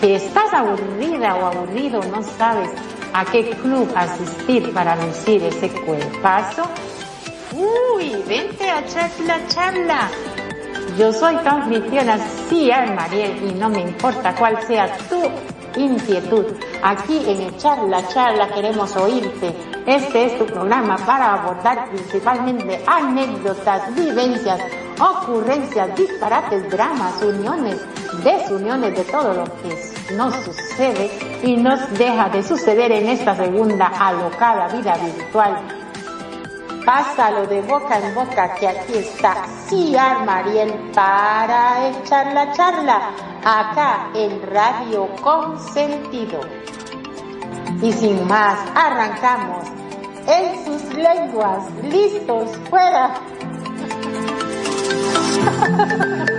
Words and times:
que 0.00 0.16
estás 0.16 0.52
aburrida 0.52 1.36
o 1.36 1.46
aburrido, 1.46 2.00
no 2.10 2.22
sabes 2.22 2.70
a 3.12 3.24
qué 3.24 3.50
club 3.50 3.88
asistir 3.94 4.72
para 4.72 4.96
lucir 4.96 5.42
ese 5.44 5.70
cuerpazo. 5.70 6.62
Uy, 7.52 8.22
vente 8.26 8.68
a 8.68 8.84
charla, 8.86 9.40
charla. 9.48 10.10
Yo 10.98 11.12
soy 11.12 11.36
tu 11.36 11.48
anfitriona, 11.48 12.18
sí, 12.48 12.70
Mariel, 12.94 13.50
y 13.50 13.54
no 13.54 13.68
me 13.68 13.80
importa 13.80 14.34
cuál 14.34 14.60
sea 14.66 14.96
tu 15.08 15.22
inquietud. 15.76 16.46
Aquí 16.82 17.20
en 17.26 17.56
Charla 17.56 18.06
Charla 18.08 18.48
queremos 18.48 18.94
oírte. 18.96 19.54
Este 19.86 20.26
es 20.26 20.38
tu 20.38 20.46
programa 20.46 20.96
para 20.98 21.34
abordar 21.34 21.88
principalmente 21.90 22.82
anécdotas, 22.86 23.94
vivencias, 23.94 24.60
ocurrencias, 25.00 25.94
disparates, 25.96 26.70
dramas, 26.70 27.22
uniones, 27.22 27.80
desuniones 28.24 28.96
de 28.96 29.04
todo 29.04 29.34
lo 29.34 29.44
que 29.44 30.14
nos 30.14 30.34
sucede 30.36 31.10
y 31.42 31.56
nos 31.56 31.90
deja 31.98 32.28
de 32.30 32.42
suceder 32.42 32.90
en 32.90 33.08
esta 33.08 33.36
segunda 33.36 33.86
alocada 33.86 34.68
vida 34.68 34.96
virtual. 34.96 35.58
Pásalo 36.84 37.46
de 37.46 37.62
boca 37.62 37.98
en 37.98 38.14
boca 38.14 38.54
que 38.54 38.68
aquí 38.68 38.94
está 38.94 39.46
Ciar 39.66 40.24
Mariel 40.24 40.72
para 40.94 41.88
echar 41.88 42.32
la 42.32 42.52
charla 42.52 43.10
acá 43.44 44.10
en 44.14 44.42
Radio 44.50 45.08
Consentido. 45.22 46.40
Y 47.80 47.92
sin 47.92 48.26
más, 48.26 48.58
arrancamos 48.74 49.66
en 50.26 50.64
sus 50.64 50.94
lenguas, 50.94 51.64
listos, 51.82 52.50
fuera. 52.70 53.14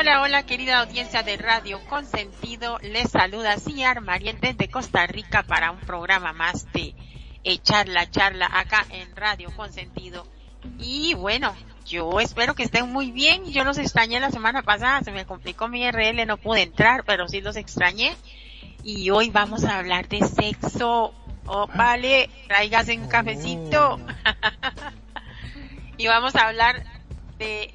Hola, 0.00 0.44
querida 0.44 0.78
audiencia 0.78 1.24
de 1.24 1.36
Radio 1.36 1.84
Consentido. 1.86 2.78
Les 2.82 3.10
saluda 3.10 3.56
Ciar 3.56 4.00
Mariel 4.00 4.38
desde 4.40 4.70
Costa 4.70 5.04
Rica 5.08 5.42
para 5.42 5.72
un 5.72 5.80
programa 5.80 6.32
más 6.32 6.72
de 6.72 6.94
echar 7.42 7.88
la 7.88 8.08
charla 8.08 8.48
acá 8.52 8.86
en 8.90 9.16
Radio 9.16 9.50
Consentido. 9.56 10.24
Y 10.78 11.14
bueno, 11.14 11.52
yo 11.84 12.20
espero 12.20 12.54
que 12.54 12.62
estén 12.62 12.92
muy 12.92 13.10
bien. 13.10 13.50
Yo 13.50 13.64
los 13.64 13.76
extrañé 13.76 14.20
la 14.20 14.30
semana 14.30 14.62
pasada, 14.62 15.02
se 15.02 15.10
me 15.10 15.26
complicó 15.26 15.66
mi 15.66 15.84
RL, 15.90 16.24
no 16.26 16.36
pude 16.36 16.62
entrar, 16.62 17.02
pero 17.04 17.26
sí 17.26 17.40
los 17.40 17.56
extrañé. 17.56 18.16
Y 18.84 19.10
hoy 19.10 19.30
vamos 19.30 19.64
a 19.64 19.78
hablar 19.78 20.06
de 20.06 20.20
sexo. 20.20 21.12
Oh, 21.44 21.66
vale, 21.74 22.30
traigas 22.46 22.86
un 22.86 23.08
cafecito. 23.08 23.98
y 25.98 26.06
vamos 26.06 26.36
a 26.36 26.46
hablar 26.46 26.84
de 27.38 27.74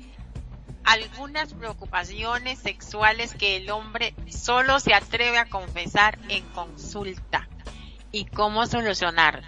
algunas 0.83 1.53
preocupaciones 1.53 2.59
sexuales 2.59 3.33
que 3.33 3.57
el 3.57 3.69
hombre 3.71 4.13
solo 4.29 4.79
se 4.79 4.93
atreve 4.93 5.37
a 5.37 5.49
confesar 5.49 6.19
en 6.29 6.43
consulta 6.49 7.47
y 8.11 8.25
cómo 8.25 8.65
solucionarla. 8.67 9.47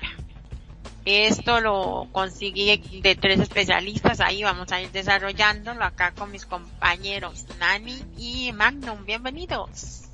Esto 1.05 1.61
lo 1.61 2.07
conseguí 2.11 3.01
de 3.01 3.15
tres 3.15 3.39
especialistas, 3.39 4.19
ahí 4.21 4.41
vamos 4.41 4.71
a 4.71 4.81
ir 4.81 4.91
desarrollándolo 4.91 5.83
acá 5.83 6.13
con 6.15 6.31
mis 6.31 6.47
compañeros 6.47 7.45
Nani 7.59 8.03
y 8.17 8.51
Magnum. 8.53 9.05
Bienvenidos. 9.05 10.05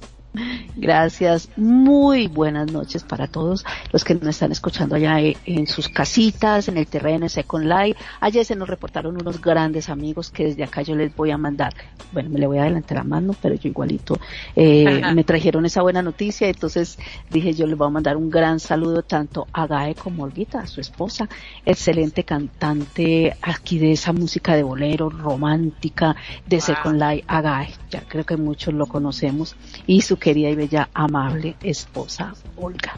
Gracias. 0.75 1.49
Muy 1.57 2.27
buenas 2.27 2.71
noches 2.71 3.03
para 3.03 3.27
todos 3.27 3.65
los 3.91 4.03
que 4.03 4.15
nos 4.15 4.29
están 4.29 4.51
escuchando 4.51 4.95
allá 4.95 5.19
en 5.19 5.67
sus 5.67 5.89
casitas, 5.89 6.69
en 6.69 6.77
el 6.77 6.87
terreno, 6.87 7.25
en 7.25 7.29
Second 7.29 7.65
Life. 7.65 7.99
Ayer 8.21 8.45
se 8.45 8.55
nos 8.55 8.69
reportaron 8.69 9.15
unos 9.21 9.41
grandes 9.41 9.89
amigos 9.89 10.31
que 10.31 10.45
desde 10.45 10.63
acá 10.63 10.81
yo 10.81 10.95
les 10.95 11.13
voy 11.15 11.31
a 11.31 11.37
mandar. 11.37 11.73
Bueno, 12.13 12.29
me 12.29 12.39
le 12.39 12.47
voy 12.47 12.59
a 12.59 12.63
adelantar 12.63 12.99
a 12.99 13.03
mano, 13.03 13.35
pero 13.41 13.55
yo 13.55 13.69
igualito 13.69 14.17
eh, 14.55 15.01
me 15.13 15.23
trajeron 15.23 15.65
esa 15.65 15.81
buena 15.81 16.01
noticia. 16.01 16.47
Entonces 16.47 16.97
dije 17.29 17.53
yo 17.53 17.67
les 17.67 17.77
voy 17.77 17.87
a 17.87 17.91
mandar 17.91 18.15
un 18.15 18.29
gran 18.29 18.59
saludo 18.59 19.03
tanto 19.03 19.47
a 19.51 19.67
Gae 19.67 19.95
como 19.95 20.23
a 20.23 20.27
Olguita, 20.27 20.59
a 20.59 20.67
su 20.67 20.79
esposa, 20.79 21.27
excelente 21.65 22.23
cantante 22.23 23.35
aquí 23.41 23.79
de 23.79 23.91
esa 23.91 24.13
música 24.13 24.55
de 24.55 24.63
bolero 24.63 25.09
romántica 25.09 26.15
de 26.47 26.61
Second 26.61 27.01
Life, 27.01 27.25
a 27.27 27.41
Gae. 27.41 27.73
Ya 27.89 28.01
creo 28.07 28.25
que 28.25 28.37
muchos 28.37 28.73
lo 28.73 28.85
conocemos 28.85 29.55
y 29.85 30.01
su 30.01 30.17
querida 30.21 30.49
y 30.49 30.55
bella, 30.55 30.89
amable 30.93 31.55
esposa 31.61 32.33
Olga. 32.55 32.93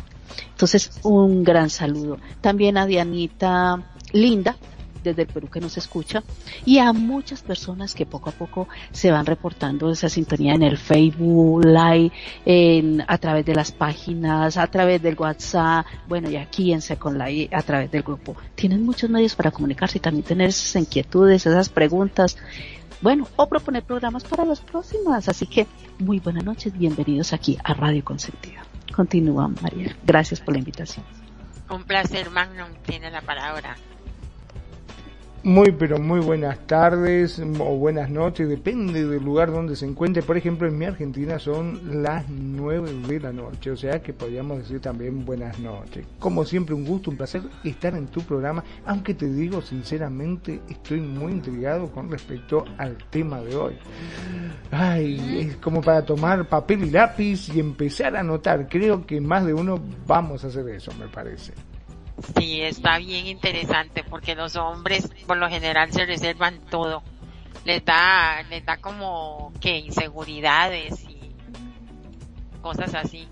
Entonces, 0.52 0.92
un 1.04 1.44
gran 1.44 1.70
saludo. 1.70 2.20
También 2.42 2.78
a 2.78 2.86
Dianita 2.86 3.82
Linda, 4.12 4.56
desde 5.04 5.24
el 5.24 5.28
Perú 5.28 5.50
que 5.50 5.60
nos 5.60 5.78
escucha, 5.78 6.24
y 6.66 6.78
a 6.80 6.94
muchas 6.94 7.42
personas 7.42 7.94
que 7.94 8.06
poco 8.06 8.30
a 8.30 8.34
poco 8.34 8.68
se 8.92 9.12
van 9.12 9.26
reportando 9.26 9.92
esa 9.92 10.10
sintonía 10.10 10.54
en 10.54 10.64
el 10.64 10.78
Facebook 10.78 11.66
Live, 11.66 12.12
en, 12.46 13.04
a 13.08 13.18
través 13.18 13.46
de 13.46 13.56
las 13.56 13.72
páginas, 13.72 14.58
a 14.58 14.68
través 14.68 15.02
del 15.02 15.16
WhatsApp, 15.18 15.86
bueno, 16.08 16.30
y 16.30 16.38
aquí 16.38 16.72
en 16.72 16.82
Second 16.82 17.18
Life, 17.18 17.54
a 17.54 17.62
través 17.62 17.92
del 17.92 18.04
grupo. 18.04 18.36
Tienen 18.56 18.86
muchos 18.86 19.10
medios 19.10 19.36
para 19.36 19.52
comunicarse 19.52 19.98
y 19.98 20.02
también 20.02 20.24
tener 20.24 20.50
esas 20.50 20.76
inquietudes, 20.82 21.46
esas 21.46 21.70
preguntas 21.70 22.38
bueno, 23.02 23.28
o 23.36 23.48
proponer 23.48 23.84
programas 23.84 24.24
para 24.24 24.46
las 24.46 24.62
próximas. 24.62 25.30
Así 25.30 25.46
que 25.46 25.68
muy 26.00 26.20
buenas 26.20 26.44
noches, 26.44 26.78
bienvenidos 26.78 27.34
aquí 27.34 27.58
a 27.64 27.74
Radio 27.74 28.04
Consentido. 28.04 28.62
Continúa, 28.96 29.48
María. 29.48 29.96
Gracias 30.04 30.40
por 30.40 30.54
la 30.54 30.60
invitación. 30.60 31.06
Un 31.70 31.84
placer, 31.84 32.30
Magnum 32.30 32.70
tiene 32.86 33.10
la 33.10 33.22
palabra. 33.22 33.76
Muy 35.46 35.74
pero 35.74 36.00
muy 36.00 36.22
buenas 36.22 36.58
tardes 36.68 37.38
o 37.38 37.76
buenas 37.76 38.10
noches, 38.10 38.48
depende 38.48 39.06
del 39.06 39.22
lugar 39.22 39.52
donde 39.52 39.76
se 39.76 39.86
encuentre. 39.86 40.24
Por 40.24 40.38
ejemplo, 40.38 40.70
en 40.70 40.78
mi 40.78 40.86
Argentina 40.86 41.38
son 41.38 42.02
las 42.02 42.30
9 42.30 42.94
de 43.10 43.20
la 43.20 43.34
noche, 43.34 43.72
o 43.72 43.76
sea 43.76 44.02
que 44.02 44.14
podríamos 44.14 44.60
decir 44.60 44.80
también 44.80 45.26
buenas 45.26 45.60
noches. 45.60 46.06
Como 46.18 46.46
siempre, 46.46 46.74
un 46.74 46.86
gusto, 46.86 47.12
un 47.12 47.18
placer 47.18 47.42
estar 47.66 47.94
en 47.94 48.08
tu 48.08 48.22
programa, 48.22 48.64
aunque 48.86 49.16
te 49.16 49.26
digo 49.26 49.62
sinceramente, 49.62 50.62
estoy 50.70 51.02
muy 51.02 51.34
intrigado 51.34 51.92
con 51.92 52.10
respecto 52.10 52.64
al 52.78 52.96
tema 53.10 53.42
de 53.42 53.54
hoy. 53.58 53.74
Ay, 54.72 55.40
es 55.50 55.58
como 55.58 55.82
para 55.82 56.06
tomar 56.06 56.48
papel 56.48 56.86
y 56.86 56.90
lápiz 56.90 57.50
y 57.54 57.60
empezar 57.60 58.16
a 58.16 58.22
anotar. 58.22 58.70
Creo 58.70 59.06
que 59.06 59.20
más 59.20 59.46
de 59.46 59.54
uno 59.54 59.78
vamos 60.08 60.46
a 60.46 60.48
hacer 60.48 60.70
eso, 60.70 60.94
me 60.98 61.10
parece. 61.10 61.52
Sí, 62.38 62.62
está 62.62 62.98
bien 63.00 63.28
interesante 63.28 64.04
porque 64.04 64.36
los 64.36 64.56
hombres 64.56 65.10
por 65.26 65.38
lo 65.38 65.50
general 65.50 65.92
se 65.92 66.06
reservan 66.06 66.60
todo. 66.70 67.04
Les 67.66 67.84
da, 67.84 68.44
les 68.50 68.66
da 68.66 68.78
como 68.78 69.52
que 69.60 69.78
inseguridades 69.78 71.04
y 71.10 71.36
cosas 72.62 72.94
así. 72.96 73.28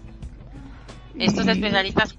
Estos 1.18 1.48
especialistas 1.48 2.16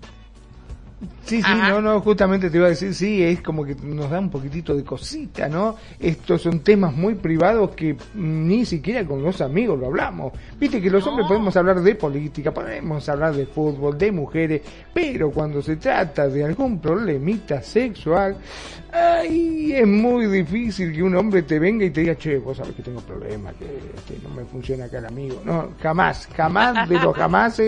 Sí, 1.24 1.40
sí, 1.40 1.50
no, 1.68 1.80
no, 1.80 2.00
justamente 2.00 2.50
te 2.50 2.56
iba 2.56 2.66
a 2.66 2.70
decir, 2.70 2.92
sí, 2.94 3.22
es 3.22 3.40
como 3.40 3.64
que 3.64 3.76
nos 3.76 4.10
da 4.10 4.18
un 4.18 4.30
poquitito 4.30 4.74
de 4.74 4.84
cosita, 4.84 5.48
¿no? 5.48 5.76
Estos 5.98 6.42
son 6.42 6.60
temas 6.60 6.94
muy 6.94 7.14
privados 7.14 7.70
que 7.70 7.96
ni 8.14 8.64
siquiera 8.64 9.04
con 9.06 9.22
los 9.22 9.40
amigos 9.40 9.78
lo 9.78 9.86
hablamos. 9.86 10.32
Viste 10.58 10.80
que 10.80 10.90
los 10.90 11.06
hombres 11.06 11.28
podemos 11.28 11.56
hablar 11.56 11.80
de 11.80 11.94
política, 11.94 12.52
podemos 12.52 13.08
hablar 13.08 13.34
de 13.34 13.46
fútbol, 13.46 13.96
de 13.96 14.10
mujeres, 14.10 14.62
pero 14.92 15.30
cuando 15.30 15.62
se 15.62 15.76
trata 15.76 16.28
de 16.28 16.44
algún 16.44 16.80
problemita 16.80 17.62
sexual, 17.62 18.36
ay, 18.92 19.72
es 19.72 19.86
muy 19.86 20.26
difícil 20.26 20.92
que 20.92 21.02
un 21.02 21.16
hombre 21.16 21.42
te 21.42 21.58
venga 21.58 21.84
y 21.84 21.90
te 21.90 22.00
diga, 22.00 22.16
che, 22.16 22.38
vos 22.38 22.56
sabés 22.56 22.74
que 22.74 22.82
tengo 22.82 23.00
problemas, 23.00 23.54
que, 23.54 24.18
no 24.22 24.34
me 24.34 24.44
funciona 24.44 24.84
acá 24.84 24.98
el 24.98 25.06
amigo. 25.06 25.40
No, 25.44 25.70
jamás, 25.80 26.28
jamás 26.36 26.88
de 26.88 26.98
los 26.98 27.16
jamás 27.22 27.60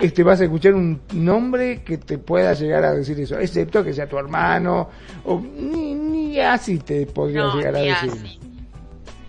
este, 0.00 0.22
vas 0.22 0.40
a 0.40 0.44
escuchar 0.44 0.74
un 0.74 1.00
nombre 1.12 1.82
que 1.82 1.98
te 1.98 2.18
pueda 2.18 2.54
llegar 2.54 2.84
a 2.84 2.91
decir 2.94 3.18
eso, 3.20 3.38
excepto 3.38 3.84
que 3.84 3.92
sea 3.92 4.08
tu 4.08 4.18
hermano, 4.18 4.88
o 5.24 5.40
ni, 5.40 5.94
ni 5.94 6.38
así 6.40 6.78
te 6.78 7.06
podría 7.06 7.54
llegar 7.54 7.76
a 7.76 7.80
decir. 7.80 8.38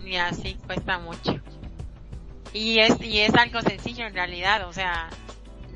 Ni 0.02 0.16
así, 0.16 0.56
cuesta 0.66 0.98
mucho. 0.98 1.34
Y 2.52 2.78
es, 2.78 3.00
y 3.00 3.20
es 3.20 3.34
algo 3.34 3.60
sencillo 3.60 4.06
en 4.06 4.14
realidad, 4.14 4.68
o 4.68 4.72
sea, 4.72 5.08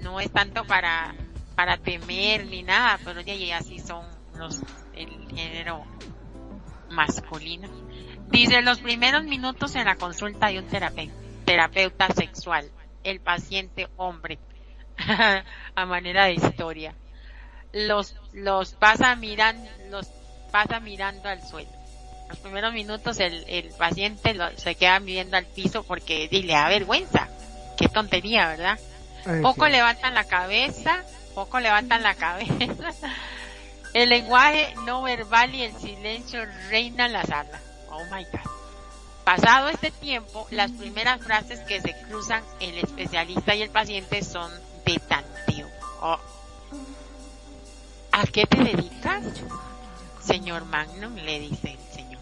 no 0.02 0.20
es 0.20 0.30
tanto 0.30 0.64
para, 0.64 1.14
para 1.56 1.76
temer 1.76 2.46
ni 2.46 2.62
nada, 2.62 2.98
pero 3.04 3.20
ya 3.20 3.34
y 3.34 3.50
así 3.50 3.78
son 3.78 4.06
los, 4.36 4.62
el 4.94 5.08
género 5.34 5.84
masculino. 6.90 7.68
Dice, 8.30 8.62
los 8.62 8.78
primeros 8.78 9.24
minutos 9.24 9.74
en 9.74 9.86
la 9.86 9.96
consulta 9.96 10.48
de 10.48 10.60
un 10.60 10.66
terapeuta, 10.66 11.14
terapeuta 11.44 12.08
sexual, 12.10 12.70
el 13.02 13.20
paciente 13.20 13.88
hombre, 13.96 14.38
a 15.74 15.86
manera 15.86 16.26
de 16.26 16.34
historia 16.34 16.94
los, 17.72 18.14
los 18.32 18.72
pasa 18.72 19.14
mirando, 19.16 19.68
los 19.90 20.08
pasa 20.50 20.80
mirando 20.80 21.28
al 21.28 21.46
suelo. 21.46 21.70
Los 22.28 22.38
primeros 22.38 22.72
minutos 22.72 23.20
el, 23.20 23.44
el 23.48 23.70
paciente 23.70 24.36
se 24.56 24.74
queda 24.74 24.98
viendo 24.98 25.36
al 25.36 25.46
piso 25.46 25.82
porque 25.82 26.28
le 26.30 26.52
da 26.52 26.68
vergüenza. 26.68 27.28
Qué 27.78 27.88
tontería, 27.88 28.48
¿verdad? 28.48 28.78
poco 29.42 29.68
levantan 29.68 30.14
la 30.14 30.24
cabeza, 30.24 31.04
poco 31.34 31.60
levantan 31.60 32.02
la 32.02 32.14
cabeza. 32.14 32.92
el 33.94 34.08
lenguaje 34.08 34.74
no 34.84 35.02
verbal 35.02 35.54
y 35.54 35.62
el 35.62 35.74
silencio 35.76 36.44
reinan 36.68 37.12
la 37.12 37.24
sala. 37.24 37.60
Oh 37.90 38.04
my 38.14 38.24
god. 38.24 38.50
Pasado 39.24 39.68
este 39.68 39.90
tiempo, 39.90 40.46
las 40.50 40.72
primeras 40.72 41.20
frases 41.20 41.60
que 41.60 41.80
se 41.80 41.94
cruzan 42.08 42.42
el 42.60 42.78
especialista 42.78 43.54
y 43.54 43.62
el 43.62 43.70
paciente 43.70 44.22
son 44.22 44.50
de 44.86 44.98
tanteo. 44.98 45.68
Oh, 46.00 46.18
¿A 48.18 48.24
qué 48.24 48.46
te 48.46 48.64
dedicas? 48.64 49.22
Señor 50.20 50.64
Magnum, 50.64 51.14
le 51.14 51.38
dice 51.38 51.78
el 51.78 51.94
señor. 51.94 52.20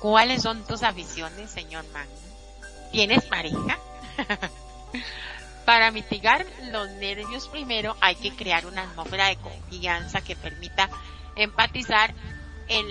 ¿Cuáles 0.00 0.42
son 0.42 0.64
tus 0.64 0.84
aficiones, 0.84 1.50
señor 1.50 1.84
Magnum? 1.92 2.14
¿Tienes 2.92 3.24
pareja? 3.24 3.80
Para 5.64 5.90
mitigar 5.90 6.46
los 6.70 6.88
nervios 6.90 7.48
primero 7.48 7.96
hay 8.00 8.14
que 8.14 8.30
crear 8.36 8.64
una 8.64 8.82
atmósfera 8.82 9.26
de 9.26 9.38
confianza 9.38 10.20
que 10.20 10.36
permita 10.36 10.88
empatizar 11.34 12.14
el, 12.68 12.86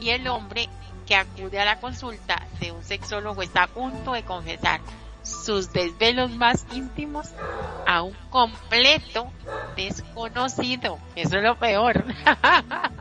y 0.00 0.10
el 0.10 0.26
hombre 0.28 0.70
que 1.06 1.14
acude 1.14 1.60
a 1.60 1.66
la 1.66 1.78
consulta 1.78 2.42
de 2.58 2.72
un 2.72 2.82
sexólogo 2.82 3.42
está 3.42 3.64
a 3.64 3.68
punto 3.68 4.14
de 4.14 4.22
confesar 4.22 4.80
sus 5.24 5.72
desvelos 5.72 6.30
más 6.30 6.66
íntimos 6.72 7.30
a 7.86 8.02
un 8.02 8.14
completo 8.30 9.32
desconocido. 9.76 10.98
Eso 11.16 11.38
es 11.38 11.42
lo 11.42 11.58
peor. 11.58 12.04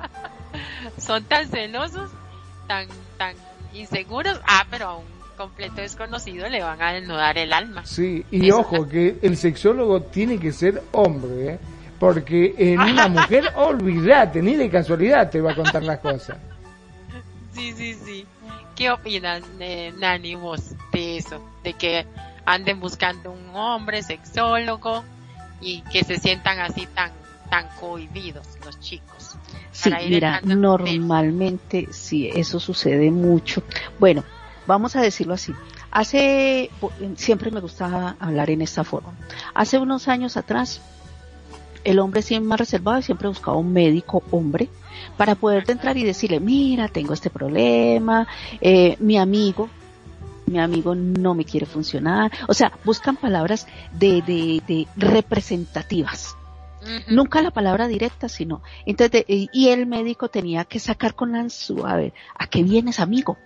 Son 0.98 1.24
tan 1.25 1.48
celosos, 1.48 2.10
tan, 2.68 2.88
tan 3.18 3.36
inseguros. 3.74 4.40
Ah, 4.48 4.66
pero 4.70 4.88
a 4.88 4.98
un 4.98 5.06
completo 5.38 5.81
desconocido 5.81 6.48
le 6.50 6.64
van 6.64 6.81
a 6.81 6.94
desnudar 6.94 7.38
el 7.38 7.54
alma. 7.54 7.86
Sí, 7.86 8.25
y 8.31 8.52
ojo 8.52 8.88
que 8.88 9.18
el 9.22 9.38
sexólogo 9.38 10.02
tiene 10.02 10.40
que 10.40 10.52
ser 10.52 10.84
hombre, 10.92 11.54
¿eh? 11.54 11.60
porque 12.00 12.56
en 12.58 12.80
una 12.80 13.08
mujer, 13.10 13.52
olvídate, 13.56 14.42
ni 14.42 14.56
de 14.56 14.70
casualidad 14.70 15.30
te 15.30 15.42
va 15.42 15.52
a 15.52 15.56
contar 15.56 15.84
las 15.84 16.00
cosas. 16.00 16.38
Sí, 17.54 17.74
sí, 17.74 17.94
sí. 17.94 18.25
¿Qué 18.84 18.92
opinas, 18.92 19.42
eh, 19.62 19.94
Nani, 19.98 20.36
vos, 20.36 20.76
de 20.92 21.16
eso? 21.16 21.42
De 21.64 21.72
que 21.72 22.06
anden 22.44 22.82
buscando 22.82 23.32
un 23.32 23.56
hombre 23.56 24.04
sexólogo 24.04 25.06
y 25.62 25.80
que 25.84 26.04
se 26.04 26.20
sientan 26.20 26.60
así 26.60 26.86
tan, 26.94 27.14
tan 27.50 27.70
cohibidos 27.80 28.46
los 28.66 28.78
chicos. 28.82 29.38
Sí, 29.72 29.90
mira, 30.10 30.42
normalmente 30.44 31.88
sí, 31.94 32.28
eso 32.36 32.60
sucede 32.60 33.10
mucho. 33.10 33.64
Bueno, 34.00 34.26
vamos 34.68 34.98
a 34.98 35.02
decirlo 35.02 35.36
así. 35.36 35.54
Hace, 35.90 36.70
siempre 37.16 37.52
me 37.52 37.62
gustaba 37.62 38.18
hablar 38.20 38.50
en 38.50 38.62
esta 38.62 38.84
forma. 38.84 39.14
Hace 39.54 39.78
unos 39.80 40.10
años 40.10 40.36
atrás, 40.36 40.82
el 41.86 42.00
hombre 42.00 42.22
siempre 42.22 42.50
más 42.50 42.60
reservado 42.60 43.00
y 43.00 43.04
siempre 43.04 43.30
buscaba 43.30 43.56
un 43.56 43.72
médico 43.72 44.24
hombre 44.30 44.68
para 45.18 45.36
poder 45.36 45.63
entrar 45.69 45.98
y 45.98 46.04
decirle, 46.04 46.39
mira, 46.39 46.88
tengo 46.88 47.13
este 47.13 47.30
problema, 47.30 48.27
eh, 48.62 48.95
mi 49.00 49.18
amigo, 49.18 49.69
mi 50.45 50.60
amigo 50.60 50.95
no 50.95 51.33
me 51.33 51.45
quiere 51.45 51.65
funcionar. 51.65 52.31
O 52.48 52.54
sea, 52.54 52.71
buscan 52.83 53.15
palabras 53.15 53.68
de, 53.94 54.21
de, 54.21 54.62
de 54.68 54.88
representativas. 54.98 56.36
Nunca 57.07 57.42
la 57.42 57.51
palabra 57.51 57.88
directa, 57.88 58.27
sino. 58.27 58.62
Entonces, 58.86 59.24
y 59.27 59.69
el 59.69 59.86
médico 59.86 60.27
tenía 60.27 60.65
que 60.65 60.80
sacar 60.80 61.15
con 61.15 61.31
la 61.31 61.50
suave, 61.50 62.13
¿a 62.38 62.48
qué 62.48 62.62
vienes, 62.62 63.00
amigo? 63.00 63.38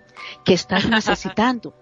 ¿Qué 0.44 0.54
estás 0.54 0.86
necesitando? 0.90 1.72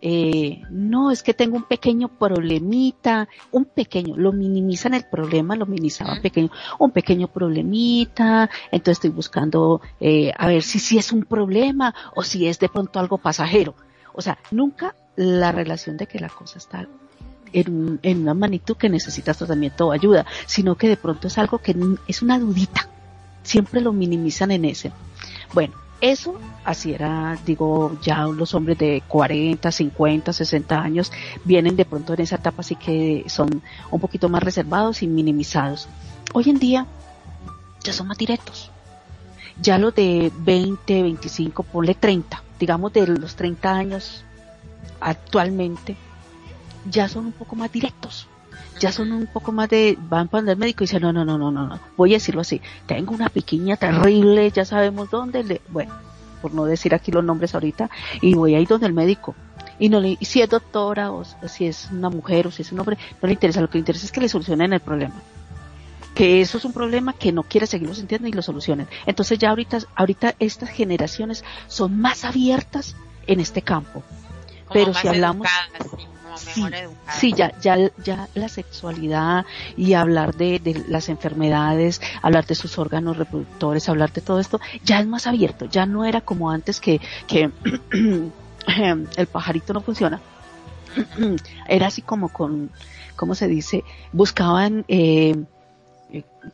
Eh, 0.00 0.62
no, 0.70 1.10
es 1.10 1.22
que 1.22 1.34
tengo 1.34 1.56
un 1.56 1.64
pequeño 1.64 2.08
problemita, 2.08 3.28
un 3.50 3.64
pequeño, 3.64 4.16
lo 4.16 4.32
minimizan 4.32 4.94
el 4.94 5.04
problema, 5.04 5.56
lo 5.56 5.66
minimizaban 5.66 6.22
pequeño, 6.22 6.50
un 6.78 6.92
pequeño 6.92 7.28
problemita, 7.28 8.48
entonces 8.70 8.98
estoy 8.98 9.10
buscando 9.10 9.80
eh, 10.00 10.32
a 10.36 10.46
ver 10.46 10.62
si, 10.62 10.78
si 10.78 10.98
es 10.98 11.12
un 11.12 11.24
problema 11.24 11.94
o 12.14 12.22
si 12.22 12.46
es 12.46 12.58
de 12.58 12.68
pronto 12.68 13.00
algo 13.00 13.18
pasajero. 13.18 13.74
O 14.12 14.22
sea, 14.22 14.38
nunca 14.50 14.94
la 15.16 15.52
relación 15.52 15.96
de 15.96 16.06
que 16.06 16.20
la 16.20 16.28
cosa 16.28 16.58
está 16.58 16.86
en, 17.52 17.98
en 18.02 18.22
una 18.22 18.34
magnitud 18.34 18.76
que 18.76 18.88
necesitas 18.88 19.38
tratamiento 19.38 19.88
o 19.88 19.92
ayuda, 19.92 20.26
sino 20.46 20.76
que 20.76 20.88
de 20.88 20.96
pronto 20.96 21.26
es 21.26 21.38
algo 21.38 21.58
que 21.58 21.74
es 22.06 22.22
una 22.22 22.38
dudita. 22.38 22.88
Siempre 23.42 23.80
lo 23.80 23.92
minimizan 23.92 24.50
en 24.50 24.64
ese. 24.64 24.92
Bueno, 25.54 25.74
eso, 26.00 26.38
así 26.64 26.92
era, 26.92 27.36
digo, 27.44 27.98
ya 28.02 28.26
los 28.26 28.54
hombres 28.54 28.78
de 28.78 29.02
40, 29.08 29.70
50, 29.72 30.32
60 30.32 30.80
años 30.80 31.12
vienen 31.44 31.76
de 31.76 31.84
pronto 31.84 32.14
en 32.14 32.20
esa 32.20 32.36
etapa 32.36 32.60
así 32.60 32.76
que 32.76 33.24
son 33.28 33.62
un 33.90 34.00
poquito 34.00 34.28
más 34.28 34.42
reservados 34.42 35.02
y 35.02 35.08
minimizados. 35.08 35.88
Hoy 36.32 36.50
en 36.50 36.58
día 36.58 36.86
ya 37.82 37.92
son 37.92 38.06
más 38.08 38.18
directos. 38.18 38.70
Ya 39.60 39.76
los 39.78 39.94
de 39.94 40.30
20, 40.38 41.02
25, 41.02 41.64
ponle 41.64 41.94
30, 41.94 42.42
digamos 42.60 42.92
de 42.92 43.06
los 43.08 43.34
30 43.34 43.74
años 43.74 44.24
actualmente, 45.00 45.96
ya 46.88 47.08
son 47.08 47.26
un 47.26 47.32
poco 47.32 47.56
más 47.56 47.72
directos 47.72 48.28
ya 48.78 48.92
son 48.92 49.12
un 49.12 49.26
poco 49.26 49.52
más 49.52 49.68
de, 49.68 49.98
van 50.00 50.28
para 50.28 50.50
el 50.50 50.56
médico 50.56 50.84
y 50.84 50.86
dicen, 50.86 51.02
no, 51.02 51.12
no, 51.12 51.24
no, 51.24 51.38
no, 51.38 51.50
no, 51.50 51.66
no, 51.66 51.80
voy 51.96 52.12
a 52.12 52.16
decirlo 52.16 52.40
así, 52.40 52.60
tengo 52.86 53.14
una 53.14 53.28
piquiña 53.28 53.76
terrible, 53.76 54.50
ya 54.50 54.64
sabemos 54.64 55.10
dónde, 55.10 55.44
le, 55.44 55.60
bueno, 55.68 55.94
por 56.40 56.54
no 56.54 56.64
decir 56.64 56.94
aquí 56.94 57.10
los 57.10 57.24
nombres 57.24 57.54
ahorita, 57.54 57.90
y 58.20 58.34
voy 58.34 58.54
a 58.54 58.60
ir 58.60 58.68
donde 58.68 58.86
el 58.86 58.92
médico. 58.92 59.34
Y 59.78 59.88
no 59.88 60.00
le, 60.00 60.16
si 60.22 60.42
es 60.42 60.48
doctora 60.48 61.12
o 61.12 61.24
si 61.24 61.66
es 61.66 61.88
una 61.92 62.10
mujer 62.10 62.48
o 62.48 62.50
si 62.50 62.62
es 62.62 62.72
un 62.72 62.80
hombre, 62.80 62.98
no 63.22 63.26
le 63.26 63.32
interesa, 63.32 63.60
lo 63.60 63.68
que 63.68 63.78
le 63.78 63.80
interesa 63.80 64.06
es 64.06 64.12
que 64.12 64.20
le 64.20 64.28
solucionen 64.28 64.72
el 64.72 64.80
problema. 64.80 65.14
Que 66.14 66.40
eso 66.40 66.58
es 66.58 66.64
un 66.64 66.72
problema 66.72 67.12
que 67.12 67.30
no 67.30 67.44
quiere 67.44 67.66
seguirlo 67.66 67.94
sintiendo 67.94 68.26
y 68.26 68.32
lo 68.32 68.42
solucionen. 68.42 68.88
Entonces 69.06 69.38
ya 69.38 69.50
ahorita, 69.50 69.78
ahorita 69.94 70.34
estas 70.40 70.70
generaciones 70.70 71.44
son 71.68 72.00
más 72.00 72.24
abiertas 72.24 72.96
en 73.28 73.38
este 73.38 73.62
campo. 73.62 74.02
Pero 74.72 74.92
si 74.92 75.06
hablamos, 75.06 75.46
sí, 75.48 76.06
sí, 77.18 77.32
ya, 77.32 77.52
ya, 77.60 77.90
ya 78.04 78.28
la 78.34 78.48
sexualidad 78.48 79.44
y 79.76 79.94
hablar 79.94 80.34
de, 80.34 80.58
de, 80.58 80.84
las 80.88 81.08
enfermedades, 81.08 82.00
hablar 82.22 82.46
de 82.46 82.54
sus 82.54 82.78
órganos 82.78 83.16
reproductores, 83.16 83.88
hablar 83.88 84.12
de 84.12 84.20
todo 84.20 84.40
esto, 84.40 84.60
ya 84.84 85.00
es 85.00 85.06
más 85.06 85.26
abierto, 85.26 85.66
ya 85.66 85.86
no 85.86 86.04
era 86.04 86.20
como 86.20 86.50
antes 86.50 86.80
que, 86.80 87.00
que 87.26 87.50
el 89.16 89.26
pajarito 89.26 89.72
no 89.72 89.80
funciona. 89.80 90.20
era 91.68 91.86
así 91.86 92.02
como 92.02 92.28
con, 92.30 92.70
¿cómo 93.16 93.34
se 93.34 93.48
dice? 93.48 93.84
Buscaban, 94.12 94.84
eh, 94.88 95.34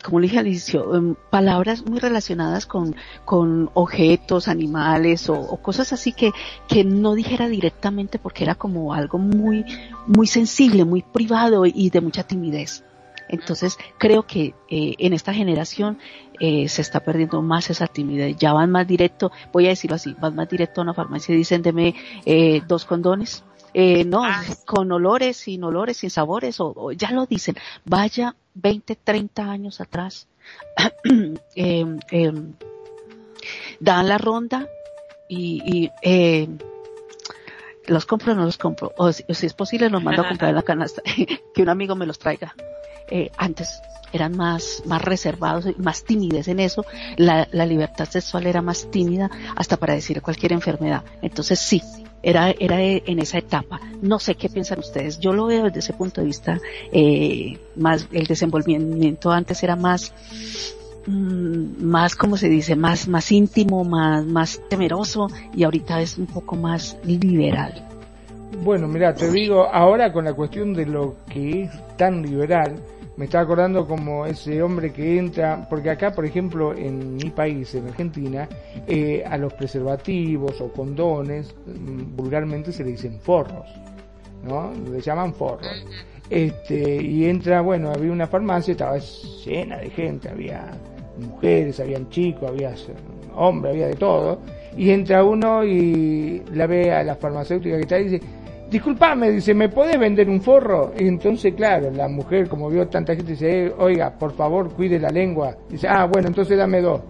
como 0.02 0.20
le 0.20 0.26
dije 0.26 0.38
al 0.38 0.46
inicio, 0.46 0.94
em, 0.94 1.14
palabras 1.30 1.84
muy 1.86 2.00
relacionadas 2.00 2.66
con, 2.66 2.96
con 3.24 3.70
objetos, 3.74 4.48
animales 4.48 5.28
o, 5.28 5.56
cosas 5.62 5.92
así 5.92 6.12
que, 6.12 6.32
que 6.68 6.84
no 6.84 7.14
dijera 7.14 7.48
directamente 7.48 8.18
porque 8.18 8.44
era 8.44 8.54
como 8.54 8.92
algo 8.94 9.18
muy, 9.18 9.64
muy 10.06 10.26
sensible, 10.26 10.84
muy 10.84 11.02
privado 11.02 11.64
y 11.66 11.90
de 11.90 12.00
mucha 12.00 12.24
timidez. 12.24 12.84
Entonces, 13.28 13.78
creo 13.98 14.26
que 14.26 14.54
eh, 14.68 14.94
en 14.98 15.12
esta 15.12 15.32
generación 15.32 15.98
eh, 16.40 16.68
se 16.68 16.82
está 16.82 17.00
perdiendo 17.00 17.40
más 17.42 17.70
esa 17.70 17.86
timidez. 17.86 18.36
Ya 18.36 18.52
van 18.52 18.70
más 18.70 18.86
directo, 18.86 19.32
voy 19.52 19.66
a 19.66 19.70
decirlo 19.70 19.96
así, 19.96 20.14
van 20.20 20.34
más 20.34 20.48
directo 20.48 20.80
a 20.80 20.84
una 20.84 20.94
farmacia 20.94 21.34
y 21.34 21.38
dicen, 21.38 21.62
deme 21.62 21.94
eh, 22.26 22.60
dos 22.66 22.84
condones. 22.84 23.44
Eh, 23.74 24.04
no, 24.04 24.24
Ah. 24.24 24.42
con 24.64 24.90
olores, 24.92 25.36
sin 25.36 25.64
olores, 25.64 25.96
sin 25.98 26.10
sabores, 26.10 26.60
o, 26.60 26.72
o 26.76 26.92
ya 26.92 27.10
lo 27.10 27.26
dicen. 27.26 27.56
Vaya 27.84 28.36
20, 28.54 28.94
30 28.96 29.50
años 29.50 29.80
atrás. 29.80 30.28
Em, 31.56 31.98
em, 32.10 32.52
dan 33.80 34.08
la 34.08 34.18
ronda 34.18 34.68
y, 35.28 35.62
y 35.64 35.90
eh, 36.02 36.48
los 37.86 38.06
compro 38.06 38.32
o 38.32 38.36
no 38.36 38.44
los 38.44 38.58
compro. 38.58 38.92
O 38.96 39.12
si, 39.12 39.24
o 39.28 39.34
si 39.34 39.46
es 39.46 39.54
posible, 39.54 39.90
los 39.90 40.02
mando 40.02 40.22
a 40.22 40.28
comprar 40.28 40.50
en 40.50 40.56
la 40.56 40.62
canasta. 40.62 41.02
que 41.54 41.62
un 41.62 41.68
amigo 41.68 41.94
me 41.96 42.06
los 42.06 42.18
traiga. 42.18 42.54
Eh, 43.10 43.30
antes 43.36 43.82
eran 44.12 44.36
más, 44.36 44.82
más 44.86 45.02
reservados 45.02 45.66
y 45.66 45.80
más 45.80 46.04
timidez 46.04 46.48
en 46.48 46.60
eso. 46.60 46.84
La, 47.16 47.48
la 47.50 47.66
libertad 47.66 48.08
sexual 48.08 48.46
era 48.46 48.62
más 48.62 48.90
tímida 48.90 49.30
hasta 49.56 49.76
para 49.76 49.94
decir 49.94 50.22
cualquier 50.22 50.52
enfermedad. 50.52 51.02
Entonces 51.20 51.58
sí, 51.58 51.82
era, 52.24 52.50
era 52.58 52.80
en 52.80 53.18
esa 53.18 53.38
etapa. 53.38 53.80
No 54.00 54.18
sé 54.18 54.34
qué 54.34 54.48
piensan 54.48 54.78
ustedes. 54.78 55.20
Yo 55.20 55.32
lo 55.32 55.46
veo 55.46 55.64
desde 55.64 55.80
ese 55.80 55.92
punto 55.92 56.20
de 56.20 56.26
vista, 56.26 56.60
eh, 56.90 57.58
más, 57.76 58.08
el 58.12 58.26
desenvolvimiento 58.26 59.30
antes 59.30 59.62
era 59.62 59.76
más, 59.76 60.12
mm, 61.06 61.84
más, 61.84 62.16
como 62.16 62.36
se 62.36 62.48
dice, 62.48 62.76
más, 62.76 63.08
más 63.08 63.30
íntimo, 63.30 63.84
más, 63.84 64.24
más 64.24 64.60
temeroso 64.70 65.28
y 65.54 65.64
ahorita 65.64 66.00
es 66.00 66.18
un 66.18 66.26
poco 66.26 66.56
más 66.56 66.96
liberal. 67.04 67.88
Bueno, 68.62 68.88
mira, 68.88 69.14
te 69.14 69.30
digo, 69.30 69.64
ahora 69.64 70.12
con 70.12 70.24
la 70.24 70.32
cuestión 70.32 70.72
de 70.72 70.86
lo 70.86 71.16
que 71.28 71.62
es 71.62 71.96
tan 71.96 72.22
liberal, 72.22 72.76
me 73.16 73.26
está 73.26 73.40
acordando 73.40 73.86
como 73.86 74.26
ese 74.26 74.62
hombre 74.62 74.92
que 74.92 75.18
entra, 75.18 75.66
porque 75.68 75.90
acá, 75.90 76.12
por 76.12 76.24
ejemplo, 76.24 76.74
en 76.74 77.16
mi 77.16 77.30
país, 77.30 77.74
en 77.74 77.86
Argentina, 77.88 78.48
eh, 78.86 79.22
a 79.24 79.36
los 79.36 79.52
preservativos 79.54 80.60
o 80.60 80.72
condones, 80.72 81.54
mm, 81.66 82.16
vulgarmente 82.16 82.72
se 82.72 82.82
le 82.82 82.90
dicen 82.90 83.20
forros, 83.20 83.68
¿no? 84.42 84.72
Le 84.90 85.00
llaman 85.00 85.32
forros. 85.32 85.84
Este, 86.28 87.02
y 87.02 87.26
entra, 87.26 87.60
bueno, 87.60 87.90
había 87.90 88.10
una 88.10 88.26
farmacia, 88.26 88.72
estaba 88.72 88.98
llena 88.98 89.78
de 89.78 89.90
gente, 89.90 90.28
había 90.28 90.72
mujeres, 91.18 91.78
habían 91.80 92.08
chicos, 92.08 92.48
había 92.48 92.74
hombres, 93.36 93.74
había 93.74 93.88
de 93.88 93.94
todo. 93.94 94.40
Y 94.76 94.90
entra 94.90 95.22
uno 95.24 95.64
y 95.64 96.42
la 96.52 96.66
ve 96.66 96.92
a 96.92 97.02
la 97.04 97.14
farmacéutica 97.14 97.76
que 97.76 97.82
está 97.82 97.98
y 98.00 98.04
dice, 98.08 98.20
disculpame, 98.70 99.30
dice, 99.30 99.54
¿me 99.54 99.68
podés 99.68 99.98
vender 99.98 100.28
un 100.28 100.40
forro? 100.40 100.92
Y 100.98 101.06
entonces, 101.06 101.54
claro, 101.54 101.90
la 101.92 102.08
mujer, 102.08 102.48
como 102.48 102.68
vio 102.68 102.88
tanta 102.88 103.14
gente, 103.14 103.32
dice, 103.32 103.66
"Eh, 103.66 103.74
oiga, 103.78 104.10
por 104.18 104.32
favor, 104.32 104.72
cuide 104.74 104.98
la 104.98 105.10
lengua. 105.10 105.56
Dice, 105.68 105.86
ah, 105.88 106.06
bueno, 106.06 106.26
entonces 106.28 106.58
dame 106.58 106.80
dos. 106.80 107.00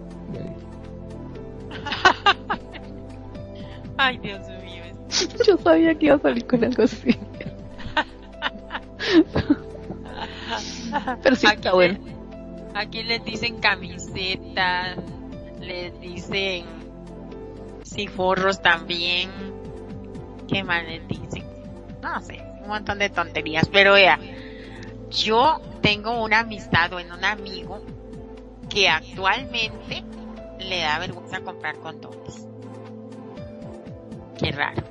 Ay, 3.97 4.17
Dios 4.19 4.39
mío. 4.63 4.83
Yo 5.47 5.57
sabía 5.57 5.95
que 5.95 6.05
iba 6.07 6.15
a 6.15 6.19
salir 6.19 6.45
con 6.45 6.63
algo 6.63 6.83
así. 6.83 7.15
Pero 11.23 11.35
sí, 11.35 11.47
Aquí 11.47 11.55
está 11.55 11.73
bueno. 11.73 11.97
le- 12.05 12.15
Aquí 12.77 13.03
les 13.03 13.23
dicen 13.23 13.57
camisetas, 13.59 14.97
les 15.61 15.97
dicen 16.01 16.65
sí, 17.95 18.07
forros 18.07 18.61
también. 18.61 19.29
¿Qué 20.47 20.63
más 20.63 20.83
les 20.85 21.07
dicen? 21.07 21.43
No 22.01 22.21
sé, 22.21 22.41
un 22.61 22.67
montón 22.67 22.99
de 22.99 23.09
tonterías. 23.09 23.67
Pero 23.71 23.93
vea, 23.93 24.19
yo 25.09 25.59
tengo 25.81 26.23
una 26.23 26.39
amistad 26.39 26.91
o 26.93 26.99
en 26.99 27.11
un 27.11 27.23
amigo 27.23 27.81
que 28.69 28.89
actualmente 28.89 30.03
le 30.59 30.81
da 30.81 30.99
vergüenza 30.99 31.39
comprar 31.41 31.75
condones. 31.77 32.47
Qué 34.37 34.51
raro. 34.51 34.83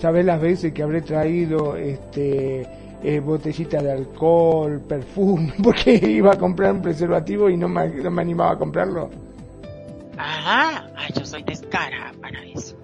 ¿Sabes 0.00 0.24
las 0.24 0.40
veces 0.40 0.72
que 0.72 0.82
habré 0.82 1.02
traído 1.02 1.76
este 1.76 2.66
eh, 3.02 3.20
botellita 3.20 3.82
de 3.82 3.92
alcohol, 3.92 4.80
perfume, 4.88 5.54
porque 5.62 5.94
iba 5.94 6.32
a 6.32 6.38
comprar 6.38 6.72
un 6.72 6.82
preservativo 6.82 7.48
y 7.50 7.56
no 7.56 7.68
me, 7.68 7.88
no 7.88 8.10
me 8.10 8.22
animaba 8.22 8.52
a 8.52 8.58
comprarlo? 8.58 9.10
Ajá, 10.16 10.86
ay, 10.93 10.93
yo 11.14 11.24
soy 11.24 11.42
descarada 11.42 12.12
para 12.20 12.44
eso. 12.44 12.76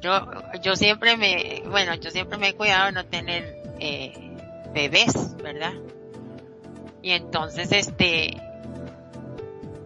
Yo, 0.00 0.26
yo 0.62 0.76
siempre 0.76 1.16
me, 1.16 1.62
bueno, 1.68 1.94
yo 1.94 2.10
siempre 2.10 2.38
me 2.38 2.48
he 2.48 2.54
cuidado 2.54 2.86
de 2.86 2.92
no 2.92 3.06
tener 3.06 3.62
eh, 3.78 4.12
bebés, 4.74 5.36
¿verdad? 5.36 5.74
Y 7.02 7.10
entonces, 7.10 7.70
este, 7.72 8.40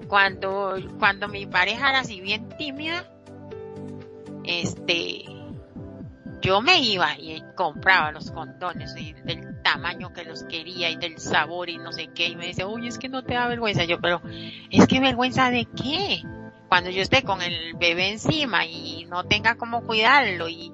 cuando, 0.09 0.77
cuando 0.99 1.29
mi 1.29 1.47
pareja 1.47 1.91
era 1.91 2.01
así 2.01 2.21
bien 2.21 2.49
tímida, 2.57 3.05
este, 4.45 5.25
yo 6.41 6.61
me 6.61 6.81
iba 6.81 7.19
y 7.19 7.43
compraba 7.55 8.13
los 8.13 8.31
condones 8.31 8.95
y 8.97 9.13
del 9.13 9.61
tamaño 9.63 10.13
que 10.13 10.25
los 10.25 10.45
quería 10.45 10.91
y 10.91 10.97
del 10.97 11.19
sabor 11.19 11.69
y 11.69 11.79
no 11.79 11.93
sé 11.93 12.09
qué 12.15 12.29
y 12.29 12.37
me 12.37 12.47
dice, 12.47 12.65
uy, 12.65 12.87
es 12.87 12.99
que 12.99 13.09
no 13.09 13.25
te 13.25 13.35
da 13.35 13.49
vergüenza. 13.49 13.85
Yo, 13.85 14.01
pero 14.01 14.23
es 14.71 14.87
que 14.87 15.01
vergüenza 15.01 15.51
de 15.51 15.65
qué? 15.65 16.23
Cuando 16.69 16.91
yo 16.91 17.03
esté 17.03 17.23
con 17.23 17.43
el 17.43 17.75
bebé 17.75 18.11
encima 18.11 18.67
y 18.67 19.07
no 19.09 19.25
tenga 19.25 19.57
cómo 19.57 19.87
cuidarlo 19.87 20.49
y, 20.49 20.73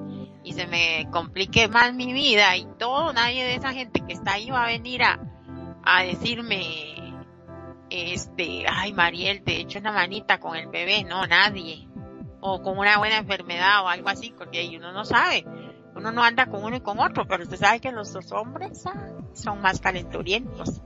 se 0.52 0.66
me 0.66 1.08
complique 1.10 1.68
más 1.68 1.94
mi 1.94 2.12
vida 2.12 2.56
y 2.56 2.66
todo, 2.78 3.12
nadie 3.14 3.44
de 3.44 3.54
esa 3.54 3.72
gente 3.72 4.02
que 4.06 4.12
está 4.12 4.34
ahí 4.34 4.50
va 4.50 4.64
a 4.64 4.66
venir 4.66 5.02
a, 5.02 5.18
a 5.82 6.02
decirme, 6.02 7.14
este, 7.88 8.64
ay 8.68 8.92
Mariel, 8.92 9.42
te 9.42 9.60
echo 9.60 9.78
una 9.78 9.92
manita 9.92 10.40
con 10.40 10.56
el 10.56 10.68
bebé, 10.68 11.04
no, 11.04 11.26
nadie. 11.26 11.88
O 12.40 12.60
con 12.60 12.76
una 12.76 12.98
buena 12.98 13.18
enfermedad 13.18 13.84
o 13.84 13.88
algo 13.88 14.08
así, 14.08 14.34
porque 14.36 14.68
uno 14.76 14.92
no 14.92 15.04
sabe. 15.04 15.46
Uno 15.94 16.10
no 16.10 16.22
anda 16.22 16.46
con 16.46 16.64
uno 16.64 16.76
y 16.76 16.80
con 16.80 16.98
otro, 16.98 17.26
pero 17.26 17.42
usted 17.42 17.56
sabe 17.56 17.80
que 17.80 17.92
los 17.92 18.12
dos 18.12 18.32
hombres 18.32 18.84
ah, 18.86 19.10
son 19.34 19.60
más 19.60 19.80
calenturientos. 19.80 20.80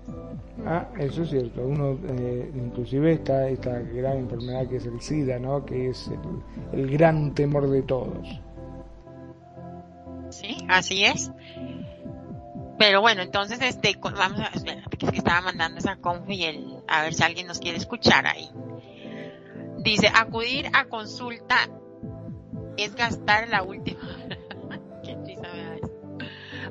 Ah, 0.64 0.88
eso 0.98 1.22
es 1.22 1.30
cierto. 1.30 1.62
Uno, 1.62 1.98
eh, 2.08 2.50
inclusive 2.54 3.12
está 3.12 3.48
esta 3.48 3.78
gran 3.80 4.18
enfermedad 4.18 4.66
que 4.66 4.76
es 4.76 4.86
el 4.86 5.00
SIDA, 5.00 5.38
¿no? 5.38 5.64
Que 5.64 5.90
es 5.90 6.10
el, 6.72 6.90
gran 6.90 7.34
temor 7.34 7.68
de 7.68 7.82
todos. 7.82 8.26
Sí, 10.30 10.56
así 10.68 11.04
es. 11.04 11.30
Pero 12.78 13.00
bueno, 13.00 13.22
entonces 13.22 13.60
este, 13.62 13.96
vamos 14.00 14.40
a, 14.40 14.46
espérate, 14.54 14.96
que 14.96 15.06
es 15.06 15.12
que 15.12 15.18
estaba 15.18 15.40
mandando 15.40 15.78
esa 15.78 15.96
confu 15.96 16.32
y 16.32 16.44
el, 16.44 16.76
a 16.88 17.02
ver 17.02 17.14
si 17.14 17.22
alguien 17.22 17.46
nos 17.46 17.58
quiere 17.58 17.78
escuchar 17.78 18.26
ahí. 18.26 18.50
Dice, 19.78 20.10
acudir 20.14 20.68
a 20.72 20.86
consulta 20.86 21.56
es 22.76 22.94
gastar 22.94 23.48
la 23.48 23.62
última. 23.62 24.00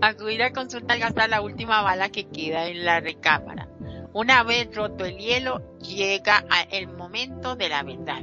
Acudir 0.01 0.43
a 0.43 0.51
consulta 0.51 0.95
es 0.95 0.99
gastar 0.99 1.29
la 1.29 1.41
última 1.41 1.81
bala 1.81 2.09
que 2.09 2.27
queda 2.27 2.67
en 2.67 2.83
la 2.85 2.99
recámara. 2.99 3.69
Una 4.15 4.43
vez 4.43 4.73
roto 4.73 5.03
el 5.03 5.17
hielo, 5.17 5.77
llega 5.79 6.45
el 6.71 6.87
momento 6.87 7.57
de 7.57 7.67
la 7.67 7.83
verdad. 7.83 8.21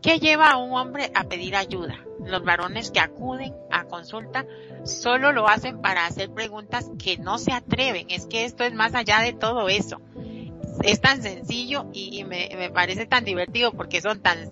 ¿Qué 0.00 0.20
lleva 0.20 0.52
a 0.52 0.58
un 0.58 0.74
hombre 0.74 1.10
a 1.12 1.24
pedir 1.24 1.56
ayuda? 1.56 1.98
Los 2.24 2.44
varones 2.44 2.92
que 2.92 3.00
acuden 3.00 3.52
a 3.68 3.86
consulta 3.86 4.46
solo 4.84 5.32
lo 5.32 5.48
hacen 5.48 5.82
para 5.82 6.06
hacer 6.06 6.30
preguntas 6.30 6.88
que 7.02 7.18
no 7.18 7.38
se 7.38 7.52
atreven. 7.52 8.06
Es 8.08 8.26
que 8.26 8.44
esto 8.44 8.62
es 8.62 8.72
más 8.74 8.94
allá 8.94 9.18
de 9.18 9.32
todo 9.32 9.68
eso. 9.68 10.00
Es 10.84 11.00
tan 11.00 11.20
sencillo 11.20 11.86
y, 11.92 12.22
me, 12.22 12.70
parece 12.72 13.06
tan 13.06 13.24
divertido 13.24 13.72
porque 13.72 14.00
son 14.00 14.22
tan, 14.22 14.48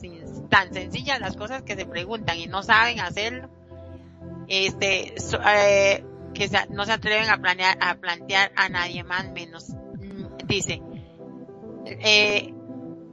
tan 0.49 0.75
sencillas 0.75 1.21
las 1.21 1.37
cosas 1.37 1.63
que 1.63 1.77
se 1.77 1.87
preguntan 1.87 2.41
y 2.41 2.49
no 2.49 2.65
saben 2.65 2.99
hacerlo. 2.99 3.49
Este, 4.49 5.15
eh, 5.47 6.05
que 6.35 6.49
se- 6.49 6.67
no 6.71 6.85
se 6.85 6.93
atreven 6.93 7.31
a 7.31 7.39
planear, 7.39 7.77
a 7.81 7.95
plantear 7.97 8.53
a 8.57 8.69
nadie 8.69 9.05
más 9.05 9.31
menos. 9.33 9.73
Dice, 10.47 10.83
eh, 11.87 12.53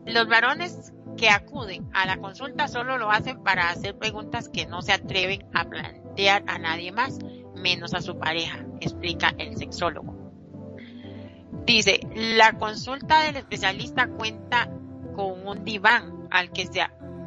los 0.05 0.27
varones 0.27 0.93
que 1.17 1.29
acuden 1.29 1.89
a 1.93 2.05
la 2.05 2.17
consulta 2.17 2.67
solo 2.67 2.97
lo 2.97 3.11
hacen 3.11 3.43
para 3.43 3.69
hacer 3.69 3.97
preguntas 3.97 4.49
que 4.49 4.65
no 4.65 4.81
se 4.81 4.93
atreven 4.93 5.45
a 5.53 5.65
plantear 5.65 6.43
a 6.47 6.57
nadie 6.57 6.91
más, 6.91 7.19
menos 7.55 7.93
a 7.93 8.01
su 8.01 8.17
pareja, 8.17 8.65
explica 8.79 9.33
el 9.37 9.55
sexólogo. 9.57 10.15
Dice, 11.65 11.99
la 12.15 12.53
consulta 12.53 13.21
del 13.21 13.35
especialista 13.35 14.07
cuenta 14.07 14.69
con 15.15 15.47
un 15.47 15.63
diván 15.63 16.27
al 16.31 16.51
que 16.51 16.65
se 16.65 16.81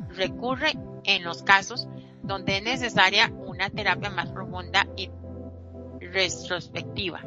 recurre 0.08 0.72
en 1.04 1.22
los 1.22 1.42
casos 1.42 1.86
donde 2.22 2.56
es 2.56 2.62
necesaria 2.64 3.30
una 3.46 3.68
terapia 3.70 4.10
más 4.10 4.32
profunda 4.32 4.86
y 4.96 5.10
retrospectiva. 6.14 7.20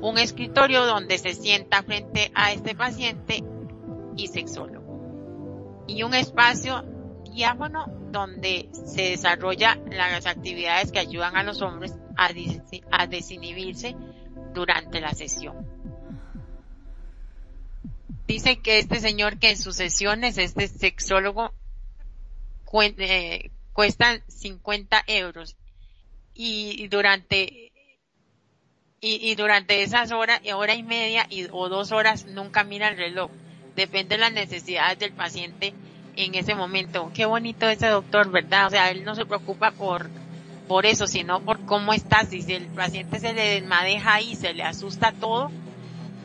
Un 0.00 0.18
escritorio 0.18 0.86
donde 0.86 1.18
se 1.18 1.34
sienta 1.34 1.82
frente 1.82 2.30
a 2.34 2.52
este 2.52 2.74
paciente 2.74 3.42
y 4.16 4.28
sexólogo. 4.28 5.84
Y 5.88 6.04
un 6.04 6.14
espacio 6.14 6.84
diáfano 7.34 7.86
donde 8.10 8.68
se 8.72 9.10
desarrolla 9.10 9.78
las 9.90 10.26
actividades 10.26 10.92
que 10.92 11.00
ayudan 11.00 11.36
a 11.36 11.42
los 11.42 11.62
hombres 11.62 11.94
a, 12.16 12.30
a 12.92 13.06
desinhibirse 13.06 13.96
durante 14.54 15.00
la 15.00 15.12
sesión. 15.12 15.66
Dice 18.26 18.60
que 18.60 18.78
este 18.78 19.00
señor 19.00 19.38
que 19.38 19.50
en 19.50 19.56
sus 19.56 19.76
sesiones, 19.76 20.38
este 20.38 20.68
sexólogo, 20.68 21.52
eh, 22.98 23.50
cuestan 23.72 24.22
50 24.28 25.02
euros 25.08 25.56
y, 26.34 26.86
durante 26.88 27.69
y, 29.02 29.34
durante 29.34 29.82
esas 29.82 30.12
horas, 30.12 30.40
hora 30.54 30.74
y 30.74 30.82
media 30.82 31.26
y, 31.30 31.46
o 31.50 31.68
dos 31.68 31.90
horas 31.90 32.26
nunca 32.26 32.64
mira 32.64 32.88
el 32.88 32.96
reloj. 32.96 33.30
Depende 33.74 34.16
de 34.16 34.20
las 34.20 34.32
necesidades 34.32 34.98
del 34.98 35.12
paciente 35.12 35.72
en 36.16 36.34
ese 36.34 36.54
momento. 36.54 37.10
Qué 37.14 37.24
bonito 37.24 37.66
ese 37.66 37.86
doctor, 37.86 38.30
¿verdad? 38.30 38.66
O 38.66 38.70
sea, 38.70 38.90
él 38.90 39.04
no 39.04 39.14
se 39.14 39.24
preocupa 39.24 39.70
por, 39.70 40.10
por 40.68 40.84
eso, 40.84 41.06
sino 41.06 41.40
por 41.40 41.60
cómo 41.64 41.94
estás. 41.94 42.28
Si 42.28 42.44
el 42.52 42.66
paciente 42.66 43.20
se 43.20 43.32
le 43.32 43.60
desmadeja 43.60 44.20
y 44.20 44.36
se 44.36 44.52
le 44.52 44.64
asusta 44.64 45.12
todo, 45.12 45.50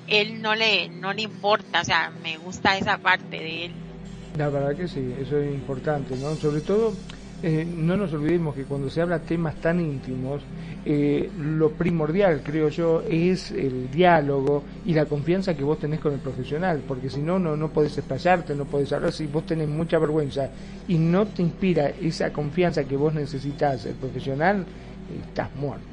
él 0.08 0.42
no 0.42 0.54
le, 0.54 0.90
no 0.90 1.14
le 1.14 1.22
importa. 1.22 1.80
O 1.80 1.86
sea, 1.86 2.12
me 2.24 2.38
gusta 2.38 2.78
esa 2.78 2.98
parte 2.98 3.38
de 3.38 3.66
él. 3.66 3.72
La 4.38 4.50
verdad 4.50 4.76
que 4.76 4.90
sí, 4.90 5.16
eso 5.18 5.38
es 5.38 5.54
importante, 5.54 6.18
¿no? 6.18 6.36
Sobre 6.36 6.60
todo, 6.60 6.94
eh, 7.48 7.64
no 7.64 7.96
nos 7.96 8.12
olvidemos 8.12 8.56
que 8.56 8.64
cuando 8.64 8.90
se 8.90 9.02
habla 9.02 9.20
temas 9.20 9.54
tan 9.62 9.80
íntimos, 9.80 10.42
eh, 10.84 11.30
lo 11.38 11.70
primordial, 11.74 12.42
creo 12.44 12.70
yo, 12.70 13.04
es 13.08 13.52
el 13.52 13.92
diálogo 13.92 14.64
y 14.84 14.96
la 14.96 15.06
confianza 15.06 15.56
que 15.56 15.64
vos 15.64 15.78
tenés 15.78 16.00
con 16.00 16.14
el 16.14 16.20
profesional, 16.22 16.82
porque 16.88 17.08
si 17.08 17.20
no, 17.20 17.38
no, 17.38 17.56
no 17.56 17.70
podés 17.70 17.96
explayarte, 18.00 18.56
no 18.56 18.66
podés 18.66 18.92
hablar, 18.94 19.14
si 19.14 19.28
vos 19.28 19.46
tenés 19.46 19.70
mucha 19.70 20.00
vergüenza 20.00 20.50
y 20.88 20.98
no 20.98 21.28
te 21.28 21.44
inspira 21.44 21.90
esa 22.02 22.34
confianza 22.34 22.84
que 22.84 22.98
vos 22.98 23.14
necesitas 23.14 23.86
el 23.86 23.94
profesional, 23.94 24.66
estás 25.28 25.54
muerto. 25.54 25.86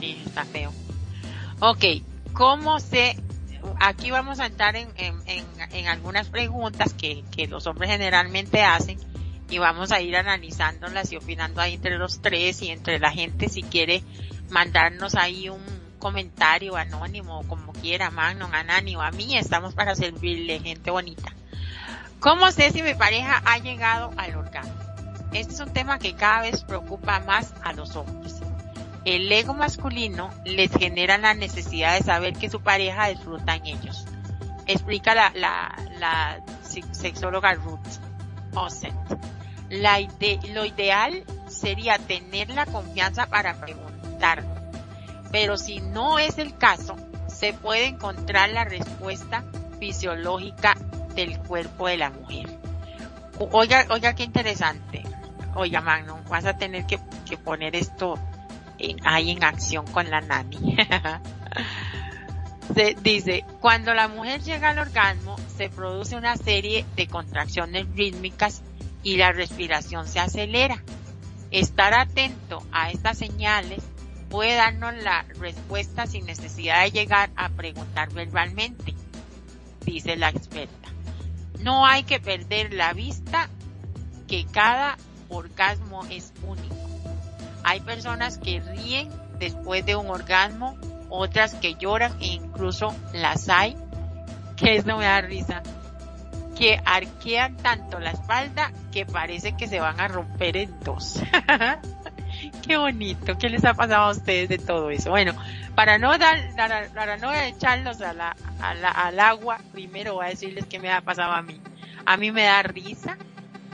Sí, 0.00 0.20
está 0.26 0.44
feo. 0.46 0.72
Ok, 1.60 1.84
¿cómo 2.32 2.80
se... 2.80 3.14
Aquí 3.78 4.10
vamos 4.10 4.40
a 4.40 4.46
entrar 4.46 4.74
en, 4.74 4.88
en, 4.96 5.14
en, 5.26 5.86
algunas 5.86 6.28
preguntas 6.28 6.92
que, 6.92 7.22
que 7.30 7.46
los 7.46 7.68
hombres 7.68 7.90
generalmente 7.90 8.62
hacen 8.64 8.98
y 9.48 9.58
vamos 9.58 9.92
a 9.92 10.00
ir 10.00 10.16
analizándolas 10.16 11.12
y 11.12 11.16
opinando 11.16 11.60
ahí 11.60 11.74
entre 11.74 11.98
los 11.98 12.20
tres 12.20 12.62
y 12.62 12.70
entre 12.70 12.98
la 12.98 13.10
gente 13.10 13.48
si 13.48 13.62
quiere 13.62 14.02
mandarnos 14.50 15.14
ahí 15.14 15.48
un 15.48 15.60
comentario 15.98 16.76
anónimo 16.76 17.46
como 17.48 17.72
quiera, 17.72 18.10
Magnon, 18.10 18.54
Anani 18.54 18.96
o 18.96 19.02
a 19.02 19.10
mí, 19.10 19.36
estamos 19.36 19.74
para 19.74 19.94
servirle, 19.94 20.60
gente 20.60 20.90
bonita. 20.90 21.32
¿Cómo 22.20 22.50
sé 22.50 22.70
si 22.70 22.82
mi 22.82 22.94
pareja 22.94 23.42
ha 23.44 23.58
llegado 23.58 24.12
al 24.16 24.36
orgasmo? 24.36 24.74
Este 25.32 25.52
es 25.52 25.60
un 25.60 25.72
tema 25.72 25.98
que 25.98 26.14
cada 26.14 26.42
vez 26.42 26.64
preocupa 26.64 27.20
más 27.20 27.54
a 27.62 27.72
los 27.72 27.94
hombres. 27.96 28.36
El 29.04 29.30
ego 29.30 29.54
masculino 29.54 30.30
les 30.44 30.72
genera 30.72 31.18
la 31.18 31.34
necesidad 31.34 31.96
de 31.96 32.04
saber 32.04 32.34
que 32.34 32.50
su 32.50 32.60
pareja 32.60 33.08
disfruta 33.08 33.54
en 33.54 33.66
ellos. 33.66 34.04
Explica 34.66 35.14
la, 35.14 35.30
la, 35.34 35.76
la 36.00 36.40
sexóloga 36.92 37.54
Ruth 37.54 37.78
Ossett. 38.54 38.94
Lo 39.70 40.64
ideal 40.64 41.24
sería 41.48 41.98
tener 41.98 42.50
la 42.50 42.66
confianza 42.66 43.26
para 43.26 43.60
preguntar. 43.60 44.44
Pero 45.32 45.56
si 45.56 45.80
no 45.80 46.18
es 46.18 46.38
el 46.38 46.56
caso, 46.56 46.96
se 47.28 47.52
puede 47.52 47.86
encontrar 47.86 48.50
la 48.50 48.64
respuesta 48.64 49.44
fisiológica 49.78 50.74
del 51.14 51.38
cuerpo 51.40 51.88
de 51.88 51.96
la 51.96 52.10
mujer. 52.10 52.58
Oiga, 53.38 53.86
oiga 53.90 54.14
qué 54.14 54.22
interesante. 54.22 55.02
Oiga, 55.54 55.80
Magnum, 55.80 56.22
vas 56.28 56.44
a 56.44 56.56
tener 56.56 56.86
que, 56.86 56.98
poner 57.38 57.76
esto 57.76 58.18
ahí 59.04 59.30
en 59.30 59.42
acción 59.42 59.86
con 59.86 60.10
la 60.10 60.20
nani. 60.20 60.76
se, 62.74 62.96
dice, 63.02 63.44
cuando 63.60 63.94
la 63.94 64.08
mujer 64.08 64.42
llega 64.42 64.70
al 64.70 64.78
orgasmo, 64.78 65.36
se 65.56 65.68
produce 65.70 66.16
una 66.16 66.36
serie 66.36 66.84
de 66.94 67.06
contracciones 67.06 67.86
rítmicas 67.94 68.62
y 69.06 69.18
la 69.18 69.30
respiración 69.30 70.08
se 70.08 70.18
acelera. 70.18 70.82
Estar 71.52 71.94
atento 71.94 72.66
a 72.72 72.90
estas 72.90 73.16
señales 73.16 73.84
puede 74.28 74.56
darnos 74.56 74.96
la 74.96 75.22
respuesta 75.38 76.08
sin 76.08 76.26
necesidad 76.26 76.82
de 76.82 76.90
llegar 76.90 77.30
a 77.36 77.48
preguntar 77.50 78.12
verbalmente, 78.12 78.94
dice 79.84 80.16
la 80.16 80.30
experta. 80.30 80.88
No 81.60 81.86
hay 81.86 82.02
que 82.02 82.18
perder 82.18 82.74
la 82.74 82.94
vista 82.94 83.48
que 84.26 84.44
cada 84.44 84.96
orgasmo 85.28 86.04
es 86.06 86.32
único. 86.42 86.74
Hay 87.62 87.82
personas 87.82 88.38
que 88.38 88.58
ríen 88.58 89.08
después 89.38 89.86
de 89.86 89.94
un 89.94 90.10
orgasmo, 90.10 90.76
otras 91.10 91.54
que 91.54 91.76
lloran 91.76 92.20
e 92.20 92.26
incluso 92.26 92.92
las 93.12 93.48
hay, 93.50 93.76
que 94.56 94.74
eso 94.74 94.96
me 94.96 95.04
da 95.04 95.20
risa, 95.20 95.62
que 96.58 96.80
arquean 96.84 97.56
tanto 97.58 97.98
la 97.98 98.10
espalda 98.10 98.72
que 98.92 99.04
parece 99.04 99.56
que 99.56 99.68
se 99.68 99.80
van 99.80 100.00
a 100.00 100.08
romper 100.08 100.56
en 100.56 100.80
dos. 100.80 101.20
Qué 102.66 102.76
bonito, 102.76 103.38
¿qué 103.38 103.48
les 103.48 103.64
ha 103.64 103.74
pasado 103.74 104.04
a 104.04 104.10
ustedes 104.10 104.48
de 104.48 104.58
todo 104.58 104.90
eso? 104.90 105.10
Bueno, 105.10 105.32
para 105.74 105.98
no 105.98 106.16
dar, 106.18 106.38
para 106.94 107.16
no 107.16 107.32
echarlos 107.32 108.00
a 108.00 108.12
la, 108.12 108.36
al 108.60 109.20
agua, 109.20 109.58
primero 109.72 110.14
voy 110.14 110.26
a 110.26 110.30
decirles 110.30 110.66
qué 110.66 110.78
me 110.78 110.90
ha 110.90 111.00
pasado 111.00 111.32
a 111.32 111.42
mí. 111.42 111.60
A 112.04 112.16
mí 112.16 112.32
me 112.32 112.44
da 112.44 112.62
risa, 112.62 113.16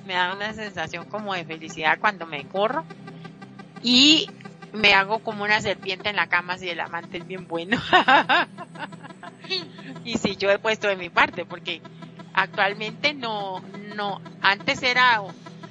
me 0.07 0.15
da 0.15 0.35
una 0.35 0.53
sensación 0.53 1.07
como 1.07 1.35
de 1.35 1.45
felicidad 1.45 1.99
cuando 1.99 2.27
me 2.27 2.47
corro 2.47 2.85
y 3.83 4.29
me 4.73 4.95
hago 4.95 5.21
como 5.21 5.45
una 5.45 5.61
serpiente 5.61 6.09
en 6.09 6.17
la 6.17 6.29
cama 6.29 6.59
si 6.59 6.69
el 6.69 6.81
amante 6.81 7.19
es 7.19 7.27
bien 7.27 7.47
bueno. 7.47 7.81
y 10.05 10.19
si 10.19 10.37
yo 10.37 10.51
he 10.51 10.59
puesto 10.59 10.89
de 10.89 10.97
mi 10.97 11.11
parte, 11.11 11.45
porque 11.45 11.83
actualmente 12.35 13.15
no, 13.15 13.61
no, 13.95 14.21
antes 14.41 14.83
era 14.83 15.23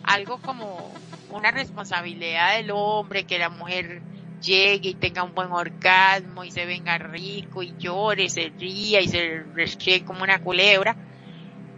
algo 0.04 0.38
como 0.40 0.94
una 1.30 1.52
responsabilidad 1.52 2.58
del 2.58 2.72
hombre 2.72 3.26
que 3.26 3.40
la 3.40 3.50
mujer 3.50 4.02
llegue 4.42 4.90
y 4.90 4.94
tenga 4.96 5.24
un 5.24 5.34
buen 5.34 5.52
orgasmo 5.52 6.44
y 6.44 6.52
se 6.52 6.66
venga 6.66 6.98
rico 6.98 7.64
y 7.64 7.74
llore, 7.78 8.30
se 8.30 8.50
ría 8.50 9.02
y 9.02 9.08
se 9.08 9.44
resque 9.54 10.04
como 10.04 10.24
una 10.24 10.40
culebra. 10.40 10.96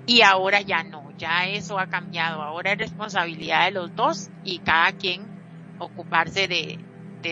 Y 0.06 0.22
ahora 0.22 0.62
ya 0.62 0.84
no, 0.84 1.12
ya 1.18 1.48
eso 1.48 1.80
ha 1.80 1.88
cambiado. 1.88 2.42
Ahora 2.42 2.74
es 2.74 2.78
responsabilidad 2.78 3.66
de 3.66 3.72
los 3.72 3.96
dos 3.96 4.30
y 4.44 4.60
cada 4.60 4.92
quien 4.94 5.22
ocuparse 5.80 6.48
de, 6.48 6.80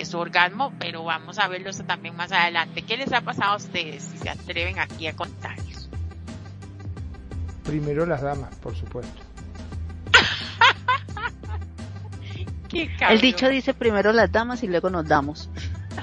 su 0.06 0.18
orgasmo, 0.18 0.72
pero 0.80 1.04
vamos 1.04 1.38
a 1.38 1.50
verlo 1.50 1.72
también 1.86 2.16
más 2.16 2.32
adelante. 2.32 2.82
¿Qué 2.82 2.96
les 2.96 3.12
ha 3.12 3.22
pasado 3.22 3.54
a 3.54 3.58
ustedes 3.58 4.04
si 4.04 4.18
se 4.20 4.30
atreven 4.30 4.80
aquí 4.80 5.08
a 5.08 5.16
contar? 5.16 5.58
Primero 7.64 8.06
las 8.06 8.22
damas, 8.22 8.54
por 8.56 8.76
supuesto. 8.76 9.22
El 13.10 13.20
dicho 13.20 13.50
dice 13.50 13.74
primero 13.74 14.14
las 14.14 14.32
damas 14.32 14.64
y 14.64 14.68
luego 14.68 14.90
nos 14.90 15.06
damos. 15.08 15.50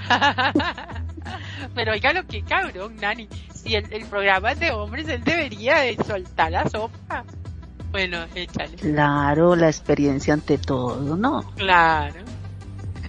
Pero 1.74 1.92
oiga 1.92 2.12
lo 2.12 2.26
que 2.26 2.42
cabrón, 2.42 2.96
Nani. 2.96 3.28
Si 3.54 3.74
el, 3.74 4.06
programa 4.06 4.52
es 4.52 4.60
de 4.60 4.70
hombres, 4.70 5.08
él 5.08 5.24
debería 5.24 5.78
de 5.78 5.96
soltar 5.96 6.52
la 6.52 6.68
sopa. 6.68 7.24
Bueno, 7.90 8.18
échale. 8.34 8.76
Claro, 8.76 9.56
la 9.56 9.68
experiencia 9.68 10.34
ante 10.34 10.58
todo, 10.58 11.16
¿no? 11.16 11.42
Claro. 11.56 12.20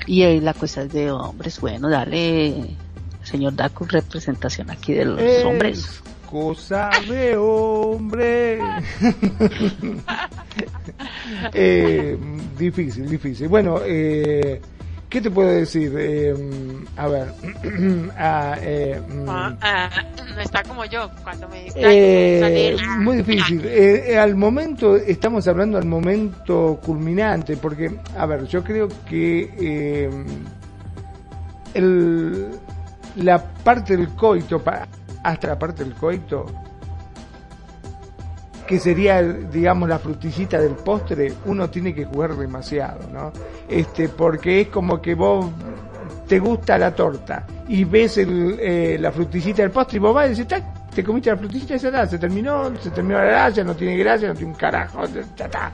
Y 0.06 0.24
ahí 0.24 0.40
la 0.40 0.54
cosa 0.54 0.84
es 0.84 0.94
de 0.94 1.12
hombres. 1.12 1.60
Bueno, 1.60 1.90
dale, 1.90 2.76
señor 3.24 3.56
Daku, 3.56 3.86
representación 3.86 4.72
aquí 4.72 4.94
de 4.94 5.06
los 5.06 5.46
hombres 5.46 6.02
cosa 6.30 6.92
de 7.08 7.36
hombre. 7.36 8.60
eh, 11.54 12.18
difícil, 12.58 13.10
difícil. 13.10 13.48
Bueno, 13.48 13.80
eh, 13.84 14.62
¿qué 15.10 15.22
te 15.22 15.32
puedo 15.32 15.50
decir? 15.50 15.92
Eh, 15.98 16.36
a 16.98 17.08
ver. 17.08 17.34
ah, 18.18 18.56
mm. 18.58 19.30
ah, 19.30 19.58
ah, 19.62 19.90
no 20.36 20.42
está 20.42 20.62
como 20.64 20.86
yo 20.86 21.10
cuando 21.24 21.50
me 21.50 21.68
eh, 21.76 22.78
Muy 23.00 23.18
difícil. 23.18 23.66
Al 24.16 24.36
momento, 24.36 24.98
estamos 24.98 25.48
hablando 25.48 25.80
al 25.80 25.86
momento 25.86 26.80
culminante, 26.86 27.58
porque, 27.58 27.92
a 28.16 28.26
ver, 28.28 28.46
yo 28.46 28.64
creo 28.64 28.88
que 29.08 30.08
el, 31.74 32.52
la 33.16 33.44
parte 33.64 33.98
del 33.98 34.10
coito, 34.10 34.60
para 34.60 34.88
hasta 35.24 35.48
la 35.48 35.60
parte 35.60 35.84
del 35.84 35.94
coito, 35.94 36.46
que 38.68 38.80
sería, 38.80 39.22
digamos, 39.24 39.90
la 39.90 39.98
frutillita 39.98 40.60
del 40.60 40.74
postre, 40.74 41.34
uno 41.46 41.70
tiene 41.70 41.94
que 41.94 42.06
jugar 42.06 42.36
demasiado, 42.36 43.10
¿no? 43.12 43.32
Este, 43.68 44.10
porque 44.10 44.62
es 44.62 44.68
como 44.68 45.02
que 45.02 45.16
vos 45.16 45.48
te 46.28 46.38
gusta 46.38 46.78
la 46.78 46.94
torta 46.94 47.48
y 47.68 47.84
ves 47.84 48.20
el, 48.20 48.58
eh, 48.60 48.98
la 49.00 49.12
frutillita 49.12 49.64
del 49.64 49.72
postre 49.72 49.98
y 49.98 50.00
vos 50.00 50.14
vas 50.14 50.28
y 50.28 50.36
decís, 50.36 50.62
te 50.94 51.04
comiste 51.04 51.32
la 51.32 51.38
frutilla 51.38 51.76
y 51.76 51.80
ya 51.80 52.06
se 52.06 52.20
terminó, 52.20 52.76
se 52.80 52.92
terminó 52.92 53.18
la 53.18 53.26
gracia, 53.26 53.64
no 53.64 53.76
tiene 53.76 53.98
gracia, 53.98 54.28
no 54.28 54.36
tiene 54.36 54.52
un 54.52 54.58
carajo, 54.58 55.04
ya 55.36 55.72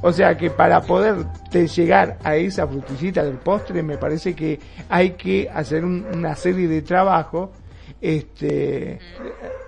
O 0.00 0.12
sea 0.12 0.36
que 0.36 0.50
para 0.50 0.80
poder 0.80 1.26
llegar 1.50 2.16
a 2.24 2.36
esa 2.36 2.66
frutillita 2.66 3.22
del 3.22 3.36
postre 3.36 3.82
me 3.82 3.98
parece 3.98 4.34
que 4.34 4.58
hay 4.88 5.10
que 5.10 5.50
hacer 5.52 5.84
una 5.84 6.34
serie 6.36 6.68
de 6.68 6.80
trabajo 6.80 7.52
este, 8.00 8.98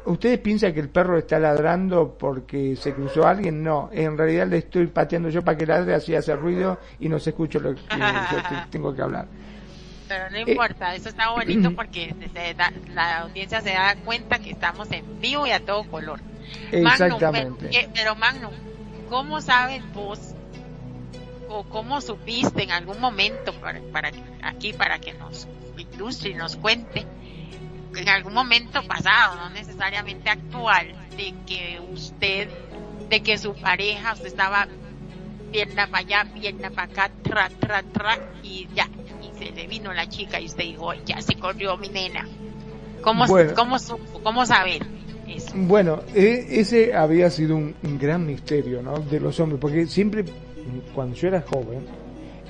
¿Ustedes 0.04 0.38
piensan 0.40 0.72
que 0.72 0.80
el 0.80 0.88
perro 0.88 1.16
está 1.16 1.38
ladrando 1.38 2.16
porque 2.18 2.74
se 2.76 2.92
cruzó 2.92 3.26
alguien? 3.26 3.62
No, 3.62 3.88
en 3.92 4.18
realidad 4.18 4.48
le 4.48 4.58
estoy 4.58 4.88
pateando 4.88 5.28
yo 5.28 5.42
para 5.42 5.56
que 5.56 5.66
ladre, 5.66 5.94
así 5.94 6.14
hace 6.14 6.34
ruido 6.34 6.78
y 6.98 7.08
no 7.08 7.18
se 7.18 7.30
escucha 7.30 7.58
lo 7.60 7.74
que 7.74 7.82
tengo 8.70 8.94
que 8.94 9.02
hablar. 9.02 9.26
Pero 10.08 10.28
no 10.30 10.38
importa, 10.38 10.94
eso 10.94 11.08
está 11.08 11.30
bonito 11.30 11.72
porque 11.76 12.14
la 12.94 13.20
audiencia 13.20 13.60
se 13.60 13.70
da 13.70 13.94
cuenta 14.04 14.40
que 14.40 14.50
estamos 14.50 14.90
en 14.90 15.20
vivo 15.20 15.46
y 15.46 15.52
a 15.52 15.60
todo 15.60 15.84
color. 15.84 16.20
Exactamente. 16.72 17.88
pero, 17.94 18.16
Magnum, 18.16 18.52
¿cómo 19.08 19.40
sabes 19.40 19.82
vos 19.94 20.34
o 21.48 21.64
cómo 21.64 22.00
supiste 22.00 22.64
en 22.64 22.72
algún 22.72 22.98
momento 23.00 23.52
para, 23.60 23.80
para 23.92 24.10
aquí 24.42 24.72
para 24.72 24.98
que 24.98 25.12
nos 25.12 25.46
ilustre 25.76 26.30
y 26.30 26.34
nos 26.34 26.56
cuente 26.56 27.06
en 27.96 28.08
algún 28.08 28.34
momento 28.34 28.82
pasado, 28.84 29.36
no 29.36 29.50
necesariamente 29.50 30.30
actual, 30.30 30.94
de 31.16 31.34
que 31.46 31.80
usted, 31.92 32.48
de 33.08 33.22
que 33.22 33.38
su 33.38 33.54
pareja, 33.54 34.14
usted 34.14 34.28
estaba 34.28 34.68
pierna 35.50 35.86
para 35.86 35.98
allá, 35.98 36.26
pierna 36.32 36.70
para 36.70 36.90
acá, 36.90 37.10
tra, 37.22 37.50
tra, 37.60 37.82
tra, 37.82 38.18
y 38.42 38.66
ya, 38.74 38.88
y 39.20 39.38
se 39.38 39.52
le 39.52 39.66
vino 39.66 39.92
la 39.92 40.08
chica 40.08 40.40
y 40.40 40.46
usted 40.46 40.64
dijo, 40.64 40.94
ya 41.04 41.20
se 41.20 41.34
corrió 41.34 41.76
mi 41.76 41.88
nena. 41.88 42.26
¿Cómo, 43.02 43.26
cómo, 43.54 43.76
cómo 44.22 44.46
saber? 44.46 44.86
Eso? 45.26 45.52
Bueno, 45.54 46.02
e, 46.14 46.46
ese 46.50 46.94
había 46.94 47.30
sido 47.30 47.56
un 47.56 47.98
gran 48.00 48.24
misterio, 48.26 48.82
¿no? 48.82 48.98
De 48.98 49.20
los 49.20 49.38
hombres, 49.40 49.60
porque 49.60 49.86
siempre, 49.86 50.24
cuando 50.94 51.16
yo 51.16 51.28
era 51.28 51.42
joven, 51.42 51.86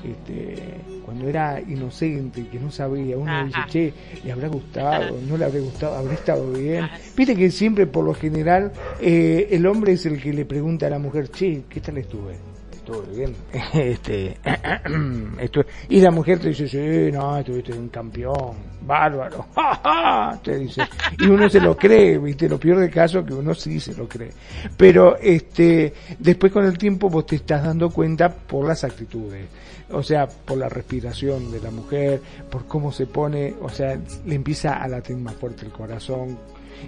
este, 0.05 0.57
cuando 1.05 1.29
era 1.29 1.61
inocente, 1.61 2.47
que 2.49 2.59
no 2.59 2.71
sabía, 2.71 3.17
uno 3.17 3.47
dice, 3.47 3.59
che, 3.69 3.93
le 4.25 4.33
habrá 4.33 4.49
gustado, 4.49 5.19
no 5.29 5.37
le 5.37 5.45
habrá 5.45 5.61
gustado, 5.61 5.97
habrá 5.97 6.15
estado 6.15 6.53
bien. 6.53 6.89
Viste 7.17 7.37
que 7.37 7.51
siempre, 7.51 7.87
por 7.87 8.05
lo 8.05 8.15
general, 8.15 8.73
eh, 9.01 9.49
el 9.51 9.67
hombre 9.67 9.93
es 9.93 10.07
el 10.07 10.21
que 10.21 10.33
le 10.33 10.45
pregunta 10.45 10.87
a 10.87 10.91
la 10.91 10.99
mujer, 10.99 11.29
che, 11.31 11.63
¿qué 11.69 11.81
tal 11.81 11.99
estuve? 11.99 12.52
Estuve 12.85 13.17
bien. 13.17 13.37
este, 13.75 14.37
y 15.89 16.01
la 16.01 16.11
mujer 16.11 16.41
te 16.41 16.49
dice, 16.49 16.67
sí, 16.67 17.13
no, 17.13 17.39
estuviste 17.39 17.73
un 17.73 17.89
campeón, 17.89 18.57
bárbaro, 18.85 19.47
te 20.43 20.59
dice. 20.59 20.83
Y 21.19 21.27
uno 21.27 21.49
se 21.49 21.61
lo 21.61 21.77
cree, 21.77 22.19
viste, 22.19 22.49
lo 22.49 22.59
peor 22.59 22.81
del 22.81 22.91
caso 22.91 23.25
que 23.25 23.35
uno 23.35 23.55
sí 23.55 23.79
se 23.79 23.95
lo 23.95 24.09
cree. 24.09 24.33
Pero 24.77 25.17
este, 25.17 25.95
después 26.19 26.51
con 26.51 26.65
el 26.65 26.77
tiempo 26.77 27.09
vos 27.09 27.25
te 27.25 27.37
estás 27.37 27.63
dando 27.63 27.89
cuenta 27.91 28.29
por 28.29 28.67
las 28.67 28.83
actitudes 28.83 29.47
o 29.93 30.03
sea, 30.03 30.27
por 30.27 30.57
la 30.57 30.71
respiración 30.71 31.53
de 31.53 31.61
la 31.61 31.71
mujer, 31.71 32.21
por 32.51 32.67
cómo 32.67 32.93
se 32.93 33.05
pone, 33.07 33.55
o 33.61 33.69
sea, 33.69 33.99
le 34.25 34.35
empieza 34.35 34.83
a 34.83 34.89
latir 34.89 35.17
más 35.17 35.35
fuerte 35.35 35.67
el 35.67 35.73
corazón 35.73 36.39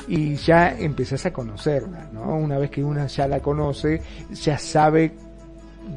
y 0.08 0.34
ya 0.36 0.70
empezás 0.70 1.26
a 1.26 1.32
conocerla, 1.32 2.08
¿no? 2.12 2.36
Una 2.36 2.58
vez 2.58 2.70
que 2.70 2.82
una 2.82 3.06
ya 3.06 3.28
la 3.28 3.40
conoce, 3.40 4.00
ya 4.32 4.58
sabe 4.58 5.12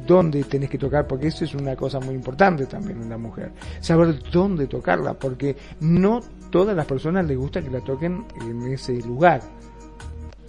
dónde 0.06 0.42
tenés 0.44 0.70
que 0.70 0.78
tocar, 0.78 1.06
porque 1.06 1.28
eso 1.28 1.44
es 1.44 1.54
una 1.54 1.76
cosa 1.76 2.00
muy 2.00 2.14
importante 2.14 2.66
también 2.66 3.02
en 3.02 3.08
la 3.08 3.18
mujer, 3.18 3.52
saber 3.80 4.18
dónde 4.30 4.66
tocarla, 4.66 5.14
porque 5.14 5.56
no 5.80 6.20
todas 6.50 6.76
las 6.76 6.86
personas 6.86 7.26
les 7.26 7.36
gusta 7.36 7.62
que 7.62 7.70
la 7.70 7.80
toquen 7.80 8.24
en 8.40 8.72
ese 8.72 8.94
lugar 9.02 9.40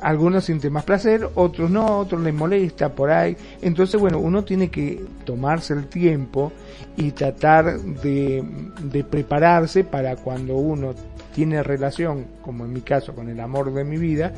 algunos 0.02 0.46
sienten 0.46 0.74
más 0.74 0.84
placer, 0.84 1.30
otros 1.36 1.70
no, 1.70 2.00
otros 2.00 2.22
les 2.22 2.34
molesta 2.34 2.94
por 2.94 3.12
ahí. 3.12 3.36
Entonces, 3.62 4.00
bueno, 4.00 4.20
uno 4.20 4.44
tiene 4.44 4.70
que 4.70 5.04
tomarse 5.26 5.74
el 5.74 5.88
tiempo 5.88 6.52
y 6.96 7.12
tratar 7.12 7.80
de, 7.80 8.44
de 8.84 9.04
prepararse 9.04 9.84
para 9.84 10.16
cuando 10.16 10.56
uno 10.56 10.94
tiene 11.34 11.62
relación, 11.64 12.26
como 12.42 12.66
en 12.66 12.74
mi 12.74 12.82
caso 12.82 13.14
con 13.14 13.30
el 13.30 13.40
amor 13.40 13.74
de 13.74 13.84
mi 13.84 13.98
vida, 13.98 14.34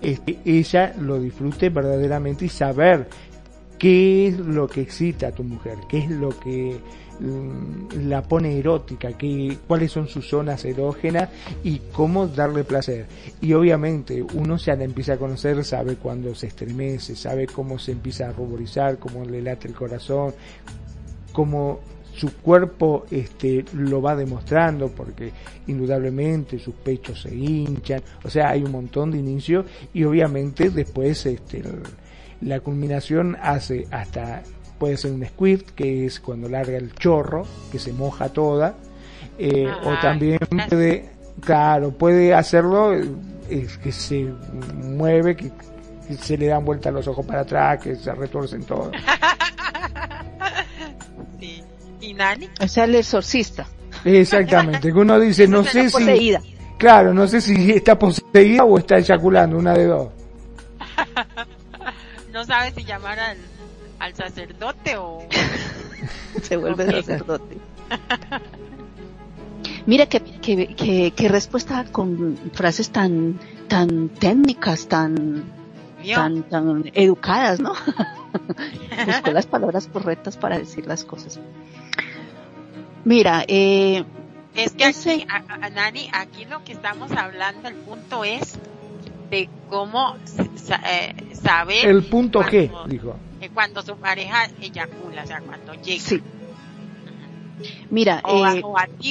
este, 0.00 0.38
ella 0.44 0.94
lo 1.00 1.18
disfrute 1.18 1.70
verdaderamente 1.70 2.44
y 2.44 2.48
saber 2.48 3.08
qué 3.78 4.28
es 4.28 4.38
lo 4.38 4.68
que 4.68 4.80
excita 4.80 5.28
a 5.28 5.32
tu 5.32 5.44
mujer, 5.44 5.78
qué 5.88 5.98
es 5.98 6.10
lo 6.10 6.30
que 6.38 6.78
Mm, 7.18 8.08
la 8.08 8.22
pone 8.22 8.58
erótica, 8.58 9.12
que, 9.12 9.56
cuáles 9.66 9.90
son 9.90 10.06
sus 10.06 10.28
zonas 10.28 10.62
erógenas 10.66 11.30
y 11.64 11.80
cómo 11.92 12.26
darle 12.26 12.62
placer. 12.64 13.06
Y 13.40 13.54
obviamente 13.54 14.22
uno 14.22 14.56
la 14.66 14.84
empieza 14.84 15.14
a 15.14 15.16
conocer, 15.16 15.64
sabe 15.64 15.96
cuándo 15.96 16.34
se 16.34 16.48
estremece, 16.48 17.16
sabe 17.16 17.46
cómo 17.46 17.78
se 17.78 17.92
empieza 17.92 18.28
a 18.28 18.32
ruborizar, 18.32 18.98
cómo 18.98 19.24
le 19.24 19.40
late 19.40 19.68
el 19.68 19.74
corazón, 19.74 20.34
cómo 21.32 21.80
su 22.14 22.34
cuerpo 22.34 23.06
este, 23.10 23.64
lo 23.74 24.02
va 24.02 24.14
demostrando 24.14 24.88
porque 24.88 25.32
indudablemente 25.66 26.58
sus 26.58 26.74
pechos 26.74 27.22
se 27.22 27.34
hinchan, 27.34 28.02
o 28.24 28.30
sea, 28.30 28.50
hay 28.50 28.62
un 28.62 28.72
montón 28.72 29.10
de 29.10 29.18
inicio 29.18 29.64
y 29.92 30.04
obviamente 30.04 30.70
después 30.70 31.26
este, 31.26 31.62
la 32.40 32.60
culminación 32.60 33.36
hace 33.40 33.86
hasta 33.90 34.42
puede 34.78 34.96
ser 34.96 35.12
un 35.12 35.24
squirt, 35.26 35.70
que 35.70 36.06
es 36.06 36.20
cuando 36.20 36.48
larga 36.48 36.76
el 36.76 36.94
chorro, 36.94 37.46
que 37.72 37.78
se 37.78 37.92
moja 37.92 38.28
toda, 38.28 38.74
eh, 39.38 39.68
o 39.84 39.94
también 40.00 40.38
puede, 40.68 41.10
claro, 41.40 41.92
puede 41.92 42.34
hacerlo, 42.34 42.92
es 43.48 43.78
que 43.78 43.92
se 43.92 44.32
mueve, 44.84 45.36
que, 45.36 45.50
se 46.20 46.36
le 46.36 46.46
dan 46.46 46.64
vuelta 46.64 46.90
los 46.90 47.06
ojos 47.08 47.24
para 47.26 47.40
atrás, 47.40 47.82
que 47.82 47.96
se 47.96 48.12
retorcen 48.14 48.64
todo. 48.64 48.90
¿Y 52.00 52.14
Nani? 52.14 52.48
O 52.60 52.68
sea, 52.68 52.84
el 52.84 52.94
exorcista. 52.94 53.66
Exactamente, 54.04 54.92
que 54.92 54.98
uno 54.98 55.18
dice, 55.18 55.48
no 55.48 55.64
sé 55.64 55.90
si... 55.90 56.34
Claro, 56.78 57.14
no 57.14 57.26
sé 57.26 57.40
si 57.40 57.70
está 57.70 57.98
poseída 57.98 58.62
o 58.64 58.78
está 58.78 58.98
eyaculando, 58.98 59.56
una 59.56 59.72
de 59.72 59.86
dos. 59.86 60.08
no 62.36 62.44
sabe 62.44 62.70
si 62.72 62.84
llamar 62.84 63.18
al 63.18 63.38
al 63.98 64.14
sacerdote 64.14 64.96
o 64.96 65.26
se 66.42 66.56
vuelve 66.56 66.84
sacerdote. 66.86 67.58
Mira 69.86 70.06
que, 70.06 70.20
que, 70.20 71.12
que, 71.14 71.28
respuesta 71.28 71.84
con 71.84 72.36
frases 72.52 72.90
tan, 72.90 73.38
tan 73.68 74.08
técnicas, 74.08 74.88
tan, 74.88 75.44
tan, 76.12 76.42
tan 76.42 76.90
educadas, 76.92 77.60
¿no? 77.60 77.72
Busco 79.06 79.30
las 79.30 79.46
palabras 79.46 79.86
correctas 79.86 80.36
para 80.36 80.58
decir 80.58 80.86
las 80.86 81.04
cosas. 81.04 81.38
Mira, 83.04 83.44
eh, 83.46 84.04
es 84.56 84.72
que 84.72 84.86
aquí, 84.86 85.24
Nani, 85.72 86.10
aquí 86.12 86.44
lo 86.46 86.64
que 86.64 86.72
estamos 86.72 87.12
hablando, 87.12 87.68
el 87.68 87.76
punto 87.76 88.24
es 88.24 88.58
de 89.30 89.48
cómo 89.68 90.16
eh, 90.86 91.14
saber. 91.34 91.86
El 91.86 92.04
punto 92.04 92.40
G, 92.40 92.70
dijo 92.86 93.16
cuando 93.56 93.82
su 93.82 93.96
pareja 93.96 94.48
eyacula, 94.60 95.24
o 95.24 95.26
sea, 95.26 95.40
cuando 95.40 95.74
llega. 95.74 96.02
Sí. 96.02 96.22
Mira, 97.90 98.22
eh, 98.28 98.62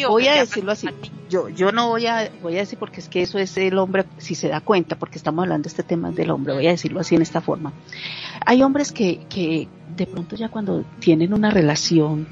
voy 0.08 0.28
a 0.28 0.36
decirlo 0.36 0.72
así. 0.72 0.88
Yo, 1.30 1.50
yo 1.50 1.72
no 1.72 1.90
voy 1.90 2.06
a, 2.06 2.30
voy 2.44 2.56
a 2.56 2.60
decir 2.60 2.78
porque 2.78 3.00
es 3.00 3.10
que 3.10 3.24
eso 3.24 3.40
es 3.40 3.58
el 3.58 3.80
hombre, 3.80 4.06
si 4.20 4.36
se 4.36 4.48
da 4.48 4.62
cuenta, 4.62 4.98
porque 4.98 5.18
estamos 5.18 5.44
hablando 5.44 5.64
de 5.64 5.70
este 5.70 5.82
tema 5.82 6.12
del 6.12 6.30
hombre, 6.30 6.54
voy 6.54 6.68
a 6.68 6.70
decirlo 6.70 7.00
así 7.00 7.16
en 7.16 7.24
esta 7.24 7.42
forma. 7.42 7.74
Hay 8.46 8.62
hombres 8.62 8.92
que, 8.92 9.26
que 9.28 9.68
de 9.96 10.06
pronto 10.06 10.36
ya 10.36 10.50
cuando 10.50 10.86
tienen 11.00 11.34
una 11.34 11.50
relación, 11.50 12.28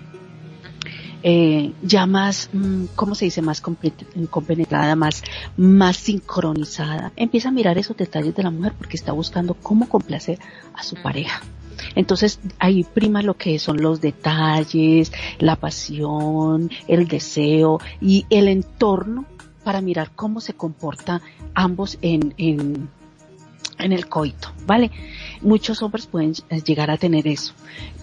eh, 1.23 1.71
ya 1.81 2.05
más, 2.05 2.49
mm, 2.51 2.86
¿cómo 2.95 3.15
se 3.15 3.25
dice? 3.25 3.41
Más 3.41 3.62
compenetrada, 3.62 4.95
más, 4.95 5.23
más 5.55 5.95
sincronizada. 5.95 7.13
Empieza 7.15 7.47
a 7.47 7.51
mirar 7.51 7.77
esos 7.77 7.95
detalles 7.95 8.36
de 8.36 8.43
la 8.43 8.51
mujer 8.51 8.73
porque 8.77 8.97
está 8.97 9.13
buscando 9.13 9.53
cómo 9.53 9.88
complacer 9.88 10.38
a 10.73 10.83
su 10.83 10.95
pareja. 11.01 11.41
Entonces 11.95 12.39
ahí 12.59 12.83
prima 12.83 13.21
lo 13.21 13.36
que 13.36 13.57
son 13.57 13.81
los 13.81 14.01
detalles, 14.01 15.12
la 15.39 15.55
pasión, 15.55 16.69
el 16.88 17.07
deseo 17.07 17.79
y 18.01 18.25
el 18.29 18.47
entorno 18.47 19.25
para 19.63 19.81
mirar 19.81 20.12
cómo 20.13 20.41
se 20.41 20.53
comporta 20.53 21.21
ambos 21.53 21.97
en, 22.01 22.33
en, 22.38 22.89
en 23.79 23.93
el 23.93 24.09
coito, 24.09 24.49
¿vale? 24.65 24.91
Muchos 25.41 25.81
hombres 25.81 26.05
pueden 26.05 26.33
llegar 26.65 26.91
a 26.91 26.97
tener 26.97 27.27
eso, 27.27 27.53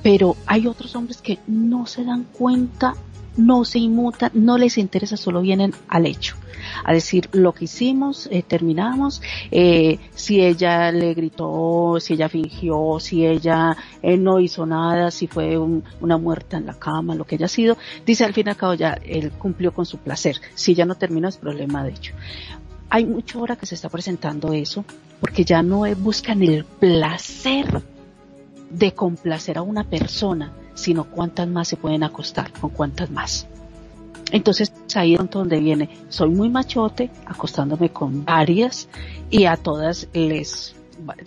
pero 0.03 0.37
hay 0.47 0.67
otros 0.67 0.97
hombres 0.97 1.21
que 1.21 1.39
no 1.47 1.87
se 1.87 2.05
dan 2.05 2.25
cuenta 2.25 2.95
no 3.37 3.65
se 3.65 3.79
inmutan, 3.79 4.31
no 4.35 4.59
les 4.59 4.79
interesa, 4.79 5.17
solo 5.17 5.41
vienen 5.41 5.73
al 5.89 6.07
hecho, 6.07 6.37
a 6.85 6.93
decir 6.93 7.29
lo 7.33 7.53
que 7.53 7.65
hicimos, 7.65 8.29
eh, 8.31 8.43
terminamos, 8.43 9.23
eh, 9.51 9.99
si 10.15 10.41
ella 10.41 10.91
le 10.93 11.15
gritó, 11.15 11.99
si 12.01 12.15
ella 12.15 12.29
fingió, 12.29 12.99
si 13.01 13.27
ella 13.27 13.77
eh, 14.03 14.17
no 14.17 14.41
hizo 14.41 14.67
nada, 14.67 15.11
si 15.11 15.27
fue 15.27 15.57
una 15.59 16.19
muerta 16.19 16.57
en 16.57 16.67
la 16.67 16.75
cama, 16.75 17.15
lo 17.15 17.25
que 17.25 17.37
haya 17.37 17.49
sido, 17.49 17.77
dice 18.05 18.25
al 18.25 18.35
fin 18.35 18.47
y 18.47 18.51
al 18.51 18.57
cabo 18.57 18.75
ya 18.75 18.93
él 19.05 19.31
cumplió 19.33 19.73
con 19.73 19.87
su 19.87 19.99
placer, 19.99 20.41
si 20.55 20.75
ya 20.75 20.85
no 20.85 20.95
terminó 20.97 21.29
es 21.29 21.37
problema 21.37 21.85
de 21.85 21.91
hecho. 21.91 22.15
hay 22.89 23.07
mucho 23.07 23.39
ahora 23.39 23.57
que 23.57 23.67
se 23.67 23.77
está 23.77 23.89
presentando 23.89 24.53
eso, 24.53 24.85
porque 25.21 25.45
ya 25.45 25.63
no 25.63 25.83
buscan 25.97 26.43
el 26.43 26.65
placer 26.65 27.83
de 28.71 28.93
complacer 28.93 29.59
a 29.59 29.63
una 29.63 29.85
persona, 29.85 30.53
sino 30.75 31.05
cuántas 31.05 31.49
más 31.49 31.69
se 31.69 31.77
pueden 31.77 32.03
acostar, 32.03 32.53
con 32.53 32.71
cuántas 32.71 33.11
más. 33.11 33.47
Entonces 34.33 34.73
ahí 34.95 35.15
es 35.15 35.31
donde 35.31 35.61
viene, 35.61 35.91
soy 36.09 36.31
muy 36.31 36.49
machote, 36.49 37.11
acostándome 37.27 37.91
con 37.91 38.25
varias 38.25 38.89
y 39.29 39.45
a 39.45 39.57
todas 39.57 40.09
les 40.13 40.75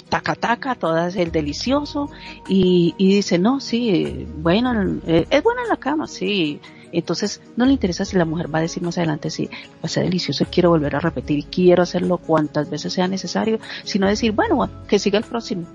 taca 0.10 0.36
taca, 0.36 0.72
a 0.72 0.76
todas 0.76 1.16
el 1.16 1.32
delicioso 1.32 2.10
y, 2.48 2.94
y 2.98 3.16
dice, 3.16 3.40
no, 3.40 3.60
sí, 3.60 4.28
bueno, 4.38 5.00
eh, 5.08 5.26
es 5.30 5.44
bueno 5.44 5.62
en 5.64 5.70
la 5.70 5.78
cama, 5.78 6.08
sí. 6.08 6.60
Entonces 6.92 7.42
no 7.56 7.66
le 7.66 7.74
interesa 7.74 8.06
si 8.06 8.16
la 8.18 8.26
mujer 8.26 8.54
va 8.54 8.60
a 8.60 8.62
decir 8.62 8.84
más 8.84 8.98
adelante, 9.00 9.32
sí, 9.32 9.48
va 9.48 9.84
a 9.84 9.88
ser 9.88 10.04
delicioso 10.04 10.46
quiero 10.50 10.70
volver 10.70 10.96
a 10.96 11.00
repetir 11.00 11.46
quiero 11.46 11.84
hacerlo 11.84 12.20
cuantas 12.20 12.70
veces 12.70 12.94
sea 12.94 13.08
necesario, 13.08 13.60
sino 13.84 14.08
decir, 14.08 14.32
bueno, 14.32 14.70
que 14.88 15.00
siga 15.00 15.18
el 15.18 15.26
próximo. 15.26 15.66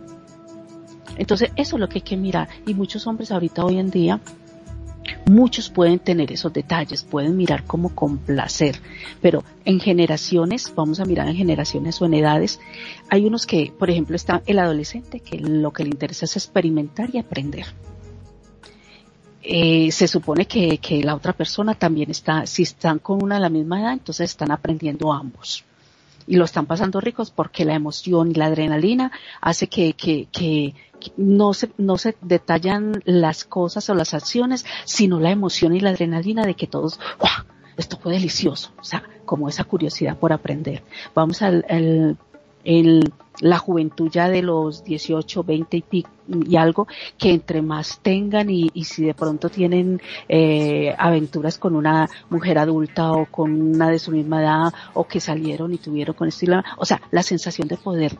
Entonces 1.19 1.51
eso 1.57 1.77
es 1.77 1.81
lo 1.81 1.89
que 1.89 1.99
hay 1.99 2.03
que 2.03 2.17
mirar. 2.17 2.49
Y 2.67 2.75
muchos 2.75 3.07
hombres 3.07 3.31
ahorita 3.31 3.65
hoy 3.65 3.79
en 3.79 3.91
día 3.91 4.21
Muchos 5.27 5.71
pueden 5.71 5.99
tener 5.99 6.33
esos 6.33 6.53
detalles, 6.53 7.03
pueden 7.03 7.37
mirar 7.37 7.65
como 7.65 7.95
complacer, 7.95 8.81
pero 9.21 9.45
en 9.65 9.81
generaciones, 9.81 10.73
vamos 10.75 11.01
a 11.01 11.05
mirar 11.05 11.29
en 11.29 11.37
generaciones 11.37 12.01
o 12.01 12.07
en 12.07 12.15
edades, 12.15 12.61
hay 13.11 13.27
unos 13.27 13.47
que, 13.47 13.73
por 13.79 13.91
ejemplo, 13.91 14.17
está 14.17 14.43
el 14.47 14.59
adolescente 14.59 15.21
que 15.21 15.39
lo 15.39 15.73
que 15.73 15.85
le 15.85 15.91
interesa 15.91 16.25
es 16.25 16.37
experimentar 16.37 17.11
y 17.13 17.19
aprender. 17.19 17.67
Eh, 19.43 19.91
se 19.93 20.09
supone 20.09 20.47
que, 20.47 20.79
que 20.79 21.03
la 21.03 21.15
otra 21.15 21.33
persona 21.33 21.75
también 21.75 22.11
está, 22.11 22.47
si 22.47 22.63
están 22.63 22.99
con 22.99 23.23
una 23.23 23.37
de 23.37 23.41
la 23.43 23.49
misma 23.49 23.81
edad, 23.81 23.93
entonces 23.93 24.31
están 24.31 24.51
aprendiendo 24.51 25.13
ambos. 25.13 25.65
Y 26.27 26.37
lo 26.37 26.45
están 26.45 26.67
pasando 26.67 27.01
ricos 27.01 27.31
porque 27.31 27.65
la 27.65 27.75
emoción 27.75 28.31
y 28.31 28.35
la 28.35 28.47
adrenalina 28.47 29.11
hace 29.41 29.69
que, 29.69 29.95
que, 29.95 30.29
que, 30.31 30.75
no 31.17 31.55
se, 31.55 31.71
no 31.79 31.99
se 31.99 32.17
detallan 32.21 33.03
las 33.05 33.45
cosas 33.45 33.89
o 33.91 33.95
las 33.95 34.15
acciones, 34.15 34.65
sino 34.85 35.21
la 35.21 35.31
emoción 35.31 35.75
y 35.75 35.81
la 35.81 35.91
adrenalina 35.91 36.45
de 36.45 36.55
que 36.55 36.67
todos, 36.67 36.99
¡wow! 37.19 37.47
Esto 37.77 37.97
fue 37.97 38.13
delicioso. 38.13 38.73
O 38.81 38.85
sea, 38.85 39.05
como 39.25 39.49
esa 39.49 39.65
curiosidad 39.65 40.19
por 40.19 40.33
aprender. 40.33 40.83
Vamos 41.15 41.43
al, 41.43 41.65
el, 42.65 43.13
la 43.41 43.59
juventud 43.59 44.11
ya 44.11 44.29
de 44.29 44.43
los 44.43 44.85
18, 44.85 45.45
20 45.45 45.85
y, 45.91 46.05
y 46.49 46.57
algo, 46.57 46.89
que 47.17 47.31
entre 47.31 47.63
más 47.63 48.01
tengan 48.01 48.51
y, 48.51 48.71
y 48.75 48.85
si 48.85 49.05
de 49.05 49.15
pronto 49.15 49.49
tienen 49.49 50.01
eh, 50.29 50.95
aventuras 50.99 51.59
con 51.59 51.77
una 51.77 52.09
mujer 52.31 52.59
adulta 52.59 53.13
o 53.13 53.27
con 53.27 53.61
una 53.77 53.91
de 53.91 53.99
su 53.99 54.11
misma 54.11 54.43
edad 54.43 54.75
o 54.95 55.07
que 55.07 55.21
salieron 55.21 55.73
y 55.73 55.79
tuvieron 55.79 56.15
con 56.15 56.29
estilo, 56.29 56.63
o 56.77 56.85
sea, 56.85 57.01
la 57.11 57.23
sensación 57.23 57.69
de 57.69 57.77
poder, 57.77 58.19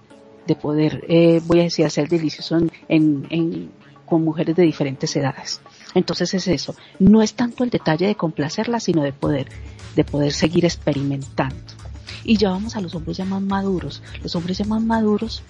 de 0.49 0.57
poder, 0.57 1.05
eh, 1.09 1.41
voy 1.45 1.61
a 1.61 1.65
decir, 1.65 1.87
hacer 1.87 2.09
delicioso 2.09 2.57
en, 2.57 2.73
en, 2.89 3.27
en, 3.31 3.71
con 4.05 4.25
mujeres 4.25 4.57
de 4.57 4.65
diferentes 4.65 5.15
edades. 5.15 5.61
Entonces 5.95 6.35
es 6.35 6.49
eso, 6.49 6.75
no 6.99 7.23
es 7.23 7.35
tanto 7.35 7.63
el 7.63 7.71
detalle 7.71 8.07
de 8.09 8.17
complacerla, 8.17 8.81
sino 8.81 9.03
de 9.03 9.13
poder, 9.13 9.49
de 9.95 10.05
poder 10.05 10.33
seguir 10.33 10.65
experimentando. 10.65 11.73
Y 12.25 12.37
ya 12.37 12.51
vamos 12.51 12.75
a 12.75 12.81
los 12.81 12.95
hombres 12.95 13.17
ya 13.17 13.25
más 13.25 13.43
maduros. 13.43 14.03
Los 14.23 14.35
hombres 14.35 14.59
ya 14.59 14.65
más 14.65 14.83
maduros 14.83 15.43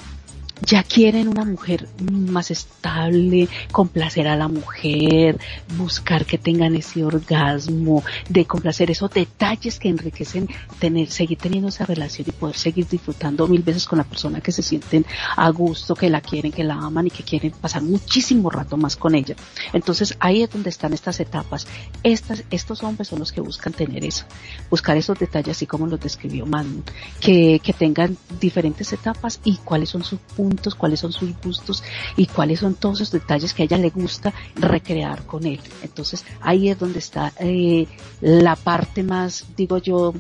ya 0.63 0.83
quieren 0.83 1.29
una 1.29 1.45
mujer 1.45 1.89
más 2.11 2.51
estable, 2.51 3.49
complacer 3.71 4.27
a 4.27 4.37
la 4.37 4.49
mujer, 4.49 5.39
buscar 5.77 6.25
que 6.25 6.39
tengan 6.39 6.75
ese 6.75 7.05
orgasmo, 7.05 8.03
de 8.29 8.45
complacer 8.45 8.91
esos 8.91 9.11
detalles 9.11 9.79
que 9.79 9.89
enriquecen 9.89 10.49
tener, 10.79 11.09
seguir 11.11 11.39
teniendo 11.39 11.69
esa 11.69 11.87
relación 11.87 12.27
y 12.29 12.33
poder 12.33 12.57
seguir 12.57 12.89
disfrutando 12.89 13.47
mil 13.47 13.63
veces 13.63 13.87
con 13.87 13.99
la 13.99 14.05
persona 14.05 14.41
que 14.41 14.53
se 14.53 14.63
sienten 14.63 15.07
a 15.37 15.49
gusto, 15.51 15.95
que 15.95 16.11
la 16.11 16.21
quieren, 16.21 16.53
que 16.53 16.65
la 16.65 16.75
aman 16.75 17.07
y 17.07 17.11
que 17.11 17.23
quieren 17.23 17.53
pasar 17.53 17.83
muchísimo 17.83 18.51
rato 18.51 18.77
más 18.77 18.97
con 18.97 19.15
ella. 19.15 19.37
Entonces 19.73 20.17
ahí 20.21 20.43
es 20.43 20.51
donde 20.51 20.71
están 20.71 20.93
estas 20.93 21.21
etapas. 21.21 21.67
Estas, 22.03 22.45
estos 22.51 22.83
hombres 22.83 23.09
son 23.09 23.21
los 23.21 23.33
que 23.33 23.41
buscan 23.41 23.73
tener 23.73 24.05
eso, 24.05 24.25
buscar 24.71 24.97
esos 24.97 25.19
detalles 25.19 25.57
así 25.57 25.67
como 25.67 25.87
los 25.87 26.01
describió 26.01 26.47
Manu, 26.47 26.83
que, 27.21 27.61
que 27.63 27.73
tengan 27.73 28.17
diferentes 28.41 28.93
etapas 28.93 29.41
y 29.45 29.57
cuáles 29.59 29.91
son 29.91 30.05
sus 30.05 30.19
puntos 30.19 30.48
cuáles 30.77 31.01
son 31.01 31.13
sus 31.13 31.31
gustos 31.43 31.83
y 32.17 32.27
cuáles 32.27 32.61
son 32.61 32.75
todos 32.75 33.01
esos 33.01 33.13
detalles 33.13 33.55
que 33.55 33.63
a 33.63 33.65
ella 33.67 33.79
le 33.79 33.91
gusta 33.91 34.33
recrear 34.55 35.25
con 35.27 35.45
él. 35.47 35.61
Entonces 35.83 36.25
ahí 36.41 36.69
es 36.69 36.79
donde 36.79 36.99
está 36.99 37.33
eh, 37.39 37.87
la 38.21 38.57
parte 38.57 39.03
más, 39.03 39.45
digo 39.57 39.79
yo, 39.79 40.15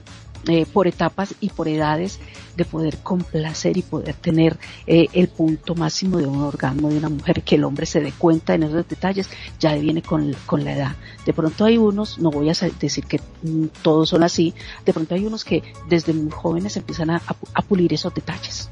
eh, 0.46 0.66
por 0.72 0.86
etapas 0.86 1.34
y 1.40 1.50
por 1.50 1.66
edades 1.66 2.20
de 2.56 2.64
poder 2.64 2.98
complacer 2.98 3.76
y 3.76 3.82
poder 3.82 4.14
tener 4.14 4.56
eh, 4.86 5.08
el 5.12 5.28
punto 5.28 5.74
máximo 5.74 6.18
de 6.18 6.26
un 6.26 6.40
orgasmo 6.40 6.88
de 6.90 6.96
una 6.96 7.08
mujer 7.08 7.42
que 7.42 7.56
el 7.56 7.64
hombre 7.64 7.86
se 7.86 8.00
dé 8.00 8.12
cuenta 8.12 8.54
en 8.54 8.62
esos 8.62 8.88
detalles 8.88 9.28
ya 9.58 9.74
viene 9.74 10.00
con, 10.00 10.34
con 10.46 10.64
la 10.64 10.74
edad 10.74 10.96
de 11.26 11.32
pronto 11.32 11.64
hay 11.64 11.76
unos 11.76 12.18
no 12.18 12.30
voy 12.30 12.48
a 12.50 12.54
decir 12.80 13.04
que 13.04 13.20
mm, 13.42 13.66
todos 13.82 14.10
son 14.10 14.22
así 14.22 14.54
de 14.86 14.92
pronto 14.92 15.16
hay 15.16 15.26
unos 15.26 15.44
que 15.44 15.62
desde 15.88 16.12
muy 16.12 16.30
jóvenes 16.30 16.76
empiezan 16.76 17.10
a, 17.10 17.20
a 17.54 17.62
pulir 17.62 17.92
esos 17.92 18.14
detalles 18.14 18.70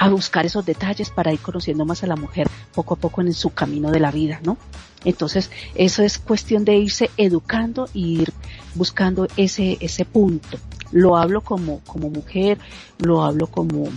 a 0.00 0.08
buscar 0.08 0.46
esos 0.46 0.64
detalles 0.64 1.10
para 1.10 1.30
ir 1.30 1.40
conociendo 1.40 1.84
más 1.84 2.02
a 2.02 2.06
la 2.06 2.16
mujer 2.16 2.48
poco 2.74 2.94
a 2.94 2.96
poco 2.96 3.20
en 3.20 3.34
su 3.34 3.50
camino 3.50 3.90
de 3.90 4.00
la 4.00 4.10
vida, 4.10 4.40
¿no? 4.42 4.56
Entonces, 5.04 5.50
eso 5.74 6.02
es 6.02 6.18
cuestión 6.18 6.64
de 6.64 6.74
irse 6.76 7.10
educando 7.18 7.86
y 7.92 8.22
ir 8.22 8.32
buscando 8.74 9.28
ese, 9.36 9.76
ese 9.78 10.06
punto. 10.06 10.56
Lo 10.90 11.18
hablo 11.18 11.42
como, 11.42 11.80
como 11.80 12.08
mujer, 12.08 12.58
lo 12.96 13.22
hablo 13.22 13.48
como, 13.48 13.88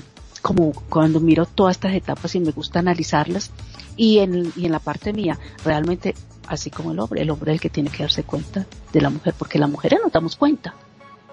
como 0.41 0.73
cuando 0.73 1.21
miro 1.21 1.45
todas 1.45 1.77
estas 1.77 1.93
etapas 1.93 2.35
y 2.35 2.41
me 2.41 2.51
gusta 2.51 2.79
analizarlas 2.79 3.51
y 3.95 4.19
en, 4.19 4.51
y 4.57 4.65
en 4.65 4.73
la 4.73 4.79
parte 4.79 5.13
mía, 5.13 5.39
realmente, 5.63 6.15
así 6.47 6.69
como 6.69 6.91
el 6.91 6.99
hombre, 6.99 7.21
el 7.21 7.29
hombre 7.29 7.53
es 7.53 7.55
el 7.55 7.61
que 7.61 7.69
tiene 7.69 7.89
que 7.89 8.03
darse 8.03 8.23
cuenta 8.23 8.65
de 8.91 8.99
la 8.99 9.09
mujer, 9.09 9.35
porque 9.37 9.57
la 9.57 9.67
mujer 9.67 9.97
no 10.03 10.09
damos 10.09 10.35
cuenta 10.35 10.75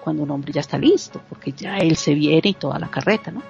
cuando 0.01 0.23
un 0.23 0.31
hombre 0.31 0.53
ya 0.53 0.61
está 0.61 0.77
listo, 0.77 1.21
porque 1.27 1.51
ya 1.51 1.75
él 1.75 1.97
se 1.97 2.13
viene 2.13 2.41
y 2.49 2.53
toda 2.53 2.79
la 2.79 2.89
carreta, 2.89 3.31
¿no? 3.31 3.43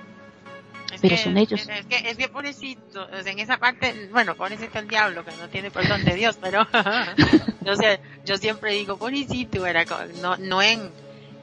Pero 1.02 1.18
son 1.18 1.38
ellos. 1.38 1.68
Es 1.68 1.86
que, 1.86 2.10
es 2.10 2.18
que 2.18 2.30
pobrecito, 2.30 3.08
en 3.10 3.40
esa 3.40 3.58
parte, 3.58 4.10
bueno, 4.12 4.36
pobrecito 4.36 4.80
el 4.80 4.88
diablo, 4.88 5.26
que 5.26 5.32
no 5.32 5.50
tiene 5.50 5.72
perdón 5.72 6.04
de 6.06 6.16
Dios, 6.16 6.38
pero 6.40 6.68
yo, 7.62 7.76
sé, 7.76 8.00
yo 8.26 8.38
siempre 8.38 8.74
digo, 8.74 8.98
pobrecito, 8.98 9.66
era, 9.66 9.86
no, 10.22 10.38
no 10.38 10.62
en, 10.62 10.92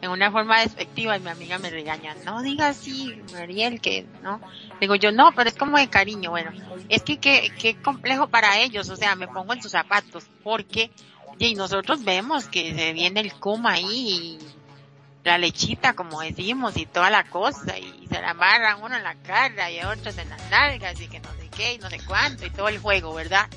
en 0.01 0.11
una 0.11 0.31
forma 0.31 0.61
despectiva 0.61 1.17
y 1.17 1.21
mi 1.21 1.31
amiga 1.31 1.59
me 1.59 1.71
regaña, 1.71 2.15
no 2.25 2.43
diga 2.43 2.69
así, 2.69 3.21
Mariel, 3.33 3.81
que, 3.81 4.07
¿no? 4.23 4.41
Digo 4.81 4.95
yo, 4.95 5.11
no, 5.11 5.33
pero 5.35 5.49
es 5.49 5.57
como 5.57 5.79
de 5.79 5.89
cariño, 5.89 6.31
bueno, 6.31 6.53
es 6.89 7.03
que 7.03 7.19
qué, 7.19 7.51
qué 7.59 7.77
complejo 7.77 8.29
para 8.29 8.61
ellos, 8.61 8.89
o 8.89 8.97
sea, 8.97 9.17
me 9.17 9.29
pongo 9.29 9.53
en 9.53 9.63
sus 9.63 9.73
zapatos, 9.73 10.25
porque, 10.45 10.91
y 11.39 11.55
nosotros 11.55 12.05
vemos 12.05 12.47
que 12.49 12.75
se 12.75 12.93
viene 12.93 13.21
el 13.21 13.33
coma 13.35 13.73
ahí 13.73 14.39
y 14.41 14.58
la 15.25 15.39
lechita, 15.39 15.95
como 15.95 16.21
decimos, 16.21 16.77
y 16.77 16.87
toda 16.87 17.11
la 17.11 17.25
cosa, 17.25 17.79
y 17.79 18.07
se 18.09 18.21
la 18.21 18.31
amarran 18.31 18.83
uno 18.83 18.97
en 18.97 19.03
la 19.03 19.15
cara 19.15 19.71
y 19.71 19.81
otros 19.81 20.17
en 20.19 20.29
las 20.29 20.51
nalgas, 20.51 21.01
y 21.01 21.09
que 21.09 21.21
no 21.21 21.29
sé 21.39 21.49
qué, 21.49 21.75
y 21.75 21.79
no 21.79 21.91
sé 21.91 22.01
cuánto, 22.07 22.47
y 22.47 22.51
todo 22.51 22.69
el 22.69 22.79
juego, 22.79 23.15
¿verdad? 23.15 23.49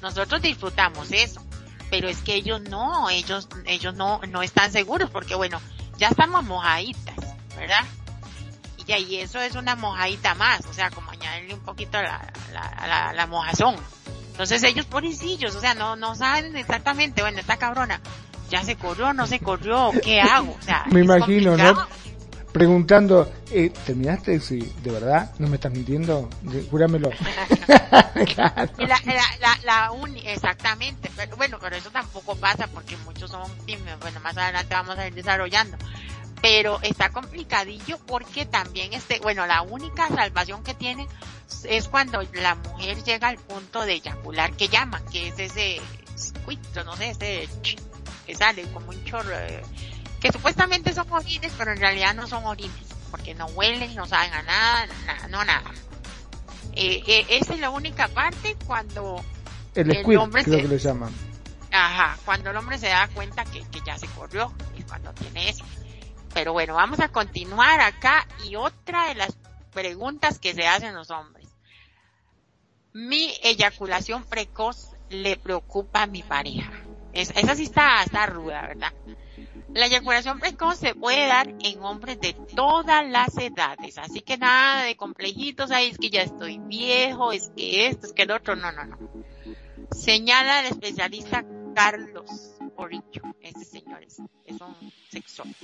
Nosotros 0.00 0.40
disfrutamos 0.40 1.10
eso, 1.12 1.44
pero 1.90 2.08
es 2.08 2.22
que 2.22 2.34
ellos 2.34 2.60
no, 2.62 3.10
ellos, 3.10 3.48
ellos 3.66 3.94
no, 3.94 4.20
no 4.28 4.42
están 4.42 4.72
seguros, 4.72 5.10
porque 5.10 5.34
bueno, 5.34 5.60
ya 5.96 6.08
estamos 6.08 6.44
mojaditas, 6.44 7.16
¿verdad? 7.56 7.84
Y 8.86 8.92
ahí 8.92 9.16
eso 9.16 9.38
es 9.40 9.54
una 9.54 9.76
mojadita 9.76 10.34
más, 10.34 10.64
o 10.64 10.72
sea, 10.72 10.90
como 10.90 11.10
añadirle 11.10 11.54
un 11.54 11.60
poquito 11.60 12.00
la, 12.00 12.32
la, 12.54 12.86
la, 12.86 13.12
la 13.12 13.26
mojazón. 13.26 13.76
Entonces 14.30 14.62
ellos 14.62 14.86
pobrecillos, 14.86 15.54
o 15.56 15.60
sea, 15.60 15.74
no, 15.74 15.96
no 15.96 16.14
saben 16.14 16.56
exactamente, 16.56 17.20
bueno, 17.20 17.40
esta 17.40 17.58
cabrona, 17.58 18.00
ya 18.48 18.62
se 18.64 18.76
corrió, 18.76 19.12
no 19.12 19.26
se 19.26 19.40
corrió, 19.40 19.90
¿qué 20.02 20.20
hago? 20.20 20.56
O 20.58 20.62
sea, 20.62 20.84
me 20.90 21.00
imagino, 21.00 21.56
¿no? 21.56 21.86
Preguntando, 22.52 23.30
eh, 23.52 23.70
¿terminaste? 23.84 24.40
Sí, 24.40 24.72
¿de 24.82 24.90
verdad? 24.90 25.30
¿No 25.38 25.48
me 25.48 25.56
estás 25.56 25.70
mintiendo? 25.70 26.28
Júramelo. 26.70 27.10
claro. 28.34 28.72
la, 28.78 29.00
la, 29.40 29.58
la, 29.64 29.90
exactamente, 30.24 31.10
pero 31.14 31.36
bueno, 31.36 31.58
pero 31.60 31.76
eso 31.76 31.90
tampoco 31.90 32.36
pasa 32.36 32.66
porque 32.68 32.96
muchos 32.98 33.30
son 33.30 33.50
tímidos, 33.66 34.00
bueno, 34.00 34.20
más 34.20 34.36
adelante 34.36 34.74
vamos 34.74 34.98
a 34.98 35.06
ir 35.06 35.14
desarrollando. 35.14 35.76
Pero 36.40 36.78
está 36.82 37.10
complicadillo 37.10 37.98
porque 38.06 38.46
también 38.46 38.92
este, 38.92 39.18
bueno, 39.20 39.46
la 39.46 39.62
única 39.62 40.08
salvación 40.08 40.62
que 40.62 40.72
tienen 40.72 41.06
es 41.64 41.88
cuando 41.88 42.22
la 42.32 42.54
mujer 42.54 43.02
llega 43.02 43.28
al 43.28 43.38
punto 43.38 43.84
de 43.84 43.94
eyacular 43.94 44.52
que 44.52 44.68
llaman, 44.68 45.04
que 45.10 45.28
es 45.28 45.38
ese 45.38 45.80
no 46.84 46.96
sé, 46.96 47.10
ese 47.10 47.48
que 48.28 48.34
sale 48.34 48.62
como 48.72 48.90
un 48.90 49.04
chorro, 49.04 49.34
que 50.20 50.30
supuestamente 50.30 50.92
son 50.92 51.10
orines, 51.10 51.50
pero 51.56 51.72
en 51.72 51.78
realidad 51.78 52.14
no 52.14 52.26
son 52.26 52.44
orines, 52.44 52.84
porque 53.10 53.34
no 53.34 53.46
huelen, 53.46 53.94
no 53.94 54.06
saben 54.06 54.34
a 54.34 54.42
nada, 54.42 54.86
no 55.30 55.42
nada. 55.46 55.70
Eh, 56.74 57.02
eh, 57.06 57.26
esa 57.30 57.54
es 57.54 57.60
la 57.60 57.70
única 57.70 58.06
parte 58.08 58.54
cuando 58.66 59.24
el, 59.74 59.90
el 59.90 60.18
hombre 60.18 60.44
se, 60.44 60.60
que 60.60 60.68
le 60.68 60.78
llaman. 60.78 61.10
Ajá, 61.72 62.18
cuando 62.26 62.50
el 62.50 62.56
hombre 62.58 62.76
se 62.76 62.88
da 62.88 63.08
cuenta 63.08 63.46
que, 63.46 63.66
que 63.70 63.80
ya 63.86 63.96
se 63.96 64.06
corrió, 64.08 64.52
y 64.76 64.82
cuando 64.82 65.10
tiene 65.14 65.48
eso. 65.48 65.64
Pero 66.34 66.52
bueno, 66.52 66.74
vamos 66.74 67.00
a 67.00 67.08
continuar 67.08 67.80
acá 67.80 68.28
y 68.46 68.56
otra 68.56 69.08
de 69.08 69.14
las 69.14 69.38
preguntas 69.72 70.38
que 70.38 70.52
se 70.52 70.66
hacen 70.66 70.94
los 70.94 71.10
hombres. 71.10 71.48
Mi 72.92 73.32
eyaculación 73.42 74.24
precoz 74.24 74.90
le 75.08 75.38
preocupa 75.38 76.02
a 76.02 76.06
mi 76.06 76.22
pareja. 76.22 76.70
Esa 77.22 77.54
sí 77.54 77.64
está, 77.64 78.02
está 78.02 78.26
ruda, 78.26 78.62
¿verdad? 78.62 78.92
La 79.74 79.86
eyaculación 79.86 80.40
precoz 80.40 80.78
se 80.78 80.94
puede 80.94 81.26
dar 81.26 81.54
en 81.60 81.82
hombres 81.82 82.20
de 82.20 82.32
todas 82.32 83.06
las 83.08 83.36
edades, 83.36 83.98
así 83.98 84.20
que 84.20 84.38
nada 84.38 84.84
de 84.84 84.96
complejitos 84.96 85.70
ahí, 85.70 85.88
es 85.88 85.98
que 85.98 86.10
ya 86.10 86.22
estoy 86.22 86.58
viejo, 86.58 87.32
es 87.32 87.50
que 87.54 87.86
esto, 87.86 88.06
es 88.06 88.12
que 88.12 88.22
el 88.22 88.30
otro, 88.30 88.56
no, 88.56 88.72
no, 88.72 88.84
no. 88.84 88.98
Señala 89.90 90.60
el 90.60 90.66
especialista 90.66 91.44
Carlos 91.74 92.56
Orillo, 92.76 93.22
ese 93.40 93.64
señor 93.64 94.02
es, 94.02 94.18
es 94.44 94.60
un 94.60 94.92
sexólogo. 95.10 95.54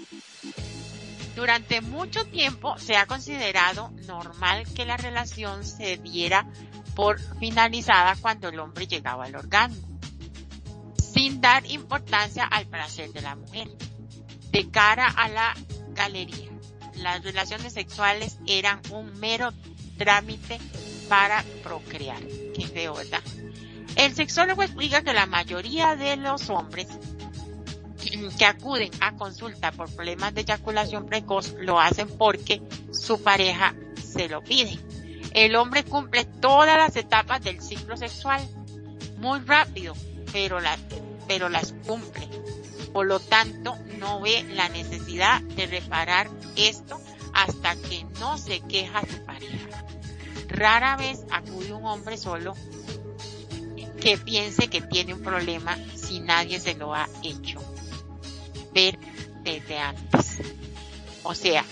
Durante 1.34 1.80
mucho 1.80 2.24
tiempo 2.26 2.78
se 2.78 2.96
ha 2.96 3.06
considerado 3.06 3.90
normal 4.06 4.64
que 4.74 4.84
la 4.84 4.96
relación 4.96 5.64
se 5.64 5.96
diera 5.96 6.46
por 6.94 7.18
finalizada 7.38 8.14
cuando 8.20 8.48
el 8.48 8.60
hombre 8.60 8.86
llegaba 8.86 9.24
al 9.24 9.34
orgasmo, 9.34 9.93
sin 11.14 11.40
dar 11.40 11.64
importancia 11.70 12.44
al 12.44 12.66
placer 12.66 13.12
de 13.12 13.22
la 13.22 13.36
mujer. 13.36 13.68
De 14.50 14.68
cara 14.70 15.06
a 15.06 15.28
la 15.28 15.54
galería, 15.94 16.50
las 16.96 17.22
relaciones 17.22 17.72
sexuales 17.72 18.38
eran 18.46 18.80
un 18.90 19.18
mero 19.20 19.52
trámite 19.96 20.58
para 21.08 21.44
procrear. 21.62 22.20
Qué 22.54 22.66
feo, 22.66 22.94
¿verdad? 22.94 23.22
El 23.96 24.14
sexólogo 24.14 24.62
explica 24.62 25.02
que 25.02 25.12
la 25.12 25.26
mayoría 25.26 25.94
de 25.94 26.16
los 26.16 26.50
hombres 26.50 26.88
que 28.38 28.44
acuden 28.44 28.90
a 29.00 29.12
consulta 29.12 29.72
por 29.72 29.90
problemas 29.94 30.34
de 30.34 30.42
eyaculación 30.42 31.06
precoz 31.06 31.54
lo 31.60 31.80
hacen 31.80 32.08
porque 32.18 32.60
su 32.92 33.22
pareja 33.22 33.74
se 33.96 34.28
lo 34.28 34.42
pide. 34.42 34.78
El 35.32 35.56
hombre 35.56 35.84
cumple 35.84 36.24
todas 36.24 36.76
las 36.76 36.96
etapas 36.96 37.42
del 37.42 37.60
ciclo 37.60 37.96
sexual 37.96 38.46
muy 39.18 39.40
rápido, 39.40 39.94
pero 40.32 40.60
las, 40.60 40.78
pero 41.26 41.48
las 41.48 41.72
cumple. 41.86 42.28
Por 42.92 43.06
lo 43.06 43.20
tanto, 43.20 43.76
no 43.98 44.20
ve 44.20 44.44
la 44.54 44.68
necesidad 44.68 45.40
de 45.42 45.66
reparar 45.66 46.30
esto 46.56 47.00
hasta 47.32 47.74
que 47.76 48.04
no 48.20 48.38
se 48.38 48.60
queja 48.60 49.00
su 49.00 49.24
pareja. 49.24 49.84
Rara 50.48 50.96
vez 50.96 51.24
acude 51.30 51.72
un 51.72 51.84
hombre 51.84 52.16
solo 52.16 52.54
que 54.00 54.18
piense 54.18 54.68
que 54.68 54.82
tiene 54.82 55.14
un 55.14 55.22
problema 55.22 55.76
si 55.96 56.20
nadie 56.20 56.60
se 56.60 56.74
lo 56.74 56.94
ha 56.94 57.08
hecho 57.22 57.60
ver 58.72 58.98
desde 59.42 59.78
antes. 59.78 60.40
O 61.22 61.34
sea, 61.34 61.64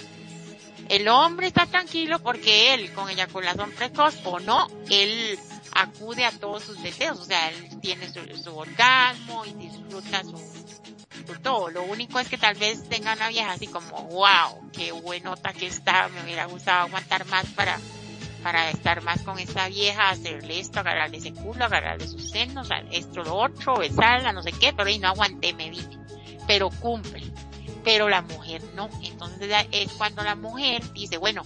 el 0.88 1.09
hombre 1.09 1.47
está 1.47 1.67
tranquilo 1.67 2.19
porque 2.21 2.75
él 2.75 2.93
con 2.93 3.09
eyaculación 3.09 3.71
precoz 3.73 4.15
o 4.25 4.41
no, 4.41 4.67
él 4.91 5.38
acude 5.74 6.24
a 6.24 6.32
todos 6.32 6.64
sus 6.64 6.82
deseos, 6.82 7.18
o 7.20 7.24
sea, 7.24 7.50
él 7.50 7.80
tiene 7.80 8.08
su, 8.08 8.56
orgasmo 8.56 9.44
y 9.44 9.52
disfruta 9.54 10.22
su, 10.22 10.37
su, 10.37 11.40
todo. 11.42 11.70
Lo 11.70 11.82
único 11.85 12.18
es 12.18 12.28
que 12.28 12.38
tal 12.38 12.54
vez 12.56 12.88
tenga 12.88 13.14
una 13.14 13.28
vieja 13.28 13.52
así 13.52 13.66
como, 13.66 14.02
wow, 14.04 14.70
qué 14.72 14.92
buenota 14.92 15.52
que 15.52 15.66
está, 15.66 16.08
me 16.08 16.22
hubiera 16.22 16.46
gustado 16.46 16.87
aguantar 16.87 17.26
más 17.26 17.46
para, 17.50 17.78
para 18.42 18.70
estar 18.70 19.02
más 19.02 19.22
con 19.22 19.38
esta 19.38 19.68
vieja, 19.68 20.11
hacerle 20.11 20.61
esto, 20.61 20.80
agarrarle 20.80 21.18
ese 21.18 21.32
culo, 21.32 21.64
agarrarle 21.64 22.06
sus 22.06 22.30
senos, 22.30 22.68
esto, 22.90 23.22
lo 23.22 23.37
otro, 23.37 23.76
besarla, 23.76 24.32
no 24.32 24.42
sé 24.42 24.52
qué, 24.52 24.72
pero 24.72 24.88
ahí 24.88 24.98
no 24.98 25.08
aguanté, 25.08 25.52
me 25.54 25.70
vine 25.70 26.02
pero 26.46 26.70
cumple. 26.70 27.22
Pero 27.85 28.08
la 28.08 28.22
mujer 28.22 28.62
no. 28.74 28.88
Entonces 29.02 29.50
es 29.70 29.92
cuando 29.92 30.22
la 30.22 30.35
mujer 30.35 30.82
dice, 30.92 31.18
bueno, 31.18 31.42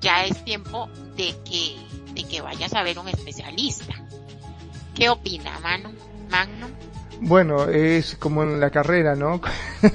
ya 0.00 0.24
es 0.24 0.44
tiempo 0.44 0.88
de 1.16 1.34
que, 1.44 1.76
de 2.16 2.24
que 2.24 2.40
vayas 2.40 2.72
a 2.72 2.82
ver 2.82 2.98
un 2.98 3.08
especialista. 3.08 3.94
¿Qué 4.94 5.08
opina, 5.10 5.58
Manu? 5.60 5.90
Magno? 6.30 6.66
Bueno, 7.20 7.68
es 7.68 8.16
como 8.16 8.42
en 8.42 8.58
la 8.60 8.70
carrera, 8.70 9.14
¿no? 9.14 9.40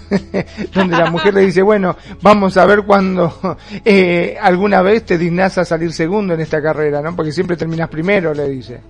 Donde 0.74 0.98
la 0.98 1.10
mujer 1.10 1.34
le 1.34 1.42
dice, 1.42 1.62
bueno, 1.62 1.96
vamos 2.22 2.58
a 2.58 2.66
ver 2.66 2.84
cuando 2.84 3.58
eh, 3.86 4.38
alguna 4.40 4.82
vez 4.82 5.06
te 5.06 5.18
dignas 5.18 5.58
a 5.58 5.66
salir 5.66 5.94
segundo 5.94 6.34
en 6.34 6.42
esta 6.42 6.62
carrera, 6.62 7.02
¿no? 7.02 7.16
Porque 7.16 7.32
siempre 7.32 7.58
terminas 7.58 7.90
primero, 7.90 8.34
le 8.34 8.50
dice. 8.50 8.82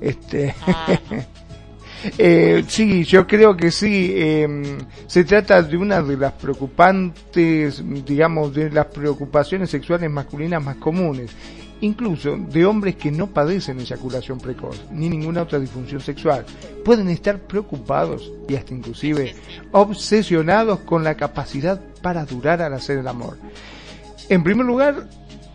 Este. 0.00 0.54
Ah, 0.66 0.98
eh, 2.18 2.64
sí, 2.68 3.04
yo 3.04 3.26
creo 3.26 3.56
que 3.56 3.70
sí. 3.70 4.12
Eh, 4.14 4.78
se 5.06 5.24
trata 5.24 5.62
de 5.62 5.76
una 5.76 6.00
de 6.02 6.16
las 6.16 6.32
preocupantes, 6.32 7.82
digamos, 8.04 8.54
de 8.54 8.70
las 8.70 8.86
preocupaciones 8.86 9.70
sexuales 9.70 10.10
masculinas 10.10 10.62
más 10.62 10.76
comunes. 10.76 11.30
Incluso 11.84 12.38
de 12.38 12.64
hombres 12.64 12.96
que 12.96 13.10
no 13.10 13.26
padecen 13.26 13.78
eyaculación 13.78 14.38
precoz 14.38 14.86
ni 14.90 15.10
ninguna 15.10 15.42
otra 15.42 15.58
disfunción 15.58 16.00
sexual. 16.00 16.46
Pueden 16.82 17.10
estar 17.10 17.40
preocupados 17.40 18.32
y 18.48 18.54
hasta 18.54 18.72
inclusive 18.72 19.34
obsesionados 19.70 20.80
con 20.80 21.04
la 21.04 21.14
capacidad 21.14 21.78
para 22.00 22.24
durar 22.24 22.62
al 22.62 22.72
hacer 22.72 22.96
el 22.96 23.06
amor. 23.06 23.36
En 24.30 24.42
primer 24.42 24.64
lugar, 24.64 25.06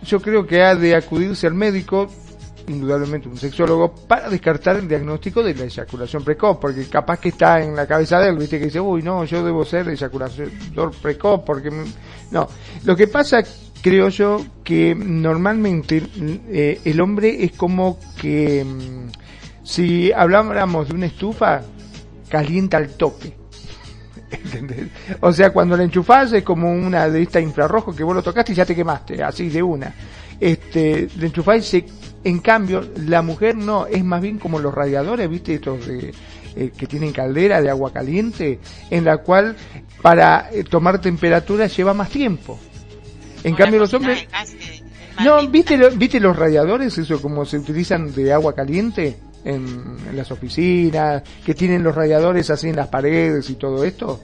yo 0.03 0.21
creo 0.21 0.45
que 0.45 0.61
ha 0.61 0.75
de 0.75 0.95
acudirse 0.95 1.47
al 1.47 1.55
médico 1.55 2.07
indudablemente 2.67 3.27
un 3.27 3.37
sexólogo 3.37 3.95
para 3.95 4.29
descartar 4.29 4.75
el 4.75 4.87
diagnóstico 4.87 5.41
de 5.41 5.55
la 5.55 5.63
eyaculación 5.63 6.23
precoz, 6.23 6.59
porque 6.61 6.87
capaz 6.87 7.19
que 7.19 7.29
está 7.29 7.63
en 7.63 7.75
la 7.75 7.87
cabeza 7.87 8.19
de 8.19 8.29
él, 8.29 8.37
viste 8.37 8.59
que 8.59 8.65
dice, 8.65 8.79
uy, 8.79 9.01
no, 9.01 9.25
yo 9.25 9.43
debo 9.43 9.65
ser 9.65 9.89
eyaculador 9.89 10.91
precoz, 11.01 11.41
porque 11.43 11.71
no. 12.29 12.47
Lo 12.83 12.95
que 12.95 13.07
pasa, 13.07 13.41
creo 13.81 14.09
yo, 14.09 14.45
que 14.63 14.95
normalmente 14.95 16.03
eh, 16.49 16.79
el 16.83 17.01
hombre 17.01 17.43
es 17.43 17.53
como 17.53 17.97
que 18.19 18.63
mm, 18.65 19.09
si 19.63 20.11
habláramos 20.11 20.89
de 20.89 20.95
una 20.95 21.05
estufa, 21.05 21.61
calienta 22.29 22.77
al 22.77 22.89
toque. 22.89 23.37
O 25.21 25.33
sea, 25.33 25.51
cuando 25.51 25.75
la 25.75 25.83
enchufás 25.83 26.31
es 26.33 26.43
como 26.43 26.71
una 26.71 27.09
de 27.09 27.23
esta 27.23 27.39
infrarrojo 27.39 27.95
que 27.95 28.03
vos 28.03 28.15
lo 28.15 28.21
tocaste 28.21 28.51
y 28.51 28.55
ya 28.55 28.65
te 28.65 28.75
quemaste, 28.75 29.23
así 29.23 29.49
de 29.49 29.63
una. 29.63 29.91
Este, 30.39 31.07
la 31.17 31.25
enchufás 31.25 31.65
se 31.65 31.85
en 32.23 32.39
cambio, 32.39 32.83
la 33.07 33.21
mujer 33.21 33.55
no, 33.55 33.87
es 33.87 34.03
más 34.03 34.21
bien 34.21 34.39
como 34.39 34.59
los 34.59 34.73
radiadores, 34.73 35.29
¿viste? 35.29 35.55
Estos 35.55 35.87
de, 35.87 36.13
eh, 36.55 36.71
que 36.75 36.87
tienen 36.87 37.13
caldera 37.13 37.61
de 37.61 37.69
agua 37.69 37.93
caliente, 37.93 38.59
en 38.89 39.05
la 39.05 39.17
cual 39.17 39.55
para 40.01 40.49
eh, 40.51 40.63
tomar 40.63 40.99
temperatura 40.99 41.67
lleva 41.67 41.93
más 41.93 42.09
tiempo. 42.09 42.59
En 43.43 43.55
cambio, 43.55 43.79
los 43.79 43.93
hombres... 43.93 44.27
No, 45.23 45.45
¿viste, 45.49 45.77
¿viste 45.89 46.19
los 46.19 46.35
radiadores, 46.35 46.97
eso 46.97 47.21
como 47.21 47.43
se 47.43 47.57
utilizan 47.57 48.13
de 48.13 48.31
agua 48.31 48.55
caliente 48.55 49.17
en, 49.43 49.97
las 50.15 50.31
oficinas, 50.31 51.23
que 51.45 51.53
tienen 51.53 51.83
los 51.83 51.93
radiadores 51.93 52.49
así 52.49 52.69
en 52.69 52.77
las 52.77 52.87
paredes 52.87 53.49
y 53.49 53.55
todo 53.55 53.83
esto? 53.83 54.21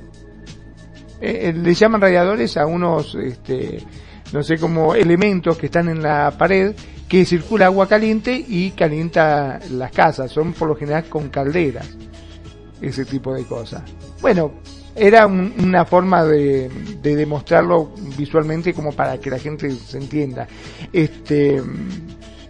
Eh, 1.19 1.54
le 1.54 1.73
llaman 1.73 1.99
radiadores 1.99 2.56
a 2.56 2.65
unos, 2.65 3.15
este, 3.15 3.84
no 4.32 4.41
sé, 4.41 4.58
como 4.58 4.95
elementos 4.95 5.58
que 5.58 5.65
están 5.65 5.89
en 5.89 6.01
la 6.01 6.34
pared 6.38 6.73
que 7.08 7.25
circula 7.25 7.67
agua 7.67 7.88
caliente 7.88 8.43
y 8.47 8.71
calienta 8.71 9.60
las 9.71 9.91
casas. 9.91 10.32
Son 10.32 10.54
por 10.54 10.67
lo 10.67 10.75
general 10.75 11.06
con 11.06 11.30
calderas, 11.30 11.88
ese 12.82 13.06
tipo 13.06 13.34
de 13.34 13.43
cosas. 13.43 13.84
Bueno, 14.21 14.54
era 14.95 15.27
una 15.27 15.86
forma 15.86 16.23
de, 16.23 16.69
de, 17.01 17.15
demostrarlo 17.15 17.91
visualmente 18.17 18.73
como 18.73 18.93
para 18.93 19.17
que 19.19 19.29
la 19.29 19.39
gente 19.39 19.69
se 19.71 19.97
entienda. 19.97 20.47
Este, 20.93 21.62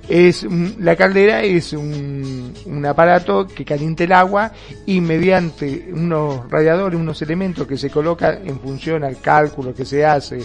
es 0.07 0.45
la 0.79 0.95
caldera 0.95 1.41
es 1.41 1.73
un, 1.73 2.53
un, 2.65 2.85
aparato 2.85 3.47
que 3.47 3.65
calienta 3.65 4.03
el 4.03 4.11
agua 4.11 4.51
y 4.85 5.01
mediante 5.01 5.89
unos 5.91 6.49
radiadores, 6.49 6.99
unos 6.99 7.21
elementos 7.23 7.65
que 7.65 7.77
se 7.77 7.89
colocan 7.89 8.47
en 8.47 8.59
función 8.59 9.03
al 9.03 9.19
cálculo 9.19 9.73
que 9.73 9.85
se 9.85 10.05
hace 10.05 10.39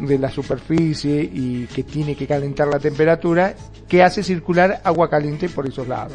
de 0.00 0.18
la 0.18 0.30
superficie 0.30 1.22
y 1.22 1.66
que 1.66 1.84
tiene 1.84 2.16
que 2.16 2.26
calentar 2.26 2.66
la 2.66 2.80
temperatura, 2.80 3.54
que 3.88 4.02
hace 4.02 4.24
circular 4.24 4.80
agua 4.82 5.08
caliente 5.08 5.48
por 5.48 5.68
esos 5.68 5.86
lados. 5.86 6.14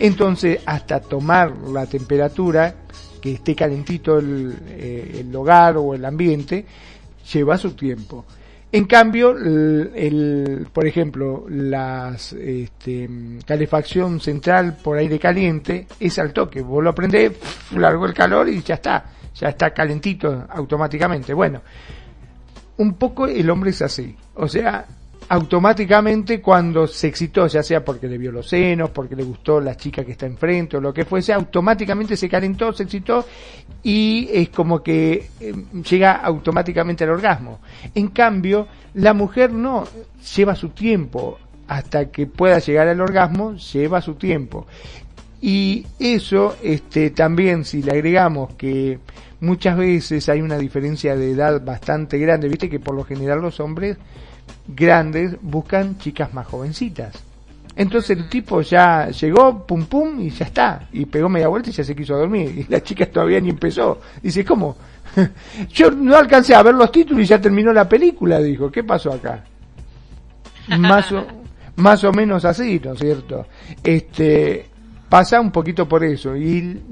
Entonces, 0.00 0.60
hasta 0.66 0.98
tomar 1.00 1.54
la 1.68 1.86
temperatura, 1.86 2.74
que 3.20 3.34
esté 3.34 3.54
calentito 3.54 4.18
el, 4.18 4.54
eh, 4.68 5.20
el 5.20 5.34
hogar 5.34 5.76
o 5.76 5.94
el 5.94 6.04
ambiente, 6.04 6.64
lleva 7.32 7.58
su 7.58 7.72
tiempo. 7.72 8.24
En 8.72 8.84
cambio, 8.84 9.32
el, 9.36 10.68
por 10.72 10.86
ejemplo, 10.86 11.44
la 11.48 12.14
este, 12.14 13.10
calefacción 13.44 14.20
central 14.20 14.76
por 14.76 14.96
aire 14.96 15.18
caliente 15.18 15.88
es 15.98 16.18
al 16.20 16.32
toque. 16.32 16.62
Vos 16.62 16.82
lo 16.82 16.94
prendés, 16.94 17.32
largo 17.72 18.06
el 18.06 18.14
calor 18.14 18.48
y 18.48 18.62
ya 18.62 18.74
está. 18.74 19.04
Ya 19.34 19.48
está 19.48 19.70
calentito 19.70 20.46
automáticamente. 20.48 21.34
Bueno, 21.34 21.62
un 22.76 22.94
poco 22.94 23.26
el 23.26 23.50
hombre 23.50 23.70
es 23.70 23.82
así. 23.82 24.14
O 24.34 24.46
sea, 24.46 24.86
automáticamente 25.30 26.40
cuando 26.40 26.88
se 26.88 27.06
excitó, 27.06 27.46
ya 27.46 27.62
sea 27.62 27.84
porque 27.84 28.08
le 28.08 28.18
vio 28.18 28.32
los 28.32 28.48
senos, 28.48 28.90
porque 28.90 29.14
le 29.14 29.22
gustó 29.22 29.60
la 29.60 29.76
chica 29.76 30.04
que 30.04 30.10
está 30.10 30.26
enfrente 30.26 30.76
o 30.76 30.80
lo 30.80 30.92
que 30.92 31.04
fuese, 31.04 31.32
automáticamente 31.32 32.16
se 32.16 32.28
calentó, 32.28 32.72
se 32.72 32.82
excitó 32.82 33.24
y 33.80 34.28
es 34.32 34.48
como 34.48 34.82
que 34.82 35.30
eh, 35.38 35.54
llega 35.88 36.14
automáticamente 36.14 37.04
al 37.04 37.10
orgasmo. 37.10 37.60
En 37.94 38.08
cambio, 38.08 38.66
la 38.94 39.14
mujer 39.14 39.52
no 39.52 39.84
lleva 40.34 40.56
su 40.56 40.70
tiempo 40.70 41.38
hasta 41.68 42.10
que 42.10 42.26
pueda 42.26 42.58
llegar 42.58 42.88
al 42.88 43.00
orgasmo, 43.00 43.54
lleva 43.54 44.00
su 44.00 44.14
tiempo. 44.16 44.66
Y 45.40 45.86
eso, 46.00 46.56
este, 46.60 47.10
también 47.10 47.64
si 47.64 47.84
le 47.84 47.92
agregamos 47.92 48.54
que 48.54 48.98
muchas 49.38 49.76
veces 49.78 50.28
hay 50.28 50.42
una 50.42 50.58
diferencia 50.58 51.14
de 51.14 51.30
edad 51.30 51.64
bastante 51.64 52.18
grande, 52.18 52.48
viste 52.48 52.68
que 52.68 52.80
por 52.80 52.96
lo 52.96 53.04
general 53.04 53.40
los 53.40 53.60
hombres 53.60 53.96
grandes 54.66 55.36
buscan 55.40 55.98
chicas 55.98 56.32
más 56.34 56.46
jovencitas. 56.46 57.14
Entonces 57.76 58.18
el 58.18 58.28
tipo 58.28 58.60
ya 58.62 59.08
llegó, 59.08 59.66
pum 59.66 59.86
pum, 59.86 60.20
y 60.20 60.30
ya 60.30 60.44
está. 60.44 60.88
Y 60.92 61.06
pegó 61.06 61.28
media 61.28 61.48
vuelta 61.48 61.70
y 61.70 61.72
ya 61.72 61.84
se 61.84 61.94
quiso 61.94 62.16
dormir. 62.16 62.50
Y 62.58 62.70
la 62.70 62.82
chica 62.82 63.06
todavía 63.06 63.40
ni 63.40 63.50
empezó. 63.50 64.00
Dice, 64.22 64.44
¿cómo? 64.44 64.76
Yo 65.72 65.90
no 65.90 66.16
alcancé 66.16 66.54
a 66.54 66.62
ver 66.62 66.74
los 66.74 66.92
títulos 66.92 67.22
y 67.22 67.26
ya 67.26 67.40
terminó 67.40 67.72
la 67.72 67.88
película, 67.88 68.40
dijo. 68.40 68.70
¿Qué 68.70 68.84
pasó 68.84 69.12
acá? 69.12 69.44
Más 70.78 71.10
o, 71.12 71.26
más 71.76 72.04
o 72.04 72.12
menos 72.12 72.44
así, 72.44 72.80
¿no 72.84 72.92
es 72.92 72.98
cierto? 72.98 73.46
Este, 73.82 74.66
pasa 75.08 75.40
un 75.40 75.50
poquito 75.50 75.88
por 75.88 76.04
eso. 76.04 76.36
Y 76.36 76.82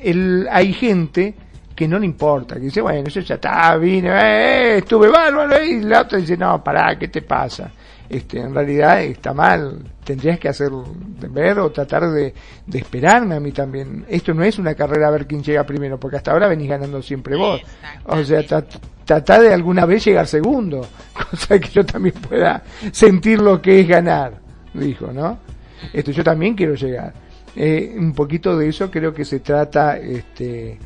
el, 0.00 0.48
hay 0.50 0.72
gente 0.72 1.34
que 1.74 1.88
no 1.88 1.98
le 1.98 2.06
importa, 2.06 2.54
que 2.54 2.62
dice, 2.62 2.80
bueno, 2.80 3.08
eso 3.08 3.20
ya 3.20 3.34
está, 3.34 3.76
vine, 3.76 4.08
eh, 4.10 4.78
estuve 4.78 5.08
bárbaro, 5.08 5.62
y 5.62 5.80
la 5.80 6.02
otra 6.02 6.18
dice, 6.18 6.36
no, 6.36 6.62
pará, 6.62 6.96
¿qué 6.98 7.08
te 7.08 7.22
pasa? 7.22 7.70
Este, 8.08 8.38
en 8.38 8.54
realidad 8.54 9.02
está 9.02 9.32
mal, 9.32 9.78
tendrías 10.04 10.38
que 10.38 10.48
hacer 10.48 10.70
ver 11.30 11.58
o 11.58 11.70
tratar 11.72 12.10
de, 12.10 12.34
de 12.66 12.78
esperarme 12.78 13.34
a 13.34 13.40
mí 13.40 13.50
también. 13.50 14.04
Esto 14.08 14.34
no 14.34 14.44
es 14.44 14.58
una 14.58 14.74
carrera 14.74 15.08
a 15.08 15.10
ver 15.10 15.26
quién 15.26 15.42
llega 15.42 15.64
primero, 15.64 15.98
porque 15.98 16.18
hasta 16.18 16.32
ahora 16.32 16.46
venís 16.46 16.68
ganando 16.68 17.00
siempre 17.02 17.34
vos. 17.34 17.62
O 18.04 18.22
sea, 18.22 18.44
tratar 19.04 19.40
de 19.40 19.54
alguna 19.54 19.86
vez 19.86 20.04
llegar 20.04 20.26
segundo, 20.26 20.86
cosa 21.30 21.58
que 21.58 21.68
yo 21.68 21.84
también 21.84 22.14
pueda 22.14 22.62
sentir 22.92 23.40
lo 23.40 23.60
que 23.60 23.80
es 23.80 23.88
ganar, 23.88 24.34
dijo, 24.74 25.10
¿no? 25.12 25.38
Esto 25.92 26.10
yo 26.12 26.22
también 26.22 26.54
quiero 26.54 26.74
llegar. 26.74 27.12
Eh, 27.56 27.94
un 27.96 28.12
poquito 28.12 28.56
de 28.56 28.68
eso 28.68 28.90
creo 28.90 29.14
que 29.14 29.24
se 29.24 29.40
trata, 29.40 29.96
este, 29.96 30.78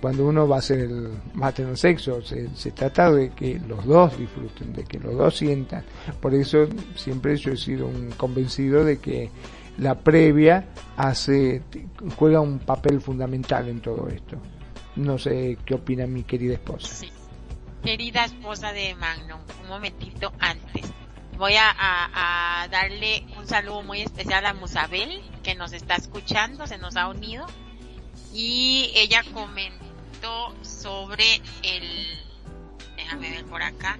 cuando 0.00 0.26
uno 0.26 0.46
va 0.46 0.56
a 0.56 0.58
hacer 0.58 0.80
el, 0.80 1.08
va 1.40 1.48
a 1.48 1.52
tener 1.52 1.76
sexo, 1.76 2.20
se, 2.22 2.48
trata 2.72 3.10
de 3.10 3.30
que 3.30 3.60
los 3.66 3.84
dos 3.84 4.16
disfruten, 4.18 4.72
de 4.72 4.84
que 4.84 4.98
los 4.98 5.16
dos 5.16 5.36
sientan. 5.36 5.84
Por 6.20 6.34
eso 6.34 6.68
siempre 6.94 7.36
yo 7.36 7.52
he 7.52 7.56
sido 7.56 7.86
un 7.86 8.10
convencido 8.10 8.84
de 8.84 8.98
que 8.98 9.30
la 9.78 9.98
previa 9.98 10.66
hace, 10.96 11.62
juega 12.16 12.40
un 12.40 12.58
papel 12.58 13.00
fundamental 13.00 13.68
en 13.68 13.80
todo 13.80 14.08
esto. 14.08 14.36
No 14.96 15.18
sé 15.18 15.56
qué 15.64 15.74
opina 15.74 16.06
mi 16.06 16.24
querida 16.24 16.54
esposa. 16.54 17.06
Querida 17.82 18.24
esposa 18.26 18.72
de 18.72 18.94
Magnum, 18.96 19.40
un 19.62 19.68
momentito 19.68 20.32
antes. 20.38 20.92
Voy 21.38 21.54
a, 21.54 21.70
a, 21.70 22.62
a 22.62 22.68
darle 22.68 23.24
un 23.38 23.46
saludo 23.46 23.82
muy 23.82 24.02
especial 24.02 24.44
a 24.44 24.52
Musabel, 24.52 25.22
que 25.42 25.54
nos 25.54 25.72
está 25.72 25.94
escuchando, 25.94 26.66
se 26.66 26.76
nos 26.76 26.96
ha 26.96 27.08
unido 27.08 27.46
y 28.32 28.90
ella 28.94 29.22
comentó 29.32 30.54
sobre 30.62 31.36
el, 31.62 32.18
déjame 32.96 33.30
ver 33.30 33.44
por 33.44 33.62
acá, 33.62 33.98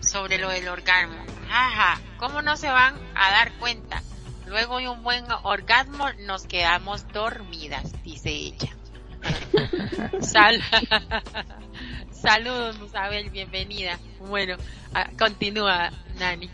sobre 0.00 0.38
lo 0.38 0.48
del 0.48 0.68
orgasmo. 0.68 1.24
Ajá, 1.50 2.00
¿cómo 2.18 2.42
no 2.42 2.56
se 2.56 2.68
van 2.68 2.94
a 3.14 3.30
dar 3.30 3.52
cuenta? 3.58 4.02
Luego 4.46 4.78
de 4.78 4.88
un 4.88 5.02
buen 5.02 5.24
orgasmo 5.42 6.06
nos 6.26 6.46
quedamos 6.46 7.06
dormidas, 7.12 7.92
dice 8.04 8.30
ella. 8.30 8.76
Sal 10.20 10.62
Saludos, 12.10 12.78
Musabel, 12.78 13.30
bienvenida. 13.30 13.98
Bueno, 14.20 14.56
ah, 14.94 15.08
continúa, 15.18 15.90
Nani. 16.18 16.50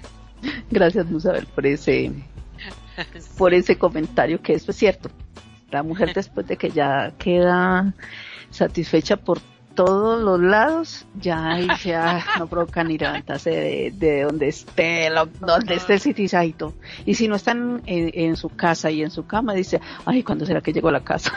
Gracias, 0.70 1.06
Musabel, 1.06 1.46
por 1.46 1.66
ese, 1.66 2.12
por 3.38 3.54
ese 3.54 3.78
comentario 3.78 4.42
que 4.42 4.54
esto 4.54 4.72
es 4.72 4.76
cierto. 4.76 5.10
La 5.72 5.82
mujer 5.82 6.12
después 6.14 6.46
de 6.46 6.58
que 6.58 6.70
ya 6.70 7.12
queda 7.18 7.94
satisfecha 8.50 9.16
por 9.16 9.40
todos 9.74 10.22
los 10.22 10.38
lados, 10.38 11.06
ya 11.14 11.56
dice, 11.56 11.94
ah, 11.94 12.22
no 12.38 12.46
provoca 12.46 12.84
ni 12.84 12.98
levantarse 12.98 13.90
de, 13.94 14.22
donde 14.22 14.48
esté, 14.48 15.08
donde 15.40 15.74
esté 15.74 15.94
el 15.94 16.00
citizadito. 16.00 16.74
Y 17.06 17.14
si 17.14 17.26
no 17.26 17.36
están 17.36 17.82
en, 17.86 18.36
su 18.36 18.50
casa 18.50 18.90
y 18.90 19.02
en 19.02 19.10
su 19.10 19.26
cama, 19.26 19.54
dice, 19.54 19.80
ay, 20.04 20.22
¿cuándo 20.22 20.44
será 20.44 20.60
que 20.60 20.74
llegó 20.74 20.90
a 20.90 20.92
la 20.92 21.04
casa? 21.04 21.32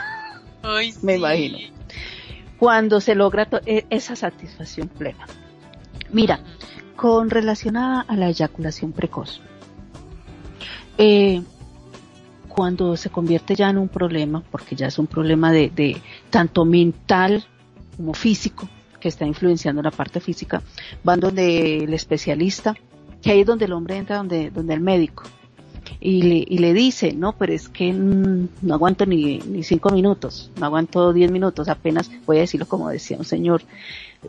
Me 1.02 1.16
imagino. 1.16 1.56
Cuando 2.58 3.00
se 3.00 3.14
logra 3.14 3.48
e, 3.64 3.86
esa 3.88 4.16
satisfacción 4.16 4.88
plena. 4.88 5.26
Mira, 6.10 6.40
con 6.94 7.30
relación 7.30 7.78
a, 7.78 8.02
a 8.02 8.16
la 8.16 8.28
eyaculación 8.28 8.92
precoz, 8.92 9.40
eh, 10.98 11.42
cuando 12.56 12.96
se 12.96 13.10
convierte 13.10 13.54
ya 13.54 13.68
en 13.68 13.76
un 13.76 13.88
problema, 13.88 14.42
porque 14.50 14.74
ya 14.74 14.86
es 14.86 14.98
un 14.98 15.06
problema 15.06 15.52
de, 15.52 15.68
de 15.68 16.00
tanto 16.30 16.64
mental 16.64 17.44
como 17.96 18.14
físico, 18.14 18.66
que 18.98 19.08
está 19.08 19.26
influenciando 19.26 19.82
la 19.82 19.90
parte 19.90 20.20
física, 20.20 20.62
van 21.04 21.20
donde 21.20 21.84
el 21.84 21.92
especialista, 21.92 22.74
que 23.20 23.30
ahí 23.30 23.40
es 23.40 23.46
donde 23.46 23.66
el 23.66 23.72
hombre 23.74 23.98
entra, 23.98 24.16
donde, 24.16 24.50
donde 24.50 24.72
el 24.72 24.80
médico, 24.80 25.24
y 26.00 26.22
le, 26.22 26.44
y 26.48 26.58
le 26.58 26.72
dice, 26.72 27.12
no, 27.12 27.36
pero 27.36 27.52
es 27.52 27.68
que 27.68 27.92
no 27.92 28.74
aguanto 28.74 29.04
ni, 29.04 29.38
ni 29.38 29.62
cinco 29.62 29.90
minutos, 29.90 30.50
no 30.58 30.64
aguanto 30.64 31.12
diez 31.12 31.30
minutos, 31.30 31.68
apenas 31.68 32.10
voy 32.24 32.38
a 32.38 32.40
decirlo 32.40 32.66
como 32.66 32.88
decía 32.88 33.18
un 33.18 33.24
señor, 33.24 33.62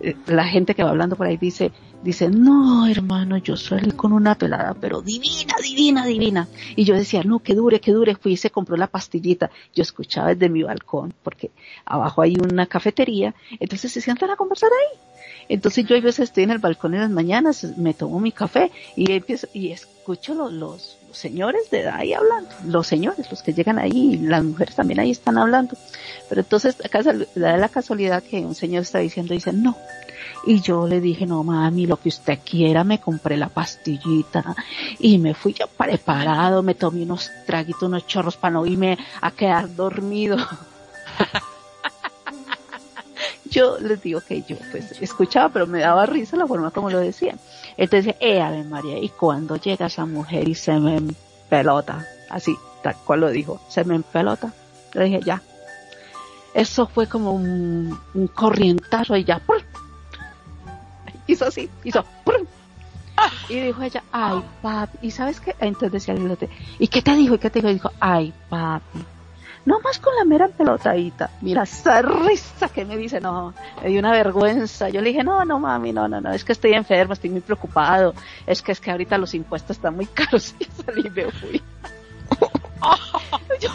eh, 0.02 0.16
la 0.28 0.46
gente 0.46 0.76
que 0.76 0.84
va 0.84 0.90
hablando 0.90 1.16
por 1.16 1.28
ahí 1.28 1.38
dice, 1.38 1.72
dice, 2.04 2.30
no 2.30 2.88
hermano, 2.88 3.38
yo 3.38 3.56
soy 3.58 3.92
con 3.92 4.14
una 4.14 4.36
pelada, 4.36 4.76
pero 4.80 5.02
divina, 5.02 5.56
divina, 5.62 6.06
divina. 6.06 6.48
Y 6.76 6.84
yo 6.84 6.96
decía, 6.96 7.24
no, 7.24 7.40
que 7.40 7.56
dure, 7.56 7.80
que 7.80 7.92
dure. 7.92 8.16
Fui 8.16 8.34
y 8.34 8.38
se 8.38 8.50
compró 8.50 8.78
la 8.78 8.88
pastillita. 8.88 9.50
Yo 9.74 9.84
escuchaba 9.84 10.34
desde 10.34 10.50
mi 10.50 10.64
balcón, 10.64 11.14
porque 11.24 11.52
abajo 11.86 12.22
hay 12.22 12.36
una 12.38 12.66
cafetería, 12.66 13.36
entonces 13.60 13.92
se 13.92 14.02
sientan 14.02 14.30
a 14.30 14.36
conversar 14.36 14.70
ahí. 14.72 15.00
Entonces 15.50 15.86
yo 15.86 15.96
a 15.96 16.02
veces 16.02 16.30
estoy 16.30 16.44
en 16.44 16.52
el 16.52 16.60
balcón 16.60 16.94
en 16.94 17.02
las 17.02 17.10
mañanas, 17.10 17.64
me 17.78 17.94
tomo 17.94 18.20
mi 18.20 18.32
café 18.32 18.72
y 18.96 19.12
empiezo, 19.12 19.48
y 19.54 19.72
escucho 19.72 20.34
los, 20.34 20.52
los, 20.52 20.98
señores 21.12 21.70
de 21.72 21.88
ahí 21.88 22.14
hablando, 22.14 22.50
los 22.66 22.86
señores, 22.86 23.30
los 23.32 23.42
que 23.42 23.54
llegan 23.54 23.80
ahí, 23.80 24.18
las 24.18 24.44
mujeres 24.44 24.76
también 24.76 25.00
ahí 25.00 25.12
están 25.12 25.38
hablando. 25.38 25.76
Pero 26.30 26.42
entonces 26.42 26.76
acá 26.84 27.02
la 27.36 27.70
casualidad 27.70 28.24
que 28.24 28.40
un 28.40 28.56
señor 28.56 28.84
está 28.84 29.00
diciendo, 29.00 29.34
dice, 29.34 29.54
no. 29.54 29.76
Y 30.46 30.62
yo 30.62 30.88
le 30.88 31.02
dije, 31.02 31.26
no 31.26 31.44
mami, 31.44 31.86
lo 31.86 31.98
que 31.98 32.10
usted 32.10 32.40
quiera, 32.44 32.84
me 32.84 33.00
compré 33.00 33.38
la 33.38 33.50
pastillita 33.50 34.56
y 35.00 35.18
me 35.18 35.34
fui 35.34 35.54
ya 35.54 35.68
preparado, 35.68 36.64
me 36.64 36.76
tomé 36.76 37.04
unos 37.04 37.30
traguitos, 37.46 37.84
unos 37.84 38.08
chorros 38.08 38.38
para 38.38 38.54
no 38.54 38.66
irme 38.66 38.98
a 39.22 39.32
quedar 39.32 39.76
dormido. 39.76 40.38
yo 43.50 43.78
les 43.80 44.02
digo 44.02 44.22
que 44.22 44.44
yo 44.44 44.56
pues 44.72 45.02
escuchaba, 45.02 45.50
pero 45.50 45.68
me 45.68 45.80
daba 45.80 46.06
risa 46.06 46.38
la 46.38 46.48
forma 46.48 46.72
como 46.72 46.90
lo 46.90 47.00
decía. 47.00 47.36
Entonces, 47.76 48.16
eh, 48.20 48.42
Ave 48.42 48.64
María, 48.64 49.00
y 49.00 49.10
cuando 49.10 49.56
llega 49.56 49.88
esa 49.88 50.06
mujer 50.06 50.48
y 50.48 50.56
se 50.56 50.80
me 50.80 51.02
pelota, 51.50 52.06
así, 52.30 52.56
tal 52.84 52.96
cual 53.06 53.22
lo 53.22 53.30
dijo, 53.30 53.60
se 53.68 53.84
me 53.84 54.00
pelota, 54.00 54.54
le 54.94 55.06
dije, 55.06 55.20
ya. 55.26 55.42
Eso 56.54 56.88
fue 56.88 57.08
como 57.08 57.34
un, 57.34 58.00
un 58.14 58.28
corrientazo 58.28 59.16
y 59.16 59.24
ya, 59.24 59.42
hizo 61.28 61.46
así, 61.46 61.70
hizo, 61.84 62.06
y 63.50 63.60
dijo 63.60 63.82
ella, 63.82 64.04
ay 64.12 64.44
papi, 64.62 64.98
y 65.02 65.12
sabes 65.12 65.40
qué, 65.40 65.56
entonces 65.60 65.92
decía 65.92 66.14
el 66.14 66.38
¿y 66.80 66.88
qué 66.88 67.02
te 67.02 67.16
dijo? 67.16 67.36
¿Y 67.36 67.40
qué 67.40 67.50
te 67.50 67.60
dijo? 67.60 67.70
Y 67.70 67.74
dijo, 67.74 67.92
ay 68.00 68.34
papi, 68.50 69.00
no 69.68 69.80
más 69.82 70.00
con 70.00 70.16
la 70.16 70.24
mera 70.24 70.48
pelotadita. 70.48 71.30
Mira 71.42 71.64
esa 71.64 72.02
risa 72.02 72.70
que 72.70 72.86
me 72.86 72.96
dice, 72.96 73.20
no, 73.20 73.54
me 73.82 73.90
dio 73.90 74.00
una 74.00 74.12
vergüenza. 74.12 74.88
Yo 74.88 75.02
le 75.02 75.10
dije, 75.10 75.26
no, 75.26 75.44
no 75.44 75.60
mami, 75.60 75.92
no, 75.92 76.08
no, 76.08 76.22
no, 76.22 76.32
es 76.32 76.46
que 76.46 76.54
estoy 76.54 76.74
enfermo, 76.74 77.14
estoy 77.14 77.30
muy 77.30 77.42
preocupado. 77.42 78.14
Es 78.46 78.62
que 78.62 78.72
es 78.72 78.80
que 78.80 78.92
ahorita 78.92 79.18
los 79.18 79.34
impuestos 79.34 79.76
están 79.76 79.96
muy 79.96 80.06
caros 80.14 80.56
y 80.58 80.64
salí 80.66 81.08
y 81.08 81.10
me 81.10 81.32
fui. 81.32 81.62
yo, 83.62 83.70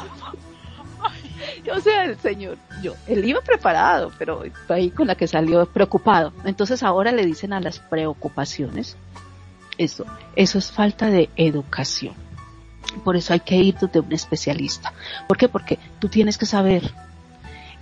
yo 1.64 1.80
sea 1.80 2.04
el 2.04 2.18
señor, 2.18 2.58
yo, 2.82 2.94
él 3.06 3.24
iba 3.24 3.40
preparado, 3.40 4.12
pero 4.18 4.42
ahí 4.68 4.90
con 4.90 5.06
la 5.06 5.14
que 5.14 5.26
salió 5.26 5.64
preocupado. 5.66 6.32
Entonces 6.44 6.82
ahora 6.82 7.12
le 7.12 7.24
dicen 7.24 7.52
a 7.52 7.60
las 7.60 7.78
preocupaciones, 7.78 8.96
eso, 9.78 10.04
eso 10.36 10.58
es 10.58 10.70
falta 10.70 11.06
de 11.06 11.28
educación. 11.36 12.14
Por 13.04 13.16
eso 13.16 13.32
hay 13.32 13.40
que 13.40 13.56
ir 13.56 13.76
de 13.76 14.00
un 14.00 14.12
especialista. 14.12 14.92
¿Por 15.26 15.36
qué? 15.36 15.48
Porque 15.48 15.78
tú 15.98 16.08
tienes 16.08 16.36
que 16.36 16.46
saber, 16.46 16.92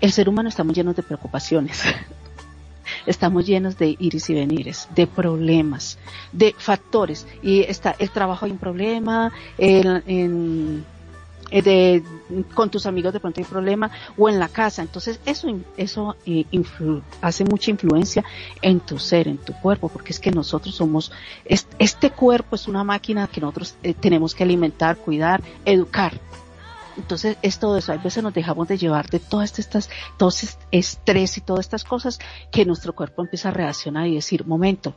el 0.01 0.13
ser 0.13 0.29
humano 0.29 0.49
está 0.49 0.63
muy 0.63 0.75
lleno 0.75 0.93
de 0.93 1.03
preocupaciones. 1.03 1.83
estamos 3.07 3.47
llenos 3.47 3.79
de 3.79 3.97
iris 3.99 4.31
y 4.31 4.35
venires, 4.35 4.89
de 4.95 5.07
problemas, 5.07 5.99
de 6.33 6.55
factores. 6.57 7.27
Y 7.43 7.63
está 7.63 7.97
el 7.99 8.11
trabajo 8.11 8.45
hay 8.47 8.53
un 8.53 8.59
problema, 8.59 9.33
el, 9.59 10.03
en, 10.07 10.85
de, 11.51 12.03
con 12.55 12.71
tus 12.71 12.87
amigos 12.87 13.13
de 13.13 13.21
pronto 13.21 13.41
hay 13.41 13.45
problema 13.45 13.91
o 14.17 14.29
en 14.29 14.39
la 14.39 14.49
casa. 14.49 14.83
Entonces 14.83 15.21
eso, 15.27 15.49
eso 15.77 16.17
eh, 16.27 16.45
hace 17.21 17.45
mucha 17.45 17.71
influencia 17.71 18.25
en 18.63 18.81
tu 18.81 18.99
ser, 18.99 19.29
en 19.29 19.39
tu 19.39 19.53
cuerpo, 19.55 19.89
porque 19.89 20.13
es 20.13 20.21
que 20.21 20.31
nosotros 20.31 20.75
somos, 20.75 21.13
este 21.45 22.11
cuerpo 22.11 22.57
es 22.57 22.69
una 22.69 22.85
máquina 22.85 23.27
que 23.27 23.41
nosotros 23.41 23.75
eh, 23.83 23.95
tenemos 23.95 24.35
que 24.35 24.45
alimentar, 24.45 24.97
cuidar, 24.97 25.43
educar. 25.65 26.13
Entonces 26.97 27.37
es 27.43 27.59
todo 27.59 27.77
eso. 27.79 27.93
A 27.93 27.97
veces 27.97 28.23
nos 28.23 28.35
dejamos 28.35 28.69
de 28.69 28.77
llevar 28.77 29.09
de 29.09 29.21
todas 29.21 29.59
estas, 29.59 29.89
todo 30.19 30.29
este 30.29 30.49
estrés 30.71 31.39
y 31.39 31.41
todas 31.41 31.67
estas 31.67 31.85
cosas 31.85 32.19
que 32.53 32.65
nuestro 32.65 32.95
cuerpo 32.95 33.23
empieza 33.23 33.49
a 33.49 33.53
reaccionar 33.53 34.07
y 34.07 34.15
decir, 34.15 34.47
momento, 34.47 34.95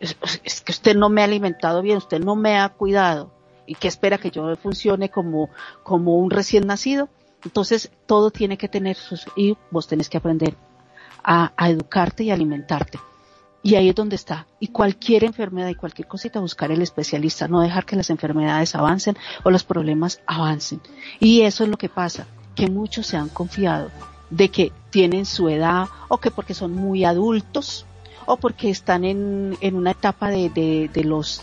es 0.00 0.60
que 0.62 0.72
usted 0.72 0.96
no 0.96 1.08
me 1.08 1.20
ha 1.20 1.24
alimentado 1.24 1.82
bien, 1.82 1.98
usted 1.98 2.20
no 2.20 2.34
me 2.34 2.58
ha 2.58 2.68
cuidado 2.70 3.41
y 3.66 3.74
que 3.74 3.88
espera 3.88 4.18
que 4.18 4.30
yo 4.30 4.54
funcione 4.56 5.10
como, 5.10 5.50
como 5.82 6.16
un 6.16 6.30
recién 6.30 6.66
nacido. 6.66 7.08
Entonces 7.44 7.90
todo 8.06 8.30
tiene 8.30 8.56
que 8.56 8.68
tener 8.68 8.96
sus, 8.96 9.26
y 9.36 9.56
vos 9.70 9.86
tenés 9.86 10.08
que 10.08 10.18
aprender 10.18 10.54
a, 11.22 11.52
a 11.56 11.70
educarte 11.70 12.24
y 12.24 12.30
alimentarte. 12.30 12.98
Y 13.64 13.76
ahí 13.76 13.88
es 13.88 13.94
donde 13.94 14.16
está. 14.16 14.46
Y 14.58 14.68
cualquier 14.68 15.24
enfermedad 15.24 15.68
y 15.68 15.74
cualquier 15.74 16.08
cosita, 16.08 16.40
buscar 16.40 16.72
el 16.72 16.82
especialista, 16.82 17.46
no 17.46 17.60
dejar 17.60 17.84
que 17.84 17.96
las 17.96 18.10
enfermedades 18.10 18.74
avancen 18.74 19.16
o 19.44 19.50
los 19.50 19.62
problemas 19.62 20.20
avancen. 20.26 20.80
Y 21.20 21.42
eso 21.42 21.62
es 21.62 21.70
lo 21.70 21.76
que 21.76 21.88
pasa, 21.88 22.26
que 22.56 22.68
muchos 22.68 23.06
se 23.06 23.16
han 23.16 23.28
confiado 23.28 23.90
de 24.30 24.48
que 24.48 24.72
tienen 24.90 25.26
su 25.26 25.48
edad 25.48 25.88
o 26.08 26.18
que 26.18 26.30
porque 26.30 26.54
son 26.54 26.72
muy 26.72 27.04
adultos 27.04 27.86
o 28.26 28.36
porque 28.36 28.70
están 28.70 29.04
en, 29.04 29.56
en 29.60 29.76
una 29.76 29.92
etapa 29.92 30.30
de, 30.30 30.50
de, 30.50 30.90
de, 30.92 31.04
los 31.04 31.42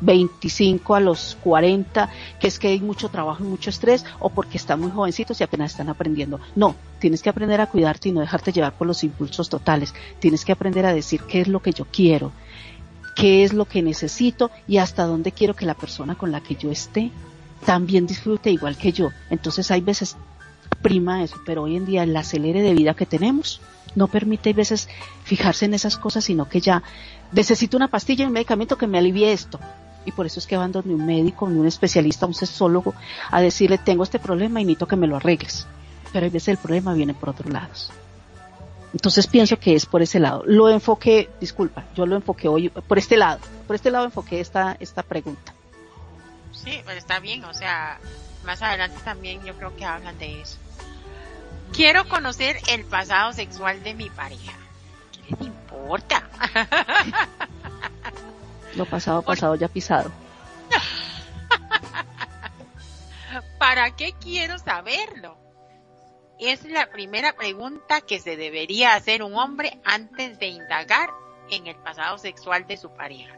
25 0.00 0.92
mm, 0.92 0.96
a 0.96 1.00
los 1.00 1.36
40, 1.42 2.10
que 2.40 2.48
es 2.48 2.58
que 2.58 2.68
hay 2.68 2.80
mucho 2.80 3.08
trabajo 3.08 3.44
y 3.44 3.46
mucho 3.46 3.70
estrés, 3.70 4.04
o 4.20 4.30
porque 4.30 4.56
están 4.56 4.80
muy 4.80 4.90
jovencitos 4.90 5.40
y 5.40 5.44
apenas 5.44 5.72
están 5.72 5.88
aprendiendo. 5.88 6.40
No, 6.54 6.74
tienes 6.98 7.22
que 7.22 7.30
aprender 7.30 7.60
a 7.60 7.66
cuidarte 7.66 8.08
y 8.08 8.12
no 8.12 8.20
dejarte 8.20 8.52
llevar 8.52 8.72
por 8.72 8.86
los 8.86 9.04
impulsos 9.04 9.48
totales. 9.48 9.94
Tienes 10.18 10.44
que 10.44 10.52
aprender 10.52 10.86
a 10.86 10.94
decir 10.94 11.22
qué 11.22 11.40
es 11.40 11.48
lo 11.48 11.60
que 11.60 11.72
yo 11.72 11.86
quiero, 11.90 12.32
qué 13.14 13.44
es 13.44 13.52
lo 13.52 13.64
que 13.64 13.82
necesito 13.82 14.50
y 14.66 14.78
hasta 14.78 15.04
dónde 15.04 15.32
quiero 15.32 15.54
que 15.54 15.66
la 15.66 15.74
persona 15.74 16.16
con 16.16 16.32
la 16.32 16.40
que 16.40 16.56
yo 16.56 16.70
esté 16.70 17.10
también 17.64 18.06
disfrute 18.06 18.50
igual 18.50 18.76
que 18.76 18.92
yo. 18.92 19.10
Entonces 19.30 19.70
hay 19.70 19.80
veces 19.80 20.16
prima 20.84 21.24
eso, 21.24 21.40
pero 21.46 21.62
hoy 21.62 21.76
en 21.76 21.86
día 21.86 22.02
el 22.02 22.14
acelere 22.14 22.60
de 22.60 22.74
vida 22.74 22.92
que 22.92 23.06
tenemos, 23.06 23.62
no 23.94 24.06
permite 24.06 24.50
a 24.50 24.52
veces 24.52 24.86
fijarse 25.24 25.64
en 25.64 25.72
esas 25.72 25.96
cosas, 25.96 26.24
sino 26.24 26.46
que 26.46 26.60
ya 26.60 26.82
necesito 27.32 27.78
una 27.78 27.88
pastilla 27.88 28.26
un 28.26 28.34
medicamento 28.34 28.76
que 28.76 28.86
me 28.86 28.98
alivie 28.98 29.32
esto. 29.32 29.58
Y 30.04 30.12
por 30.12 30.26
eso 30.26 30.38
es 30.38 30.46
que 30.46 30.58
van 30.58 30.72
donde 30.72 30.94
un 30.94 31.06
médico, 31.06 31.46
un 31.46 31.66
especialista, 31.66 32.26
un 32.26 32.34
sexólogo, 32.34 32.94
a 33.30 33.40
decirle, 33.40 33.78
tengo 33.78 34.02
este 34.02 34.18
problema 34.18 34.60
y 34.60 34.64
necesito 34.64 34.86
que 34.86 34.96
me 34.96 35.06
lo 35.06 35.16
arregles. 35.16 35.66
Pero 36.12 36.26
a 36.26 36.28
veces 36.28 36.48
el 36.48 36.58
problema 36.58 36.92
viene 36.92 37.14
por 37.14 37.30
otros 37.30 37.50
lados. 37.50 37.90
Entonces 38.92 39.26
pienso 39.26 39.58
que 39.58 39.74
es 39.74 39.86
por 39.86 40.02
ese 40.02 40.20
lado. 40.20 40.42
Lo 40.44 40.68
enfoqué, 40.68 41.30
disculpa, 41.40 41.84
yo 41.96 42.04
lo 42.04 42.14
enfoqué 42.14 42.46
hoy 42.46 42.68
por 42.68 42.98
este 42.98 43.16
lado. 43.16 43.40
Por 43.66 43.74
este 43.74 43.90
lado 43.90 44.04
enfoqué 44.04 44.38
esta, 44.38 44.76
esta 44.78 45.02
pregunta. 45.02 45.54
Sí, 46.52 46.78
pues 46.84 46.98
está 46.98 47.20
bien, 47.20 47.42
o 47.44 47.54
sea, 47.54 47.98
más 48.44 48.60
adelante 48.60 48.98
también 49.02 49.42
yo 49.44 49.54
creo 49.54 49.74
que 49.74 49.86
hablan 49.86 50.18
de 50.18 50.42
eso. 50.42 50.58
Quiero 51.74 52.08
conocer 52.08 52.56
el 52.68 52.84
pasado 52.84 53.32
sexual 53.32 53.82
de 53.82 53.94
mi 53.94 54.08
pareja. 54.08 54.52
¿Qué 55.12 55.22
les 55.30 55.40
importa? 55.40 56.28
Lo 58.76 58.86
pasado, 58.86 59.22
pasado, 59.22 59.56
ya 59.56 59.66
pisado. 59.66 60.12
¿Para 63.58 63.90
qué 63.96 64.14
quiero 64.20 64.56
saberlo? 64.58 65.36
Es 66.38 66.64
la 66.64 66.90
primera 66.90 67.32
pregunta 67.32 68.02
que 68.02 68.20
se 68.20 68.36
debería 68.36 68.94
hacer 68.94 69.24
un 69.24 69.34
hombre 69.34 69.80
antes 69.84 70.38
de 70.38 70.46
indagar 70.46 71.10
en 71.50 71.66
el 71.66 71.76
pasado 71.76 72.18
sexual 72.18 72.68
de 72.68 72.76
su 72.76 72.94
pareja. 72.94 73.36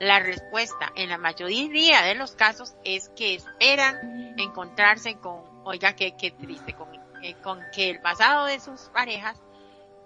La 0.00 0.18
respuesta 0.18 0.90
en 0.96 1.08
la 1.08 1.18
mayoría 1.18 2.02
de 2.02 2.16
los 2.16 2.32
casos 2.32 2.74
es 2.84 3.10
que 3.10 3.34
esperan 3.34 4.34
encontrarse 4.38 5.18
con, 5.18 5.42
oiga, 5.64 5.94
qué, 5.94 6.16
qué 6.16 6.32
triste, 6.32 6.72
con 6.72 6.99
eh, 7.22 7.34
con 7.42 7.60
que 7.72 7.90
el 7.90 8.00
pasado 8.00 8.46
de 8.46 8.60
sus 8.60 8.80
parejas 8.92 9.40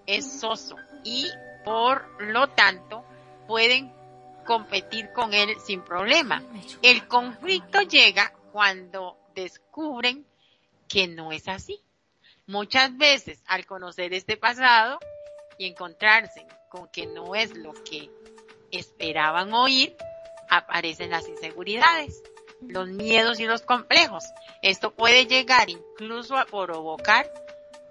es 0.07 0.41
soso 0.41 0.77
y 1.03 1.29
por 1.65 2.23
lo 2.23 2.49
tanto 2.49 3.05
pueden 3.47 3.93
competir 4.45 5.12
con 5.12 5.33
él 5.33 5.57
sin 5.65 5.83
problema. 5.83 6.43
El 6.83 7.09
conflicto 7.09 7.81
llega 7.83 8.33
cuando 8.53 9.17
descubren 9.35 10.27
que 10.89 11.09
no 11.09 11.33
es 11.33 11.49
así. 11.49 11.81
Muchas 12.47 12.97
veces 12.97 13.43
al 13.47 13.65
conocer 13.65 14.12
este 14.12 14.37
pasado 14.37 14.99
y 15.57 15.67
encontrarse 15.67 16.47
con 16.69 16.89
que 16.89 17.07
no 17.07 17.35
es 17.35 17.57
lo 17.57 17.73
que 17.73 18.11
esperaban 18.71 19.55
oír, 19.55 19.97
aparecen 20.51 21.11
las 21.11 21.27
inseguridades 21.27 22.23
los 22.69 22.89
miedos 22.89 23.41
y 23.41 23.47
los 23.47 23.62
complejos. 23.62 24.25
Esto 24.65 24.95
puede 24.95 25.27
llegar 25.27 25.69
incluso 25.69 26.39
a 26.39 26.47
provocar 26.47 27.31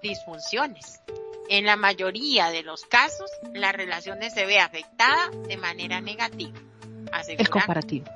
disfunciones. 0.02 1.00
En 1.48 1.66
la 1.66 1.76
mayoría 1.76 2.50
de 2.50 2.64
los 2.64 2.84
casos, 2.84 3.30
la 3.52 3.70
relación 3.70 4.18
se 4.28 4.44
ve 4.44 4.58
afectada 4.58 5.30
de 5.46 5.56
manera 5.56 6.00
negativa. 6.00 6.58
el 7.28 7.48
comparativo. 7.48 8.06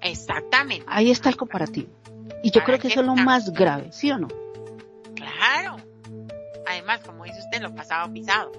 Exactamente. 0.00 0.86
Ahí 0.86 1.10
está 1.10 1.28
el 1.28 1.36
comparativo. 1.36 1.88
Y 2.44 2.52
yo 2.52 2.62
creo 2.62 2.78
que 2.78 2.86
eso 2.86 3.00
es 3.00 3.06
lo 3.06 3.16
más 3.16 3.52
grave, 3.52 3.90
¿sí 3.90 4.12
o 4.12 4.18
no? 4.18 4.28
Claro. 5.16 5.78
Además, 6.68 7.00
como 7.04 7.24
dice 7.24 7.40
usted, 7.40 7.60
lo 7.60 7.74
pasado 7.74 8.12
pisado. 8.12 8.52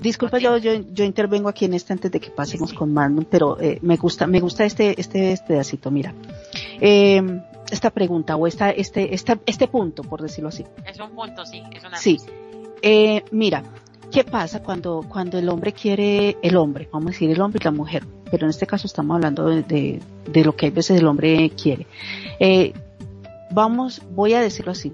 Disculpa, 0.00 0.38
yo, 0.38 0.56
yo, 0.56 0.80
yo 0.92 1.04
intervengo 1.04 1.50
aquí 1.50 1.66
en 1.66 1.74
este 1.74 1.92
antes 1.92 2.10
de 2.10 2.20
que 2.20 2.30
pasemos 2.30 2.72
con 2.72 2.90
Magnum, 2.90 3.26
pero 3.26 3.60
eh, 3.60 3.78
me 3.82 3.98
gusta, 3.98 4.26
me 4.26 4.40
gusta 4.40 4.64
este, 4.64 4.98
este, 4.98 5.32
este 5.32 5.46
pedacito. 5.46 5.90
Mira, 5.90 6.14
eh, 6.80 7.22
esta 7.72 7.90
pregunta 7.90 8.36
o 8.36 8.46
esta, 8.46 8.70
este, 8.70 9.14
esta, 9.14 9.38
este 9.46 9.66
punto, 9.66 10.02
por 10.02 10.22
decirlo 10.22 10.48
así. 10.48 10.64
Es 10.86 11.00
un 11.00 11.10
punto, 11.10 11.44
sí. 11.44 11.62
Es 11.72 11.84
una 11.84 11.96
sí. 11.96 12.18
Eh, 12.82 13.24
mira, 13.30 13.62
¿qué 14.10 14.24
pasa 14.24 14.62
cuando, 14.62 15.04
cuando 15.08 15.38
el 15.38 15.48
hombre 15.48 15.72
quiere, 15.72 16.36
el 16.42 16.56
hombre, 16.56 16.88
vamos 16.92 17.08
a 17.08 17.10
decir 17.12 17.30
el 17.30 17.40
hombre 17.40 17.60
y 17.60 17.64
la 17.64 17.70
mujer, 17.70 18.04
pero 18.30 18.46
en 18.46 18.50
este 18.50 18.66
caso 18.66 18.86
estamos 18.86 19.14
hablando 19.16 19.46
de, 19.46 19.62
de, 19.62 20.00
de 20.30 20.44
lo 20.44 20.54
que 20.54 20.66
a 20.66 20.70
veces 20.70 21.00
el 21.00 21.06
hombre 21.06 21.50
quiere. 21.50 21.86
Eh, 22.38 22.72
vamos, 23.50 24.02
voy 24.10 24.34
a 24.34 24.40
decirlo 24.40 24.72
así. 24.72 24.92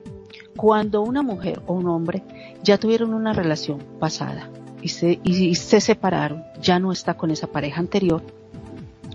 Cuando 0.56 1.02
una 1.02 1.22
mujer 1.22 1.60
o 1.66 1.74
un 1.74 1.88
hombre 1.88 2.22
ya 2.62 2.78
tuvieron 2.78 3.14
una 3.14 3.32
relación 3.32 3.78
pasada, 4.00 4.50
y 4.80 4.88
se, 4.88 5.18
y 5.24 5.54
se 5.56 5.80
separaron, 5.80 6.44
ya 6.60 6.78
no 6.78 6.92
está 6.92 7.14
con 7.14 7.30
esa 7.30 7.48
pareja 7.48 7.80
anterior, 7.80 8.22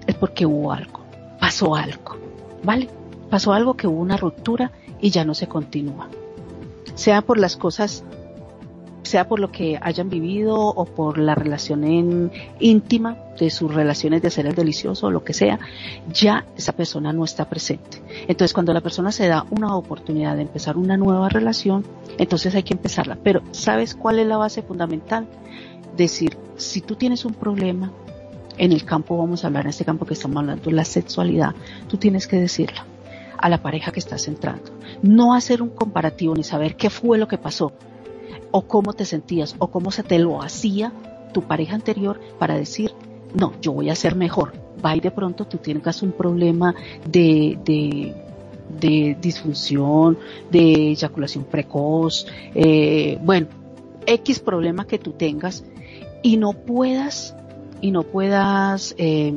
es 0.06 0.16
porque 0.16 0.46
hubo 0.46 0.74
algo, 0.74 1.00
pasó 1.40 1.76
algo, 1.76 2.18
¿vale? 2.64 2.90
Pasó 3.34 3.52
algo 3.52 3.74
que 3.74 3.88
hubo 3.88 4.00
una 4.00 4.16
ruptura 4.16 4.72
y 5.02 5.10
ya 5.10 5.26
no 5.26 5.34
se 5.34 5.48
continúa. 5.48 6.08
Sea 6.94 7.24
por 7.24 7.40
las 7.40 7.58
cosas, 7.58 8.04
sea 9.02 9.28
por 9.28 9.40
lo 9.40 9.52
que 9.52 9.80
hayan 9.82 10.08
vivido 10.08 10.56
o 10.56 10.86
por 10.86 11.18
la 11.18 11.34
relación 11.34 12.32
íntima 12.60 13.18
de 13.40 13.50
sus 13.50 13.74
relaciones 13.74 14.22
de 14.22 14.30
ser 14.30 14.46
el 14.46 14.54
delicioso 14.54 15.08
o 15.08 15.10
lo 15.10 15.24
que 15.24 15.34
sea, 15.34 15.58
ya 16.14 16.46
esa 16.56 16.74
persona 16.74 17.12
no 17.12 17.24
está 17.24 17.50
presente. 17.50 18.04
Entonces 18.28 18.54
cuando 18.54 18.72
la 18.72 18.82
persona 18.82 19.12
se 19.12 19.28
da 19.28 19.48
una 19.50 19.76
oportunidad 19.76 20.36
de 20.36 20.44
empezar 20.44 20.78
una 20.78 20.96
nueva 20.96 21.28
relación, 21.28 21.84
entonces 22.20 22.54
hay 22.54 22.62
que 22.62 22.76
empezarla. 22.76 23.18
Pero 23.24 23.42
¿sabes 23.50 23.96
cuál 23.96 24.20
es 24.20 24.28
la 24.28 24.38
base 24.38 24.62
fundamental? 24.62 25.26
Decir, 25.98 26.38
si 26.58 26.82
tú 26.82 26.98
tienes 26.98 27.26
un 27.26 27.34
problema, 27.34 27.92
en 28.60 28.72
el 28.72 28.86
campo 28.86 29.18
vamos 29.18 29.44
a 29.44 29.48
hablar, 29.48 29.64
en 29.64 29.72
este 29.72 29.86
campo 29.86 30.06
que 30.06 30.14
estamos 30.14 30.38
hablando, 30.38 30.70
la 30.70 30.86
sexualidad, 30.86 31.56
tú 31.88 31.98
tienes 31.98 32.28
que 32.28 32.36
decirla 32.36 32.86
a 33.38 33.50
la 33.50 33.62
pareja 33.62 33.92
que 33.92 34.00
estás 34.00 34.28
entrando. 34.28 34.72
No 35.02 35.34
hacer 35.34 35.62
un 35.62 35.70
comparativo 35.70 36.36
ni 36.36 36.44
saber 36.44 36.76
qué 36.76 36.90
fue 36.90 37.18
lo 37.18 37.28
que 37.28 37.38
pasó, 37.38 37.74
o 38.52 38.68
cómo 38.68 38.94
te 38.94 39.06
sentías, 39.06 39.56
o 39.60 39.70
cómo 39.70 39.92
se 39.92 40.04
te 40.04 40.20
lo 40.20 40.42
hacía 40.42 40.92
tu 41.34 41.44
pareja 41.44 41.76
anterior 41.76 42.20
para 42.40 42.56
decir, 42.56 42.92
no, 43.34 43.54
yo 43.62 43.74
voy 43.74 43.90
a 43.90 43.96
ser 43.96 44.16
mejor. 44.16 44.54
Va 44.84 44.96
y 44.96 45.00
de 45.00 45.12
pronto 45.12 45.46
tú 45.46 45.58
tienes 45.58 46.02
un 46.02 46.12
problema 46.12 46.76
de, 47.06 47.58
de 47.64 48.14
de 48.80 49.18
disfunción, 49.20 50.18
de 50.50 50.92
eyaculación 50.92 51.44
precoz, 51.44 52.26
eh, 52.56 53.18
bueno, 53.22 53.48
X 54.06 54.40
problema 54.40 54.86
que 54.86 55.00
tú 55.00 55.12
tengas 55.12 55.64
y 56.22 56.38
no 56.38 56.54
puedas 56.54 57.36
y 57.82 57.92
no 57.92 58.04
puedas 58.04 58.96
eh, 58.98 59.34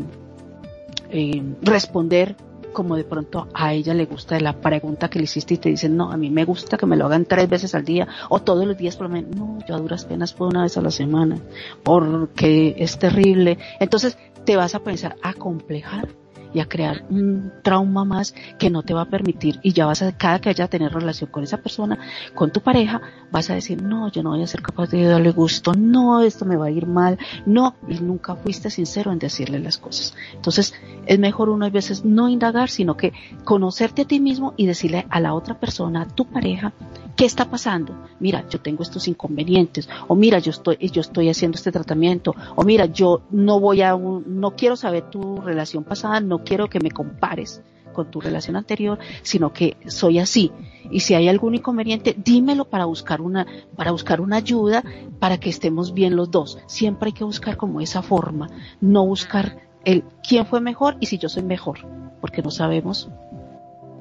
eh, 1.10 1.42
responder 1.62 2.36
como 2.76 2.94
de 2.94 3.04
pronto 3.04 3.48
a 3.54 3.72
ella 3.72 3.94
le 3.94 4.04
gusta 4.04 4.38
la 4.38 4.52
pregunta 4.52 5.08
que 5.08 5.18
le 5.18 5.24
hiciste 5.24 5.54
y 5.54 5.56
te 5.56 5.70
dicen, 5.70 5.96
no, 5.96 6.12
a 6.12 6.18
mí 6.18 6.28
me 6.28 6.44
gusta 6.44 6.76
que 6.76 6.84
me 6.84 6.94
lo 6.94 7.06
hagan 7.06 7.24
tres 7.24 7.48
veces 7.48 7.74
al 7.74 7.86
día 7.86 8.06
o 8.28 8.42
todos 8.42 8.66
los 8.66 8.76
días 8.76 8.96
por 8.96 9.06
lo 9.06 9.14
menos, 9.14 9.34
no, 9.34 9.58
yo 9.66 9.74
a 9.74 9.78
duras 9.78 10.04
penas 10.04 10.34
puedo 10.34 10.50
una 10.50 10.64
vez 10.64 10.76
a 10.76 10.82
la 10.82 10.90
semana, 10.90 11.38
porque 11.82 12.74
es 12.76 12.98
terrible. 12.98 13.56
Entonces 13.80 14.18
te 14.44 14.58
vas 14.58 14.74
a 14.74 14.80
pensar 14.80 15.16
a 15.22 15.32
complejar 15.32 16.08
y 16.52 16.60
a 16.60 16.66
crear 16.66 17.04
un 17.10 17.52
trauma 17.62 18.04
más 18.04 18.34
que 18.58 18.70
no 18.70 18.82
te 18.82 18.94
va 18.94 19.02
a 19.02 19.10
permitir 19.10 19.58
y 19.62 19.72
ya 19.72 19.86
vas 19.86 20.02
a, 20.02 20.12
cada 20.12 20.40
que 20.40 20.48
haya 20.48 20.64
a 20.64 20.68
tener 20.68 20.92
relación 20.92 21.30
con 21.30 21.44
esa 21.44 21.58
persona, 21.58 21.98
con 22.34 22.50
tu 22.50 22.60
pareja, 22.60 23.00
vas 23.30 23.50
a 23.50 23.54
decir, 23.54 23.82
no, 23.82 24.10
yo 24.10 24.22
no 24.22 24.30
voy 24.30 24.42
a 24.42 24.46
ser 24.46 24.62
capaz 24.62 24.90
de 24.90 25.04
darle 25.04 25.30
gusto, 25.32 25.74
no, 25.74 26.22
esto 26.22 26.44
me 26.44 26.56
va 26.56 26.66
a 26.66 26.70
ir 26.70 26.86
mal, 26.86 27.18
no, 27.44 27.74
y 27.88 27.98
nunca 28.00 28.36
fuiste 28.36 28.70
sincero 28.70 29.12
en 29.12 29.18
decirle 29.18 29.58
las 29.58 29.78
cosas. 29.78 30.14
Entonces, 30.34 30.74
es 31.06 31.18
mejor 31.18 31.48
uno 31.48 31.66
a 31.66 31.70
veces 31.70 32.04
no 32.04 32.28
indagar, 32.28 32.68
sino 32.68 32.96
que 32.96 33.12
conocerte 33.44 34.02
a 34.02 34.06
ti 34.06 34.20
mismo 34.20 34.54
y 34.56 34.66
decirle 34.66 35.06
a 35.10 35.20
la 35.20 35.34
otra 35.34 35.58
persona, 35.58 36.02
a 36.02 36.06
tu 36.06 36.24
pareja, 36.26 36.72
¿qué 37.16 37.24
está 37.24 37.50
pasando? 37.50 37.94
Mira, 38.20 38.46
yo 38.48 38.60
tengo 38.60 38.82
estos 38.82 39.08
inconvenientes, 39.08 39.88
o 40.06 40.14
mira, 40.14 40.38
yo 40.38 40.50
estoy, 40.50 40.76
yo 40.78 41.00
estoy 41.00 41.28
haciendo 41.28 41.56
este 41.56 41.72
tratamiento, 41.72 42.34
o 42.54 42.62
mira, 42.62 42.86
yo 42.86 43.22
no 43.30 43.58
voy 43.58 43.82
a, 43.82 43.96
no 43.96 44.54
quiero 44.56 44.76
saber 44.76 45.10
tu 45.10 45.40
relación 45.40 45.82
pasada, 45.84 46.20
no 46.20 46.44
quiero 46.44 46.68
que 46.68 46.80
me 46.80 46.90
compares 46.90 47.62
con 47.92 48.10
tu 48.10 48.20
relación 48.20 48.56
anterior, 48.56 48.98
sino 49.22 49.54
que 49.54 49.78
soy 49.86 50.18
así. 50.18 50.52
Y 50.90 51.00
si 51.00 51.14
hay 51.14 51.28
algún 51.28 51.54
inconveniente, 51.54 52.14
dímelo 52.22 52.66
para 52.66 52.84
buscar 52.84 53.22
una, 53.22 53.46
para 53.74 53.90
buscar 53.90 54.20
una 54.20 54.36
ayuda 54.36 54.84
para 55.18 55.40
que 55.40 55.48
estemos 55.48 55.94
bien 55.94 56.14
los 56.14 56.30
dos. 56.30 56.58
Siempre 56.66 57.08
hay 57.08 57.12
que 57.14 57.24
buscar 57.24 57.56
como 57.56 57.80
esa 57.80 58.02
forma, 58.02 58.50
no 58.82 59.06
buscar 59.06 59.66
el 59.84 60.04
quién 60.28 60.44
fue 60.44 60.60
mejor 60.60 60.98
y 61.00 61.06
si 61.06 61.16
yo 61.16 61.30
soy 61.30 61.42
mejor, 61.42 61.78
porque 62.20 62.42
no 62.42 62.50
sabemos 62.50 63.08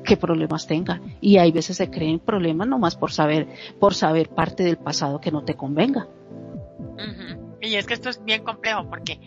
qué 0.06 0.18
problemas 0.18 0.68
tenga. 0.68 1.02
Y 1.20 1.38
hay 1.38 1.52
veces 1.52 1.78
se 1.78 1.90
creen 1.90 2.20
problemas 2.20 2.68
nomás 2.68 2.96
por 2.96 3.12
saber, 3.12 3.48
por 3.80 3.94
saber 3.94 4.30
parte 4.30 4.64
del 4.64 4.78
pasado 4.78 5.20
que 5.20 5.32
no 5.32 5.44
te 5.44 5.56
convenga. 5.56 6.08
Y 7.62 7.76
es 7.76 7.86
que 7.86 7.96
esto 7.96 8.10
es 8.10 8.24
bien 8.24 8.44
complejo 8.44 8.88
porque 8.90 9.20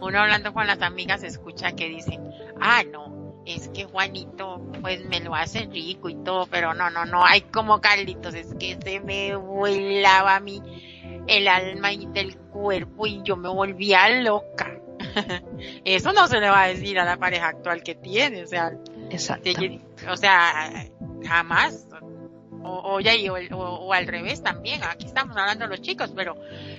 uno 0.00 0.18
hablando 0.18 0.52
con 0.52 0.66
las 0.66 0.80
amigas 0.82 1.22
escucha 1.22 1.72
que 1.72 1.88
dicen, 1.88 2.22
ah, 2.60 2.82
no, 2.90 3.42
es 3.46 3.68
que 3.68 3.84
Juanito 3.84 4.62
pues 4.80 5.04
me 5.04 5.20
lo 5.20 5.34
hace 5.34 5.66
rico 5.66 6.08
y 6.08 6.14
todo, 6.16 6.46
pero 6.46 6.74
no, 6.74 6.90
no, 6.90 7.04
no, 7.04 7.24
hay 7.24 7.42
como 7.42 7.80
Carlitos, 7.80 8.34
es 8.34 8.54
que 8.58 8.78
se 8.82 9.00
me 9.00 9.36
volaba 9.36 10.36
a 10.36 10.40
mí 10.40 10.62
el 11.26 11.48
alma 11.48 11.92
y 11.92 12.06
del 12.06 12.36
cuerpo 12.36 13.06
y 13.06 13.22
yo 13.22 13.36
me 13.36 13.48
volvía 13.48 14.08
loca. 14.22 14.78
Eso 15.84 16.12
no 16.12 16.26
se 16.28 16.40
le 16.40 16.48
va 16.48 16.62
a 16.62 16.68
decir 16.68 16.98
a 16.98 17.04
la 17.04 17.16
pareja 17.16 17.48
actual 17.48 17.82
que 17.82 17.94
tiene, 17.94 18.42
o 18.42 18.46
sea, 18.46 18.72
Exacto. 19.12 19.50
o 20.10 20.16
sea, 20.16 20.88
jamás. 21.24 21.86
O, 22.64 22.68
o, 22.68 23.00
o, 23.00 23.92
al 23.92 24.06
revés 24.06 24.40
también, 24.40 24.84
aquí 24.84 25.06
estamos 25.06 25.36
hablando 25.36 25.66
los 25.66 25.82
chicos, 25.82 26.12
pero 26.14 26.36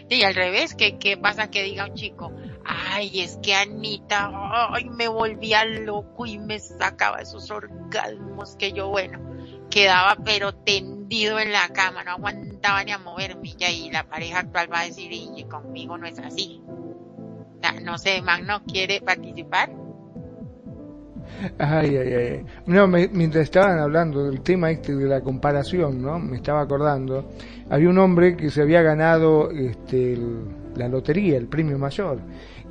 y 0.07 0.23
al 0.23 0.33
revés, 0.33 0.75
¿qué, 0.75 0.97
¿qué 0.97 1.17
pasa 1.17 1.49
que 1.49 1.61
diga 1.61 1.85
un 1.85 1.93
chico? 1.93 2.31
Ay, 2.63 3.19
es 3.19 3.37
que 3.43 3.53
Anita, 3.53 4.31
ay, 4.71 4.85
me 4.85 5.09
volvía 5.09 5.65
loco 5.65 6.25
y 6.25 6.39
me 6.39 6.57
sacaba 6.59 7.19
esos 7.19 7.51
orgasmos 7.51 8.55
que 8.55 8.71
yo, 8.71 8.87
bueno, 8.87 9.19
quedaba 9.69 10.15
pero 10.23 10.53
tendido 10.53 11.37
en 11.39 11.51
la 11.51 11.67
cama, 11.69 12.05
no 12.05 12.11
aguantaba 12.11 12.81
ni 12.85 12.91
a 12.91 12.97
moverme 12.97 13.53
y 13.59 13.63
ahí 13.65 13.91
la 13.91 14.05
pareja 14.05 14.39
actual 14.39 14.71
va 14.71 14.81
a 14.81 14.85
decir, 14.85 15.11
y 15.11 15.43
conmigo 15.43 15.97
no 15.97 16.07
es 16.07 16.17
así. 16.19 16.61
No 17.81 17.97
sé, 17.97 18.21
Magno, 18.21 18.63
¿quiere 18.65 19.01
participar? 19.01 19.82
Ay, 21.57 21.95
ay, 21.97 22.13
ay. 22.13 22.45
No, 22.65 22.87
mientras 22.87 23.43
estaban 23.43 23.79
hablando 23.79 24.23
del 24.25 24.41
tema 24.41 24.71
este 24.71 24.95
de 24.95 25.07
la 25.07 25.21
comparación, 25.21 26.01
¿no? 26.01 26.19
Me 26.19 26.37
estaba 26.37 26.61
acordando. 26.61 27.31
Había 27.69 27.89
un 27.89 27.97
hombre 27.97 28.35
que 28.35 28.49
se 28.49 28.61
había 28.61 28.81
ganado 28.81 29.51
este, 29.51 30.17
la 30.75 30.87
lotería, 30.87 31.37
el 31.37 31.47
premio 31.47 31.77
mayor. 31.77 32.19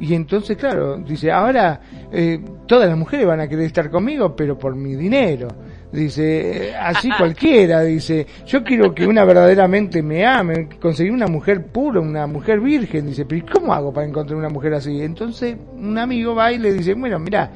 Y 0.01 0.15
entonces, 0.15 0.57
claro, 0.57 0.97
dice, 0.99 1.31
ahora 1.31 1.81
eh, 2.11 2.41
todas 2.67 2.89
las 2.89 2.99
mujeres 2.99 3.27
van 3.27 3.41
a 3.41 3.49
querer 3.49 3.67
estar 3.67 3.91
conmigo, 3.91 4.35
pero 4.35 4.59
por 4.59 4.75
mi 4.75 4.95
dinero. 4.95 5.49
Dice, 5.93 6.75
así 6.75 7.11
cualquiera, 7.19 7.83
dice, 7.83 8.27
yo 8.47 8.65
quiero 8.65 8.95
que 8.95 9.07
una 9.07 9.27
verdaderamente 9.27 10.03
me 10.03 10.25
ame, 10.25 10.67
conseguir 10.81 11.13
una 11.13 11.27
mujer 11.27 11.67
pura, 11.67 12.01
una 12.01 12.27
mujer 12.27 12.61
virgen, 12.61 13.09
dice, 13.09 13.27
pero 13.27 13.45
¿cómo 13.53 13.75
hago 13.75 13.93
para 13.93 14.07
encontrar 14.07 14.39
una 14.39 14.49
mujer 14.49 14.73
así? 14.73 15.03
Entonces 15.03 15.55
un 15.75 15.99
amigo 15.99 16.35
va 16.35 16.51
y 16.51 16.59
le 16.59 16.73
dice, 16.73 16.95
bueno, 16.95 17.19
mira, 17.19 17.51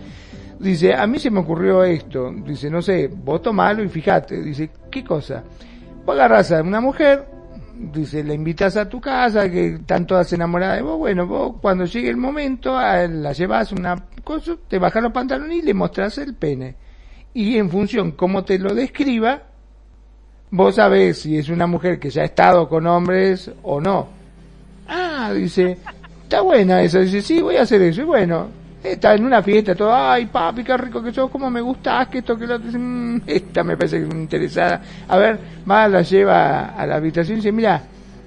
dice, 0.59 0.95
a 0.95 1.07
mí 1.07 1.19
se 1.19 1.31
me 1.31 1.41
ocurrió 1.41 1.85
esto, 1.85 2.33
dice, 2.45 2.71
no 2.71 2.83
sé, 2.83 3.09
vos 3.09 3.43
tomalo 3.43 3.83
y 3.83 3.89
fíjate, 3.89 4.43
dice, 4.43 4.71
¿qué 4.91 5.05
cosa? 5.05 5.43
Vos 6.05 6.15
agarrás 6.15 6.53
a 6.53 6.63
una 6.63 6.81
mujer, 6.81 7.27
dice, 7.93 8.23
la 8.25 8.35
invitas 8.35 8.77
a 8.77 8.89
tu 8.89 9.01
casa, 9.01 9.51
que 9.51 9.75
están 9.75 10.07
todas 10.07 10.33
enamoradas 10.33 10.77
de 10.77 10.83
vos, 10.83 10.99
bueno, 10.99 11.27
vos 11.27 11.57
cuando 11.61 11.85
llegue 11.85 12.09
el 12.09 12.17
momento, 12.17 12.73
la 12.75 13.33
llevas 13.33 13.73
una 13.73 13.97
cosa, 14.25 14.57
te 14.69 14.79
bajas 14.79 15.03
los 15.03 15.13
pantalones 15.13 15.59
y 15.59 15.63
le 15.63 15.75
mostrás 15.75 16.19
el 16.19 16.35
pene 16.35 16.87
y 17.37 17.59
en 17.59 17.69
función 17.69 18.13
cómo 18.13 18.45
te 18.45 18.59
lo 18.59 18.75
describa, 18.75 19.43
vos 20.51 20.77
sabés 20.77 21.19
si 21.19 21.37
es 21.37 21.51
una 21.51 21.67
mujer 21.67 21.99
que 21.99 22.09
ya 22.09 22.23
ha 22.23 22.25
estado 22.25 22.67
con 22.67 22.87
hombres 22.87 23.51
o 23.63 23.79
no. 23.79 24.09
Ah, 24.89 25.35
dice, 25.35 25.77
está 26.23 26.41
buena 26.41 26.81
esa, 26.81 27.01
dice, 27.01 27.21
sí, 27.21 27.43
voy 27.43 27.57
a 27.57 27.63
hacer 27.63 27.83
eso. 27.83 28.01
Y 28.01 28.05
bueno, 28.05 28.49
está 28.93 29.15
en 29.15 29.25
una 29.25 29.43
fiesta, 29.43 29.75
todo, 29.75 29.95
ay 29.95 30.27
papi, 30.27 30.65
qué 30.65 30.77
rico 30.77 31.03
que 31.03 31.13
sos, 31.13 31.31
cómo 31.31 31.51
me 31.51 31.61
gustas, 31.61 32.09
que 32.09 32.19
esto, 32.19 32.37
que 32.37 32.47
lo 32.47 32.59
mm, 32.59 33.23
esta 33.27 33.65
me 33.65 33.77
parece 33.77 33.99
que 33.99 34.09
es 34.09 34.15
interesada. 34.15 34.81
A 35.09 35.17
ver, 35.19 35.39
va, 35.69 35.89
la 35.89 36.03
lleva 36.03 36.67
a 36.77 36.87
la 36.87 36.97
habitación 36.97 37.35
y 37.35 37.41
dice, 37.41 37.53
mira, 37.53 37.83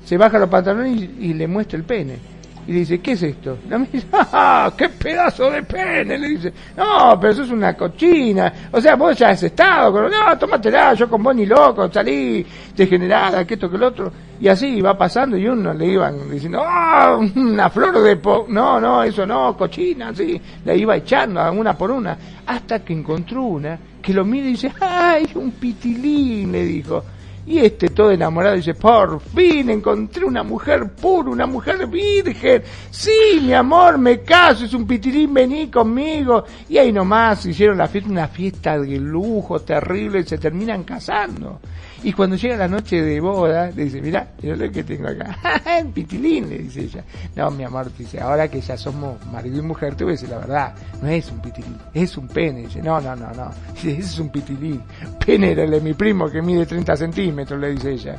se 0.06 0.18
baja 0.18 0.40
los 0.40 0.50
pantalones 0.50 1.10
y 1.20 1.34
le 1.34 1.48
muestra 1.48 1.78
el 1.78 1.84
pene 1.84 2.39
y 2.68 2.72
dice, 2.72 3.00
¿qué 3.00 3.14
es 3.14 3.24
esto? 3.24 3.58
La 3.68 3.78
dice, 3.80 4.08
¡ah, 4.14 4.72
qué 4.78 4.90
pedazo 4.90 5.50
de 5.50 5.64
pene! 5.64 6.18
Le 6.18 6.30
dice, 6.30 6.54
no, 6.78 7.18
pero 7.20 7.34
eso 7.34 7.44
es 7.44 7.52
una 7.52 7.74
cochina. 7.76 8.54
O 8.72 8.80
sea, 8.80 8.96
vos 8.96 9.18
ya 9.18 9.30
has 9.30 9.44
estado 9.44 9.92
con, 9.92 10.12
no, 10.12 10.38
tómatela, 10.38 10.94
yo 10.94 11.10
con 11.10 11.24
vos 11.24 11.36
ni 11.36 11.46
loco, 11.46 11.92
salí 11.92 12.46
degenerada, 12.76 13.46
que 13.46 13.56
esto, 13.56 13.70
que 13.70 13.76
el 13.76 13.84
otro. 13.84 14.12
Y 14.40 14.48
así 14.48 14.82
va 14.82 14.98
pasando 14.98 15.36
y 15.36 15.48
uno 15.48 15.74
le 15.74 15.86
iban 15.88 16.30
diciendo, 16.30 16.62
¡oh, 16.62 17.20
una 17.36 17.70
flor 17.70 18.02
de 18.02 18.16
po 18.16 18.46
No, 18.48 18.80
no, 18.80 19.04
eso 19.04 19.26
no, 19.26 19.58
cochina, 19.58 20.14
sí. 20.14 20.40
La 20.64 20.74
iba 20.74 20.96
echando 20.96 21.52
una 21.52 21.78
por 21.78 21.92
una. 21.92 22.18
Hasta 22.46 22.80
que 22.80 22.94
encontró 22.94 23.44
una 23.44 23.80
que 24.02 24.14
lo 24.14 24.24
mira 24.24 24.48
y 24.48 24.52
dice, 24.52 24.72
¡ay, 24.80 25.30
un 25.36 25.52
pitilín! 25.52 26.52
Le 26.52 26.64
dijo. 26.64 27.04
Y 27.46 27.60
este 27.60 27.90
todo 27.90 28.12
enamorado 28.12 28.56
dice, 28.56 28.74
por 28.74 29.20
fin 29.20 29.70
encontré 29.70 30.26
una 30.26 30.44
mujer 30.44 30.92
pura, 30.92 31.32
una 31.32 31.48
mujer 31.48 31.88
virgen. 31.88 32.64
Sí, 32.92 33.40
mi 33.42 33.54
amor, 33.54 33.98
me 33.98 34.22
caso, 34.22 34.66
es 34.66 34.74
un 34.74 34.86
pitirín, 34.86 35.34
vení 35.34 35.68
conmigo. 35.70 36.44
Y 36.68 36.78
ahí 36.78 36.92
nomás 36.92 37.46
hicieron 37.46 37.78
la 37.78 37.88
fiesta, 37.88 38.10
una 38.10 38.28
fiesta 38.28 38.78
de 38.80 39.00
lujo 39.00 39.60
terrible 39.62 40.20
y 40.20 40.24
se 40.24 40.38
terminan 40.38 40.84
casando. 40.84 41.60
Y 42.02 42.14
cuando 42.14 42.38
llega 42.38 42.56
la 42.56 42.68
noche 42.68 43.02
de 43.02 43.20
boda, 43.20 43.72
le 43.72 43.84
dice, 43.86 44.02
mira, 44.02 44.30
yo 44.42 44.56
lo 44.56 44.72
que 44.72 44.84
tengo 44.84 45.10
acá, 45.10 45.38
el 45.80 45.88
pitilín, 45.88 46.48
le 46.50 46.60
dice 46.60 46.82
ella. 46.82 47.04
No, 47.36 47.52
mi 47.52 47.66
amor, 47.66 47.92
dice, 47.98 48.22
ahora 48.22 48.48
que 48.48 48.62
ya 48.62 48.78
somos 48.78 49.24
marido 49.28 49.60
y 49.60 49.62
mujer, 49.62 49.96
te 49.96 50.06
voy 50.06 50.12
a 50.12 50.16
decir 50.16 50.30
la 50.30 50.38
verdad, 50.38 50.74
no 51.02 51.10
es 51.10 51.30
un 51.30 51.42
pitilín, 51.42 51.78
es 51.94 52.16
un 52.18 52.28
pene. 52.28 52.62
Dice, 52.62 52.82
no, 52.82 53.02
no, 53.02 53.16
no, 53.16 53.32
no, 53.34 53.52
dice, 53.74 53.92
ese 54.00 54.00
es 54.00 54.20
un 54.20 54.30
pitilín. 54.30 54.82
Pene 55.26 55.52
era 55.52 55.64
el 55.64 55.72
de 55.72 55.82
mi 55.82 55.94
primo 55.94 56.30
que 56.30 56.42
mide 56.42 56.66
30 56.66 56.96
centímetros, 56.96 57.60
le 57.60 57.72
dice 57.72 57.92
ella. 57.92 58.16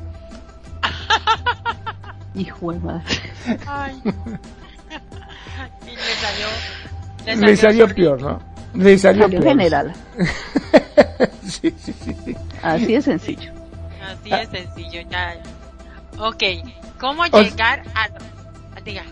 Hijo 2.35 2.73
de 2.73 2.81
madre. 2.81 3.05
Ay. 3.67 3.99
y 4.05 5.91
le 5.91 6.15
salió, 6.21 6.47
le 7.25 7.33
salió, 7.33 7.47
le 7.47 7.57
salió 7.57 7.89
peor, 7.89 8.23
¿no? 8.23 8.39
Le 8.75 8.99
salió, 8.99 9.23
salió 9.25 9.41
peor. 9.41 9.53
general. 9.53 9.93
sí, 11.45 11.75
sí, 11.79 11.95
sí. 12.03 12.37
Así 12.63 12.93
de 12.93 13.03
sencillo. 13.03 13.60
Así 14.03 14.31
es 14.33 14.49
sencillo, 14.49 15.01
ya. 15.11 15.37
Ok, 16.19 16.43
¿cómo 16.99 17.25
llegar 17.27 17.83
a... 17.95 18.09
Diga. 18.83 19.05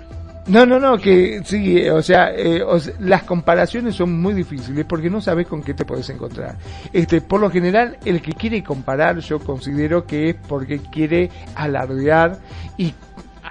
No, 0.48 0.64
no, 0.64 0.78
no, 0.78 0.96
que 0.96 1.42
sí, 1.44 1.86
o 1.90 2.00
sea, 2.00 2.32
eh, 2.34 2.62
las 3.00 3.24
comparaciones 3.24 3.94
son 3.94 4.18
muy 4.18 4.32
difíciles 4.32 4.86
porque 4.86 5.10
no 5.10 5.20
sabes 5.20 5.46
con 5.46 5.62
qué 5.62 5.74
te 5.74 5.84
puedes 5.84 6.08
encontrar. 6.08 6.56
Este, 6.90 7.20
por 7.20 7.40
lo 7.40 7.50
general, 7.50 7.98
el 8.06 8.22
que 8.22 8.32
quiere 8.32 8.62
comparar, 8.64 9.18
yo 9.18 9.40
considero 9.40 10.06
que 10.06 10.30
es 10.30 10.36
porque 10.48 10.78
quiere 10.78 11.30
alardear 11.54 12.38
y 12.78 12.94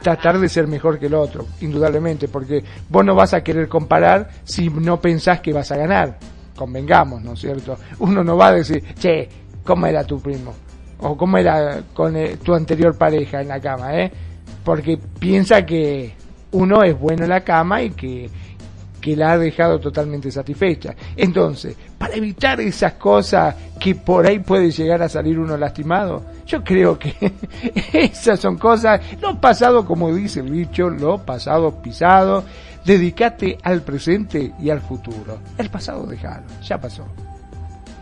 tratar 0.02 0.40
de 0.40 0.50
ser 0.50 0.66
mejor 0.66 0.98
que 0.98 1.06
el 1.06 1.14
otro, 1.14 1.46
indudablemente, 1.62 2.28
porque 2.28 2.64
vos 2.90 3.06
no 3.06 3.14
vas 3.14 3.36
a 3.36 3.44
querer 3.44 3.68
comparar 3.68 4.30
si 4.44 4.68
no 4.68 5.00
pensás 5.00 5.40
que 5.40 5.54
vas 5.54 5.72
a 5.72 5.78
ganar. 5.78 6.18
Convengamos, 6.56 7.22
¿no 7.22 7.34
es 7.34 7.40
cierto? 7.40 7.78
Uno 8.00 8.24
no 8.24 8.36
va 8.38 8.48
a 8.48 8.54
decir, 8.54 8.84
che, 8.96 9.30
¿cómo 9.64 9.86
era 9.86 10.04
tu 10.04 10.20
primo? 10.20 10.56
O 11.00 11.18
cómo 11.18 11.38
era 11.38 11.82
con 11.94 12.16
eh, 12.16 12.38
tu 12.44 12.54
anterior 12.54 12.98
pareja 12.98 13.42
en 13.42 13.50
la 13.50 13.60
cama, 13.60 13.96
¿eh? 14.00 14.12
Porque 14.64 14.98
piensa 15.20 15.66
que 15.66 16.14
uno 16.52 16.84
es 16.84 16.98
bueno 17.00 17.24
en 17.24 17.30
la 17.30 17.42
cama 17.42 17.84
y 17.84 17.92
que 17.92 18.30
que 19.08 19.16
la 19.16 19.32
ha 19.32 19.38
dejado 19.38 19.80
totalmente 19.80 20.32
satisfecha. 20.32 20.94
Entonces, 21.16 21.78
para 21.98 22.16
evitar 22.16 22.60
esas 22.60 22.94
cosas 22.94 23.56
que 23.80 23.96
por 23.96 24.26
ahí 24.28 24.40
puede 24.40 24.72
llegar 24.72 25.02
a 25.02 25.10
salir 25.10 25.40
uno 25.40 25.56
lastimado, 25.56 26.26
yo 26.46 26.64
creo 26.64 26.98
que 26.98 27.14
esas 27.94 28.40
son 28.40 28.58
cosas, 28.58 29.00
lo 29.22 29.40
pasado, 29.40 29.86
como 29.86 30.14
dice 30.14 30.42
el 30.42 30.52
dicho, 30.52 30.90
lo 30.90 31.20
pasado 31.20 31.82
pisado, 31.82 32.44
dedícate 32.84 33.58
al 33.64 33.82
presente 33.82 34.54
y 34.60 34.70
al 34.70 34.82
futuro. 34.82 35.40
El 35.58 35.70
pasado 35.70 36.06
déjalo, 36.06 36.46
ya 36.62 36.78
pasó. 36.80 37.06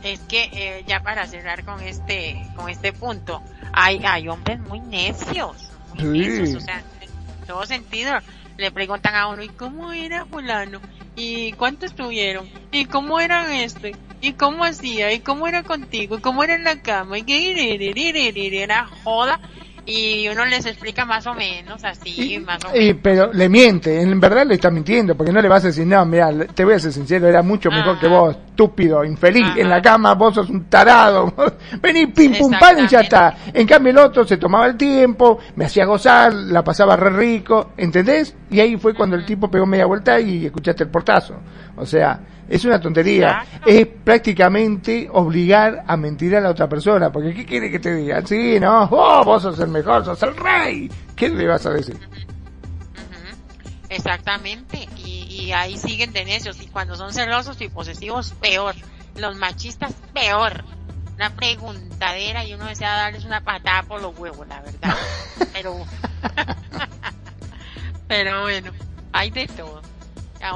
Es 0.06 0.20
que 0.22 0.50
eh, 0.54 0.84
ya 0.88 1.02
para 1.02 1.26
cerrar 1.26 1.66
con 1.66 1.82
este 1.82 2.36
con 2.56 2.70
este 2.70 2.94
punto, 2.94 3.42
hay 3.74 4.00
hay 4.06 4.28
hombres 4.28 4.60
muy 4.60 4.80
necios, 4.80 5.72
muy 5.96 6.20
necios, 6.20 6.54
o 6.56 6.60
sea, 6.60 6.84
en 7.02 7.46
todo 7.48 7.66
sentido 7.66 8.14
le 8.58 8.72
preguntan 8.72 9.16
a 9.16 9.28
uno, 9.28 9.44
¿y 9.44 9.50
cómo 9.50 9.92
era 9.92 10.26
fulano? 10.28 10.80
¿Y 11.16 11.54
cuánto 11.54 11.88
estuvieron? 11.88 12.48
¿Y 12.72 12.86
cómo 12.86 13.20
eran 13.20 13.52
este? 13.52 13.96
¿Y 14.22 14.34
cómo 14.34 14.64
hacía? 14.64 15.12
¿Y 15.12 15.20
cómo 15.22 15.48
era 15.48 15.64
contigo? 15.64 16.18
¿Y 16.18 16.22
cómo 16.22 16.44
era 16.44 16.56
en 16.56 16.64
la 16.64 16.80
cama? 16.82 17.18
¿Y 17.18 17.24
qué 17.24 18.64
era 18.64 18.86
joda? 18.86 19.40
Y 19.86 20.28
uno 20.30 20.46
les 20.46 20.66
explica 20.66 21.06
más 21.06 21.28
o 21.28 21.34
menos 21.34 21.84
así, 21.84 22.40
más 22.46 22.64
o 22.66 22.72
menos. 22.72 22.96
pero 23.02 23.32
le 23.32 23.50
miente, 23.50 24.02
en 24.02 24.20
verdad 24.20 24.46
le 24.46 24.56
está 24.56 24.72
mintiendo, 24.72 25.16
porque 25.16 25.32
no 25.32 25.42
le 25.42 25.48
vas 25.48 25.64
a 25.64 25.68
decir, 25.68 25.86
no, 25.86 26.04
mira, 26.06 26.32
te 26.54 26.66
voy 26.66 26.74
a 26.74 26.80
ser 26.80 26.92
sincero, 26.92 27.28
era 27.28 27.44
mucho 27.44 27.70
mejor 27.70 28.00
que 28.00 28.08
vos, 28.08 28.36
estúpido, 28.36 29.04
infeliz, 29.04 29.46
en 29.58 29.70
la 29.70 29.82
cama 29.82 30.14
vos 30.14 30.34
sos 30.34 30.50
un 30.50 30.66
tarado, 30.66 31.34
vení, 31.82 32.08
pim, 32.08 32.34
pum, 32.38 32.52
pan 32.60 32.80
y 32.80 32.88
ya 32.88 33.02
está. 33.02 33.36
En 33.54 33.68
cambio 33.68 33.92
el 33.92 33.98
otro 33.98 34.26
se 34.26 34.38
tomaba 34.38 34.66
el 34.68 34.76
tiempo, 34.76 35.40
me 35.56 35.66
hacía 35.66 35.86
gozar, 35.86 36.34
la 36.34 36.64
pasaba 36.64 36.96
re 36.96 37.12
rico, 37.12 37.72
¿entendés? 37.78 38.36
Y 38.50 38.60
ahí 38.60 38.78
fue 38.78 38.94
cuando 38.94 39.16
el 39.16 39.26
tipo 39.26 39.52
pegó 39.52 39.66
media 39.66 39.86
vuelta 39.86 40.20
y 40.20 40.46
escuchaste 40.46 40.84
el 40.84 40.90
portazo. 40.90 41.36
O 41.78 41.86
sea, 41.86 42.20
es 42.48 42.66
una 42.66 42.80
tontería. 42.80 43.46
Es 43.66 43.88
prácticamente 43.88 45.08
obligar 45.12 45.84
a 45.88 45.98
mentir 45.98 46.36
a 46.36 46.42
la 46.42 46.50
otra 46.50 46.70
persona. 46.70 47.12
Porque 47.12 47.34
¿qué 47.34 47.46
quiere 47.46 47.72
que 47.72 47.80
te 47.80 47.96
digan? 47.96 48.26
Sí, 48.28 48.60
no, 48.60 48.84
oh, 48.84 49.24
vos 49.24 49.42
sos 49.42 49.60
el 49.60 49.70
mejor, 49.70 50.06
sos 50.06 50.22
el 50.24 50.36
rey. 50.36 50.92
¿Qué 51.16 51.30
le 51.30 51.48
vas 51.48 51.66
a 51.66 51.72
decir? 51.72 51.98
Exactamente. 53.90 54.88
Y, 54.98 55.52
ahí 55.52 55.78
siguen 55.78 56.12
de 56.12 56.26
necios. 56.26 56.62
Y 56.62 56.68
cuando 56.68 56.96
son 56.96 57.14
celosos 57.14 57.60
y 57.62 57.70
posesivos, 57.70 58.34
peor. 58.42 58.76
Los 59.16 59.38
machistas, 59.38 59.94
peor. 60.14 60.64
Una 61.16 61.30
preguntadera 61.36 62.44
y 62.44 62.54
uno 62.54 62.66
desea 62.66 62.96
darles 62.96 63.24
una 63.24 63.42
patada 63.42 63.84
por 63.84 64.02
los 64.02 64.18
huevos, 64.18 64.48
la 64.48 64.62
verdad. 64.62 64.96
Pero, 65.54 65.86
pero 68.08 68.42
bueno, 68.42 68.72
hay 69.14 69.32
de 69.32 69.48
todo 69.48 69.82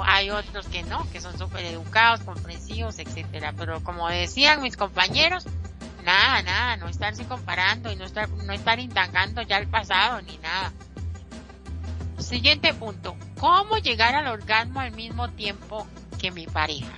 hay 0.06 0.30
otros 0.30 0.68
que 0.68 0.84
no, 0.84 1.10
que 1.12 1.22
son 1.22 1.38
súper 1.38 1.66
educados, 1.66 2.22
comprensivos, 2.22 3.00
etcétera. 3.00 3.54
Pero 3.58 3.84
como 3.84 4.08
decían 4.10 4.62
mis 4.62 4.78
compañeros, 4.78 5.46
nada, 6.04 6.42
nada, 6.44 6.78
no 6.78 6.88
estarse 6.88 7.26
comparando 7.26 7.92
y 7.92 7.96
no 7.96 8.06
estar, 8.06 8.30
no 8.30 8.54
estar 8.54 8.80
indagando 8.80 9.42
ya 9.42 9.58
el 9.58 9.68
pasado 9.68 10.22
ni 10.22 10.38
nada. 10.38 10.72
Siguiente 12.18 12.74
punto, 12.74 13.16
¿cómo 13.40 13.78
llegar 13.78 14.14
al 14.16 14.28
orgasmo 14.28 14.82
al 14.82 14.92
mismo 14.92 15.30
tiempo 15.30 15.88
que 16.20 16.32
mi 16.32 16.46
pareja? 16.46 16.94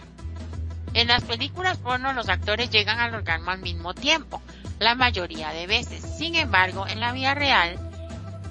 En 0.94 1.08
las 1.08 1.24
películas 1.24 1.78
porno 1.78 2.12
los 2.12 2.28
actores 2.28 2.70
llegan 2.70 3.00
al 3.00 3.16
orgasmo 3.16 3.52
al 3.52 3.60
mismo 3.60 3.94
tiempo, 3.94 4.42
la 4.80 4.96
mayoría 4.96 5.52
de 5.52 5.68
veces. 5.68 6.02
Sin 6.18 6.36
embargo, 6.36 6.86
en 6.88 7.00
la 7.00 7.14
vida 7.14 7.34
real, 7.34 7.80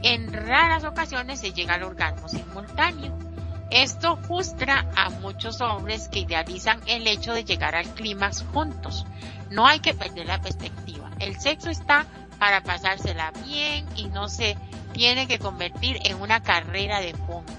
en 0.03 0.33
raras 0.33 0.85
ocasiones 0.85 1.41
se 1.41 1.53
llega 1.53 1.75
al 1.75 1.83
orgasmo 1.83 2.29
simultáneo. 2.29 3.30
Esto 3.71 4.17
frustra 4.17 4.87
a 4.97 5.11
muchos 5.11 5.61
hombres 5.61 6.09
que 6.09 6.21
idealizan 6.21 6.81
el 6.87 7.07
hecho 7.07 7.33
de 7.33 7.45
llegar 7.45 7.77
al 7.77 7.87
clímax 7.95 8.45
juntos. 8.53 9.07
No 9.51 9.67
hay 9.67 9.79
que 9.79 9.95
perder 9.95 10.27
la 10.27 10.41
perspectiva. 10.41 11.11
El 11.21 11.39
sexo 11.39 11.71
está 11.71 12.05
para 12.41 12.63
pasársela 12.63 13.33
bien 13.45 13.87
y 13.95 14.09
no 14.09 14.29
se 14.29 14.57
tiene 14.93 15.29
que 15.29 15.39
convertir 15.39 15.99
en 16.05 16.21
una 16.21 16.43
carrera 16.43 17.01
de 17.01 17.15
fondo. 17.15 17.53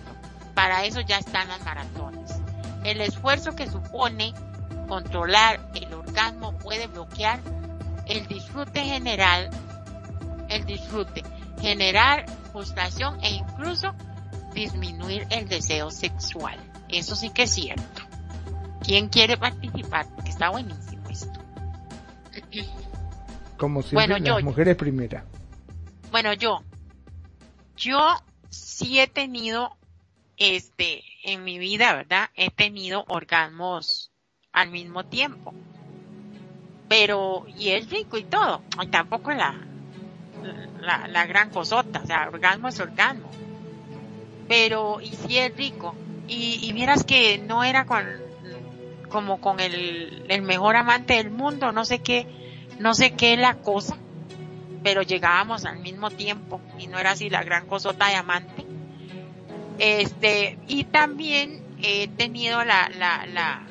Para 0.53 0.84
eso 0.84 0.99
ya 0.99 1.18
están 1.18 1.47
las 1.47 1.64
maratones. 1.64 2.41
El 2.84 2.99
esfuerzo 2.99 3.55
que 3.55 3.70
supone 3.70 4.34
controlar 4.89 5.62
el 5.76 5.93
orgasmo 5.93 6.57
puede 6.57 6.88
bloquear 6.88 7.39
el 8.05 8.28
disfrute 8.28 8.84
general, 8.84 9.49
el 10.49 10.66
disfrute, 10.66 11.24
generar 11.62 12.26
frustración 12.51 13.18
e 13.24 13.30
incluso 13.30 13.95
disminuir 14.54 15.28
el 15.30 15.47
deseo 15.47 15.91
sexual. 15.91 16.58
Eso 16.89 17.16
sí 17.16 17.30
que 17.30 17.43
es 17.43 17.52
cierto. 17.52 18.02
¿Quién 18.84 19.10
quiere 19.10 19.38
participar? 19.38 20.08
Porque 20.16 20.30
está 20.32 20.49
buenísimo 20.49 21.08
esto. 21.10 21.39
Como 23.58 23.82
siempre, 23.84 24.08
bueno, 24.08 24.36
las 24.36 24.43
mujeres 24.43 24.76
primera. 24.76 25.24
Bueno, 26.12 26.34
yo. 26.34 26.64
Yo 27.78 28.16
sí 28.49 28.99
he 28.99 29.08
tenido, 29.08 29.78
este, 30.38 31.04
en 31.24 31.43
mi 31.43 31.58
vida, 31.58 31.93
¿verdad? 31.93 32.30
He 32.36 32.49
tenido 32.49 33.06
orgasmos 33.08 34.12
al 34.52 34.70
mismo 34.72 35.06
tiempo. 35.06 35.54
Pero, 36.89 37.45
y 37.58 37.70
es 37.70 37.89
rico 37.89 38.18
y 38.18 38.24
todo. 38.24 38.62
Y 38.82 38.88
tampoco 38.88 39.32
la, 39.32 39.56
la, 40.82 41.08
la 41.08 41.26
gran 41.26 41.49
cosota. 41.49 42.02
O 42.04 42.06
sea, 42.06 42.28
orgasmo 42.28 42.68
es 42.68 42.80
orgasmo 42.80 43.32
pero 44.52 44.99
y 44.99 45.08
sí 45.16 45.38
es 45.38 45.56
rico. 45.56 45.95
Y, 46.28 46.60
y 46.62 46.74
vieras 46.74 47.06
que 47.06 47.38
no 47.38 47.64
era 47.64 47.86
con 47.86 48.04
como 49.08 49.39
con 49.39 49.62
el, 49.62 50.26
el 50.28 50.41
mejor 50.41 50.76
amante 50.76 51.14
del 51.14 51.32
mundo, 51.32 51.72
no 51.72 51.86
sé 51.86 51.99
qué, 51.99 52.28
no 52.78 52.93
sé 52.93 53.12
qué 53.12 53.38
la 53.38 53.56
cosa, 53.56 53.95
pero 54.84 55.04
llegábamos 55.04 55.64
al 55.64 55.80
mismo 55.80 56.12
tiempo 56.12 56.60
y 56.78 56.88
no 56.88 56.99
era 56.99 57.12
así 57.12 57.30
la 57.30 57.43
gran 57.43 57.66
cosota 57.66 58.10
de 58.10 58.16
amante. 58.16 58.66
Este, 59.80 60.58
y 60.68 60.84
también 60.84 61.64
he 61.82 62.10
tenido 62.10 62.66
la, 62.66 62.89
la, 62.89 63.26
la, 63.28 63.66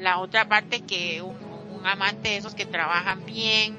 la 0.00 0.18
otra 0.18 0.46
parte 0.48 0.82
que 0.82 1.22
un, 1.22 1.34
un 1.78 1.86
amante 1.86 2.28
de 2.28 2.36
esos 2.36 2.54
que 2.54 2.66
trabajan 2.66 3.24
bien, 3.24 3.78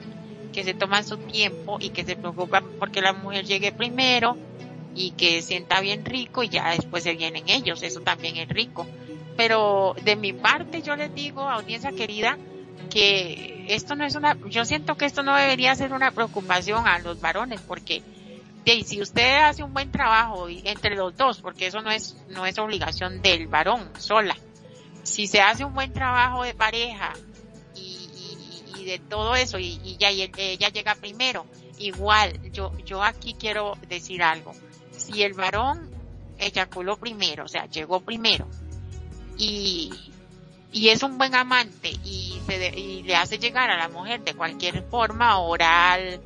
que 0.52 0.64
se 0.64 0.74
toman 0.74 1.06
su 1.06 1.18
tiempo 1.18 1.78
y 1.80 1.90
que 1.92 2.04
se 2.04 2.16
preocupan 2.16 2.64
porque 2.80 3.02
la 3.02 3.14
mujer 3.14 3.46
llegue 3.46 3.72
primero 3.72 4.36
y 4.96 5.12
que 5.12 5.42
sienta 5.42 5.82
bien 5.82 6.06
rico 6.06 6.42
y 6.42 6.50
ya 6.50 6.70
después 6.70 7.04
se 7.04 7.16
vienen 7.16 7.50
ellos, 7.50 7.84
eso 7.84 8.00
también 8.02 8.38
es 8.38 8.48
rico. 8.48 8.88
Pero 9.36 9.94
de 10.04 10.16
mi 10.16 10.32
parte 10.32 10.82
yo 10.82 10.96
les 10.96 11.14
digo, 11.14 11.42
audiencia 11.42 11.92
querida, 11.92 12.38
que 12.90 13.66
esto 13.68 13.96
no 13.96 14.06
es 14.06 14.16
una, 14.16 14.38
yo 14.48 14.64
siento 14.64 14.96
que 14.96 15.06
esto 15.06 15.22
no 15.22 15.36
debería 15.36 15.76
ser 15.76 15.92
una 15.92 16.12
preocupación 16.12 16.88
a 16.88 17.00
los 17.00 17.20
varones, 17.20 17.60
porque 17.62 18.02
si 18.86 19.02
usted 19.02 19.44
hace 19.44 19.64
un 19.64 19.74
buen 19.74 19.92
trabajo 19.92 20.48
entre 20.50 20.96
los 20.96 21.16
dos, 21.18 21.42
porque 21.42 21.68
eso 21.68 21.82
no 21.82 21.92
es, 21.92 22.16
no 22.30 22.46
es 22.46 22.58
obligación 22.58 23.22
del 23.22 23.48
varón 23.48 23.90
sola, 24.00 24.38
si 25.04 25.28
se 25.28 25.42
hace 25.42 25.66
un 25.66 25.74
buen 25.74 25.92
trabajo 25.92 26.44
de 26.44 26.54
pareja 26.54 27.14
y, 27.76 28.10
y, 28.78 28.86
de 28.86 29.00
todo 29.00 29.36
eso 29.36 29.60
y, 29.60 29.80
y 29.84 29.98
ya 29.98 30.10
ella 30.10 30.70
llega 30.70 30.96
primero, 30.96 31.46
igual 31.78 32.40
yo, 32.52 32.72
yo 32.86 33.04
aquí 33.04 33.36
quiero 33.38 33.78
decir 33.90 34.24
algo 34.24 34.54
si 35.06 35.24
el 35.24 35.34
varón 35.34 35.90
eyaculó 36.38 36.98
primero, 36.98 37.46
o 37.46 37.48
sea, 37.48 37.66
llegó 37.68 38.02
primero, 38.02 38.48
y, 39.38 39.92
y 40.72 40.90
es 40.90 41.04
un 41.04 41.18
buen 41.18 41.36
amante 41.36 41.90
y, 42.04 42.40
se 42.46 42.78
y 42.78 43.04
le 43.04 43.16
hace 43.16 43.38
llegar 43.38 43.70
a 43.70 43.78
la 43.78 43.90
mujer 43.90 44.24
de 44.24 44.34
cualquier 44.34 44.84
forma, 44.84 45.40
oral 45.40 46.22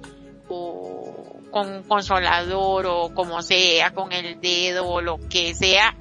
o 0.48 1.40
con 1.52 1.72
un 1.72 1.84
consolador 1.84 2.86
o 2.88 3.14
como 3.14 3.42
sea, 3.42 3.94
con 3.94 4.12
el 4.12 4.40
dedo 4.40 4.88
o 4.88 5.02
lo 5.02 5.18
que 5.30 5.54
sea, 5.54 5.96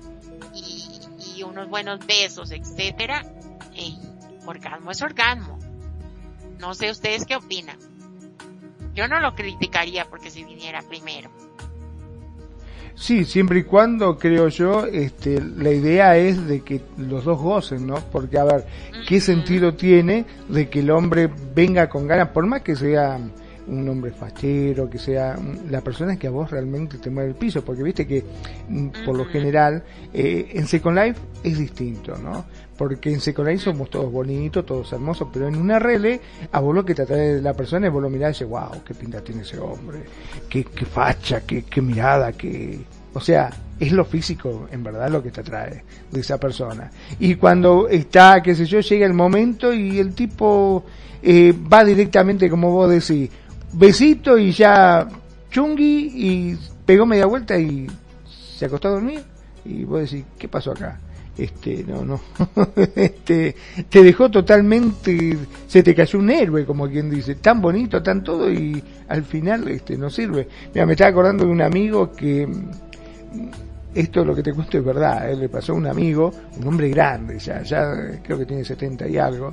y, 0.54 0.84
unos 1.42 1.68
buenos 1.68 2.04
besos, 2.04 2.50
etcétera, 2.50 3.24
orgasmo 4.44 4.90
es 4.90 5.00
orgasmo. 5.02 5.58
No 6.58 6.74
sé 6.74 6.90
ustedes 6.90 7.24
qué 7.24 7.36
opinan. 7.36 7.78
Yo 8.94 9.06
no 9.06 9.20
lo 9.20 9.34
criticaría 9.34 10.04
porque 10.06 10.30
si 10.30 10.42
viniera 10.42 10.82
primero. 10.82 11.30
Sí, 12.98 13.24
siempre 13.24 13.60
y 13.60 13.62
cuando, 13.62 14.18
creo 14.18 14.48
yo, 14.48 14.84
este, 14.86 15.40
la 15.40 15.70
idea 15.70 16.16
es 16.16 16.48
de 16.48 16.62
que 16.62 16.80
los 16.96 17.24
dos 17.24 17.40
gocen, 17.40 17.86
¿no? 17.86 17.94
Porque, 18.10 18.38
a 18.38 18.44
ver, 18.44 18.64
¿qué 19.06 19.20
sentido 19.20 19.74
tiene 19.74 20.26
de 20.48 20.68
que 20.68 20.80
el 20.80 20.90
hombre 20.90 21.30
venga 21.54 21.88
con 21.88 22.08
ganas, 22.08 22.30
por 22.30 22.44
más 22.46 22.62
que 22.62 22.74
sea 22.74 23.20
un 23.68 23.88
hombre 23.88 24.10
fachero, 24.10 24.90
que 24.90 24.98
sea 24.98 25.38
la 25.70 25.80
persona 25.80 26.18
que 26.18 26.26
a 26.26 26.30
vos 26.30 26.50
realmente 26.50 26.98
te 26.98 27.08
mueve 27.08 27.30
el 27.30 27.36
piso, 27.36 27.64
porque 27.64 27.84
viste 27.84 28.04
que 28.04 28.24
mm, 28.68 28.88
por 29.06 29.16
lo 29.16 29.26
general 29.26 29.84
eh, 30.12 30.50
en 30.54 30.66
Second 30.66 30.98
Life 30.98 31.20
es 31.44 31.56
distinto, 31.56 32.16
¿no? 32.16 32.46
Porque 32.78 33.12
en 33.12 33.20
Second 33.20 33.58
somos 33.58 33.90
todos 33.90 34.10
bonitos, 34.10 34.64
todos 34.64 34.92
hermosos, 34.92 35.28
pero 35.32 35.48
en 35.48 35.56
una 35.56 35.80
RL 35.80 36.20
a 36.52 36.60
vos 36.60 36.74
lo 36.74 36.84
que 36.84 36.94
te 36.94 37.02
atrae 37.02 37.34
de 37.34 37.42
la 37.42 37.52
persona 37.52 37.88
es 37.88 37.92
vos 37.92 38.00
lo 38.00 38.08
mirás 38.08 38.30
y 38.30 38.44
dices, 38.44 38.48
wow, 38.48 38.82
qué 38.86 38.94
pinta 38.94 39.20
tiene 39.20 39.42
ese 39.42 39.58
hombre, 39.58 40.04
qué, 40.48 40.62
qué 40.64 40.86
facha, 40.86 41.40
qué, 41.40 41.64
qué 41.64 41.82
mirada, 41.82 42.32
qué... 42.32 42.80
O 43.14 43.20
sea, 43.20 43.50
es 43.80 43.90
lo 43.90 44.04
físico, 44.04 44.68
en 44.70 44.84
verdad, 44.84 45.10
lo 45.10 45.22
que 45.22 45.32
te 45.32 45.40
atrae 45.40 45.82
de 46.10 46.20
esa 46.20 46.38
persona. 46.38 46.90
Y 47.18 47.34
cuando 47.34 47.88
está, 47.88 48.40
qué 48.42 48.54
sé 48.54 48.64
yo, 48.64 48.78
llega 48.78 49.06
el 49.06 49.14
momento 49.14 49.72
y 49.72 49.98
el 49.98 50.14
tipo 50.14 50.84
eh, 51.20 51.52
va 51.52 51.84
directamente, 51.84 52.48
como 52.48 52.70
vos 52.70 52.90
decís, 52.90 53.28
besito 53.72 54.38
y 54.38 54.52
ya 54.52 55.08
chungui 55.50 56.12
y 56.14 56.58
pegó 56.86 57.06
media 57.06 57.26
vuelta 57.26 57.58
y 57.58 57.88
se 58.56 58.66
acostó 58.66 58.88
a 58.88 58.92
dormir. 58.92 59.37
Y 59.64 59.84
vos 59.84 60.00
decís, 60.00 60.24
¿qué 60.38 60.48
pasó 60.48 60.72
acá? 60.72 60.98
este 61.38 61.84
no 61.84 62.04
no. 62.04 62.20
Este 62.96 63.54
te 63.88 64.02
dejó 64.02 64.30
totalmente 64.30 65.38
se 65.66 65.82
te 65.82 65.94
cayó 65.94 66.18
un 66.18 66.30
héroe 66.30 66.66
como 66.66 66.88
quien 66.88 67.08
dice. 67.10 67.36
Tan 67.36 67.60
bonito 67.60 68.02
tan 68.02 68.22
todo 68.22 68.50
y 68.52 68.82
al 69.08 69.22
final 69.24 69.68
este 69.68 69.96
no 69.96 70.10
sirve. 70.10 70.48
Mira 70.74 70.84
me 70.84 70.92
estaba 70.92 71.10
acordando 71.10 71.44
de 71.44 71.50
un 71.50 71.62
amigo 71.62 72.12
que 72.12 72.46
mm, 72.46 73.50
esto 73.94 74.24
lo 74.24 74.34
que 74.34 74.42
te 74.42 74.52
cuento 74.52 74.78
es 74.78 74.84
verdad, 74.84 75.30
él 75.30 75.40
le 75.40 75.48
pasó 75.48 75.72
a 75.72 75.76
un 75.76 75.86
amigo, 75.86 76.32
un 76.60 76.68
hombre 76.68 76.88
grande, 76.90 77.38
ya, 77.38 77.62
ya 77.62 78.20
creo 78.22 78.38
que 78.38 78.44
tiene 78.44 78.64
70 78.64 79.08
y 79.08 79.16
algo, 79.16 79.50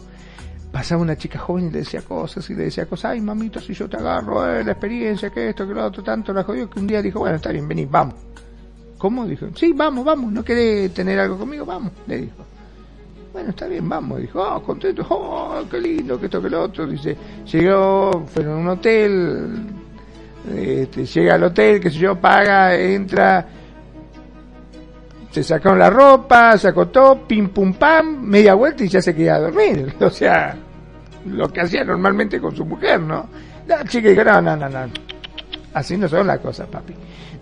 pasaba 0.72 1.02
una 1.02 1.16
chica 1.18 1.40
joven 1.40 1.68
y 1.68 1.72
le 1.72 1.80
decía 1.80 2.02
cosas 2.02 2.48
y 2.50 2.54
le 2.54 2.66
decía 2.66 2.86
cosas, 2.86 3.12
ay 3.14 3.22
mamito, 3.22 3.60
si 3.60 3.74
yo 3.74 3.90
te 3.90 3.98
agarro, 3.98 4.48
eh, 4.48 4.64
la 4.64 4.74
experiencia, 4.74 5.30
que 5.32 5.50
esto, 5.50 5.68
que 5.68 5.74
lo 5.74 5.86
otro, 5.86 6.04
tanto 6.04 6.34
la 6.34 6.44
jodió 6.44 6.70
que 6.70 6.80
un 6.80 6.86
día 6.86 7.02
dijo, 7.02 7.20
bueno, 7.20 7.38
está 7.38 7.52
bien, 7.52 7.68
vení, 7.68 7.86
vamos. 7.86 8.16
¿Cómo? 8.98 9.26
Dijo, 9.26 9.48
sí, 9.56 9.74
vamos, 9.74 10.06
vamos, 10.06 10.32
¿no 10.32 10.44
querés 10.44 10.94
tener 10.94 11.20
algo 11.20 11.38
conmigo? 11.38 11.66
Vamos, 11.66 11.92
le 12.08 12.22
dijo. 12.22 12.46
Bueno, 13.34 13.50
está 13.50 13.68
bien, 13.68 13.88
vamos. 13.90 14.22
Dijo, 14.22 14.42
oh, 14.42 14.64
contento, 14.64 15.06
oh, 15.10 15.62
qué 15.70 15.80
lindo, 15.80 16.18
que 16.20 16.28
esto, 16.28 16.42
que 16.42 16.50
lo 16.50 16.64
otro. 16.64 16.88
Dice, 16.88 17.18
llegó, 17.52 18.26
fueron 18.28 18.54
a 18.54 18.58
un 18.62 18.68
hotel, 18.70 19.66
este, 20.56 21.06
llega 21.06 21.36
al 21.36 21.44
hotel, 21.44 21.82
que 21.82 21.90
sé 21.90 21.98
yo, 21.98 22.16
paga, 22.16 22.76
entra, 22.76 23.46
se 25.32 25.44
sacaron 25.44 25.80
la 25.80 25.90
ropa, 25.90 26.58
se 26.58 26.70
acotó, 26.70 27.28
pim 27.28 27.50
pum 27.50 27.74
pam, 27.74 28.22
media 28.22 28.54
vuelta 28.54 28.86
y 28.86 28.88
ya 28.88 29.02
se 29.02 29.14
queda 29.14 29.36
a 29.36 29.40
dormir. 29.40 29.94
O 30.00 30.10
sea, 30.10 30.56
lo 31.26 31.50
que 31.50 31.60
hacía 31.60 31.84
normalmente 31.84 32.40
con 32.40 32.56
su 32.56 32.64
mujer, 32.64 33.02
¿no? 33.02 33.28
La 33.68 33.84
chica 33.84 34.08
dijo, 34.08 34.24
no, 34.24 34.42
no, 34.42 34.56
no, 34.56 34.70
no. 34.70 34.88
Así 35.74 35.98
no 35.98 36.08
son 36.08 36.28
las 36.28 36.40
cosas, 36.40 36.70
papi. 36.70 36.94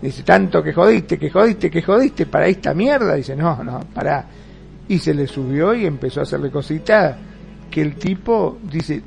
Dice, 0.04 0.22
tanto 0.22 0.62
que 0.62 0.74
jodiste, 0.74 1.18
que 1.18 1.30
jodiste, 1.30 1.70
que 1.70 1.80
jodiste 1.80 2.26
para 2.26 2.46
esta 2.46 2.74
mierda. 2.74 3.14
Dice, 3.14 3.34
no, 3.34 3.64
no, 3.64 3.80
para 3.94 4.26
Y 4.86 4.98
se 4.98 5.14
le 5.14 5.26
subió 5.26 5.74
y 5.74 5.86
empezó 5.86 6.20
a 6.20 6.24
hacerle 6.24 6.50
cositas 6.50 7.16
que 7.70 7.80
el 7.80 7.94
tipo, 7.94 8.58
dice, 8.70 9.02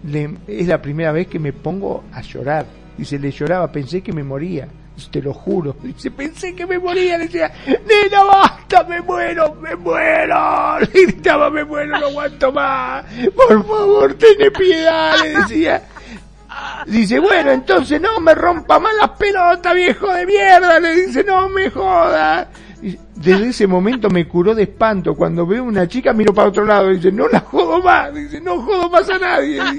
es 0.47 0.67
la 0.67 0.81
primera 0.81 1.11
vez 1.11 1.27
que 1.27 1.37
me 1.37 1.53
pongo 1.53 2.05
a 2.11 2.23
llorar. 2.23 2.65
Dice, 2.97 3.19
le 3.19 3.29
lloraba, 3.29 3.71
pensé 3.71 4.01
que 4.01 4.11
me 4.11 4.23
moría. 4.23 4.67
Dice, 4.95 5.09
te 5.11 5.21
lo 5.21 5.35
juro. 5.35 5.75
Dice, 5.83 6.09
pensé 6.09 6.55
que 6.55 6.65
me 6.65 6.79
moría. 6.79 7.15
Le 7.19 7.25
decía, 7.25 7.51
nena, 7.67 8.23
basta, 8.23 8.83
me 8.85 8.99
muero, 8.99 9.53
me 9.53 9.75
muero. 9.75 10.79
Le 10.79 11.05
gritaba, 11.05 11.51
me 11.51 11.63
muero, 11.63 11.99
no 11.99 12.07
aguanto 12.07 12.51
más. 12.51 13.05
Por 13.35 13.63
favor, 13.67 14.15
ten 14.15 14.51
piedad, 14.51 15.13
le 15.21 15.29
decía. 15.41 15.83
Dice, 16.85 17.19
bueno, 17.19 17.51
entonces 17.51 17.99
no 17.99 18.19
me 18.19 18.33
rompa 18.33 18.79
más 18.79 18.93
las 18.95 19.11
pelotas, 19.11 19.75
viejo 19.75 20.11
de 20.13 20.25
mierda. 20.25 20.79
Le 20.79 20.95
dice, 20.95 21.23
no 21.23 21.49
me 21.49 21.69
joda. 21.69 22.49
Desde 23.15 23.49
ese 23.49 23.67
momento 23.67 24.09
me 24.09 24.27
curó 24.27 24.55
de 24.55 24.63
espanto. 24.63 25.15
Cuando 25.15 25.45
veo 25.45 25.63
una 25.63 25.87
chica 25.87 26.13
miro 26.13 26.33
para 26.33 26.49
otro 26.49 26.65
lado. 26.65 26.89
Dice, 26.89 27.11
no 27.11 27.27
la 27.27 27.41
jodo 27.41 27.81
más. 27.81 28.13
Dice, 28.13 28.39
no 28.41 28.61
jodo 28.61 28.89
más 28.89 29.09
a 29.09 29.17
nadie. 29.17 29.61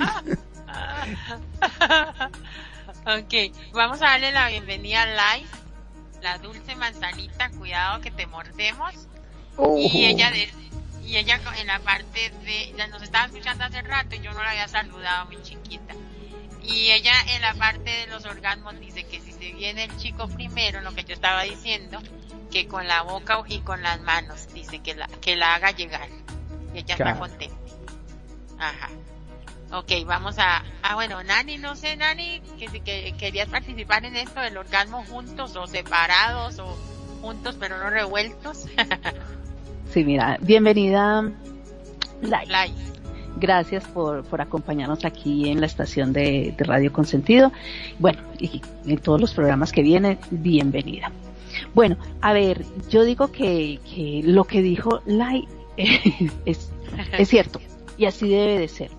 ok, 3.06 3.34
vamos 3.72 4.02
a 4.02 4.06
darle 4.06 4.32
la 4.32 4.48
bienvenida 4.48 5.02
al 5.02 5.10
live. 5.10 5.48
La 6.22 6.38
dulce 6.38 6.74
manzanita, 6.74 7.50
cuidado 7.50 8.00
que 8.00 8.10
te 8.10 8.26
mordemos. 8.26 9.08
Y 9.76 10.04
ella 10.06 10.30
y 11.08 11.16
ella 11.16 11.40
en 11.58 11.66
la 11.66 11.78
parte 11.78 12.30
de, 12.44 12.88
nos 12.90 13.02
estaba 13.02 13.24
escuchando 13.24 13.64
hace 13.64 13.80
rato 13.80 14.14
y 14.14 14.20
yo 14.20 14.30
no 14.32 14.42
la 14.42 14.50
había 14.50 14.68
saludado, 14.68 15.26
mi 15.30 15.40
chiquita. 15.42 15.94
Y 16.68 16.90
ella 16.90 17.12
en 17.34 17.42
la 17.42 17.54
parte 17.54 17.90
de 17.90 18.06
los 18.08 18.24
orgasmos 18.26 18.78
dice 18.78 19.04
que 19.04 19.20
si 19.20 19.32
se 19.32 19.52
viene 19.52 19.84
el 19.84 19.96
chico 19.96 20.28
primero, 20.28 20.80
lo 20.82 20.94
que 20.94 21.04
yo 21.04 21.14
estaba 21.14 21.42
diciendo, 21.42 21.98
que 22.50 22.68
con 22.68 22.86
la 22.86 23.02
boca 23.02 23.40
y 23.48 23.60
con 23.60 23.82
las 23.82 24.00
manos, 24.02 24.52
dice 24.52 24.80
que 24.80 24.94
la, 24.94 25.08
que 25.20 25.34
la 25.36 25.54
haga 25.54 25.70
llegar. 25.70 26.08
Y 26.74 26.78
ella 26.78 26.94
está 26.94 27.18
contenta. 27.18 27.56
Ajá. 28.58 28.90
Ok, 29.72 29.92
vamos 30.06 30.38
a... 30.38 30.62
Ah, 30.82 30.94
bueno, 30.94 31.22
Nani, 31.22 31.58
no 31.58 31.76
sé, 31.76 31.96
Nani, 31.96 32.40
que, 32.58 32.66
que 32.80 33.14
querías 33.18 33.48
participar 33.48 34.04
en 34.04 34.16
esto 34.16 34.40
del 34.40 34.56
orgasmo 34.56 35.04
juntos 35.04 35.56
o 35.56 35.66
separados 35.66 36.58
o 36.58 36.76
juntos 37.20 37.56
pero 37.58 37.78
no 37.78 37.90
revueltos. 37.90 38.66
sí, 39.92 40.04
mira, 40.04 40.38
bienvenida. 40.40 41.30
Live. 42.22 42.97
Gracias 43.38 43.84
por, 43.84 44.24
por 44.24 44.40
acompañarnos 44.40 45.04
aquí 45.04 45.48
en 45.48 45.60
la 45.60 45.66
estación 45.66 46.12
de, 46.12 46.54
Radio 46.58 46.92
Consentido. 46.92 47.52
Bueno, 47.98 48.20
y 48.38 48.60
en 48.86 48.98
todos 48.98 49.20
los 49.20 49.32
programas 49.34 49.72
que 49.72 49.82
vienen, 49.82 50.18
bienvenida. 50.30 51.12
Bueno, 51.74 51.96
a 52.20 52.32
ver, 52.32 52.64
yo 52.90 53.04
digo 53.04 53.30
que, 53.30 53.80
que 53.92 54.22
lo 54.24 54.44
que 54.44 54.62
dijo 54.62 55.02
Lai 55.06 55.46
es, 55.76 56.70
es 57.12 57.28
cierto 57.28 57.60
y 57.96 58.06
así 58.06 58.28
debe 58.28 58.58
de 58.58 58.68
ser. 58.68 58.90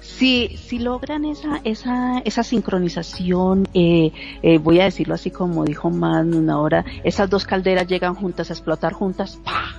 Si, 0.00 0.56
si 0.58 0.78
logran 0.78 1.24
esa, 1.24 1.60
esa, 1.64 2.18
esa 2.24 2.42
sincronización, 2.42 3.66
eh, 3.74 4.12
eh, 4.42 4.58
voy 4.58 4.80
a 4.80 4.84
decirlo 4.84 5.14
así 5.14 5.30
como 5.30 5.64
dijo 5.64 5.90
Man 5.90 6.34
una 6.34 6.60
hora, 6.60 6.84
esas 7.02 7.30
dos 7.30 7.46
calderas 7.46 7.86
llegan 7.86 8.14
juntas 8.14 8.50
a 8.50 8.52
explotar 8.52 8.92
juntas, 8.92 9.40
¡pah! 9.42 9.74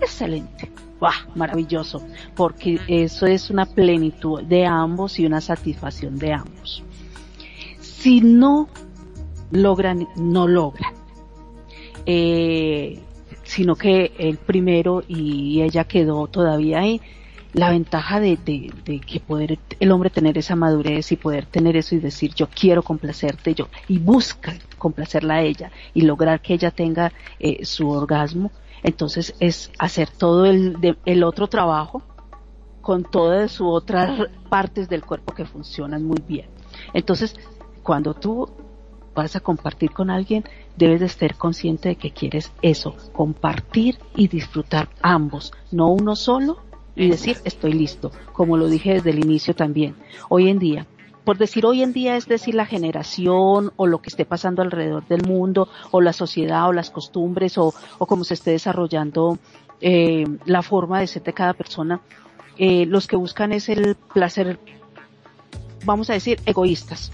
Excelente. 0.00 0.70
¡Wah! 1.00 1.14
Maravilloso. 1.34 2.02
Porque 2.36 2.78
eso 2.88 3.26
es 3.26 3.50
una 3.50 3.66
plenitud 3.66 4.42
de 4.42 4.66
ambos 4.66 5.18
y 5.18 5.26
una 5.26 5.40
satisfacción 5.40 6.18
de 6.18 6.32
ambos. 6.32 6.82
Si 7.80 8.20
no 8.20 8.68
logran, 9.50 10.06
no 10.16 10.46
logran. 10.46 10.94
Eh, 12.06 12.98
sino 13.42 13.74
que 13.74 14.12
el 14.18 14.36
primero 14.36 15.02
y 15.08 15.62
ella 15.62 15.84
quedó 15.84 16.26
todavía 16.28 16.80
ahí. 16.80 17.00
La 17.52 17.70
ventaja 17.70 18.20
de, 18.20 18.38
de, 18.46 19.00
que 19.00 19.18
poder 19.18 19.58
el 19.80 19.90
hombre 19.90 20.08
tener 20.08 20.38
esa 20.38 20.54
madurez 20.54 21.10
y 21.10 21.16
poder 21.16 21.46
tener 21.46 21.76
eso 21.76 21.96
y 21.96 21.98
decir 21.98 22.32
yo 22.32 22.48
quiero 22.48 22.84
complacerte 22.84 23.54
yo 23.54 23.68
y 23.88 23.98
busca 23.98 24.54
complacerla 24.78 25.34
a 25.34 25.42
ella 25.42 25.72
y 25.92 26.02
lograr 26.02 26.40
que 26.40 26.54
ella 26.54 26.70
tenga 26.70 27.12
eh, 27.40 27.64
su 27.64 27.90
orgasmo 27.90 28.52
entonces 28.82 29.34
es 29.40 29.70
hacer 29.78 30.10
todo 30.10 30.46
el, 30.46 30.98
el 31.04 31.24
otro 31.24 31.46
trabajo 31.48 32.02
con 32.80 33.04
todas 33.04 33.52
sus 33.52 33.66
otras 33.68 34.28
partes 34.48 34.88
del 34.88 35.04
cuerpo 35.04 35.34
que 35.34 35.44
funcionan 35.44 36.04
muy 36.04 36.22
bien. 36.26 36.48
Entonces, 36.94 37.36
cuando 37.82 38.14
tú 38.14 38.48
vas 39.14 39.36
a 39.36 39.40
compartir 39.40 39.90
con 39.90 40.10
alguien, 40.10 40.44
debes 40.76 41.00
de 41.00 41.06
estar 41.06 41.36
consciente 41.36 41.90
de 41.90 41.96
que 41.96 42.10
quieres 42.10 42.52
eso, 42.62 42.96
compartir 43.12 43.98
y 44.14 44.28
disfrutar 44.28 44.88
ambos, 45.02 45.52
no 45.70 45.88
uno 45.88 46.16
solo 46.16 46.58
y 46.96 47.08
decir 47.08 47.36
estoy 47.44 47.72
listo, 47.72 48.10
como 48.32 48.56
lo 48.56 48.68
dije 48.68 48.94
desde 48.94 49.10
el 49.10 49.18
inicio 49.18 49.54
también. 49.54 49.96
Hoy 50.28 50.48
en 50.48 50.58
día 50.58 50.86
por 51.30 51.38
decir 51.38 51.64
hoy 51.64 51.84
en 51.84 51.92
día 51.92 52.16
es 52.16 52.26
decir 52.26 52.56
la 52.56 52.66
generación 52.66 53.72
o 53.76 53.86
lo 53.86 54.02
que 54.02 54.08
esté 54.08 54.24
pasando 54.24 54.62
alrededor 54.62 55.06
del 55.06 55.22
mundo 55.22 55.68
o 55.92 56.00
la 56.00 56.12
sociedad 56.12 56.66
o 56.66 56.72
las 56.72 56.90
costumbres 56.90 57.56
o, 57.56 57.72
o 57.98 58.06
cómo 58.06 58.24
se 58.24 58.34
esté 58.34 58.50
desarrollando 58.50 59.38
eh, 59.80 60.24
la 60.44 60.62
forma 60.62 60.98
de 60.98 61.06
ser 61.06 61.22
de 61.22 61.32
cada 61.32 61.54
persona, 61.54 62.00
eh, 62.58 62.84
los 62.84 63.06
que 63.06 63.14
buscan 63.14 63.52
es 63.52 63.68
el 63.68 63.94
placer, 64.12 64.58
vamos 65.84 66.10
a 66.10 66.14
decir, 66.14 66.40
egoístas, 66.46 67.12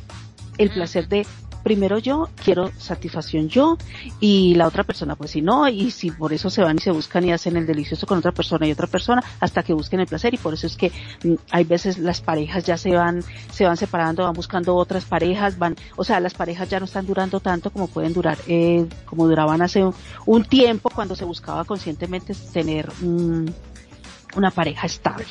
el 0.56 0.70
placer 0.70 1.08
de 1.08 1.26
primero 1.66 1.98
yo, 1.98 2.28
quiero 2.44 2.70
satisfacción 2.78 3.48
yo, 3.48 3.76
y 4.20 4.54
la 4.54 4.68
otra 4.68 4.84
persona, 4.84 5.16
pues 5.16 5.32
si 5.32 5.42
no, 5.42 5.66
y 5.66 5.90
si 5.90 6.12
por 6.12 6.32
eso 6.32 6.48
se 6.48 6.62
van 6.62 6.76
y 6.76 6.78
se 6.78 6.92
buscan 6.92 7.24
y 7.24 7.32
hacen 7.32 7.56
el 7.56 7.66
delicioso 7.66 8.06
con 8.06 8.18
otra 8.18 8.30
persona 8.30 8.68
y 8.68 8.70
otra 8.70 8.86
persona, 8.86 9.20
hasta 9.40 9.64
que 9.64 9.72
busquen 9.72 9.98
el 9.98 10.06
placer, 10.06 10.32
y 10.32 10.36
por 10.36 10.54
eso 10.54 10.68
es 10.68 10.76
que 10.76 10.92
mm, 11.24 11.34
hay 11.50 11.64
veces 11.64 11.98
las 11.98 12.20
parejas 12.20 12.62
ya 12.62 12.76
se 12.76 12.94
van, 12.94 13.20
se 13.50 13.64
van 13.64 13.76
separando, 13.76 14.22
van 14.22 14.34
buscando 14.34 14.76
otras 14.76 15.06
parejas, 15.06 15.58
van, 15.58 15.74
o 15.96 16.04
sea, 16.04 16.20
las 16.20 16.34
parejas 16.34 16.68
ya 16.68 16.78
no 16.78 16.84
están 16.84 17.04
durando 17.04 17.40
tanto 17.40 17.72
como 17.72 17.88
pueden 17.88 18.12
durar, 18.12 18.38
eh, 18.46 18.86
como 19.04 19.26
duraban 19.26 19.60
hace 19.60 19.82
un, 20.24 20.44
tiempo 20.44 20.88
cuando 20.94 21.16
se 21.16 21.24
buscaba 21.24 21.64
conscientemente 21.64 22.32
tener 22.52 22.88
una 23.02 24.52
pareja 24.52 24.86
estable. 24.86 25.26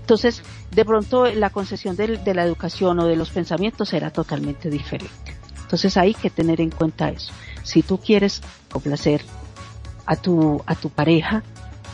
Entonces, 0.00 0.42
de 0.72 0.84
pronto 0.84 1.26
la 1.26 1.50
concesión 1.50 1.94
de, 1.94 2.18
la 2.34 2.42
educación 2.42 2.98
o 2.98 3.06
de 3.06 3.14
los 3.14 3.30
pensamientos 3.30 3.92
era 3.92 4.10
totalmente 4.10 4.70
diferente. 4.70 5.37
Entonces 5.68 5.98
hay 5.98 6.14
que 6.14 6.30
tener 6.30 6.62
en 6.62 6.70
cuenta 6.70 7.10
eso. 7.10 7.30
Si 7.62 7.82
tú 7.82 7.98
quieres 7.98 8.40
complacer 8.72 9.20
a 10.06 10.16
tu, 10.16 10.62
a 10.64 10.74
tu 10.74 10.88
pareja, 10.88 11.42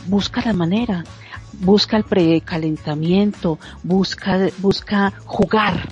busca 0.07 0.41
la 0.45 0.53
manera, 0.53 1.03
busca 1.51 1.97
el 1.97 2.05
precalentamiento, 2.05 3.59
busca, 3.83 4.47
busca 4.59 5.11
jugar, 5.25 5.89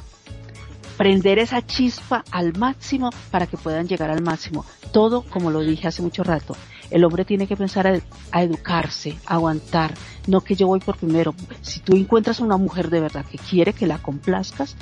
prender 0.95 1.39
esa 1.39 1.61
chispa 1.61 2.23
al 2.31 2.57
máximo 2.57 3.09
para 3.31 3.47
que 3.47 3.57
puedan 3.57 3.85
llegar 3.85 4.09
al 4.09 4.21
máximo. 4.21 4.63
Todo, 4.93 5.23
como 5.23 5.51
lo 5.51 5.59
dije 5.59 5.89
hace 5.89 6.01
mucho 6.01 6.23
rato, 6.23 6.55
El 6.89 7.03
hombre 7.03 7.25
tiene 7.25 7.47
que 7.47 7.57
pensar 7.57 7.85
a, 7.87 8.41
educarse, 8.41 9.17
a 9.25 9.33
aguantar, 9.33 9.93
no 10.27 10.39
que 10.39 10.55
yo 10.55 10.67
voy 10.67 10.79
por 10.79 10.95
primero. 10.95 11.35
Si 11.61 11.81
tú 11.81 11.97
encuentras 11.97 12.39
una 12.39 12.55
mujer 12.55 12.89
de 12.89 13.01
verdad 13.01 13.25
que 13.25 13.37
quiere 13.37 13.73
que 13.73 13.87
la 13.87 13.97
complazcas, 13.97 14.77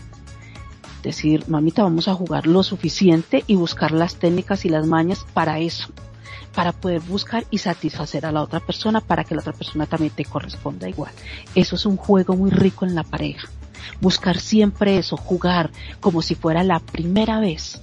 decir, 1.02 1.48
mamita, 1.48 1.84
vamos 1.84 2.08
a 2.08 2.14
jugar 2.14 2.48
lo 2.48 2.64
suficiente 2.64 3.44
y 3.48 3.56
buscar 3.56 3.92
las 3.92 4.16
técnicas 4.16 4.66
y 4.66 4.70
las 4.70 4.86
mañas 4.86 5.26
para 5.34 5.60
eso, 5.60 5.90
para 6.54 6.72
poder 6.72 7.02
buscar 7.02 7.46
y 7.50 7.60
satisfacer 7.60 8.26
a 8.26 8.32
la 8.32 8.42
otra 8.42 8.60
persona, 8.60 9.02
para 9.02 9.24
que 9.24 9.36
la 9.36 9.42
otra 9.42 9.54
persona 9.54 9.86
también 9.86 10.14
te 10.14 10.26
corresponda 10.26 10.90
igual. 10.90 11.12
Eso 11.56 11.76
es 11.76 11.86
un 11.86 11.98
juego 11.98 12.36
muy 12.36 12.52
rico 12.52 12.86
en 12.86 12.96
la 12.96 13.04
pareja. 13.04 13.48
Buscar 14.00 14.40
siempre 14.40 14.98
eso, 14.98 15.18
jugar 15.18 15.72
como 16.00 16.22
si 16.22 16.36
fuera 16.36 16.64
la 16.64 16.80
primera 16.80 17.40
vez. 17.40 17.82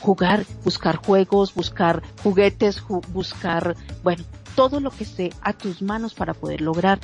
Jugar, 0.00 0.46
buscar 0.64 0.96
juegos, 0.96 1.54
buscar 1.54 2.02
juguetes, 2.22 2.82
buscar, 3.12 3.76
bueno, 4.02 4.24
todo 4.54 4.80
lo 4.80 4.90
que 4.90 5.04
esté 5.04 5.30
a 5.42 5.52
tus 5.52 5.82
manos 5.82 6.14
para 6.14 6.34
poder 6.34 6.60
lograr 6.60 7.00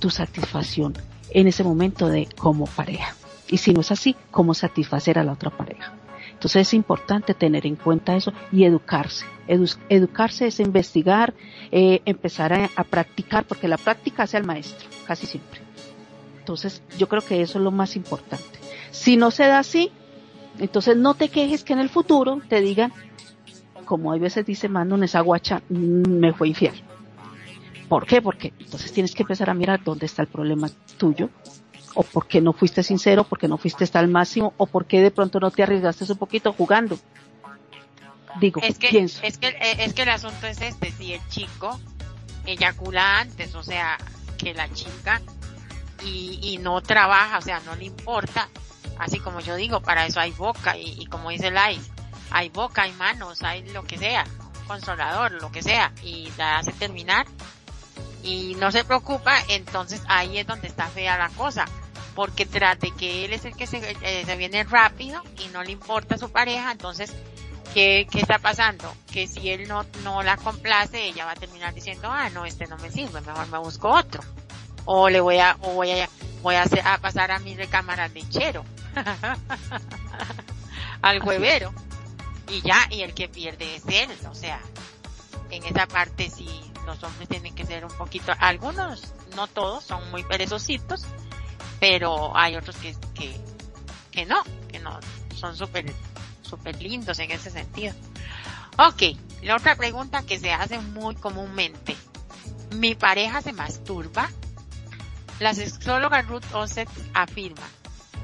tu 0.00 0.10
satisfacción 0.10 0.94
en 1.30 1.46
ese 1.46 1.62
momento 1.62 2.08
de 2.08 2.28
como 2.36 2.66
pareja. 2.66 3.14
Y 3.50 3.58
si 3.58 3.72
no 3.72 3.80
es 3.80 3.90
así, 3.90 4.16
cómo 4.30 4.54
satisfacer 4.54 5.18
a 5.18 5.24
la 5.24 5.32
otra 5.32 5.50
pareja. 5.50 5.92
Entonces 6.40 6.68
es 6.68 6.74
importante 6.74 7.34
tener 7.34 7.66
en 7.66 7.76
cuenta 7.76 8.16
eso 8.16 8.32
y 8.50 8.64
educarse. 8.64 9.26
educarse 9.46 10.46
es 10.46 10.60
investigar, 10.60 11.34
eh, 11.70 12.00
empezar 12.06 12.52
a, 12.52 12.84
practicar, 12.84 13.44
porque 13.44 13.68
la 13.68 13.76
práctica 13.76 14.22
hace 14.22 14.38
al 14.38 14.44
maestro, 14.44 14.88
casi 15.06 15.26
siempre. 15.26 15.60
Entonces 16.38 16.82
yo 16.96 17.08
creo 17.08 17.22
que 17.22 17.42
eso 17.42 17.58
es 17.58 17.64
lo 17.64 17.70
más 17.70 17.94
importante. 17.94 18.58
Si 18.90 19.18
no 19.18 19.30
se 19.30 19.46
da 19.48 19.58
así, 19.58 19.90
entonces 20.58 20.96
no 20.96 21.14
te 21.14 21.28
quejes 21.28 21.62
que 21.62 21.74
en 21.74 21.80
el 21.80 21.90
futuro 21.90 22.40
te 22.48 22.60
digan, 22.60 22.92
como 23.84 24.12
hay 24.12 24.20
veces 24.20 24.46
dice 24.46 24.68
Mando 24.68 24.94
en 24.94 25.04
esa 25.04 25.20
guacha, 25.20 25.62
mm, 25.68 26.08
me 26.08 26.32
fue 26.32 26.48
infiel. 26.48 26.82
¿Por 27.88 28.06
qué? 28.06 28.22
Porque 28.22 28.54
entonces 28.58 28.92
tienes 28.92 29.14
que 29.14 29.24
empezar 29.24 29.50
a 29.50 29.54
mirar 29.54 29.82
dónde 29.84 30.06
está 30.06 30.22
el 30.22 30.28
problema 30.28 30.70
tuyo 30.96 31.28
o 31.94 32.02
por 32.02 32.26
qué 32.26 32.40
no 32.40 32.52
fuiste 32.52 32.82
sincero, 32.82 33.24
por 33.24 33.38
qué 33.38 33.48
no 33.48 33.58
fuiste 33.58 33.84
hasta 33.84 34.00
el 34.00 34.08
máximo, 34.08 34.54
o 34.56 34.66
por 34.66 34.86
qué 34.86 35.00
de 35.00 35.10
pronto 35.10 35.40
no 35.40 35.50
te 35.50 35.62
arriesgaste 35.62 36.10
un 36.10 36.18
poquito 36.18 36.52
jugando. 36.52 36.98
Digo, 38.38 38.60
es 38.62 38.78
que, 38.78 38.88
pienso. 38.88 39.20
Es 39.22 39.38
que, 39.38 39.48
eh, 39.48 39.76
es 39.80 39.92
que 39.92 40.02
el 40.02 40.08
asunto 40.10 40.46
es 40.46 40.60
este, 40.60 40.92
si 40.92 41.14
el 41.14 41.28
chico 41.28 41.78
eyacula 42.46 43.18
antes, 43.18 43.54
o 43.54 43.62
sea, 43.62 43.98
que 44.38 44.54
la 44.54 44.72
chica, 44.72 45.20
y, 46.04 46.38
y 46.42 46.58
no 46.58 46.80
trabaja, 46.80 47.38
o 47.38 47.42
sea, 47.42 47.60
no 47.60 47.74
le 47.74 47.84
importa, 47.84 48.48
así 48.98 49.18
como 49.18 49.40
yo 49.40 49.56
digo, 49.56 49.80
para 49.80 50.06
eso 50.06 50.20
hay 50.20 50.30
boca, 50.30 50.76
y, 50.76 51.06
como 51.06 51.30
dice 51.30 51.50
Lais, 51.50 51.90
hay 52.30 52.48
boca, 52.48 52.82
hay 52.82 52.92
manos, 52.92 53.42
hay 53.42 53.66
lo 53.70 53.82
que 53.84 53.98
sea, 53.98 54.24
un 54.60 54.66
consolador, 54.66 55.32
lo 55.32 55.50
que 55.50 55.62
sea, 55.62 55.92
y 56.02 56.30
la 56.38 56.58
hace 56.58 56.72
terminar, 56.72 57.26
y 58.22 58.54
no 58.56 58.70
se 58.70 58.84
preocupa, 58.84 59.36
entonces 59.48 60.02
ahí 60.08 60.38
es 60.38 60.46
donde 60.46 60.68
está 60.68 60.86
fea 60.88 61.18
la 61.18 61.28
cosa. 61.30 61.66
Porque 62.14 62.44
trate 62.44 62.90
que 62.90 63.24
él 63.24 63.32
es 63.32 63.44
el 63.44 63.56
que 63.56 63.66
se, 63.66 63.96
eh, 64.02 64.24
se 64.26 64.36
viene 64.36 64.64
rápido 64.64 65.22
y 65.38 65.48
no 65.48 65.62
le 65.62 65.72
importa 65.72 66.16
a 66.16 66.18
su 66.18 66.30
pareja, 66.30 66.72
entonces, 66.72 67.12
¿qué, 67.72 68.06
¿qué 68.10 68.20
está 68.20 68.38
pasando? 68.38 68.92
Que 69.12 69.26
si 69.26 69.50
él 69.50 69.68
no, 69.68 69.86
no 70.02 70.22
la 70.22 70.36
complace, 70.36 71.04
ella 71.04 71.24
va 71.24 71.32
a 71.32 71.36
terminar 71.36 71.72
diciendo, 71.72 72.08
ah, 72.10 72.28
no, 72.30 72.44
este 72.44 72.66
no 72.66 72.76
me 72.78 72.90
sirve, 72.90 73.20
mejor 73.20 73.46
me 73.48 73.58
busco 73.58 73.88
otro. 73.88 74.22
O 74.84 75.08
le 75.08 75.20
voy 75.20 75.38
a, 75.38 75.56
o 75.60 75.74
voy 75.74 75.92
a, 75.92 76.08
voy 76.42 76.56
a, 76.56 76.62
hacer, 76.62 76.80
a 76.84 76.98
pasar 76.98 77.30
a 77.30 77.38
mi 77.38 77.54
recámara 77.54 78.08
lechero. 78.08 78.64
Al 81.02 81.22
huevero. 81.22 81.72
Y 82.48 82.60
ya, 82.62 82.88
y 82.90 83.02
el 83.02 83.14
que 83.14 83.28
pierde 83.28 83.76
es 83.76 83.84
él, 83.86 84.10
o 84.28 84.34
sea, 84.34 84.60
en 85.50 85.64
esa 85.64 85.86
parte 85.86 86.28
sí 86.28 86.69
los 86.90 87.02
hombres 87.04 87.28
tienen 87.28 87.54
que 87.54 87.64
ser 87.64 87.84
un 87.84 87.96
poquito, 87.96 88.32
algunos, 88.38 89.12
no 89.36 89.46
todos, 89.46 89.84
son 89.84 90.10
muy 90.10 90.24
perezositos, 90.24 91.04
pero 91.78 92.36
hay 92.36 92.56
otros 92.56 92.76
que, 92.76 92.96
que, 93.14 93.40
que 94.10 94.26
no, 94.26 94.42
que 94.68 94.78
no, 94.80 94.98
son 95.34 95.56
súper, 95.56 95.92
súper 96.42 96.80
lindos 96.82 97.18
en 97.20 97.30
ese 97.30 97.50
sentido. 97.50 97.94
Ok, 98.76 99.02
la 99.42 99.56
otra 99.56 99.76
pregunta 99.76 100.22
que 100.22 100.38
se 100.38 100.52
hace 100.52 100.80
muy 100.80 101.14
comúnmente. 101.14 101.96
¿Mi 102.72 102.94
pareja 102.94 103.40
se 103.40 103.52
masturba? 103.52 104.28
La 105.38 105.54
sexóloga 105.54 106.22
Ruth 106.22 106.44
Osset 106.52 106.88
afirma 107.14 107.66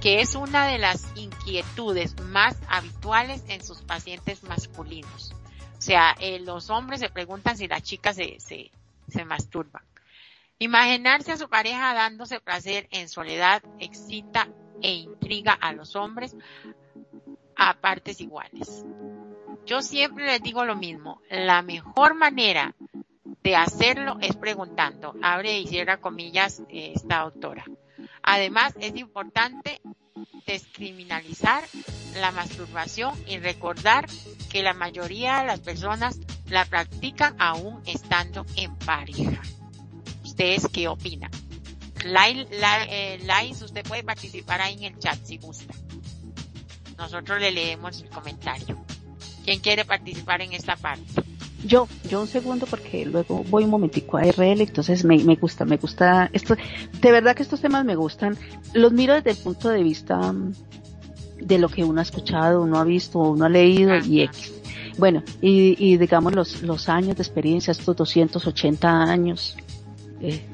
que 0.01 0.21
es 0.21 0.35
una 0.35 0.67
de 0.67 0.79
las 0.79 1.07
inquietudes 1.15 2.21
más 2.21 2.57
habituales 2.69 3.43
en 3.49 3.65
sus 3.65 3.79
pacientes 3.83 4.43
masculinos. 4.43 5.35
Sea, 5.87 6.17
eh, 6.19 6.41
los 6.41 6.69
hombres 6.69 6.99
se 6.99 7.11
preguntan 7.11 7.57
si 7.57 7.69
las 7.69 7.81
chicas 7.81 8.17
se, 8.17 8.41
se, 8.41 8.73
se 9.07 9.25
masturban. 9.25 9.85
Imaginarse 10.59 11.31
a 11.31 11.37
su 11.37 11.49
pareja 11.49 11.95
dándose 11.95 12.41
placer 12.41 12.89
en 12.91 13.09
soledad 13.09 13.63
excita 13.79 14.49
e 14.83 14.95
intriga 14.95 15.53
a 15.53 15.73
los 15.73 15.95
hombres 15.95 16.35
a 17.55 17.75
partes 17.75 18.21
iguales. 18.21 18.85
Yo 19.65 19.81
siempre 19.81 20.27
les 20.27 20.43
digo 20.43 20.65
lo 20.65 20.75
mismo, 20.75 21.23
la 21.31 21.63
mejor 21.63 22.15
manera 22.15 22.75
de 23.45 23.55
hacerlo 23.55 24.19
es 24.21 24.35
preguntando, 24.35 25.15
abre 25.23 25.61
y 25.61 25.69
cierra 25.69 25.99
comillas 25.99 26.65
eh, 26.69 26.95
esta 26.97 27.19
autora. 27.19 27.65
Además, 28.23 28.75
es 28.81 28.97
importante 28.97 29.81
descriminalizar 30.47 31.65
la 32.21 32.31
masturbación 32.31 33.15
y 33.27 33.39
recordar 33.39 34.07
que 34.51 34.63
la 34.63 34.75
mayoría 34.75 35.41
de 35.41 35.47
las 35.47 35.61
personas 35.61 36.19
la 36.49 36.65
practican 36.65 37.35
aún 37.39 37.83
estando 37.87 38.47
en 38.57 38.75
pareja. 38.77 39.43
¿Ustedes 40.25 40.69
qué 40.73 40.89
opinan? 40.89 41.31
Lais, 42.05 42.47
eh, 42.51 43.19
usted 43.63 43.85
puede 43.85 44.05
participar 44.05 44.61
ahí 44.61 44.75
en 44.75 44.95
el 44.95 44.99
chat 44.99 45.19
si 45.25 45.39
gusta. 45.39 45.75
Nosotros 46.97 47.41
le 47.41 47.51
leemos 47.51 48.01
el 48.01 48.09
comentario. 48.09 48.85
¿Quién 49.45 49.61
quiere 49.61 49.85
participar 49.85 50.41
en 50.43 50.53
esta 50.53 50.77
parte? 50.77 51.26
Yo, 51.67 51.89
yo 52.09 52.21
un 52.21 52.29
segundo 52.29 52.67
porque 52.67 53.05
luego 53.05 53.43
voy 53.49 53.65
un 53.65 53.71
momentico 53.71 54.19
a 54.19 54.23
RL, 54.23 54.61
entonces 54.61 55.05
me, 55.05 55.19
me 55.19 55.35
gusta, 55.35 55.65
me 55.65 55.77
gusta 55.79 56.31
esto. 56.33 56.57
De 57.01 57.11
verdad 57.11 57.35
que 57.35 57.43
estos 57.43 57.61
temas 57.61 57.85
me 57.85 57.97
gustan. 57.97 58.37
Los 58.73 58.93
miro 58.93 59.15
desde 59.15 59.31
el 59.31 59.37
punto 59.37 59.69
de 59.71 59.83
vista 59.83 60.33
mm, 60.33 60.53
de 61.41 61.59
lo 61.59 61.69
que 61.69 61.83
uno 61.83 62.01
ha 62.01 62.03
escuchado, 62.03 62.63
uno 62.63 62.79
ha 62.79 62.85
visto, 62.85 63.19
uno 63.19 63.47
ha 63.47 63.49
leído 63.49 63.97
y 63.97 64.23
X. 64.23 64.53
Bueno, 64.99 65.23
y, 65.43 65.77
y 65.79 65.97
digamos 65.97 66.35
los, 66.35 66.63
los 66.63 66.89
años 66.89 67.17
de 67.17 67.23
experiencia, 67.23 67.73
estos 67.73 67.97
280 67.97 68.89
años, 69.03 69.57
eh, 70.21 70.47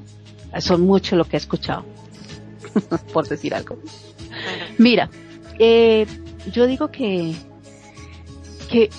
son 0.60 0.82
mucho 0.82 1.14
lo 1.16 1.24
que 1.24 1.36
he 1.36 1.38
escuchado, 1.38 1.84
por 3.12 3.28
decir 3.28 3.54
algo. 3.54 3.76
Mira, 4.78 5.10
eh, 5.58 6.06
yo 6.50 6.66
digo 6.66 6.90
que, 6.90 7.34
que 8.68 8.90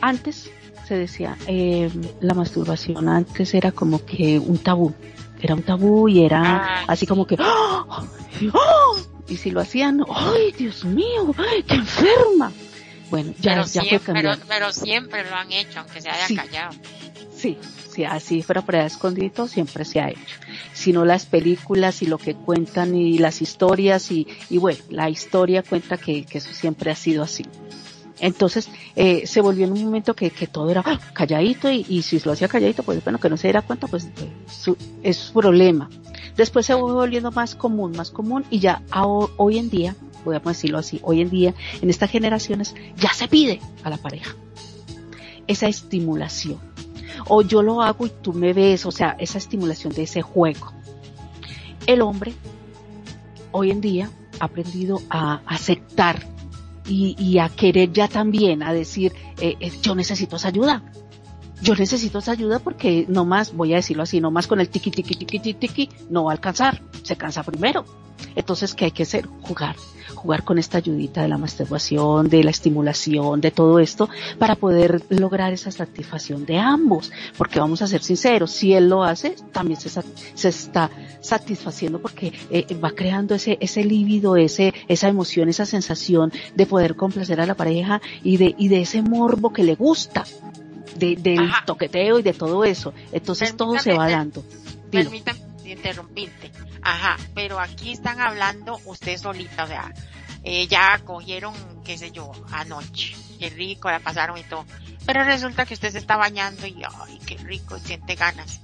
antes 0.00 0.50
se 0.90 0.96
decía, 0.96 1.36
eh, 1.46 1.88
la 2.20 2.34
masturbación 2.34 3.08
antes 3.08 3.54
era 3.54 3.70
como 3.70 4.04
que 4.04 4.40
un 4.40 4.58
tabú, 4.58 4.92
era 5.40 5.54
un 5.54 5.62
tabú 5.62 6.08
y 6.08 6.24
era 6.24 6.42
ah, 6.42 6.84
así 6.88 7.06
como 7.06 7.28
que, 7.28 7.36
¡Oh! 7.38 8.96
y 9.28 9.36
si 9.36 9.52
lo 9.52 9.60
hacían, 9.60 10.04
¡ay, 10.12 10.50
Dios 10.50 10.84
mío! 10.84 11.32
¡Qué 11.68 11.76
enferma! 11.76 12.50
Bueno, 13.08 13.32
ya, 13.38 13.52
pero 13.52 13.62
ya 13.62 13.68
siempre, 13.68 13.98
fue 14.00 14.14
cambiando. 14.14 14.44
Pero, 14.48 14.72
siempre 14.72 15.30
lo 15.30 15.36
han 15.36 15.52
hecho, 15.52 15.78
aunque 15.78 16.00
se 16.00 16.10
haya 16.10 16.26
callado. 16.34 16.72
Sí, 17.36 17.56
sí, 17.88 18.02
así 18.02 18.42
fuera 18.42 18.62
por 18.62 18.74
escondido, 18.74 19.46
siempre 19.46 19.84
se 19.84 20.00
ha 20.00 20.08
hecho. 20.08 20.40
Si 20.72 20.92
no 20.92 21.04
las 21.04 21.24
películas 21.24 22.02
y 22.02 22.06
lo 22.06 22.18
que 22.18 22.34
cuentan 22.34 22.96
y 22.96 23.18
las 23.18 23.42
historias 23.42 24.10
y, 24.10 24.26
y 24.48 24.58
bueno, 24.58 24.80
la 24.88 25.08
historia 25.08 25.62
cuenta 25.62 25.98
que, 25.98 26.24
que 26.24 26.38
eso 26.38 26.52
siempre 26.52 26.90
ha 26.90 26.96
sido 26.96 27.22
así. 27.22 27.44
Entonces 28.20 28.68
eh, 28.96 29.26
se 29.26 29.40
volvió 29.40 29.64
en 29.64 29.72
un 29.72 29.84
momento 29.84 30.14
que, 30.14 30.30
todo 30.30 30.70
era 30.70 30.82
¡ah! 30.84 31.00
calladito 31.12 31.70
y, 31.70 31.86
y, 31.88 32.02
si 32.02 32.20
lo 32.20 32.32
hacía 32.32 32.48
calladito, 32.48 32.82
pues 32.82 33.02
bueno, 33.02 33.18
que 33.18 33.30
no 33.30 33.36
se 33.36 33.48
diera 33.48 33.62
cuenta, 33.62 33.86
pues 33.86 34.04
eh, 34.04 34.30
su, 34.46 34.76
es 35.02 35.16
su 35.16 35.32
problema. 35.32 35.88
Después 36.36 36.66
se 36.66 36.74
fue 36.74 36.92
volviendo 36.92 37.30
más 37.32 37.54
común, 37.54 37.92
más 37.96 38.10
común 38.10 38.44
y 38.50 38.60
ya 38.60 38.82
hoy 39.36 39.58
en 39.58 39.70
día, 39.70 39.96
voy 40.24 40.36
a 40.36 40.40
decirlo 40.40 40.78
así, 40.78 41.00
hoy 41.02 41.20
en 41.20 41.30
día, 41.30 41.54
en 41.80 41.90
estas 41.90 42.10
generaciones, 42.10 42.74
ya 42.96 43.12
se 43.12 43.26
pide 43.28 43.60
a 43.82 43.90
la 43.90 43.96
pareja 43.96 44.34
esa 45.46 45.66
estimulación. 45.66 46.58
O 47.26 47.42
yo 47.42 47.62
lo 47.62 47.82
hago 47.82 48.06
y 48.06 48.10
tú 48.22 48.32
me 48.32 48.52
ves, 48.52 48.86
o 48.86 48.92
sea, 48.92 49.16
esa 49.18 49.38
estimulación 49.38 49.92
de 49.92 50.04
ese 50.04 50.22
juego. 50.22 50.72
El 51.86 52.02
hombre 52.02 52.32
hoy 53.50 53.70
en 53.70 53.80
día 53.80 54.10
ha 54.38 54.44
aprendido 54.44 55.02
a 55.10 55.40
aceptar 55.46 56.24
y, 56.90 57.14
y 57.18 57.38
a 57.38 57.48
querer 57.48 57.92
ya 57.92 58.08
también, 58.08 58.62
a 58.62 58.72
decir, 58.72 59.12
eh, 59.40 59.56
eh, 59.60 59.72
yo 59.80 59.94
necesito 59.94 60.36
esa 60.36 60.48
ayuda. 60.48 60.82
Yo 61.62 61.74
necesito 61.74 62.18
esa 62.18 62.32
ayuda 62.32 62.58
porque 62.58 63.06
no 63.08 63.24
más, 63.24 63.54
voy 63.54 63.72
a 63.72 63.76
decirlo 63.76 64.02
así, 64.02 64.20
no 64.20 64.30
más 64.30 64.46
con 64.46 64.60
el 64.60 64.68
tiki 64.68 64.90
tiki 64.90 65.14
tiki 65.14 65.38
tiki 65.38 65.54
tiki 65.54 65.88
no 66.08 66.24
va 66.24 66.32
a 66.32 66.34
alcanzar, 66.34 66.82
se 67.02 67.16
cansa 67.16 67.42
primero. 67.42 67.84
Entonces, 68.36 68.74
¿qué 68.74 68.86
hay 68.86 68.90
que 68.90 69.02
hacer? 69.02 69.26
Jugar, 69.40 69.76
jugar 70.14 70.44
con 70.44 70.58
esta 70.58 70.78
ayudita 70.78 71.22
de 71.22 71.28
la 71.28 71.38
masturbación, 71.38 72.28
de 72.28 72.44
la 72.44 72.50
estimulación, 72.50 73.40
de 73.40 73.50
todo 73.50 73.78
esto, 73.78 74.08
para 74.38 74.56
poder 74.56 75.02
lograr 75.08 75.52
esa 75.52 75.70
satisfacción 75.70 76.44
de 76.44 76.58
ambos. 76.58 77.10
Porque 77.36 77.58
vamos 77.58 77.82
a 77.82 77.86
ser 77.86 78.02
sinceros, 78.02 78.50
si 78.50 78.74
él 78.74 78.88
lo 78.88 79.02
hace, 79.02 79.36
también 79.52 79.80
se, 79.80 79.88
se 80.34 80.48
está 80.48 80.90
satisfaciendo 81.20 82.00
porque 82.00 82.32
eh, 82.50 82.66
va 82.74 82.90
creando 82.92 83.34
ese, 83.34 83.58
ese 83.60 83.84
líbido, 83.84 84.36
ese, 84.36 84.74
esa 84.88 85.08
emoción, 85.08 85.48
esa 85.48 85.66
sensación 85.66 86.32
de 86.54 86.66
poder 86.66 86.96
complacer 86.96 87.40
a 87.40 87.46
la 87.46 87.54
pareja 87.54 88.00
y 88.22 88.36
de, 88.36 88.54
y 88.58 88.68
de 88.68 88.82
ese 88.82 89.02
morbo 89.02 89.52
que 89.52 89.64
le 89.64 89.74
gusta 89.74 90.24
de, 90.96 91.16
del 91.16 91.50
toqueteo 91.66 92.18
y 92.18 92.22
de 92.22 92.32
todo 92.32 92.64
eso. 92.64 92.92
Entonces 93.12 93.56
todo 93.56 93.78
se 93.78 93.92
va 93.92 94.08
dando. 94.08 94.44
Permítame 94.90 95.50
interrumpirte. 95.64 96.50
Ajá, 96.82 97.16
pero 97.34 97.60
aquí 97.60 97.92
están 97.92 98.20
hablando 98.20 98.78
usted 98.86 99.16
solita, 99.18 99.64
o 99.64 99.66
sea, 99.66 99.92
eh, 100.42 100.66
ya 100.66 100.98
cogieron, 101.04 101.54
qué 101.84 101.98
sé 101.98 102.10
yo, 102.10 102.32
anoche. 102.52 103.14
Qué 103.38 103.50
rico, 103.50 103.90
la 103.90 104.00
pasaron 104.00 104.36
y 104.36 104.42
todo. 104.42 104.66
Pero 105.06 105.24
resulta 105.24 105.64
que 105.64 105.74
usted 105.74 105.90
se 105.90 105.98
está 105.98 106.16
bañando 106.16 106.66
y, 106.66 106.82
ay, 106.84 107.18
qué 107.26 107.36
rico, 107.38 107.78
siente 107.78 108.14
ganas. 108.14 108.60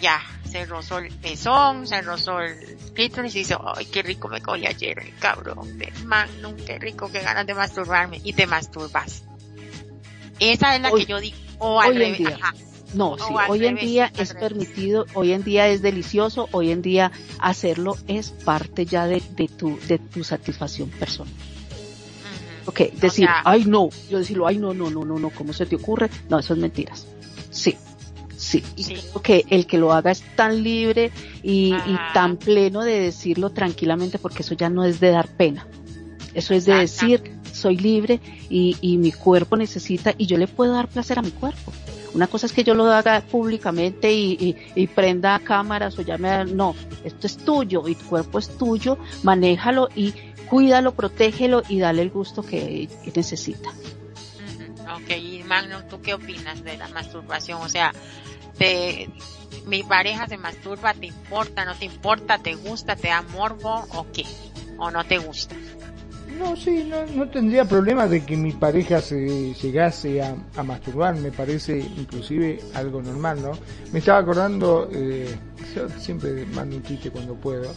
Ya, 0.00 0.20
se 0.44 0.66
rozó 0.66 0.98
el 0.98 1.12
pezón, 1.14 1.86
se 1.86 2.02
rozó 2.02 2.40
el 2.40 2.76
clítoris 2.94 3.34
y 3.36 3.40
dice, 3.40 3.56
ay, 3.76 3.86
qué 3.86 4.02
rico 4.02 4.28
me 4.28 4.40
cogí 4.40 4.66
ayer, 4.66 4.98
el 4.98 5.16
cabrón 5.16 5.78
de 5.78 5.92
magnum, 6.04 6.56
qué 6.56 6.78
rico, 6.78 7.10
qué 7.10 7.22
ganas 7.22 7.46
de 7.46 7.54
masturbarme. 7.54 8.20
Y 8.24 8.32
te 8.32 8.46
masturbas. 8.46 9.22
Esa 10.38 10.76
es 10.76 10.82
la 10.82 10.90
que 10.90 11.06
yo 11.06 11.20
digo. 11.20 11.36
O 11.58 11.80
al 11.80 11.94
revés. 11.94 12.20
No, 12.94 13.16
sí, 13.18 13.34
hoy 13.48 13.66
en 13.66 13.74
día 13.74 14.12
es 14.16 14.34
permitido, 14.34 15.06
hoy 15.14 15.32
en 15.32 15.42
día 15.42 15.68
es 15.68 15.82
delicioso, 15.82 16.48
hoy 16.52 16.70
en 16.70 16.80
día 16.80 17.10
hacerlo 17.40 17.96
es 18.06 18.30
parte 18.30 18.86
ya 18.86 19.06
de, 19.06 19.20
de 19.30 19.48
tu, 19.48 19.78
de 19.88 19.98
tu 19.98 20.22
satisfacción 20.22 20.90
personal. 20.90 21.32
Ok, 22.66 22.80
decir, 23.00 23.28
ay 23.44 23.64
no, 23.66 23.90
yo 24.08 24.18
decirlo, 24.18 24.46
ay 24.46 24.58
no, 24.58 24.72
no, 24.72 24.90
no, 24.90 25.04
no, 25.04 25.18
no, 25.18 25.30
¿cómo 25.30 25.52
se 25.52 25.66
te 25.66 25.76
ocurre? 25.76 26.08
No, 26.28 26.38
eso 26.38 26.54
es 26.54 26.60
mentiras. 26.60 27.06
Sí, 27.50 27.76
sí. 28.36 28.62
Y 28.76 28.84
creo 28.84 29.22
que 29.22 29.44
el 29.50 29.66
que 29.66 29.78
lo 29.78 29.92
haga 29.92 30.10
es 30.10 30.22
tan 30.34 30.62
libre 30.62 31.10
y, 31.42 31.74
y, 31.74 31.98
tan 32.14 32.36
pleno 32.36 32.82
de 32.82 33.00
decirlo 33.00 33.50
tranquilamente 33.50 34.18
porque 34.18 34.42
eso 34.42 34.54
ya 34.54 34.70
no 34.70 34.84
es 34.84 35.00
de 35.00 35.10
dar 35.10 35.28
pena. 35.28 35.66
Eso 36.32 36.54
es 36.54 36.64
de 36.64 36.74
decir, 36.74 37.36
soy 37.64 37.78
libre 37.78 38.20
y, 38.50 38.76
y 38.82 38.98
mi 38.98 39.10
cuerpo 39.10 39.56
necesita 39.56 40.14
y 40.18 40.26
yo 40.26 40.36
le 40.36 40.46
puedo 40.46 40.74
dar 40.74 40.86
placer 40.86 41.18
a 41.18 41.22
mi 41.22 41.30
cuerpo. 41.30 41.72
Una 42.14 42.26
cosa 42.28 42.46
es 42.46 42.52
que 42.52 42.62
yo 42.62 42.74
lo 42.74 42.84
haga 42.92 43.22
públicamente 43.22 44.12
y, 44.12 44.86
prenda 44.94 45.38
cámaras 45.40 45.98
o 45.98 46.02
llame 46.02 46.44
no, 46.44 46.76
esto 47.02 47.26
es 47.26 47.38
tuyo 47.38 47.88
y 47.88 47.94
tu 47.94 48.04
cuerpo 48.04 48.38
es 48.38 48.56
tuyo, 48.56 48.98
manéjalo 49.22 49.88
y 49.96 50.12
cuídalo, 50.48 50.94
protégelo 50.94 51.62
y 51.68 51.80
dale 51.80 52.02
el 52.02 52.10
gusto 52.10 52.42
que, 52.42 52.88
necesita. 53.16 53.70
Ok, 54.94 55.10
y 55.16 55.42
Magno, 55.42 55.84
¿tú 55.86 56.00
qué 56.02 56.14
opinas 56.14 56.62
de 56.62 56.76
la 56.76 56.88
masturbación? 56.88 57.60
O 57.62 57.68
sea, 57.68 57.92
de, 58.58 59.10
mi 59.66 59.82
pareja 59.82 60.28
se 60.28 60.36
masturba, 60.36 60.92
¿te 60.94 61.06
importa, 61.06 61.64
no 61.64 61.74
te 61.74 61.86
importa, 61.86 62.38
te 62.38 62.54
gusta, 62.54 62.94
te 62.94 63.08
da 63.08 63.22
morbo 63.22 63.86
o 63.92 64.06
qué? 64.12 64.24
¿O 64.78 64.90
no 64.92 65.04
te 65.04 65.18
gusta? 65.18 65.56
No, 66.38 66.56
sí, 66.56 66.84
no, 66.88 67.06
no 67.14 67.28
tendría 67.28 67.64
problema 67.64 68.06
de 68.08 68.24
que 68.24 68.36
mi 68.36 68.52
pareja 68.52 69.00
se 69.00 69.54
llegase 69.54 70.22
a, 70.22 70.34
a, 70.56 70.62
masturbar, 70.62 71.14
me 71.16 71.30
parece 71.30 71.78
inclusive 71.78 72.58
algo 72.74 73.02
normal, 73.02 73.40
¿no? 73.42 73.52
Me 73.92 74.00
estaba 74.00 74.18
acordando, 74.18 74.88
eh, 74.90 75.34
yo 75.74 75.88
siempre 75.90 76.44
mando 76.46 76.76
un 76.76 76.82
chiste 76.82 77.10
cuando 77.10 77.34
puedo, 77.34 77.70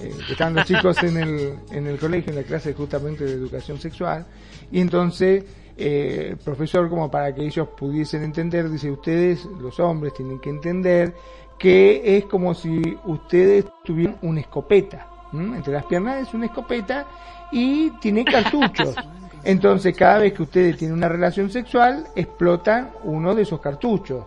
eh, 0.00 0.12
los 0.52 0.64
chicos 0.66 1.02
en 1.02 1.16
el, 1.16 1.54
en 1.70 1.86
el 1.86 1.98
colegio, 1.98 2.30
en 2.30 2.36
la 2.36 2.42
clase 2.42 2.74
justamente 2.74 3.24
de 3.24 3.32
educación 3.32 3.80
sexual, 3.80 4.26
y 4.70 4.80
entonces 4.80 5.44
eh, 5.76 6.28
el 6.30 6.36
profesor, 6.36 6.88
como 6.90 7.10
para 7.10 7.34
que 7.34 7.46
ellos 7.46 7.68
pudiesen 7.76 8.22
entender, 8.22 8.70
dice, 8.70 8.90
ustedes, 8.90 9.44
los 9.60 9.80
hombres, 9.80 10.14
tienen 10.14 10.40
que 10.40 10.50
entender 10.50 11.14
que 11.58 12.16
es 12.16 12.24
como 12.26 12.54
si 12.54 12.80
ustedes 13.04 13.64
tuvieran 13.84 14.18
una 14.22 14.40
escopeta. 14.40 15.13
Entre 15.40 15.72
las 15.72 15.84
piernas 15.86 16.28
es 16.28 16.34
una 16.34 16.46
escopeta 16.46 17.06
y 17.50 17.90
tiene 17.92 18.24
cartuchos. 18.24 18.94
Entonces, 19.44 19.96
cada 19.96 20.18
vez 20.18 20.32
que 20.32 20.42
ustedes 20.42 20.76
tienen 20.76 20.96
una 20.96 21.08
relación 21.08 21.50
sexual, 21.50 22.06
explotan 22.16 22.90
uno 23.02 23.34
de 23.34 23.42
esos 23.42 23.60
cartuchos. 23.60 24.24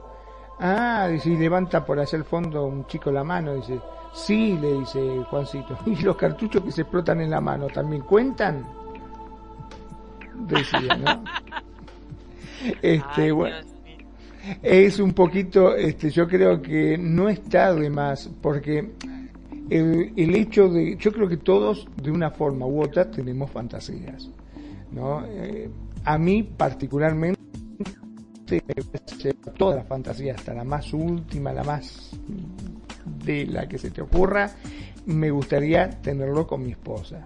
Ah, 0.60 1.08
dice, 1.12 1.30
y 1.30 1.38
levanta 1.38 1.84
por 1.86 2.00
hacia 2.00 2.18
el 2.18 2.24
fondo 2.24 2.66
un 2.66 2.86
chico 2.88 3.12
la 3.12 3.24
mano, 3.24 3.56
dice, 3.56 3.80
sí, 4.14 4.58
le 4.60 4.80
dice 4.80 5.24
Juancito. 5.30 5.78
¿Y 5.86 5.96
los 5.98 6.16
cartuchos 6.16 6.64
que 6.64 6.72
se 6.72 6.82
explotan 6.82 7.22
en 7.22 7.32
la 7.32 7.42
mano 7.42 7.68
también 7.68 8.04
cuentan? 8.04 8.66
Decía, 10.36 10.96
¿no? 10.98 11.24
Este, 12.82 13.32
bueno. 13.32 13.56
Es 14.64 15.00
un 15.00 15.14
poquito, 15.14 15.76
este, 15.76 16.10
yo 16.10 16.28
creo 16.28 16.60
que 16.60 16.98
no 16.98 17.30
está 17.30 17.74
de 17.74 17.90
más, 17.90 18.30
porque 18.42 18.94
el, 19.70 20.14
el, 20.16 20.36
hecho 20.36 20.70
de, 20.70 20.96
yo 20.98 21.12
creo 21.12 21.28
que 21.28 21.38
todos 21.38 21.88
de 22.02 22.12
una 22.12 22.32
forma 22.32 22.66
u 22.66 22.82
otra 22.82 23.10
tenemos 23.10 23.52
fantasías, 23.52 24.30
¿no? 24.92 25.26
Eh, 25.26 25.70
a 26.04 26.18
mí 26.18 26.44
particularmente 26.44 27.38
toda 29.58 29.78
la 29.78 29.84
fantasía, 29.84 30.36
hasta 30.36 30.54
la 30.54 30.64
más 30.64 30.94
última, 30.94 31.52
la 31.52 31.64
más 31.64 32.12
de 33.26 33.46
la 33.46 33.68
que 33.68 33.78
se 33.78 33.92
te 33.92 34.02
ocurra, 34.02 34.50
me 35.06 35.32
gustaría 35.32 35.90
tenerlo 35.90 36.48
con 36.48 36.64
mi 36.64 36.72
esposa 36.72 37.26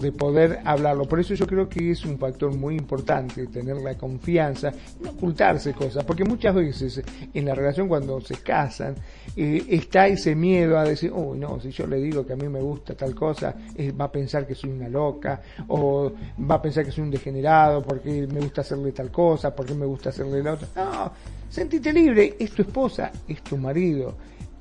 de 0.00 0.12
poder 0.12 0.60
hablarlo. 0.64 1.04
Por 1.04 1.20
eso 1.20 1.34
yo 1.34 1.46
creo 1.46 1.68
que 1.68 1.90
es 1.90 2.04
un 2.04 2.18
factor 2.18 2.54
muy 2.56 2.76
importante 2.76 3.46
tener 3.46 3.76
la 3.76 3.96
confianza, 3.96 4.72
no 5.00 5.10
ocultarse 5.10 5.72
cosas, 5.72 6.04
porque 6.04 6.24
muchas 6.24 6.54
veces 6.54 7.02
en 7.32 7.44
la 7.44 7.54
relación 7.54 7.88
cuando 7.88 8.20
se 8.20 8.36
casan 8.36 8.94
eh, 9.36 9.64
está 9.68 10.06
ese 10.06 10.34
miedo 10.34 10.78
a 10.78 10.84
decir, 10.84 11.12
oh 11.14 11.34
no, 11.34 11.60
si 11.60 11.70
yo 11.70 11.86
le 11.86 11.98
digo 11.98 12.26
que 12.26 12.32
a 12.32 12.36
mí 12.36 12.48
me 12.48 12.60
gusta 12.60 12.94
tal 12.94 13.14
cosa, 13.14 13.54
eh, 13.76 13.92
va 13.92 14.06
a 14.06 14.12
pensar 14.12 14.46
que 14.46 14.54
soy 14.54 14.70
una 14.70 14.88
loca, 14.88 15.40
o 15.68 16.12
va 16.50 16.56
a 16.56 16.62
pensar 16.62 16.84
que 16.84 16.90
soy 16.90 17.04
un 17.04 17.10
degenerado 17.10 17.82
porque 17.82 18.26
me 18.26 18.40
gusta 18.40 18.62
hacerle 18.62 18.92
tal 18.92 19.10
cosa, 19.10 19.54
porque 19.54 19.74
me 19.74 19.86
gusta 19.86 20.08
hacerle 20.08 20.42
la 20.42 20.54
otra. 20.54 20.68
No, 20.76 21.12
sentite 21.48 21.92
libre, 21.92 22.36
es 22.38 22.52
tu 22.52 22.62
esposa, 22.62 23.12
es 23.28 23.42
tu 23.42 23.56
marido. 23.56 24.14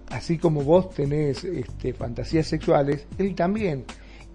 Así 0.09 0.37
como 0.37 0.63
vos 0.63 0.89
tenés 0.91 1.43
este, 1.43 1.93
fantasías 1.93 2.47
sexuales, 2.47 3.05
él 3.17 3.35
también 3.35 3.85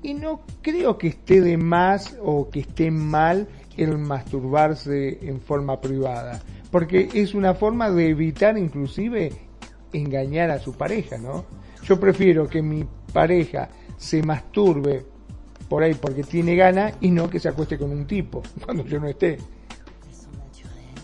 y 0.04 0.12
no 0.12 0.42
creo 0.60 0.98
que 0.98 1.08
esté 1.08 1.40
de 1.40 1.56
más 1.56 2.14
o 2.22 2.50
que 2.50 2.60
esté 2.60 2.90
mal 2.90 3.48
el 3.78 3.96
masturbarse 3.96 5.18
en 5.22 5.40
forma 5.40 5.80
privada, 5.80 6.42
porque 6.70 7.08
es 7.14 7.34
una 7.34 7.54
forma 7.54 7.90
de 7.90 8.10
evitar 8.10 8.58
inclusive 8.58 9.32
engañar 9.94 10.50
a 10.50 10.60
su 10.60 10.74
pareja, 10.74 11.16
¿no? 11.16 11.46
Yo 11.84 11.98
prefiero 11.98 12.46
que 12.46 12.60
mi 12.60 12.84
pareja 13.14 13.70
se 13.96 14.22
masturbe 14.22 15.06
por 15.70 15.82
ahí 15.82 15.94
porque 15.94 16.22
tiene 16.22 16.54
ganas 16.54 16.94
y 17.00 17.10
no 17.10 17.30
que 17.30 17.40
se 17.40 17.48
acueste 17.48 17.78
con 17.78 17.90
un 17.90 18.06
tipo 18.06 18.42
cuando 18.64 18.84
yo 18.84 19.00
no 19.00 19.08
esté. 19.08 19.38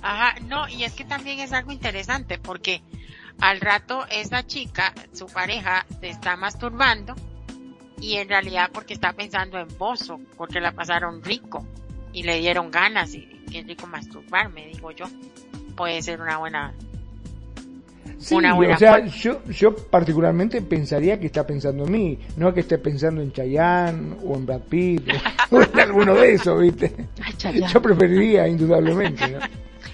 Ajá, 0.02 0.38
no, 0.46 0.68
y 0.68 0.84
es 0.84 0.92
que 0.92 1.06
también 1.06 1.40
es 1.40 1.54
algo 1.54 1.72
interesante 1.72 2.38
porque 2.38 2.82
al 3.40 3.62
rato 3.62 4.04
esa 4.10 4.46
chica, 4.46 4.92
su 5.12 5.24
pareja, 5.26 5.86
se 6.00 6.10
está 6.10 6.36
masturbando 6.36 7.14
y 8.00 8.16
en 8.16 8.28
realidad 8.28 8.70
porque 8.72 8.94
está 8.94 9.12
pensando 9.12 9.58
en 9.58 9.68
Bozo, 9.78 10.20
porque 10.36 10.60
la 10.60 10.72
pasaron 10.72 11.22
rico 11.22 11.64
y 12.12 12.22
le 12.22 12.40
dieron 12.40 12.70
ganas 12.70 13.14
y 13.14 13.26
qué 13.50 13.62
rico 13.62 13.86
masturbarme, 13.86 14.66
digo 14.66 14.90
yo. 14.92 15.06
Puede 15.76 16.02
ser 16.02 16.20
una 16.20 16.38
buena 16.38 16.74
Sí, 18.18 18.34
una 18.34 18.52
buena 18.52 18.74
o 18.74 18.78
sea, 18.78 19.06
yo, 19.06 19.42
yo 19.46 19.74
particularmente 19.74 20.60
pensaría 20.60 21.18
que 21.18 21.26
está 21.26 21.46
pensando 21.46 21.84
en 21.86 21.92
mí, 21.92 22.18
no 22.36 22.52
que 22.52 22.60
esté 22.60 22.76
pensando 22.76 23.22
en 23.22 23.32
Chayanne 23.32 24.16
o 24.22 24.36
en 24.36 24.44
Brad 24.44 24.60
Pitt 24.60 25.08
o, 25.50 25.62
en 25.62 25.80
alguno 25.80 26.14
de 26.14 26.34
esos, 26.34 26.60
¿viste? 26.60 26.94
yo 27.72 27.80
preferiría 27.80 28.46
indudablemente, 28.46 29.26
¿no? 29.26 29.38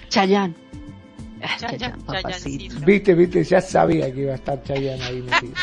Chayanne. 0.09 0.53
Chayanne, 1.57 2.03
Chayanne 2.05 2.85
Viste, 2.85 3.13
viste, 3.13 3.43
ya 3.45 3.61
sabía 3.61 4.13
que 4.13 4.21
iba 4.21 4.33
a 4.33 4.35
estar 4.35 4.61
Chayanne 4.61 5.03
ahí 5.03 5.21
metido. 5.21 5.53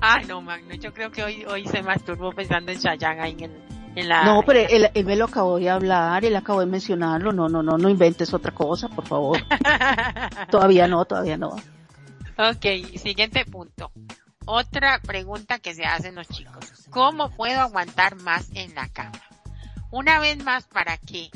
Ay, 0.00 0.24
no, 0.26 0.40
Magno, 0.40 0.74
yo 0.74 0.92
creo 0.94 1.10
que 1.10 1.22
hoy, 1.22 1.44
hoy 1.44 1.66
se 1.66 1.82
masturbó 1.82 2.32
pensando 2.32 2.72
en 2.72 2.80
Chayanne 2.80 3.20
ahí 3.20 3.36
en, 3.38 3.52
en 3.96 4.08
la... 4.08 4.24
No, 4.24 4.42
pero 4.46 4.60
él, 4.60 4.90
él, 4.94 5.04
me 5.04 5.16
lo 5.16 5.26
acabó 5.26 5.58
de 5.58 5.68
hablar, 5.68 6.24
él 6.24 6.34
acabó 6.36 6.60
de 6.60 6.66
mencionarlo, 6.66 7.32
no, 7.32 7.48
no, 7.48 7.62
no, 7.62 7.76
no 7.76 7.88
inventes 7.88 8.32
otra 8.32 8.52
cosa, 8.52 8.88
por 8.88 9.06
favor. 9.06 9.38
todavía 10.50 10.88
no, 10.88 11.04
todavía 11.04 11.36
no. 11.36 11.50
Ok, 12.38 12.96
siguiente 12.96 13.44
punto. 13.44 13.92
Otra 14.46 14.98
pregunta 15.00 15.58
que 15.58 15.74
se 15.74 15.84
hacen 15.84 16.14
los 16.14 16.28
chicos. 16.28 16.88
¿Cómo 16.88 17.30
puedo 17.30 17.60
aguantar 17.60 18.16
más 18.16 18.48
en 18.54 18.74
la 18.74 18.88
cama? 18.88 19.20
Una 19.90 20.18
vez 20.18 20.42
más, 20.42 20.66
para 20.66 20.96
que 20.96 21.30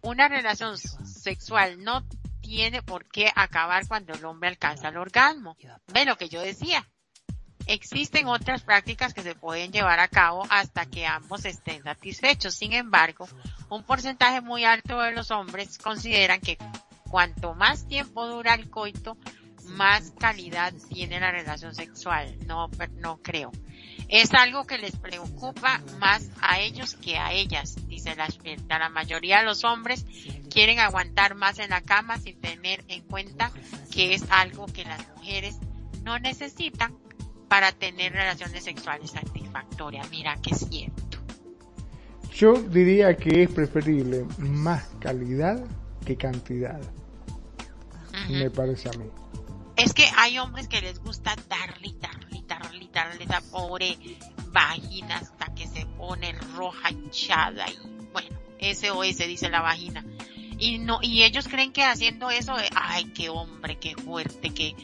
una 0.00 0.28
relación 0.28 0.78
sexual 0.78 1.82
no 1.82 2.02
tiene 2.40 2.82
por 2.82 3.06
qué 3.06 3.30
acabar 3.34 3.86
cuando 3.86 4.14
el 4.14 4.24
hombre 4.24 4.48
alcanza 4.48 4.88
el 4.88 4.96
orgasmo. 4.96 5.56
Ve 5.92 6.04
lo 6.04 6.16
que 6.16 6.28
yo 6.28 6.40
decía. 6.40 6.86
Existen 7.66 8.26
otras 8.26 8.62
prácticas 8.62 9.14
que 9.14 9.22
se 9.22 9.34
pueden 9.34 9.72
llevar 9.72 10.00
a 10.00 10.08
cabo 10.08 10.46
hasta 10.50 10.86
que 10.86 11.06
ambos 11.06 11.44
estén 11.44 11.82
satisfechos. 11.82 12.54
Sin 12.54 12.72
embargo, 12.72 13.26
un 13.70 13.82
porcentaje 13.84 14.40
muy 14.40 14.64
alto 14.64 15.00
de 15.00 15.12
los 15.12 15.30
hombres 15.30 15.78
consideran 15.78 16.40
que 16.40 16.58
cuanto 17.08 17.54
más 17.54 17.86
tiempo 17.86 18.26
dura 18.26 18.54
el 18.54 18.68
coito, 18.68 19.16
más 19.64 20.12
calidad 20.18 20.74
tiene 20.90 21.20
la 21.20 21.30
relación 21.30 21.74
sexual. 21.74 22.36
No, 22.46 22.68
no 22.98 23.18
creo. 23.22 23.50
Es 24.08 24.34
algo 24.34 24.66
que 24.66 24.78
les 24.78 24.96
preocupa 24.96 25.80
más 25.98 26.28
a 26.42 26.60
ellos 26.60 26.94
que 26.94 27.16
a 27.16 27.32
ellas, 27.32 27.76
dice 27.88 28.14
la 28.14 28.26
experta. 28.26 28.78
La 28.78 28.90
mayoría 28.90 29.38
de 29.38 29.44
los 29.44 29.64
hombres 29.64 30.04
quieren 30.50 30.78
aguantar 30.78 31.34
más 31.34 31.58
en 31.58 31.70
la 31.70 31.80
cama 31.80 32.18
sin 32.18 32.38
tener 32.40 32.84
en 32.88 33.02
cuenta 33.04 33.50
que 33.90 34.12
es 34.12 34.24
algo 34.30 34.66
que 34.66 34.84
las 34.84 35.08
mujeres 35.16 35.58
no 36.02 36.18
necesitan 36.18 36.94
para 37.54 37.70
tener 37.70 38.12
relaciones 38.12 38.64
sexuales 38.64 39.12
satisfactorias. 39.12 40.10
Mira 40.10 40.36
que 40.42 40.50
es 40.50 40.66
cierto. 40.68 41.18
Yo 42.32 42.54
diría 42.54 43.16
que 43.16 43.44
es 43.44 43.50
preferible 43.52 44.26
más 44.38 44.84
calidad 44.98 45.64
que 46.04 46.16
cantidad. 46.16 46.80
Me 48.28 48.50
parece 48.50 48.88
a 48.88 48.98
mí. 48.98 49.04
Es 49.76 49.94
que 49.94 50.04
hay 50.16 50.36
hombres 50.40 50.66
que 50.66 50.80
les 50.80 50.98
gusta 50.98 51.36
darle, 51.48 51.94
darle, 52.00 52.42
darle, 52.44 52.88
darle 52.92 53.22
esa 53.22 53.40
pobre 53.40 53.98
vagina 54.50 55.18
hasta 55.18 55.54
que 55.54 55.68
se 55.68 55.86
pone 55.96 56.32
roja, 56.56 56.90
hinchada 56.90 57.66
y 57.68 57.78
bueno, 58.12 58.36
SOS 58.58 59.18
dice 59.28 59.48
la 59.48 59.60
vagina. 59.60 60.04
Y 60.58 60.78
no, 60.78 60.98
y 61.02 61.22
ellos 61.22 61.46
creen 61.46 61.72
que 61.72 61.84
haciendo 61.84 62.30
eso, 62.30 62.56
ay, 62.74 63.12
qué 63.14 63.28
hombre, 63.28 63.78
qué 63.78 63.94
fuerte, 63.94 64.50
qué, 64.50 64.74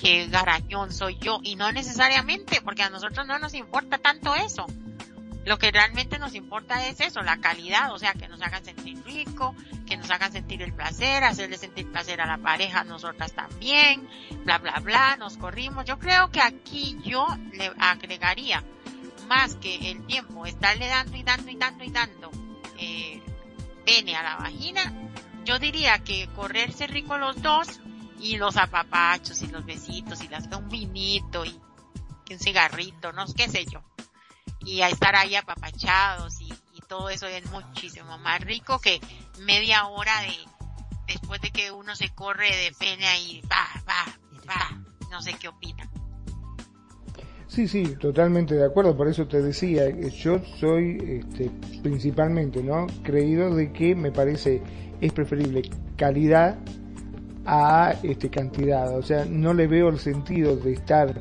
qué 0.00 0.26
garañón 0.28 0.92
soy 0.92 1.18
yo. 1.18 1.40
Y 1.42 1.56
no 1.56 1.72
necesariamente, 1.72 2.60
porque 2.60 2.82
a 2.82 2.90
nosotros 2.90 3.26
no 3.26 3.38
nos 3.38 3.54
importa 3.54 3.98
tanto 3.98 4.34
eso. 4.34 4.66
Lo 5.44 5.58
que 5.58 5.70
realmente 5.70 6.18
nos 6.18 6.34
importa 6.34 6.86
es 6.88 7.00
eso, 7.00 7.22
la 7.22 7.36
calidad, 7.36 7.92
o 7.92 7.98
sea, 8.00 8.14
que 8.14 8.26
nos 8.26 8.42
hagan 8.42 8.64
sentir 8.64 9.00
rico, 9.04 9.54
que 9.86 9.96
nos 9.96 10.10
hagan 10.10 10.32
sentir 10.32 10.60
el 10.60 10.72
placer, 10.72 11.22
hacerle 11.22 11.56
sentir 11.56 11.90
placer 11.90 12.20
a 12.20 12.26
la 12.26 12.38
pareja, 12.38 12.82
nosotras 12.82 13.32
también, 13.32 14.08
bla, 14.44 14.58
bla, 14.58 14.80
bla, 14.80 15.16
nos 15.16 15.36
corrimos. 15.36 15.84
Yo 15.84 16.00
creo 16.00 16.32
que 16.32 16.40
aquí 16.40 16.98
yo 17.04 17.24
le 17.52 17.70
agregaría 17.78 18.64
más 19.28 19.54
que 19.54 19.92
el 19.92 20.04
tiempo, 20.06 20.46
estarle 20.46 20.88
dando 20.88 21.16
y 21.16 21.22
dando 21.22 21.50
y 21.50 21.56
dando 21.56 21.84
y 21.84 21.90
dando 21.90 22.30
eh, 22.78 23.22
pene 23.84 24.16
a 24.16 24.24
la 24.24 24.36
vagina, 24.36 24.92
yo 25.44 25.60
diría 25.60 26.00
que 26.00 26.28
correrse 26.34 26.88
rico 26.88 27.18
los 27.18 27.40
dos 27.40 27.80
y 28.20 28.36
los 28.36 28.56
apapachos 28.56 29.42
y 29.42 29.48
los 29.48 29.64
besitos 29.64 30.22
y 30.22 30.28
las 30.28 30.46
un 30.56 30.68
vinito 30.68 31.44
y, 31.44 31.60
un 32.30 32.38
cigarrito, 32.38 33.12
no 33.12 33.24
qué 33.34 33.48
sé 33.48 33.64
yo 33.66 33.82
y 34.66 34.82
a 34.82 34.88
estar 34.88 35.14
ahí 35.14 35.36
apapachados 35.36 36.40
y, 36.40 36.52
todo 36.88 37.10
eso 37.10 37.26
es 37.26 37.44
muchísimo 37.50 38.16
más 38.18 38.40
rico 38.42 38.78
que 38.78 39.00
media 39.40 39.88
hora 39.88 40.20
de 40.20 40.28
después 41.12 41.40
de 41.40 41.50
que 41.50 41.72
uno 41.72 41.96
se 41.96 42.10
corre 42.10 42.46
de 42.46 42.70
pena 42.78 43.18
y 43.18 43.40
va, 43.40 43.66
va, 43.88 44.16
va, 44.48 44.84
no 45.10 45.20
sé 45.20 45.34
qué 45.34 45.48
opinan. 45.48 45.90
Sí, 47.48 47.66
sí, 47.66 47.96
totalmente 47.96 48.54
de 48.54 48.64
acuerdo, 48.64 48.96
por 48.96 49.08
eso 49.08 49.26
te 49.26 49.42
decía, 49.42 49.90
yo 50.10 50.40
soy 50.60 51.24
este, 51.24 51.50
principalmente, 51.82 52.62
¿no? 52.62 52.86
Creído 53.02 53.52
de 53.56 53.72
que 53.72 53.96
me 53.96 54.12
parece 54.12 54.62
es 55.00 55.12
preferible 55.12 55.62
calidad 55.96 56.56
a 57.46 57.94
este 58.02 58.28
cantidad, 58.28 58.96
o 58.96 59.02
sea, 59.02 59.24
no 59.24 59.54
le 59.54 59.66
veo 59.66 59.88
el 59.88 59.98
sentido 59.98 60.56
de 60.56 60.72
estar 60.72 61.14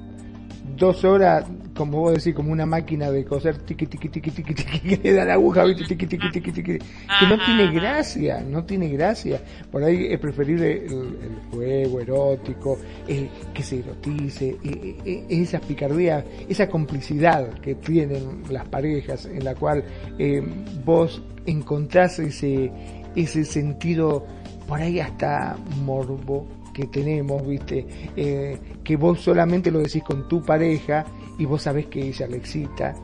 dos 0.76 1.06
horas, 1.06 1.46
como 1.76 2.00
vos 2.00 2.14
decís, 2.16 2.34
como 2.34 2.52
una 2.52 2.66
máquina 2.66 3.12
de 3.12 3.24
coser, 3.26 3.58
tiqui, 3.60 3.86
tiqui, 3.86 4.10
tiqui, 4.10 4.32
tiqui, 4.32 4.54
tiqui, 4.54 4.80
que 4.98 5.00
le 5.04 5.14
da 5.14 5.26
la 5.26 5.34
aguja, 5.34 5.64
¿viste? 5.64 5.86
tiqui, 5.86 6.06
tiqui, 6.06 6.30
tiqui, 6.32 6.52
tiqui, 6.52 6.78
que 6.78 7.28
no 7.28 7.38
tiene 7.46 7.72
gracia, 7.72 8.42
no 8.42 8.64
tiene 8.64 8.90
gracia. 8.90 9.42
Por 9.72 9.84
ahí 9.84 10.08
es 10.10 10.20
preferible 10.20 10.86
el, 10.86 10.92
el 10.92 11.52
juego 11.52 12.02
erótico, 12.02 12.78
eh, 13.08 13.30
que 13.54 13.64
se 13.64 13.80
erotice, 13.80 14.58
eh, 14.64 14.98
eh, 15.06 15.26
esa 15.30 15.60
picardía, 15.60 16.26
esa 16.50 16.68
complicidad 16.68 17.50
que 17.60 17.76
tienen 17.76 18.44
las 18.50 18.68
parejas, 18.68 19.26
en 19.26 19.44
la 19.44 19.56
cual 19.56 19.84
eh, 20.18 20.42
vos 20.84 21.22
encontrás 21.46 22.20
ese, 22.20 22.72
ese 23.16 23.46
sentido 23.46 24.26
por 24.68 24.82
ahí 24.82 25.00
hasta 25.00 25.58
morbo 25.84 26.46
que 26.74 26.88
tenemos, 26.88 27.46
viste, 27.48 27.86
eh, 28.18 28.60
que 28.84 28.98
vos 28.98 29.22
solamente 29.22 29.72
lo 29.72 29.80
decís 29.80 30.04
con 30.04 30.28
tu 30.28 30.42
pareja 30.44 31.06
y 31.38 31.46
vos 31.46 31.62
sabés 31.62 31.86
que 31.88 32.08
ella 32.10 32.28
le 32.28 32.38
excita, 32.38 32.96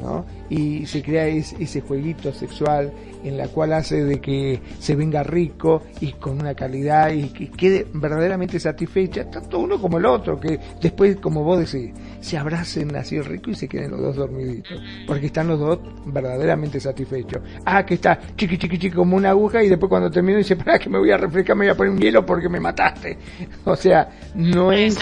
¿no? 0.00 0.24
Y 0.50 0.86
se 0.86 1.02
crea 1.02 1.26
ese 1.26 1.80
jueguito 1.80 2.32
sexual 2.32 2.92
en 3.24 3.38
la 3.38 3.48
cual 3.48 3.72
hace 3.72 4.04
de 4.04 4.20
que 4.20 4.60
se 4.78 4.94
venga 4.94 5.22
rico 5.22 5.82
y 6.00 6.12
con 6.12 6.40
una 6.40 6.54
calidad 6.54 7.10
y 7.10 7.28
que 7.28 7.50
quede 7.50 7.86
verdaderamente 7.92 8.60
satisfecha, 8.60 9.30
tanto 9.30 9.58
uno 9.58 9.80
como 9.80 9.98
el 9.98 10.04
otro, 10.04 10.38
que 10.38 10.60
después, 10.80 11.16
como 11.16 11.42
vos 11.42 11.58
decís, 11.58 11.92
se 12.20 12.36
abracen 12.36 12.94
así 12.96 13.20
rico 13.20 13.50
y 13.50 13.54
se 13.54 13.66
queden 13.66 13.92
los 13.92 14.00
dos 14.00 14.16
dormiditos, 14.16 14.80
porque 15.06 15.26
están 15.26 15.48
los 15.48 15.58
dos 15.58 15.78
verdaderamente 16.06 16.78
satisfechos. 16.80 17.42
Ah, 17.64 17.84
que 17.84 17.94
está 17.94 18.20
chiqui, 18.36 18.58
chiqui, 18.58 18.78
chiqui 18.78 18.96
como 18.96 19.16
una 19.16 19.30
aguja 19.30 19.62
y 19.62 19.68
después 19.68 19.88
cuando 19.88 20.10
termino 20.10 20.38
dice, 20.38 20.56
para 20.56 20.78
que 20.78 20.90
me 20.90 20.98
voy 20.98 21.10
a 21.10 21.16
refrescar, 21.16 21.56
me 21.56 21.64
voy 21.64 21.72
a 21.72 21.76
poner 21.76 21.92
un 21.92 21.98
hielo 21.98 22.24
porque 22.26 22.48
me 22.48 22.60
mataste. 22.60 23.18
O 23.64 23.76
sea, 23.76 24.08
no 24.34 24.72
es 24.72 24.98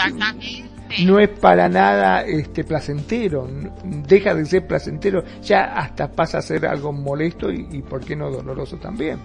no 1.00 1.18
es 1.18 1.28
para 1.28 1.68
nada 1.68 2.22
este 2.22 2.64
placentero, 2.64 3.48
deja 3.84 4.34
de 4.34 4.44
ser 4.46 4.66
placentero, 4.66 5.24
ya 5.42 5.76
hasta 5.76 6.10
pasa 6.10 6.38
a 6.38 6.42
ser 6.42 6.66
algo 6.66 6.92
molesto 6.92 7.50
y, 7.50 7.66
y 7.70 7.82
por 7.82 8.04
qué 8.04 8.16
no 8.16 8.30
doloroso 8.30 8.76
también. 8.76 9.18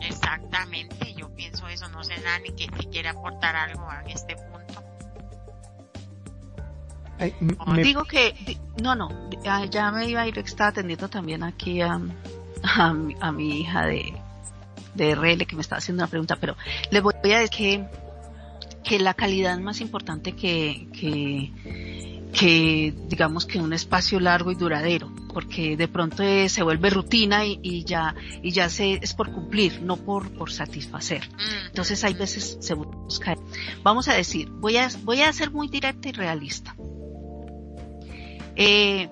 Exactamente, 0.00 1.14
yo 1.14 1.28
pienso 1.34 1.66
eso, 1.68 1.88
no 1.88 2.02
sé 2.02 2.14
Dani 2.22 2.50
que, 2.50 2.66
que 2.66 2.88
quiere 2.88 3.08
aportar 3.08 3.54
algo 3.54 3.86
en 4.04 4.10
este 4.10 4.34
punto. 4.36 4.82
Ay, 7.18 7.34
me... 7.40 7.82
Digo 7.82 8.04
que, 8.04 8.58
no, 8.82 8.94
no, 8.94 9.08
ya 9.70 9.92
me 9.92 10.06
iba 10.06 10.22
a 10.22 10.26
ir, 10.26 10.38
estaba 10.38 10.70
atendiendo 10.70 11.08
también 11.08 11.44
aquí 11.44 11.80
a, 11.80 12.00
a, 12.62 12.92
mi, 12.92 13.14
a 13.20 13.30
mi 13.30 13.60
hija 13.60 13.86
de, 13.86 14.12
de 14.94 15.14
RL 15.14 15.46
que 15.46 15.54
me 15.54 15.62
estaba 15.62 15.78
haciendo 15.78 16.02
una 16.02 16.10
pregunta, 16.10 16.36
pero 16.40 16.56
le 16.90 17.00
voy 17.00 17.14
a 17.32 17.38
decir 17.38 17.50
que 17.50 18.01
que 18.82 18.98
la 18.98 19.14
calidad 19.14 19.54
es 19.54 19.60
más 19.60 19.80
importante 19.80 20.32
que, 20.32 20.88
que, 20.92 21.52
que 22.32 22.94
digamos 23.08 23.46
que 23.46 23.60
un 23.60 23.72
espacio 23.72 24.18
largo 24.20 24.50
y 24.50 24.54
duradero, 24.54 25.12
porque 25.32 25.76
de 25.76 25.88
pronto 25.88 26.22
eh, 26.22 26.48
se 26.48 26.62
vuelve 26.62 26.90
rutina 26.90 27.44
y, 27.44 27.60
y, 27.62 27.84
ya 27.84 28.14
y 28.42 28.50
ya 28.50 28.68
se 28.68 28.94
es 28.94 29.14
por 29.14 29.32
cumplir, 29.32 29.82
no 29.82 29.96
por 29.96 30.30
por 30.32 30.50
satisfacer. 30.50 31.28
Entonces 31.66 32.02
hay 32.04 32.14
veces 32.14 32.58
se 32.60 32.74
busca. 32.74 33.36
Vamos 33.82 34.08
a 34.08 34.14
decir, 34.14 34.50
voy 34.50 34.76
a 34.76 34.88
voy 35.02 35.22
a 35.22 35.32
ser 35.32 35.50
muy 35.50 35.68
directa 35.68 36.08
y 36.08 36.12
realista. 36.12 36.74
Eh, 38.56 39.08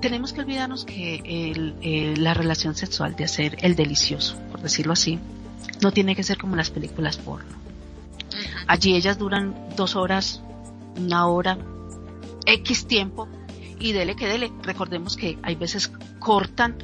tenemos 0.00 0.32
que 0.32 0.40
olvidarnos 0.40 0.84
que 0.84 1.52
el, 1.82 2.22
la 2.22 2.34
relación 2.34 2.74
sexual 2.74 3.16
de 3.16 3.24
hacer 3.24 3.56
el 3.62 3.74
delicioso, 3.74 4.38
por 4.50 4.60
decirlo 4.60 4.92
así, 4.92 5.18
no 5.82 5.90
tiene 5.90 6.14
que 6.14 6.22
ser 6.22 6.38
como 6.38 6.54
las 6.54 6.70
películas 6.70 7.16
porno 7.16 7.65
Allí 8.66 8.94
ellas 8.94 9.18
duran 9.18 9.54
dos 9.76 9.96
horas, 9.96 10.42
una 10.96 11.26
hora, 11.26 11.58
X 12.46 12.86
tiempo 12.86 13.28
y 13.78 13.92
dele 13.92 14.16
que 14.16 14.26
dele. 14.26 14.52
Recordemos 14.62 15.16
que 15.16 15.38
hay 15.42 15.54
veces 15.54 15.92
cortan, 16.18 16.76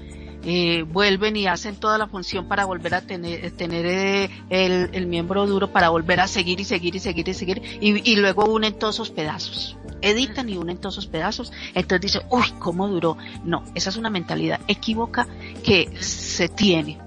eh, 0.44 0.82
vuelven 0.82 1.36
y 1.36 1.46
hacen 1.46 1.76
toda 1.76 1.98
la 1.98 2.08
función 2.08 2.48
para 2.48 2.64
volver 2.64 2.94
a 2.94 3.00
tener, 3.00 3.50
tener 3.52 3.86
eh, 3.86 4.30
el, 4.50 4.90
el, 4.92 5.06
miembro 5.06 5.46
duro 5.46 5.70
para 5.70 5.88
volver 5.88 6.20
a 6.20 6.26
seguir 6.26 6.60
y 6.60 6.64
seguir 6.64 6.96
y 6.96 6.98
seguir 6.98 7.28
y 7.28 7.34
seguir 7.34 7.62
y, 7.80 8.10
y, 8.10 8.16
luego 8.16 8.44
unen 8.46 8.78
todos 8.78 8.96
esos 8.96 9.10
pedazos. 9.10 9.76
Editan 10.00 10.48
y 10.48 10.56
unen 10.56 10.78
todos 10.78 10.96
esos 10.96 11.06
pedazos. 11.06 11.52
Entonces 11.74 12.12
dice, 12.12 12.26
uy, 12.30 12.44
¿cómo 12.58 12.88
duró? 12.88 13.16
No, 13.44 13.62
esa 13.76 13.90
es 13.90 13.96
una 13.96 14.10
mentalidad 14.10 14.60
equívoca 14.66 15.28
que 15.62 15.96
se 16.00 16.48
tiene. 16.48 16.98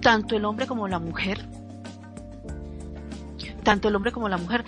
Tanto 0.00 0.36
el 0.36 0.44
hombre 0.44 0.66
como 0.66 0.86
la 0.86 1.00
mujer 1.00 1.44
tanto 3.64 3.88
el 3.88 3.96
hombre 3.96 4.12
como 4.12 4.28
la 4.28 4.36
mujer 4.36 4.64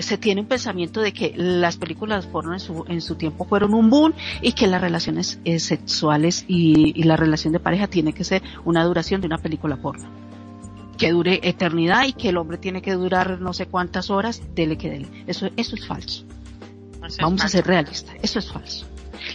se 0.00 0.18
tiene 0.18 0.40
un 0.40 0.46
pensamiento 0.46 1.00
de 1.00 1.12
que 1.12 1.32
las 1.36 1.76
películas 1.76 2.26
porno 2.26 2.52
en 2.52 2.60
su, 2.60 2.84
en 2.88 3.00
su 3.00 3.16
tiempo 3.16 3.44
fueron 3.44 3.74
un 3.74 3.90
boom 3.90 4.14
y 4.40 4.52
que 4.52 4.66
las 4.66 4.80
relaciones 4.80 5.40
eh, 5.44 5.58
sexuales 5.58 6.44
y, 6.48 6.92
y, 6.98 7.02
la 7.04 7.16
relación 7.16 7.52
de 7.52 7.60
pareja 7.60 7.88
tiene 7.88 8.12
que 8.12 8.24
ser 8.24 8.42
una 8.64 8.84
duración 8.84 9.20
de 9.20 9.26
una 9.26 9.38
película 9.38 9.76
porno. 9.76 10.08
Que 10.96 11.10
dure 11.10 11.40
eternidad 11.42 12.06
y 12.06 12.12
que 12.12 12.28
el 12.28 12.36
hombre 12.36 12.56
tiene 12.56 12.82
que 12.82 12.92
durar 12.92 13.40
no 13.40 13.52
sé 13.52 13.66
cuántas 13.66 14.10
horas, 14.10 14.42
dele 14.54 14.78
que 14.78 14.90
dele. 14.90 15.24
Eso, 15.26 15.48
eso 15.56 15.74
es 15.74 15.86
falso. 15.86 16.24
Eso 17.04 17.18
Vamos 17.22 17.40
es 17.40 17.46
a 17.46 17.48
ser 17.48 17.66
realistas. 17.66 18.14
Eso 18.22 18.38
es 18.38 18.50
falso. 18.50 18.86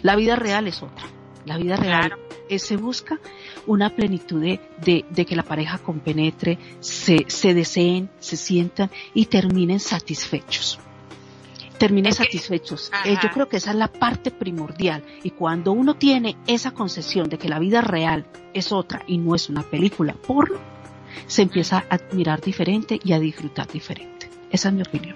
La 0.01 0.15
vida 0.15 0.37
real 0.37 0.67
es 0.67 0.81
otra. 0.81 1.05
La 1.45 1.57
vida 1.57 1.75
real 1.75 2.07
claro. 2.07 2.28
Es, 2.49 2.63
se 2.63 2.77
busca 2.77 3.19
una 3.67 3.95
plenitud 3.95 4.41
de, 4.41 4.59
de, 5.09 5.25
que 5.25 5.35
la 5.35 5.43
pareja 5.43 5.77
compenetre, 5.77 6.57
se, 6.79 7.25
se 7.27 7.53
deseen, 7.53 8.09
se 8.19 8.37
sientan 8.37 8.89
y 9.13 9.25
terminen 9.25 9.79
satisfechos 9.79 10.79
terminen 11.79 12.11
satisfechos. 12.11 12.91
Eh, 13.05 13.15
yo 13.23 13.29
creo 13.29 13.47
que 13.47 13.55
esa 13.55 13.71
es 13.71 13.77
la 13.77 13.87
parte 13.87 14.31
primordial. 14.31 15.01
Y 15.23 15.31
cuando 15.31 15.71
uno 15.71 15.95
tiene 15.95 16.35
esa 16.45 16.71
concesión 16.71 17.29
de 17.29 17.37
que 17.37 17.47
la 17.47 17.57
vida 17.57 17.79
real 17.79 18.27
es 18.53 18.73
otra 18.73 19.03
y 19.07 19.17
no 19.17 19.33
es 19.33 19.47
una 19.47 19.63
película 19.63 20.13
porno, 20.13 20.59
se 21.25 21.41
empieza 21.41 21.85
a 21.89 21.95
admirar 21.95 22.41
diferente 22.41 22.99
y 23.01 23.13
a 23.13 23.19
disfrutar 23.19 23.67
diferente. 23.67 24.29
Esa 24.51 24.67
es 24.67 24.75
mi 24.75 24.81
opinión. 24.81 25.15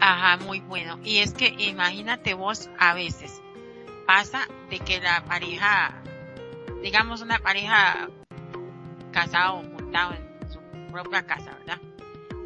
Ajá, 0.00 0.42
muy 0.44 0.60
bueno. 0.60 0.98
Y 1.04 1.18
es 1.18 1.34
que 1.34 1.54
imagínate 1.58 2.34
vos 2.34 2.70
a 2.78 2.94
veces 2.94 3.40
pasa 4.06 4.48
de 4.70 4.78
que 4.78 5.00
la 5.00 5.24
pareja, 5.24 6.02
digamos 6.82 7.20
una 7.20 7.38
pareja 7.38 8.08
casada 9.12 9.52
o 9.52 9.62
montado 9.62 10.14
en 10.14 10.50
su 10.50 10.60
propia 10.92 11.26
casa, 11.26 11.56
¿verdad? 11.58 11.78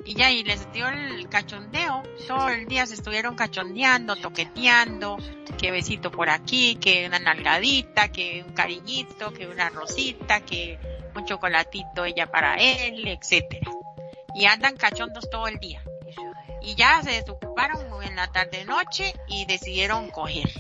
Y 0.07 0.15
ya, 0.15 0.31
y 0.31 0.45
les 0.45 0.71
dio 0.73 0.87
el 0.89 1.29
cachondeo, 1.31 2.03
todo 2.29 2.51
el 2.51 2.67
día 2.67 2.87
se 2.87 2.95
estuvieron 2.95 3.37
cachondeando, 3.37 4.17
toqueteando, 4.17 5.17
que 5.59 5.71
besito 5.71 6.11
por 6.11 6.29
aquí, 6.29 6.77
que 6.77 7.07
una 7.07 7.19
nalgadita, 7.19 8.09
que 8.09 8.45
un 8.47 8.53
cariñito, 8.53 9.33
que 9.33 9.47
una 9.47 9.71
rosita, 9.71 10.41
que 10.41 10.79
un 11.15 11.25
chocolatito 11.25 12.05
ella 12.05 12.31
para 12.31 12.57
él, 12.57 13.09
etcétera. 13.09 13.71
Y 14.35 14.45
andan 14.45 14.77
cachondos 14.77 15.31
todo 15.31 15.49
el 15.49 15.59
día. 15.59 15.83
Y 16.61 16.75
ya 16.75 17.03
se 17.03 17.13
desocuparon 17.13 18.03
en 18.03 18.17
la 18.17 18.31
tarde 18.31 18.65
noche 18.67 19.15
y 19.29 19.47
decidieron 19.47 20.11
coger. 20.11 20.51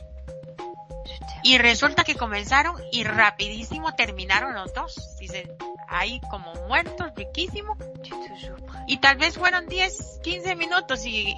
Y 1.42 1.58
resulta 1.58 2.04
que 2.04 2.14
comenzaron 2.14 2.76
y 2.90 3.04
rapidísimo 3.04 3.94
terminaron 3.94 4.54
los 4.54 4.72
dos. 4.72 5.16
Dicen, 5.18 5.50
ahí 5.88 6.20
como 6.30 6.54
muertos, 6.68 7.12
riquísimo. 7.14 7.76
Y 8.86 8.98
tal 8.98 9.16
vez 9.16 9.36
fueron 9.36 9.66
10, 9.66 10.20
15 10.22 10.56
minutos 10.56 11.04
y, 11.06 11.34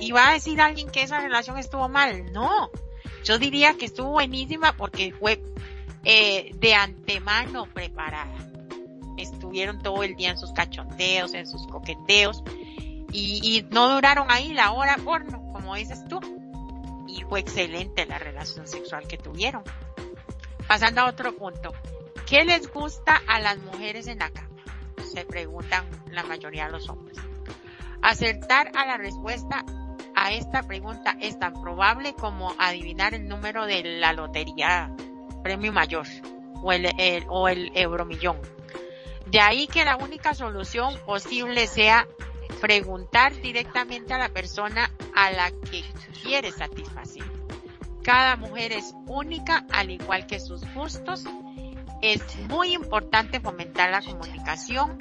y, 0.00 0.10
va 0.12 0.30
a 0.30 0.32
decir 0.32 0.60
alguien 0.60 0.90
que 0.90 1.02
esa 1.02 1.20
relación 1.20 1.58
estuvo 1.58 1.88
mal. 1.88 2.32
No, 2.32 2.70
yo 3.24 3.38
diría 3.38 3.74
que 3.74 3.86
estuvo 3.86 4.10
buenísima 4.10 4.72
porque 4.76 5.12
fue 5.12 5.40
eh, 6.04 6.52
de 6.54 6.74
antemano 6.74 7.66
preparada. 7.66 8.32
Estuvieron 9.16 9.82
todo 9.82 10.02
el 10.02 10.16
día 10.16 10.30
en 10.30 10.38
sus 10.38 10.52
cachondeos, 10.52 11.34
en 11.34 11.46
sus 11.46 11.66
coqueteos 11.66 12.42
y, 13.12 13.40
y 13.42 13.62
no 13.70 13.92
duraron 13.92 14.30
ahí 14.30 14.52
la 14.52 14.72
hora 14.72 14.96
porno, 15.04 15.42
como 15.52 15.74
dices 15.74 16.04
tú 16.08 16.39
y 17.10 17.22
fue 17.22 17.40
excelente 17.40 18.06
la 18.06 18.18
relación 18.18 18.66
sexual 18.66 19.06
que 19.06 19.18
tuvieron. 19.18 19.62
Pasando 20.66 21.02
a 21.02 21.06
otro 21.06 21.34
punto. 21.34 21.72
¿Qué 22.26 22.44
les 22.44 22.72
gusta 22.72 23.20
a 23.26 23.40
las 23.40 23.58
mujeres 23.58 24.06
en 24.06 24.20
la 24.20 24.30
cama? 24.30 24.48
Se 25.12 25.24
preguntan 25.24 25.84
la 26.10 26.22
mayoría 26.22 26.66
de 26.66 26.72
los 26.72 26.88
hombres. 26.88 27.18
Acertar 28.02 28.70
a 28.76 28.86
la 28.86 28.96
respuesta 28.96 29.64
a 30.14 30.32
esta 30.32 30.62
pregunta 30.62 31.16
es 31.20 31.38
tan 31.38 31.60
probable 31.60 32.14
como 32.14 32.54
adivinar 32.58 33.14
el 33.14 33.26
número 33.26 33.66
de 33.66 33.82
la 33.82 34.12
lotería 34.12 34.94
premio 35.42 35.72
mayor 35.72 36.06
o 36.62 36.72
el, 36.72 36.88
o 37.28 37.48
el 37.48 37.72
euromillón. 37.74 38.38
De 39.26 39.40
ahí 39.40 39.66
que 39.66 39.84
la 39.84 39.96
única 39.96 40.34
solución 40.34 40.98
posible 41.06 41.66
sea 41.66 42.06
preguntar 42.60 43.34
directamente 43.40 44.12
a 44.14 44.18
la 44.18 44.28
persona 44.28 44.90
a 45.14 45.30
la 45.30 45.50
que 45.50 45.84
quiere 46.22 46.52
satisfacer. 46.52 47.24
Cada 48.02 48.36
mujer 48.36 48.72
es 48.72 48.94
única, 49.06 49.66
al 49.70 49.90
igual 49.90 50.26
que 50.26 50.40
sus 50.40 50.62
gustos. 50.74 51.24
Es 52.02 52.22
muy 52.48 52.72
importante 52.72 53.40
fomentar 53.40 53.90
la 53.90 54.00
comunicación. 54.00 54.96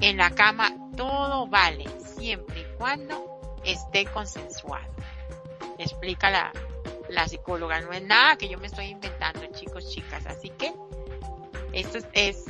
En 0.00 0.18
la 0.18 0.30
cama 0.30 0.74
todo 0.96 1.46
vale, 1.46 1.86
siempre 2.16 2.60
y 2.60 2.76
cuando 2.76 3.58
esté 3.64 4.04
consensuado. 4.06 4.86
Explica 5.78 6.30
la, 6.30 6.52
la 7.08 7.26
psicóloga. 7.26 7.80
No 7.80 7.92
es 7.92 8.02
nada 8.02 8.36
que 8.36 8.48
yo 8.48 8.58
me 8.58 8.66
estoy 8.66 8.86
inventando, 8.86 9.46
chicos, 9.52 9.90
chicas. 9.90 10.26
Así 10.26 10.50
que 10.50 10.74
esto 11.72 11.98
es 12.12 12.44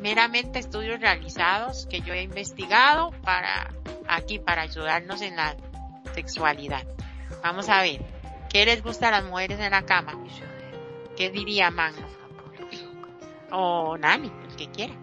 meramente 0.00 0.58
estudios 0.58 1.00
realizados 1.00 1.86
que 1.86 2.00
yo 2.00 2.14
he 2.14 2.22
investigado 2.22 3.12
para 3.22 3.72
aquí, 4.08 4.38
para 4.38 4.62
ayudarnos 4.62 5.22
en 5.22 5.36
la 5.36 5.56
sexualidad. 6.14 6.86
Vamos 7.42 7.68
a 7.68 7.82
ver, 7.82 8.00
¿qué 8.48 8.64
les 8.64 8.82
gusta 8.82 9.08
a 9.08 9.10
las 9.12 9.24
mujeres 9.24 9.60
en 9.60 9.70
la 9.70 9.82
cama? 9.82 10.12
¿Qué 11.16 11.30
diría 11.30 11.70
Magno? 11.70 12.06
O 13.50 13.96
Nami, 13.96 14.30
el 14.48 14.56
que 14.56 14.70
quiera. 14.70 14.94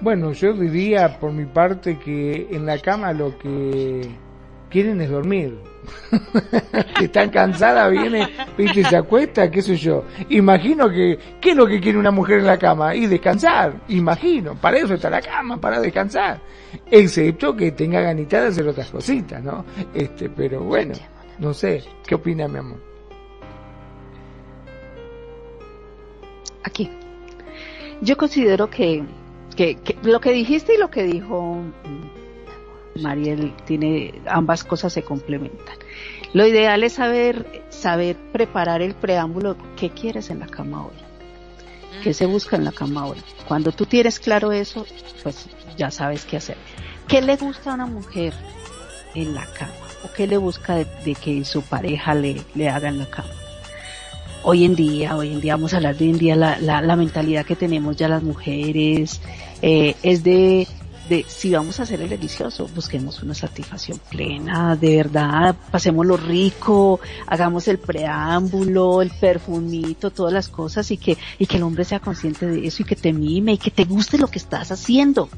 Bueno, 0.00 0.32
yo 0.32 0.52
diría 0.54 1.18
por 1.18 1.32
mi 1.32 1.44
parte 1.44 1.98
que 1.98 2.48
en 2.50 2.66
la 2.66 2.78
cama 2.78 3.12
lo 3.12 3.36
que 3.38 4.08
quieren 4.70 5.00
es 5.00 5.10
dormir. 5.10 5.58
están 7.00 7.30
cansadas, 7.30 7.90
viene, 7.90 8.28
viste, 8.56 8.84
se 8.84 8.96
acuesta, 8.96 9.50
qué 9.50 9.62
sé 9.62 9.76
yo. 9.76 10.04
Imagino 10.28 10.88
que, 10.88 11.18
¿qué 11.40 11.50
es 11.50 11.56
lo 11.56 11.66
que 11.66 11.80
quiere 11.80 11.98
una 11.98 12.10
mujer 12.10 12.38
en 12.40 12.46
la 12.46 12.58
cama? 12.58 12.94
Y 12.94 13.06
descansar, 13.06 13.74
imagino. 13.88 14.54
Para 14.54 14.78
eso 14.78 14.94
está 14.94 15.10
la 15.10 15.20
cama, 15.20 15.60
para 15.60 15.80
descansar. 15.80 16.40
Excepto 16.90 17.56
que 17.56 17.72
tenga 17.72 18.00
ganitas 18.00 18.42
de 18.42 18.48
hacer 18.48 18.68
otras 18.68 18.90
cositas, 18.90 19.42
¿no? 19.42 19.64
Este, 19.94 20.28
pero 20.28 20.60
bueno, 20.60 20.94
no 21.38 21.54
sé, 21.54 21.82
¿qué 22.06 22.14
opina 22.14 22.48
mi 22.48 22.58
amor? 22.58 22.78
Aquí. 26.64 26.90
Yo 28.02 28.16
considero 28.16 28.68
que, 28.70 29.02
que, 29.56 29.76
que 29.76 29.96
lo 30.02 30.20
que 30.20 30.32
dijiste 30.32 30.74
y 30.74 30.78
lo 30.78 30.90
que 30.90 31.02
dijo 31.04 31.58
Mariel 32.96 33.54
tiene, 33.66 34.14
ambas 34.26 34.64
cosas 34.64 34.92
se 34.92 35.02
complementan. 35.02 35.76
Lo 36.32 36.46
ideal 36.46 36.82
es 36.84 36.94
saber, 36.94 37.64
saber 37.70 38.16
preparar 38.32 38.82
el 38.82 38.94
preámbulo, 38.94 39.56
¿qué 39.76 39.90
quieres 39.90 40.30
en 40.30 40.40
la 40.40 40.46
cama 40.46 40.86
hoy? 40.86 40.94
¿Qué 42.02 42.14
se 42.14 42.26
busca 42.26 42.56
en 42.56 42.64
la 42.64 42.72
cama 42.72 43.06
hoy? 43.06 43.18
Cuando 43.46 43.72
tú 43.72 43.84
tienes 43.84 44.20
claro 44.20 44.52
eso, 44.52 44.86
pues 45.22 45.46
ya 45.76 45.90
sabes 45.90 46.24
qué 46.24 46.36
hacer. 46.36 46.56
¿Qué 47.08 47.20
le 47.20 47.36
gusta 47.36 47.72
a 47.72 47.74
una 47.74 47.86
mujer 47.86 48.32
en 49.14 49.34
la 49.34 49.44
cama? 49.52 49.72
¿O 50.04 50.12
qué 50.12 50.26
le 50.26 50.36
busca 50.36 50.76
de, 50.76 51.14
que 51.14 51.44
su 51.44 51.62
pareja 51.62 52.14
le, 52.14 52.42
le 52.54 52.68
haga 52.68 52.88
en 52.88 52.98
la 52.98 53.06
cama? 53.10 53.30
Hoy 54.42 54.64
en 54.64 54.74
día, 54.74 55.16
hoy 55.16 55.32
en 55.32 55.40
día, 55.40 55.56
vamos 55.56 55.74
a 55.74 55.76
hablar 55.76 55.96
de 55.96 56.04
hoy 56.04 56.10
en 56.12 56.18
día, 56.18 56.36
la, 56.36 56.58
la, 56.60 56.80
la 56.80 56.96
mentalidad 56.96 57.44
que 57.44 57.56
tenemos 57.56 57.96
ya 57.96 58.08
las 58.08 58.22
mujeres 58.22 59.20
eh, 59.60 59.96
es 60.02 60.22
de 60.24 60.66
de 61.10 61.26
si 61.26 61.50
vamos 61.50 61.80
a 61.80 61.82
hacer 61.82 62.00
el 62.00 62.08
delicioso, 62.08 62.68
busquemos 62.72 63.20
una 63.24 63.34
satisfacción 63.34 64.00
plena, 64.08 64.76
de 64.76 64.96
verdad, 64.96 65.56
pasemos 65.72 66.06
lo 66.06 66.16
rico, 66.16 67.00
hagamos 67.26 67.66
el 67.66 67.78
preámbulo, 67.78 69.02
el 69.02 69.10
perfumito, 69.10 70.12
todas 70.12 70.32
las 70.32 70.48
cosas 70.48 70.88
y 70.92 70.98
que, 70.98 71.18
y 71.40 71.46
que 71.46 71.56
el 71.56 71.64
hombre 71.64 71.84
sea 71.84 71.98
consciente 71.98 72.46
de 72.46 72.64
eso 72.64 72.82
y 72.82 72.86
que 72.86 72.94
te 72.94 73.12
mime 73.12 73.54
y 73.54 73.58
que 73.58 73.72
te 73.72 73.84
guste 73.86 74.18
lo 74.18 74.28
que 74.28 74.38
estás 74.38 74.70
haciendo. 74.70 75.28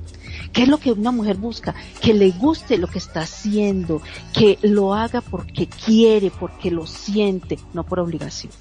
¿Qué 0.53 0.65
es 0.65 0.69
lo 0.69 0.77
que 0.77 0.93
una 0.93 1.11
mujer 1.11 1.37
busca? 1.37 1.75
Que 2.03 2.13
le 2.13 2.33
guste 2.33 2.77
lo 2.77 2.87
que 2.87 2.99
está 2.99 3.21
haciendo, 3.21 4.03
que 4.35 4.59
lo 4.61 4.93
haga 4.93 5.23
porque 5.23 5.69
quiere, 5.69 6.31
porque 6.31 6.71
lo 6.71 6.87
siente, 6.87 7.59
no 7.73 7.85
por 7.85 7.99
obligación. 7.99 8.53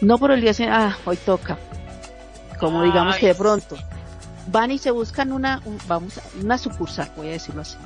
No 0.00 0.16
por 0.18 0.30
obligación, 0.30 0.68
ah, 0.70 0.96
hoy 1.04 1.16
toca. 1.16 1.58
Como 2.60 2.84
digamos 2.84 3.16
que 3.16 3.26
de 3.26 3.34
pronto, 3.34 3.76
van 4.48 4.70
y 4.70 4.78
se 4.78 4.90
buscan 4.90 5.32
una, 5.32 5.62
vamos, 5.86 6.20
una 6.40 6.58
sucursal, 6.58 7.10
voy 7.16 7.28
a 7.28 7.32
decirlo 7.32 7.62
así. 7.62 7.76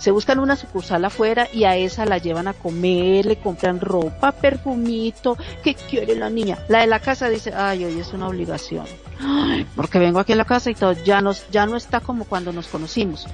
Se 0.00 0.10
buscan 0.10 0.38
una 0.38 0.56
sucursal 0.56 1.04
afuera 1.04 1.46
y 1.52 1.64
a 1.64 1.76
esa 1.76 2.06
la 2.06 2.16
llevan 2.16 2.48
a 2.48 2.54
comer, 2.54 3.26
le 3.26 3.36
compran 3.36 3.80
ropa, 3.80 4.32
perfumito, 4.32 5.36
¿qué 5.62 5.74
quiere 5.74 6.16
la 6.16 6.30
niña? 6.30 6.58
La 6.68 6.80
de 6.80 6.86
la 6.86 7.00
casa 7.00 7.28
dice, 7.28 7.52
ay, 7.54 7.84
hoy 7.84 8.00
es 8.00 8.14
una 8.14 8.28
obligación. 8.28 8.86
Porque 9.76 9.98
vengo 9.98 10.18
aquí 10.18 10.32
a 10.32 10.36
la 10.36 10.46
casa 10.46 10.70
y 10.70 10.74
todo, 10.74 10.92
ya 10.92 11.20
nos, 11.20 11.46
ya 11.50 11.66
no 11.66 11.76
está 11.76 12.00
como 12.00 12.24
cuando 12.24 12.50
nos 12.50 12.68
conocimos. 12.68 13.26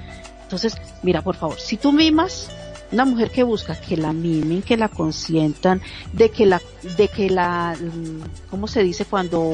Entonces, 0.43 0.75
mira, 1.03 1.21
por 1.21 1.35
favor, 1.35 1.57
si 1.57 1.77
tú 1.77 1.93
mimas, 1.93 2.49
una 2.91 3.05
mujer 3.05 3.31
que 3.31 3.43
busca 3.43 3.79
que 3.79 3.95
la 3.95 4.11
mimen, 4.11 4.61
que 4.61 4.75
la 4.75 4.89
consientan, 4.89 5.81
de 6.11 6.31
que 6.31 6.45
la, 6.45 6.61
de 6.97 7.07
que 7.07 7.29
la, 7.29 7.77
mm, 7.79 8.49
¿cómo 8.49 8.67
se 8.67 8.83
dice 8.83 9.05
cuando, 9.05 9.53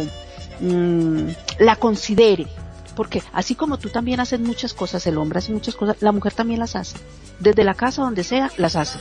mm, 0.59 1.27
la 1.59 1.75
considere, 1.75 2.47
porque 2.95 3.23
así 3.33 3.55
como 3.55 3.77
tú 3.77 3.89
también 3.89 4.19
haces 4.19 4.39
muchas 4.39 4.73
cosas, 4.73 5.05
el 5.07 5.17
hombre 5.17 5.39
hace 5.39 5.51
muchas 5.51 5.75
cosas, 5.75 5.97
la 6.01 6.11
mujer 6.11 6.33
también 6.33 6.59
las 6.59 6.75
hace. 6.75 6.97
Desde 7.39 7.63
la 7.63 7.73
casa, 7.73 8.03
donde 8.03 8.23
sea, 8.23 8.51
las 8.57 8.75
hace. 8.75 8.99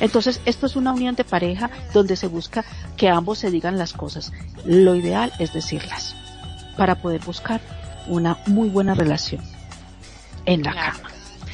Entonces, 0.00 0.40
esto 0.46 0.66
es 0.66 0.76
una 0.76 0.92
unión 0.92 1.14
de 1.14 1.24
pareja 1.24 1.70
donde 1.92 2.16
se 2.16 2.26
busca 2.26 2.64
que 2.96 3.08
ambos 3.08 3.38
se 3.38 3.50
digan 3.50 3.78
las 3.78 3.92
cosas. 3.92 4.32
Lo 4.64 4.94
ideal 4.94 5.32
es 5.38 5.52
decirlas 5.52 6.16
para 6.76 6.96
poder 6.96 7.20
buscar 7.24 7.60
una 8.08 8.38
muy 8.46 8.68
buena 8.68 8.94
relación 8.94 9.42
en 10.44 10.62
la 10.62 10.74
cama. 10.74 11.10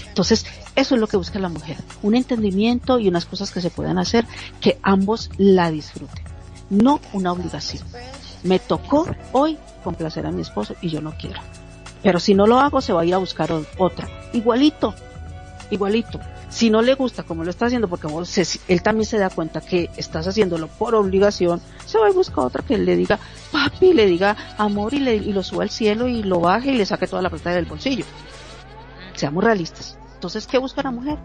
Entonces, 0.06 0.46
eso 0.76 0.94
es 0.94 1.00
lo 1.00 1.08
que 1.08 1.16
busca 1.16 1.38
la 1.38 1.48
mujer. 1.48 1.76
Un 2.02 2.14
entendimiento 2.14 2.98
y 2.98 3.08
unas 3.08 3.26
cosas 3.26 3.50
que 3.50 3.60
se 3.60 3.70
puedan 3.70 3.98
hacer 3.98 4.24
que 4.60 4.78
ambos 4.82 5.30
la 5.36 5.70
disfruten. 5.70 6.24
No 6.70 7.00
una 7.12 7.32
obligación. 7.32 7.84
me 8.44 8.58
tocó 8.58 9.06
hoy 9.32 9.58
complacer 9.78 10.26
a 10.26 10.30
mi 10.30 10.42
esposo 10.42 10.74
y 10.80 10.88
yo 10.88 11.00
no 11.00 11.12
quiero. 11.12 11.40
Pero 12.02 12.20
si 12.20 12.34
no 12.34 12.46
lo 12.46 12.58
hago, 12.58 12.80
se 12.80 12.92
va 12.92 13.02
a 13.02 13.04
ir 13.04 13.14
a 13.14 13.18
buscar 13.18 13.50
otra. 13.78 14.08
Igualito, 14.32 14.94
igualito. 15.70 16.20
Si 16.48 16.70
no 16.70 16.80
le 16.80 16.94
gusta 16.94 17.24
como 17.24 17.44
lo 17.44 17.50
está 17.50 17.66
haciendo, 17.66 17.88
porque 17.88 18.08
él 18.68 18.82
también 18.82 19.04
se 19.04 19.18
da 19.18 19.28
cuenta 19.28 19.60
que 19.60 19.90
estás 19.96 20.26
haciéndolo 20.26 20.66
por 20.66 20.94
obligación, 20.94 21.60
se 21.84 21.98
va 21.98 22.06
a 22.06 22.12
buscar 22.12 22.44
otra 22.44 22.62
que 22.62 22.78
le 22.78 22.96
diga 22.96 23.18
papi, 23.52 23.92
le 23.92 24.06
diga 24.06 24.36
amor 24.56 24.94
y, 24.94 25.00
le, 25.00 25.16
y 25.16 25.32
lo 25.32 25.42
suba 25.42 25.64
al 25.64 25.70
cielo 25.70 26.08
y 26.08 26.22
lo 26.22 26.40
baje 26.40 26.72
y 26.72 26.76
le 26.76 26.86
saque 26.86 27.06
toda 27.06 27.20
la 27.20 27.30
plata 27.30 27.50
del 27.50 27.66
bolsillo. 27.66 28.04
Seamos 29.14 29.44
realistas. 29.44 29.98
Entonces, 30.14 30.46
¿qué 30.46 30.58
busca 30.58 30.82
la 30.82 30.90
mujer? 30.90 31.18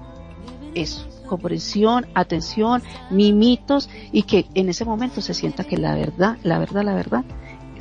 Eso, 0.76 1.08
comprensión, 1.28 2.06
atención, 2.16 2.84
mimitos 3.10 3.90
y 4.12 4.24
que 4.24 4.48
en 4.56 4.70
ese 4.70 4.84
momento 4.84 5.22
se 5.22 5.34
sienta 5.34 5.64
que 5.64 5.78
la 5.78 5.96
verdad, 5.96 6.38
la 6.44 6.60
verdad, 6.60 6.84
la 6.84 6.96
verdad 6.96 7.24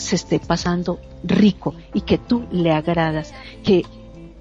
se 0.02 0.16
esté 0.16 0.38
pasando 0.38 1.00
rico 1.24 1.74
y 1.94 2.02
que 2.02 2.18
tú 2.18 2.44
le 2.50 2.72
agradas, 2.72 3.32
que 3.62 3.84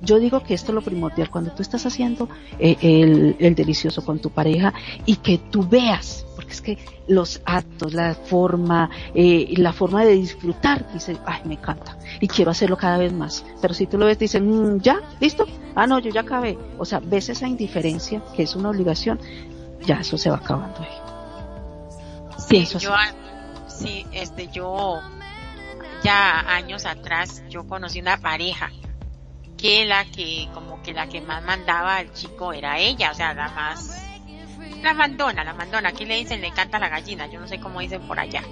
yo 0.02 0.20
digo 0.20 0.42
que 0.42 0.54
esto 0.54 0.72
es 0.72 0.76
lo 0.76 0.82
primordial 0.82 1.30
cuando 1.30 1.52
tú 1.52 1.62
estás 1.62 1.86
haciendo 1.86 2.28
eh, 2.60 3.36
el, 3.40 3.56
delicioso 3.56 4.04
con 4.04 4.20
tu 4.20 4.32
pareja 4.32 4.74
y 5.06 5.18
que 5.18 5.38
tú 5.38 5.68
veas, 5.68 6.26
porque 6.36 6.52
es 6.52 6.62
que 6.62 6.78
los 7.08 7.42
actos, 7.46 7.94
la 7.94 8.16
forma, 8.16 8.90
eh, 9.14 9.54
la 9.58 9.74
forma 9.74 10.04
de 10.04 10.14
disfrutar, 10.14 10.92
dice, 10.92 11.18
ay, 11.26 11.42
me 11.46 11.54
encanta 11.54 11.98
y 12.20 12.28
quiero 12.28 12.52
hacerlo 12.52 12.78
cada 12.78 12.98
vez 12.98 13.14
más. 13.14 13.46
Pero 13.62 13.74
si 13.74 13.86
tú 13.86 13.98
lo 13.98 14.06
ves, 14.08 14.18
dices, 14.18 14.42
mm, 14.42 14.78
ya, 14.80 15.02
listo, 15.20 15.46
ah, 15.76 15.86
no, 15.86 16.00
yo 16.00 16.10
ya 16.10 16.22
acabé. 16.22 16.58
O 16.80 16.86
sea, 16.86 17.00
ves 17.00 17.30
esa 17.30 17.48
indiferencia 17.48 18.24
que 18.36 18.44
es 18.44 18.56
una 18.56 18.70
obligación, 18.70 19.20
ya 19.86 20.00
eso 20.00 20.18
se 20.18 20.30
va 20.30 20.38
acabando 20.38 20.82
ahí. 20.82 21.12
Sí, 22.50 22.66
yo, 22.80 22.92
sí, 23.68 24.06
este, 24.12 24.48
yo 24.48 25.00
ya 26.04 26.40
años 26.56 26.86
atrás 26.86 27.44
yo 27.50 27.68
conocí 27.68 28.00
una 28.00 28.18
pareja 28.18 28.72
que 29.58 29.86
la 29.86 30.06
que 30.06 30.50
como 30.54 30.82
que 30.82 30.94
la 30.94 31.08
que 31.08 31.22
más 31.22 31.44
mandaba 31.44 31.98
al 31.98 32.12
chico 32.14 32.54
era 32.54 32.80
ella, 32.80 33.12
o 33.12 33.14
sea, 33.14 33.34
la 33.34 33.50
más 33.50 34.02
la 34.82 34.94
mandona, 34.94 35.44
la 35.44 35.54
mandona, 35.54 35.90
aquí 35.90 36.06
le 36.06 36.18
dicen 36.18 36.42
le 36.42 36.52
canta 36.52 36.80
la 36.80 36.90
gallina, 36.90 37.28
yo 37.28 37.40
no 37.40 37.48
sé 37.48 37.60
cómo 37.60 37.80
dicen 37.80 38.02
por 38.08 38.20
allá. 38.20 38.44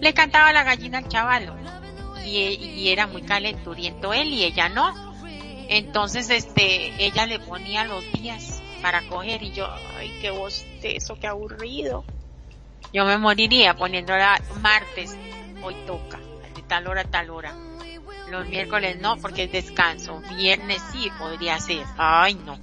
Le 0.00 0.14
cantaba 0.14 0.52
la 0.52 0.62
gallina 0.62 0.98
al 0.98 1.08
chavalo 1.08 1.56
y, 2.24 2.88
era 2.88 3.06
muy 3.06 3.22
calenturiento 3.22 4.12
él 4.12 4.28
y 4.28 4.44
ella 4.44 4.68
no. 4.68 4.94
Entonces 5.68 6.30
este 6.30 7.04
ella 7.04 7.26
le 7.26 7.40
ponía 7.40 7.84
los 7.84 8.04
días 8.12 8.62
para 8.80 9.02
coger 9.08 9.42
y 9.42 9.52
yo, 9.52 9.68
ay, 9.98 10.16
qué 10.20 10.30
bostezo, 10.30 11.16
qué 11.16 11.26
aburrido. 11.26 12.04
Yo 12.92 13.04
me 13.04 13.18
moriría 13.18 13.74
poniéndola 13.74 14.40
martes, 14.62 15.16
hoy 15.62 15.74
toca, 15.86 16.18
de 16.18 16.27
tal 16.68 16.86
hora 16.86 17.04
tal 17.04 17.30
hora 17.30 17.54
los 18.30 18.48
miércoles 18.48 18.98
no, 19.00 19.16
porque 19.16 19.44
es 19.44 19.52
descanso. 19.52 20.20
Viernes 20.36 20.82
sí 20.92 21.10
podría 21.18 21.58
ser. 21.58 21.84
Ay, 21.96 22.34
no. 22.34 22.58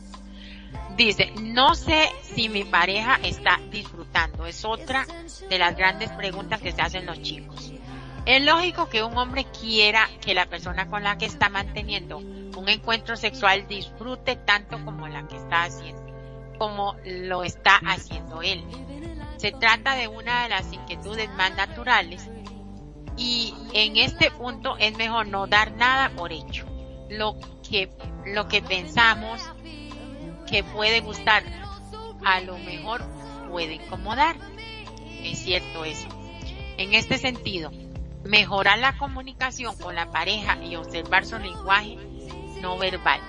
Dice, 0.95 1.34
no 1.41 1.76
sé 1.76 2.10
si 2.22 2.48
mi 2.49 2.64
pareja 2.64 3.19
está 3.23 3.60
disfrutando. 3.69 4.45
Es 4.45 4.64
otra 4.64 5.06
de 5.49 5.57
las 5.57 5.76
grandes 5.76 6.11
preguntas 6.11 6.61
que 6.61 6.72
se 6.72 6.82
hacen 6.82 7.06
los 7.06 7.22
chicos. 7.22 7.73
Es 8.26 8.44
lógico 8.44 8.90
que 8.90 9.03
un 9.03 9.18
hombre 9.18 9.45
quiera 9.60 10.07
que 10.22 10.34
la 10.34 10.45
persona 10.48 10.90
con 10.90 11.03
la 11.03 11.18
que 11.18 11.26
está 11.26 11.49
manteniendo 11.49 12.18
un 12.18 12.69
encuentro 12.69 13.18
sexual 13.18 13.68
disfrute 13.68 14.36
tanto 14.36 14.84
como 14.84 15.07
la 15.07 15.27
que 15.27 15.36
está 15.36 15.64
haciendo, 15.64 16.02
como 16.57 16.95
lo 17.06 17.44
está 17.44 17.76
haciendo 17.86 18.41
él. 18.41 18.64
Se 19.38 19.52
trata 19.52 19.95
de 19.95 20.07
una 20.07 20.44
de 20.44 20.49
las 20.49 20.72
inquietudes 20.72 21.30
más 21.36 21.56
naturales 21.56 22.27
y 23.18 23.54
en 23.74 23.98
este 23.98 24.32
punto 24.32 24.78
es 24.78 24.98
mejor 24.98 25.28
no 25.28 25.48
dar 25.48 25.72
nada 25.74 26.10
por 26.10 26.34
hecho. 26.34 26.66
Lo 27.10 27.38
que, 27.68 27.90
lo 28.26 28.48
que 28.48 28.62
pensamos 28.62 29.42
que 30.48 30.64
puede 30.64 31.02
gustar, 31.02 31.44
a 32.26 32.42
lo 32.42 32.58
mejor 32.58 33.04
puede 33.50 33.76
incomodar. 33.76 34.36
Es 35.24 35.40
cierto 35.40 35.86
eso. 35.86 36.08
En 36.78 36.94
este 36.94 37.18
sentido, 37.18 37.72
mejorar 38.24 38.80
la 38.80 38.98
comunicación 38.98 39.76
con 39.78 39.96
la 39.96 40.12
pareja 40.12 40.58
y 40.64 40.76
observar 40.76 41.26
su 41.26 41.40
lenguaje 41.40 41.98
no 42.62 42.78
verbal. 42.78 43.22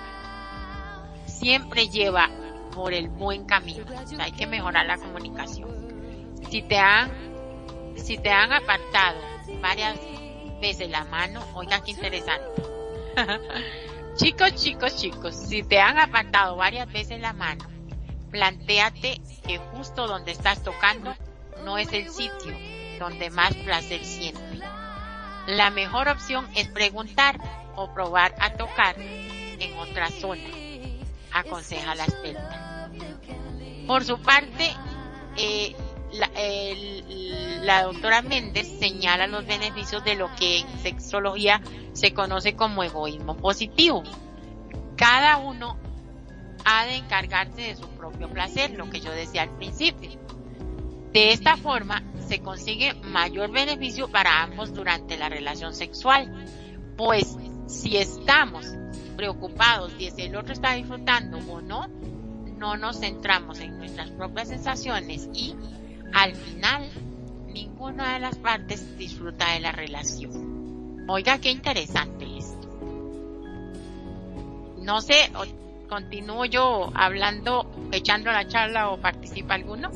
Siempre 1.26 1.88
lleva 1.88 2.28
por 2.74 2.92
el 2.92 3.08
buen 3.08 3.44
camino. 3.44 3.84
hay 4.18 4.32
que 4.32 4.46
mejorar 4.46 4.86
la 4.86 4.98
comunicación. 4.98 5.70
Si 6.50 6.62
te 6.62 6.78
han, 6.78 7.10
si 7.96 8.18
te 8.18 8.30
han 8.30 8.52
apartado 8.52 9.35
varias 9.60 9.98
veces 10.60 10.90
la 10.90 11.04
mano. 11.04 11.44
Oigan 11.54 11.82
qué 11.82 11.92
interesante. 11.92 12.62
chicos, 14.16 14.54
chicos, 14.54 14.96
chicos, 14.96 15.36
si 15.36 15.62
te 15.62 15.80
han 15.80 15.98
apartado 15.98 16.56
varias 16.56 16.90
veces 16.92 17.20
la 17.20 17.32
mano, 17.32 17.64
planteate 18.30 19.20
que 19.46 19.58
justo 19.58 20.06
donde 20.06 20.32
estás 20.32 20.62
tocando 20.62 21.14
no 21.64 21.78
es 21.78 21.92
el 21.92 22.10
sitio 22.10 22.54
donde 22.98 23.30
más 23.30 23.54
placer 23.54 24.04
siente. 24.04 24.60
La 25.46 25.70
mejor 25.70 26.08
opción 26.08 26.48
es 26.54 26.68
preguntar 26.68 27.38
o 27.76 27.92
probar 27.92 28.34
a 28.40 28.54
tocar 28.54 28.96
en 28.98 29.78
otra 29.78 30.10
zona, 30.10 30.42
aconseja 31.32 31.94
la 31.94 32.04
experta. 32.04 32.90
Por 33.86 34.04
su 34.04 34.20
parte, 34.20 34.74
eh, 35.36 35.76
la, 36.12 37.82
doctora 37.82 38.22
Méndez 38.22 38.68
señala 38.78 39.26
los 39.26 39.46
beneficios 39.46 40.04
de 40.04 40.14
lo 40.14 40.34
que 40.36 40.60
en 40.60 40.78
sexología 40.78 41.60
se 41.92 42.12
conoce 42.12 42.54
como 42.54 42.82
egoísmo 42.82 43.36
positivo. 43.36 44.02
Cada 44.96 45.38
uno 45.38 45.76
ha 46.64 46.86
de 46.86 46.96
encargarse 46.96 47.62
de 47.62 47.76
su 47.76 47.88
propio 47.90 48.28
placer, 48.28 48.72
lo 48.72 48.88
que 48.90 49.00
yo 49.00 49.10
decía 49.10 49.42
al 49.42 49.56
principio. 49.56 50.10
De 51.12 51.32
esta 51.32 51.56
forma 51.56 52.02
se 52.26 52.40
consigue 52.40 52.94
mayor 52.94 53.50
beneficio 53.50 54.08
para 54.08 54.42
ambos 54.42 54.74
durante 54.74 55.16
la 55.16 55.28
relación 55.28 55.74
sexual, 55.74 56.46
pues 56.96 57.36
si 57.66 57.96
estamos 57.96 58.66
preocupados 59.16 59.96
de 59.98 60.10
si 60.10 60.22
el 60.22 60.36
otro 60.36 60.52
está 60.52 60.74
disfrutando 60.74 61.38
o 61.38 61.60
no, 61.60 61.88
no 62.58 62.76
nos 62.76 63.00
centramos 63.00 63.60
en 63.60 63.78
nuestras 63.78 64.10
propias 64.10 64.48
sensaciones 64.48 65.28
y 65.32 65.54
al 66.14 66.34
final 66.34 66.88
ninguna 67.52 68.14
de 68.14 68.20
las 68.20 68.36
partes 68.36 68.98
disfruta 68.98 69.52
de 69.52 69.60
la 69.60 69.72
relación. 69.72 71.04
Oiga, 71.08 71.38
qué 71.38 71.50
interesante 71.50 72.26
esto. 72.38 72.68
No 74.82 75.00
sé, 75.00 75.30
continúo 75.88 76.44
yo 76.44 76.90
hablando, 76.94 77.70
echando 77.92 78.30
la 78.30 78.46
charla 78.46 78.90
o 78.90 78.98
participa 78.98 79.54
alguno. 79.54 79.90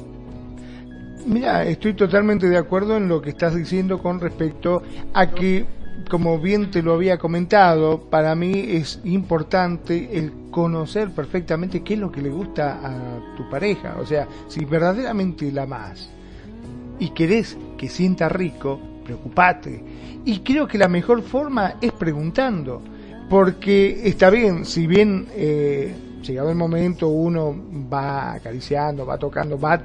Mira, 1.27 1.65
estoy 1.65 1.95
totalmente 1.95 2.49
de 2.49 2.57
acuerdo 2.57 2.97
en 2.97 3.09
lo 3.09 3.21
que 3.21 3.31
estás 3.31 3.55
diciendo 3.55 3.99
con 3.99 4.21
respecto 4.21 4.83
a 5.13 5.31
que, 5.31 5.67
como 6.09 6.39
bien 6.39 6.71
te 6.71 6.83
lo 6.83 6.95
había 6.95 7.19
comentado, 7.19 8.01
para 8.11 8.35
mí 8.35 8.53
es 8.69 9.01
importante 9.05 10.19
el 10.19 10.33
conocer 10.51 11.11
perfectamente 11.11 11.83
qué 11.83 11.95
es 11.95 12.01
lo 12.01 12.11
que 12.11 12.23
le 12.23 12.31
gusta 12.31 12.79
a 12.83 13.37
tu 13.37 13.49
pareja. 13.49 13.97
O 14.01 14.07
sea, 14.07 14.27
si 14.49 14.65
verdaderamente 14.65 15.51
la 15.53 15.63
amas 15.63 16.11
y 16.99 17.11
querés 17.11 17.57
que 17.77 17.89
sienta 17.89 18.29
rico, 18.29 18.81
preocupate. 19.05 19.83
Y 20.25 20.41
creo 20.41 20.67
que 20.67 20.79
la 20.79 20.89
mejor 20.89 21.23
forma 21.23 21.75
es 21.81 21.93
preguntando, 21.93 22.83
porque 23.29 24.09
está 24.09 24.31
bien, 24.31 24.65
si 24.65 24.87
bien 24.87 25.27
eh, 25.35 25.95
llegado 26.23 26.51
el 26.51 26.57
momento 26.57 27.09
uno 27.09 27.55
va 27.93 28.35
acariciando, 28.35 29.07
va 29.07 29.19
tocando, 29.19 29.59
va 29.59 29.81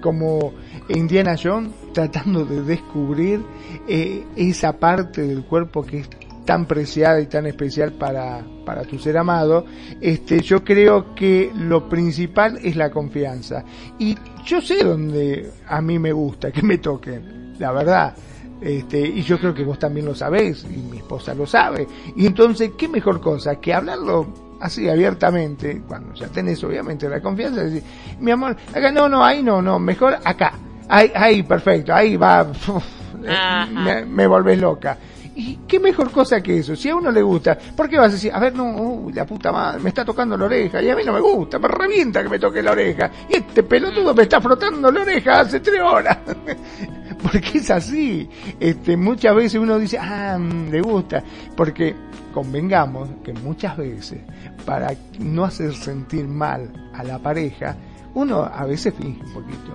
como 0.00 0.52
Indiana 0.88 1.36
Jones 1.42 1.72
tratando 1.92 2.44
de 2.44 2.62
descubrir 2.62 3.42
eh, 3.88 4.24
esa 4.36 4.78
parte 4.78 5.22
del 5.22 5.44
cuerpo 5.44 5.82
que 5.82 6.00
es 6.00 6.08
tan 6.44 6.66
preciada 6.66 7.20
y 7.20 7.26
tan 7.26 7.46
especial 7.46 7.92
para, 7.92 8.42
para 8.64 8.84
tu 8.84 8.98
ser 8.98 9.18
amado, 9.18 9.66
este, 10.00 10.40
yo 10.40 10.64
creo 10.64 11.14
que 11.14 11.50
lo 11.54 11.88
principal 11.88 12.58
es 12.62 12.76
la 12.76 12.90
confianza. 12.90 13.64
Y 13.98 14.16
yo 14.44 14.60
sé 14.62 14.82
dónde 14.82 15.50
a 15.66 15.82
mí 15.82 15.98
me 15.98 16.12
gusta 16.12 16.52
que 16.52 16.62
me 16.62 16.78
toquen, 16.78 17.54
la 17.58 17.72
verdad. 17.72 18.14
Este, 18.60 19.00
y 19.00 19.22
yo 19.22 19.38
creo 19.38 19.52
que 19.52 19.64
vos 19.64 19.78
también 19.78 20.06
lo 20.06 20.14
sabés, 20.14 20.64
y 20.64 20.78
mi 20.78 20.98
esposa 20.98 21.34
lo 21.34 21.46
sabe. 21.46 21.86
Y 22.14 22.24
entonces, 22.24 22.70
¿qué 22.78 22.88
mejor 22.88 23.20
cosa 23.20 23.56
que 23.56 23.74
hablarlo 23.74 24.45
así 24.60 24.88
abiertamente, 24.88 25.82
cuando 25.86 26.14
ya 26.14 26.28
tenés 26.28 26.62
obviamente 26.64 27.08
la 27.08 27.20
confianza, 27.20 27.62
decir, 27.62 27.82
mi 28.20 28.30
amor, 28.30 28.56
acá 28.74 28.90
no, 28.90 29.08
no, 29.08 29.24
ahí 29.24 29.42
no, 29.42 29.62
no, 29.62 29.78
mejor 29.78 30.18
acá. 30.24 30.52
Ahí, 30.88 31.10
ahí, 31.14 31.42
perfecto, 31.42 31.92
ahí 31.92 32.16
va, 32.16 32.46
me, 33.70 34.04
me 34.04 34.26
volvés 34.26 34.58
loca. 34.58 34.96
¿Y 35.38 35.58
qué 35.68 35.78
mejor 35.78 36.10
cosa 36.10 36.40
que 36.40 36.58
eso? 36.58 36.74
Si 36.74 36.88
a 36.88 36.96
uno 36.96 37.10
le 37.10 37.20
gusta, 37.20 37.58
¿por 37.76 37.90
qué 37.90 37.98
vas 37.98 38.08
a 38.08 38.12
decir, 38.12 38.32
a 38.32 38.38
ver, 38.38 38.54
no, 38.54 38.64
uy, 38.64 39.12
la 39.12 39.26
puta 39.26 39.52
madre, 39.52 39.80
me 39.82 39.90
está 39.90 40.02
tocando 40.02 40.34
la 40.36 40.46
oreja, 40.46 40.80
y 40.80 40.88
a 40.88 40.96
mí 40.96 41.02
no 41.04 41.12
me 41.12 41.20
gusta, 41.20 41.58
me 41.58 41.68
revienta 41.68 42.22
que 42.22 42.28
me 42.30 42.38
toque 42.38 42.62
la 42.62 42.72
oreja, 42.72 43.10
y 43.28 43.36
este 43.36 43.62
pelotudo 43.62 44.14
me 44.14 44.22
está 44.22 44.40
frotando 44.40 44.90
la 44.90 45.02
oreja 45.02 45.40
hace 45.40 45.60
tres 45.60 45.82
horas. 45.82 46.18
porque 47.22 47.58
es 47.58 47.70
así. 47.70 48.28
Este, 48.58 48.96
muchas 48.96 49.34
veces 49.34 49.60
uno 49.60 49.78
dice, 49.78 49.98
ah, 49.98 50.38
mm, 50.38 50.70
le 50.70 50.80
gusta, 50.80 51.22
porque 51.54 51.94
convengamos 52.36 53.08
que 53.24 53.32
muchas 53.32 53.78
veces, 53.78 54.20
para 54.66 54.92
no 55.18 55.44
hacer 55.44 55.72
sentir 55.72 56.28
mal 56.28 56.70
a 56.92 57.02
la 57.02 57.18
pareja, 57.18 57.74
uno 58.12 58.42
a 58.42 58.66
veces 58.66 58.92
finge 58.92 59.24
un 59.24 59.32
poquito, 59.32 59.72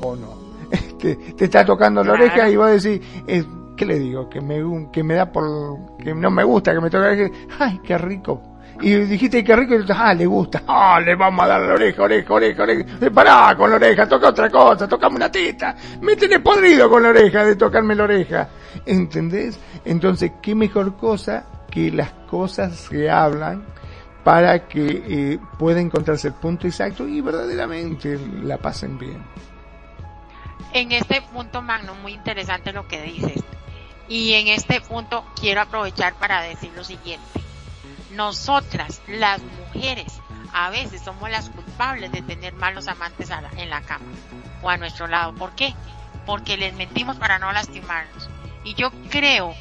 o 0.00 0.14
no. 0.14 0.44
Este, 0.70 1.16
te 1.36 1.44
está 1.46 1.64
tocando 1.64 2.04
la 2.04 2.12
oreja 2.12 2.48
y 2.48 2.54
vos 2.54 2.80
decís, 2.80 3.04
eh, 3.26 3.44
¿qué 3.76 3.84
le 3.84 3.98
digo? 3.98 4.30
Que 4.30 4.40
me, 4.40 4.62
que 4.92 5.02
me 5.02 5.14
da 5.14 5.30
por, 5.30 5.96
que 5.98 6.14
no 6.14 6.30
me 6.30 6.44
gusta 6.44 6.72
que 6.72 6.80
me 6.80 6.88
toque 6.88 7.04
la 7.04 7.10
oreja, 7.10 7.34
ay, 7.58 7.80
qué 7.82 7.98
rico 7.98 8.40
y 8.80 8.94
dijiste 8.94 9.44
que 9.44 9.54
rico 9.54 9.74
y 9.74 9.84
ah, 9.88 10.14
le 10.14 10.26
gusta, 10.26 10.62
ah, 10.68 11.00
le 11.00 11.14
vamos 11.14 11.44
a 11.44 11.48
dar 11.48 11.60
la 11.62 11.74
oreja, 11.74 12.02
oreja, 12.02 12.32
oreja, 12.32 12.62
oreja. 12.62 12.84
Eh, 13.00 13.10
pará 13.10 13.54
con 13.56 13.70
la 13.70 13.76
oreja, 13.76 14.08
toca 14.08 14.28
otra 14.28 14.48
cosa, 14.50 14.88
tocame 14.88 15.16
una 15.16 15.30
teta. 15.30 15.76
Me 16.00 16.16
tenés 16.16 16.40
podrido 16.40 16.88
con 16.88 17.02
la 17.02 17.10
oreja 17.10 17.44
de 17.44 17.56
tocarme 17.56 17.94
la 17.94 18.04
oreja. 18.04 18.48
¿Entendés? 18.86 19.58
Entonces, 19.84 20.32
qué 20.42 20.54
mejor 20.54 20.96
cosa 20.96 21.44
que 21.70 21.90
las 21.90 22.12
cosas 22.28 22.76
se 22.76 23.10
hablan 23.10 23.64
para 24.22 24.66
que 24.68 25.04
eh, 25.06 25.38
pueda 25.58 25.80
encontrarse 25.80 26.28
el 26.28 26.34
punto 26.34 26.66
exacto 26.66 27.06
y 27.06 27.20
verdaderamente 27.20 28.18
la 28.42 28.58
pasen 28.58 28.98
bien. 28.98 29.22
En 30.72 30.92
este 30.92 31.22
punto, 31.22 31.62
Magno, 31.62 31.94
muy 31.96 32.14
interesante 32.14 32.72
lo 32.72 32.88
que 32.88 33.02
dices. 33.02 33.44
Y 34.08 34.32
en 34.34 34.48
este 34.48 34.80
punto 34.80 35.24
quiero 35.40 35.60
aprovechar 35.60 36.14
para 36.14 36.42
decir 36.42 36.70
lo 36.74 36.84
siguiente 36.84 37.44
nosotras, 38.14 39.02
las 39.08 39.40
mujeres, 39.42 40.20
a 40.52 40.70
veces 40.70 41.02
somos 41.02 41.30
las 41.30 41.50
culpables 41.50 42.12
de 42.12 42.22
tener 42.22 42.54
malos 42.54 42.88
amantes 42.88 43.30
en 43.56 43.70
la 43.70 43.82
cama 43.82 44.06
o 44.62 44.70
a 44.70 44.76
nuestro 44.76 45.06
lado. 45.06 45.34
¿Por 45.34 45.54
qué? 45.54 45.74
Porque 46.26 46.56
les 46.56 46.74
mentimos 46.74 47.16
para 47.16 47.38
no 47.38 47.52
lastimarnos. 47.52 48.28
Y 48.62 48.74
yo 48.74 48.90
creo 49.10 49.54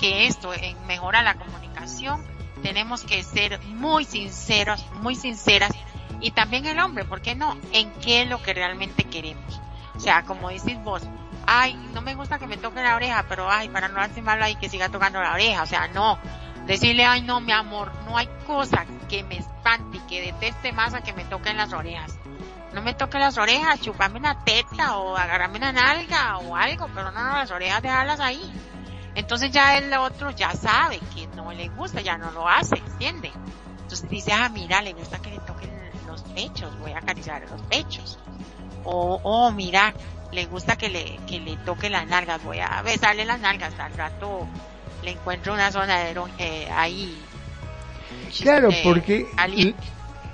que 0.00 0.26
esto 0.26 0.52
en 0.54 0.86
mejora 0.86 1.22
la 1.22 1.34
comunicación 1.34 2.24
tenemos 2.62 3.04
que 3.04 3.22
ser 3.22 3.60
muy 3.66 4.04
sinceros, 4.04 4.84
muy 5.02 5.14
sinceras 5.14 5.72
y 6.20 6.32
también 6.32 6.66
el 6.66 6.78
hombre, 6.80 7.04
¿por 7.04 7.20
qué 7.20 7.34
no? 7.34 7.56
En 7.72 7.92
qué 8.00 8.22
es 8.22 8.28
lo 8.28 8.42
que 8.42 8.54
realmente 8.54 9.04
queremos. 9.04 9.60
O 9.94 10.00
sea, 10.00 10.22
como 10.24 10.48
decís 10.48 10.82
vos, 10.82 11.02
ay, 11.46 11.74
no 11.92 12.00
me 12.00 12.14
gusta 12.14 12.38
que 12.38 12.46
me 12.46 12.56
toque 12.56 12.82
la 12.82 12.96
oreja, 12.96 13.24
pero 13.28 13.50
ay, 13.50 13.68
para 13.68 13.88
no 13.88 13.98
lastimarlo 13.98 14.44
hay 14.44 14.56
que 14.56 14.68
siga 14.68 14.88
tocando 14.88 15.20
la 15.20 15.32
oreja. 15.32 15.62
O 15.62 15.66
sea, 15.66 15.88
no, 15.88 16.18
Decirle, 16.66 17.04
ay 17.04 17.22
no, 17.22 17.40
mi 17.40 17.52
amor, 17.52 17.90
no 18.06 18.16
hay 18.16 18.28
cosa 18.46 18.86
que 19.08 19.24
me 19.24 19.38
espante 19.38 19.96
y 19.96 20.00
que 20.00 20.20
deteste 20.32 20.72
más 20.72 20.94
a 20.94 21.00
que 21.00 21.12
me 21.12 21.24
toquen 21.24 21.56
las 21.56 21.72
orejas. 21.72 22.16
No 22.72 22.82
me 22.82 22.94
toque 22.94 23.18
las 23.18 23.38
orejas, 23.38 23.80
chupame 23.80 24.18
una 24.20 24.44
teta 24.44 24.98
o 24.98 25.16
agarrame 25.16 25.58
una 25.58 25.72
nalga 25.72 26.38
o 26.38 26.54
algo, 26.54 26.88
pero 26.94 27.10
no, 27.10 27.24
no, 27.24 27.36
las 27.38 27.50
orejas 27.50 27.82
dejarlas 27.82 28.20
ahí. 28.20 28.40
Entonces 29.14 29.50
ya 29.50 29.76
el 29.76 29.92
otro 29.94 30.30
ya 30.30 30.52
sabe 30.52 31.00
que 31.14 31.26
no 31.36 31.52
le 31.52 31.68
gusta, 31.68 32.00
ya 32.00 32.16
no 32.16 32.30
lo 32.30 32.48
hace, 32.48 32.76
¿entiende? 32.76 33.30
Entonces 33.82 34.08
dice, 34.08 34.32
ah, 34.32 34.48
mira, 34.48 34.82
le 34.82 34.92
gusta 34.92 35.18
que 35.18 35.30
le 35.30 35.38
toquen 35.38 35.70
los 36.06 36.22
pechos, 36.22 36.78
voy 36.78 36.92
a 36.92 36.98
acariciar 36.98 37.42
los 37.50 37.60
pechos. 37.62 38.18
O, 38.84 39.20
oh, 39.22 39.50
mira, 39.50 39.92
le 40.32 40.46
gusta 40.46 40.76
que 40.76 40.88
le, 40.88 41.18
que 41.26 41.40
le 41.40 41.56
toque 41.58 41.90
las 41.90 42.06
nalgas, 42.06 42.42
voy 42.44 42.60
a 42.60 42.82
besarle 42.82 43.24
las 43.24 43.40
nalgas, 43.40 43.78
al 43.78 43.92
rato 43.94 44.46
le 45.02 45.12
encuentro 45.12 45.54
una 45.54 45.72
zona 45.72 45.98
de 46.00 46.14
eh, 46.38 46.68
ahí. 46.72 47.16
Claro, 48.40 48.70
eh, 48.70 48.80
porque 48.84 49.26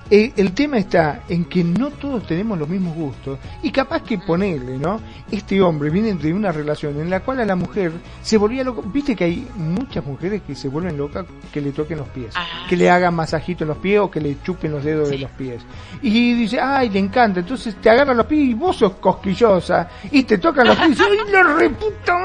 eh, 0.08 0.32
el 0.36 0.52
tema 0.52 0.78
está 0.78 1.22
en 1.28 1.46
que 1.46 1.64
no 1.64 1.90
todos 1.90 2.24
tenemos 2.26 2.56
los 2.56 2.68
mismos 2.68 2.94
gustos 2.94 3.38
y 3.62 3.72
capaz 3.72 4.02
que 4.02 4.18
ponerle, 4.18 4.78
¿no? 4.78 5.00
Este 5.32 5.60
hombre 5.60 5.90
viene 5.90 6.14
de 6.14 6.32
una 6.32 6.52
relación 6.52 7.00
en 7.00 7.10
la 7.10 7.20
cual 7.20 7.40
a 7.40 7.44
la 7.44 7.56
mujer 7.56 7.90
se 8.22 8.36
volvía 8.36 8.62
loco. 8.62 8.82
Viste 8.82 9.16
que 9.16 9.24
hay 9.24 9.48
muchas 9.56 10.06
mujeres 10.06 10.42
que 10.46 10.54
se 10.54 10.68
vuelven 10.68 10.96
locas 10.96 11.26
que 11.52 11.60
le 11.60 11.72
toquen 11.72 11.98
los 11.98 12.08
pies, 12.08 12.34
que 12.68 12.76
le 12.76 12.88
hagan 12.88 13.14
masajito 13.14 13.64
en 13.64 13.68
los 13.68 13.78
pies 13.78 13.98
o 13.98 14.08
que 14.08 14.20
le 14.20 14.40
chupen 14.42 14.70
los 14.70 14.84
dedos 14.84 15.08
de 15.08 15.18
los 15.18 15.30
pies. 15.32 15.62
Y 16.02 16.34
dice, 16.34 16.60
ay, 16.60 16.88
le 16.88 17.00
encanta. 17.00 17.40
Entonces 17.40 17.74
te 17.76 17.90
agarran 17.90 18.16
los 18.16 18.26
pies 18.26 18.50
y 18.50 18.54
vos 18.54 18.76
sos 18.76 18.92
cosquillosa 18.94 19.88
y 20.12 20.22
te 20.22 20.38
tocan 20.38 20.68
los 20.68 20.76
pies 20.76 20.88
y 20.88 20.90
dice, 20.92 21.02
ay, 21.04 21.32
la 21.32 21.42
reputa, 21.42 22.16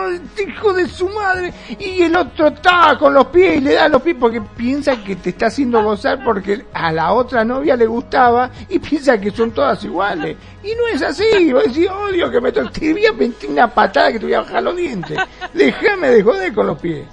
hijo 0.47 0.73
de 0.73 0.87
su 0.87 1.09
madre. 1.09 1.51
Y 1.79 2.03
el 2.03 2.15
otro 2.15 2.47
está 2.47 2.95
con 2.99 3.15
los 3.15 3.25
pies 3.27 3.57
y 3.57 3.61
le 3.61 3.73
da 3.73 3.87
los 3.87 4.03
pies 4.03 4.17
porque 4.19 4.39
piensa 4.39 5.03
que 5.03 5.15
te 5.15 5.31
está 5.31 5.47
haciendo 5.47 5.81
gozar 5.81 6.23
porque 6.23 6.65
a 6.73 6.91
la 6.91 7.13
otra 7.13 7.43
novia 7.43 7.70
le 7.75 7.85
gustaba 7.85 8.49
y 8.69 8.79
piensa 8.79 9.19
que 9.19 9.31
son 9.31 9.51
todas 9.51 9.83
iguales. 9.83 10.37
Y 10.63 10.75
no 10.75 10.87
es 10.87 11.01
así. 11.01 11.51
Vos 11.51 11.63
decís, 11.65 11.89
odio 11.89 12.29
que 12.29 12.41
me 12.41 12.51
toque. 12.51 12.79
Te 12.79 12.93
voy 12.93 13.05
a 13.05 13.13
meter 13.13 13.49
una 13.49 13.67
patada 13.67 14.11
que 14.11 14.19
te 14.19 14.25
voy 14.25 14.33
a 14.33 14.41
bajar 14.41 14.63
los 14.63 14.75
dientes. 14.75 15.17
Déjame 15.53 16.09
de 16.09 16.23
joder 16.23 16.53
con 16.53 16.67
los 16.67 16.79
pies. 16.79 17.05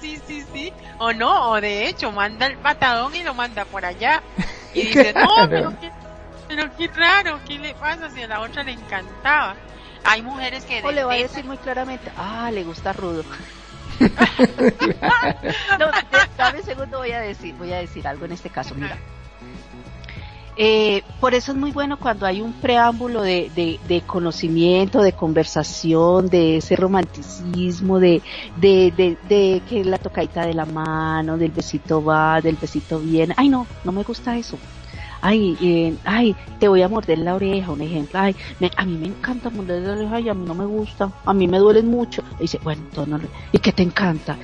Sí, 0.00 0.20
sí, 0.26 0.44
sí. 0.52 0.72
O 0.98 1.12
no, 1.12 1.50
o 1.50 1.60
de 1.60 1.88
hecho, 1.88 2.12
manda 2.12 2.46
el 2.46 2.56
patadón 2.58 3.14
y 3.14 3.22
lo 3.22 3.34
manda 3.34 3.64
por 3.64 3.84
allá. 3.84 4.22
Y 4.74 4.82
dice, 4.82 5.12
no, 5.16 5.48
pero 5.48 5.72
qué, 5.80 5.90
pero 6.48 6.76
qué 6.76 6.88
raro, 6.88 7.40
¿qué 7.46 7.58
le 7.58 7.74
pasa 7.74 8.10
si 8.10 8.22
a 8.22 8.28
la 8.28 8.40
otra 8.40 8.62
le 8.62 8.72
encantaba? 8.72 9.56
Hay 10.04 10.22
mujeres 10.22 10.64
que... 10.64 10.82
O 10.82 10.92
le 10.92 11.04
va 11.04 11.14
a 11.14 11.16
decir 11.16 11.44
muy 11.44 11.56
claramente, 11.56 12.10
ah, 12.16 12.50
le 12.52 12.62
gusta 12.64 12.92
rudo. 12.92 13.24
no, 15.78 15.86
dame 16.36 16.58
un 16.58 16.64
segundo, 16.64 16.98
voy 16.98 17.12
a 17.12 17.20
decir, 17.20 17.54
voy 17.54 17.72
a 17.72 17.78
decir 17.78 18.06
algo 18.06 18.26
en 18.26 18.32
este 18.32 18.50
caso, 18.50 18.74
mira. 18.74 18.98
Eh, 20.56 21.02
por 21.20 21.34
eso 21.34 21.52
es 21.52 21.58
muy 21.58 21.72
bueno 21.72 21.98
cuando 21.98 22.26
hay 22.26 22.40
un 22.40 22.52
preámbulo 22.52 23.22
de, 23.22 23.50
de, 23.88 24.00
conocimiento, 24.02 25.02
de 25.02 25.12
conversación, 25.12 26.28
de 26.28 26.58
ese 26.58 26.76
romanticismo, 26.76 27.98
de, 27.98 28.22
de, 28.56 29.16
de, 29.28 29.62
que 29.68 29.84
la 29.84 29.98
tocadita 29.98 30.46
de 30.46 30.54
la 30.54 30.64
mano, 30.64 31.38
del 31.38 31.50
besito 31.50 32.04
va, 32.04 32.40
del 32.40 32.56
besito 32.56 33.00
viene. 33.00 33.34
Ay, 33.36 33.48
no, 33.48 33.66
no 33.84 33.92
me 33.92 34.04
gusta 34.04 34.36
eso 34.36 34.56
ay, 35.24 35.56
eh, 35.62 35.96
ay, 36.04 36.36
te 36.60 36.68
voy 36.68 36.82
a 36.82 36.88
morder 36.88 37.18
la 37.18 37.34
oreja, 37.34 37.72
un 37.72 37.80
ejemplo, 37.80 38.20
ay, 38.20 38.36
a 38.76 38.84
mí 38.84 38.98
me 38.98 39.06
encanta 39.06 39.48
morder 39.48 39.80
la 39.82 39.92
oreja 39.92 40.20
y 40.20 40.28
a 40.28 40.34
mí 40.34 40.44
no 40.46 40.54
me 40.54 40.66
gusta, 40.66 41.10
a 41.24 41.32
mí 41.32 41.48
me 41.48 41.58
duelen 41.58 41.86
mucho. 41.86 42.22
Y 42.38 42.42
dice, 42.42 42.60
bueno, 42.62 42.82
entonces, 42.84 43.30
¿y 43.50 43.58
qué 43.58 43.72
te 43.72 43.82
encanta? 43.82 44.36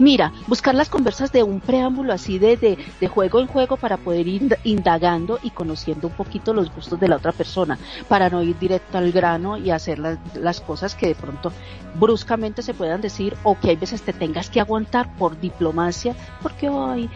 mira, 0.00 0.32
buscar 0.48 0.74
las 0.74 0.88
conversas 0.88 1.30
de 1.30 1.44
un 1.44 1.60
preámbulo 1.60 2.12
así 2.12 2.40
de, 2.40 2.56
de, 2.56 2.76
de 3.00 3.08
juego 3.08 3.38
en 3.38 3.46
juego 3.46 3.76
para 3.76 3.98
poder 3.98 4.26
ir 4.26 4.58
indagando 4.64 5.38
y 5.42 5.50
conociendo 5.50 6.08
un 6.08 6.14
poquito 6.14 6.52
los 6.52 6.74
gustos 6.74 6.98
de 6.98 7.06
la 7.06 7.16
otra 7.16 7.30
persona, 7.30 7.78
para 8.08 8.28
no 8.28 8.42
ir 8.42 8.58
directo 8.58 8.98
al 8.98 9.12
grano 9.12 9.56
y 9.56 9.70
hacer 9.70 10.00
las, 10.00 10.18
las 10.34 10.60
cosas 10.60 10.96
que 10.96 11.06
de 11.06 11.14
pronto 11.14 11.52
bruscamente 11.94 12.62
se 12.62 12.74
puedan 12.74 13.00
decir 13.00 13.36
o 13.44 13.58
que 13.58 13.70
hay 13.70 13.76
veces 13.76 14.02
te 14.02 14.12
tengas 14.12 14.50
que 14.50 14.60
aguantar 14.60 15.08
por 15.16 15.38
diplomacia, 15.38 16.16
porque 16.42 16.68
ay, 16.68 17.08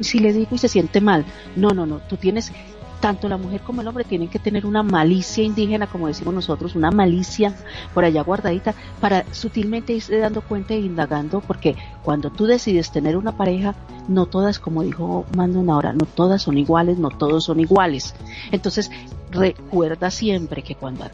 si 0.00 0.18
le 0.18 0.32
digo 0.32 0.56
y 0.56 0.58
se 0.58 0.68
siente 0.68 1.00
mal. 1.00 1.24
No, 1.54 1.70
no, 1.70 1.86
no, 1.86 2.00
tú 2.00 2.16
tienes 2.16 2.52
tanto 3.00 3.28
la 3.28 3.36
mujer 3.36 3.60
como 3.60 3.80
el 3.80 3.88
hombre 3.88 4.04
tienen 4.04 4.28
que 4.28 4.38
tener 4.38 4.66
una 4.66 4.82
malicia 4.82 5.44
indígena, 5.44 5.86
como 5.86 6.08
decimos 6.08 6.34
nosotros, 6.34 6.74
una 6.74 6.90
malicia 6.90 7.54
por 7.94 8.04
allá 8.04 8.22
guardadita, 8.22 8.74
para 9.00 9.24
sutilmente 9.32 9.92
irse 9.92 10.18
dando 10.18 10.42
cuenta 10.42 10.74
e 10.74 10.80
indagando, 10.80 11.40
porque 11.40 11.76
cuando 12.02 12.30
tú 12.30 12.46
decides 12.46 12.90
tener 12.90 13.16
una 13.16 13.36
pareja, 13.36 13.74
no 14.08 14.26
todas, 14.26 14.58
como 14.58 14.82
dijo 14.82 15.24
Mando 15.36 15.60
una 15.60 15.76
hora, 15.76 15.92
no 15.92 16.06
todas 16.06 16.42
son 16.42 16.58
iguales, 16.58 16.98
no 16.98 17.10
todos 17.10 17.44
son 17.44 17.60
iguales. 17.60 18.14
Entonces, 18.52 18.90
recuerda 19.30 20.10
siempre 20.10 20.62
que 20.62 20.74
cuando 20.74 21.04
eh, 21.04 21.10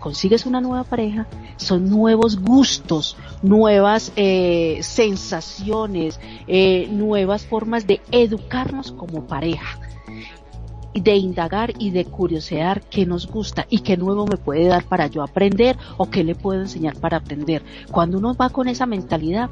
consigues 0.00 0.46
una 0.46 0.60
nueva 0.60 0.84
pareja, 0.84 1.26
son 1.56 1.88
nuevos 1.88 2.40
gustos, 2.40 3.16
nuevas 3.42 4.12
eh, 4.16 4.78
sensaciones, 4.82 6.20
eh, 6.46 6.88
nuevas 6.90 7.46
formas 7.46 7.86
de 7.86 8.00
educarnos 8.10 8.92
como 8.92 9.26
pareja 9.26 9.78
de 11.00 11.16
indagar 11.16 11.72
y 11.78 11.90
de 11.90 12.04
curiosear 12.04 12.82
qué 12.88 13.06
nos 13.06 13.26
gusta 13.26 13.66
y 13.68 13.80
qué 13.80 13.96
nuevo 13.96 14.26
me 14.26 14.36
puede 14.36 14.66
dar 14.66 14.84
para 14.84 15.06
yo 15.06 15.22
aprender 15.22 15.76
o 15.96 16.10
qué 16.10 16.24
le 16.24 16.34
puedo 16.34 16.60
enseñar 16.60 16.96
para 16.96 17.18
aprender. 17.18 17.62
Cuando 17.90 18.18
uno 18.18 18.34
va 18.34 18.50
con 18.50 18.68
esa 18.68 18.86
mentalidad, 18.86 19.50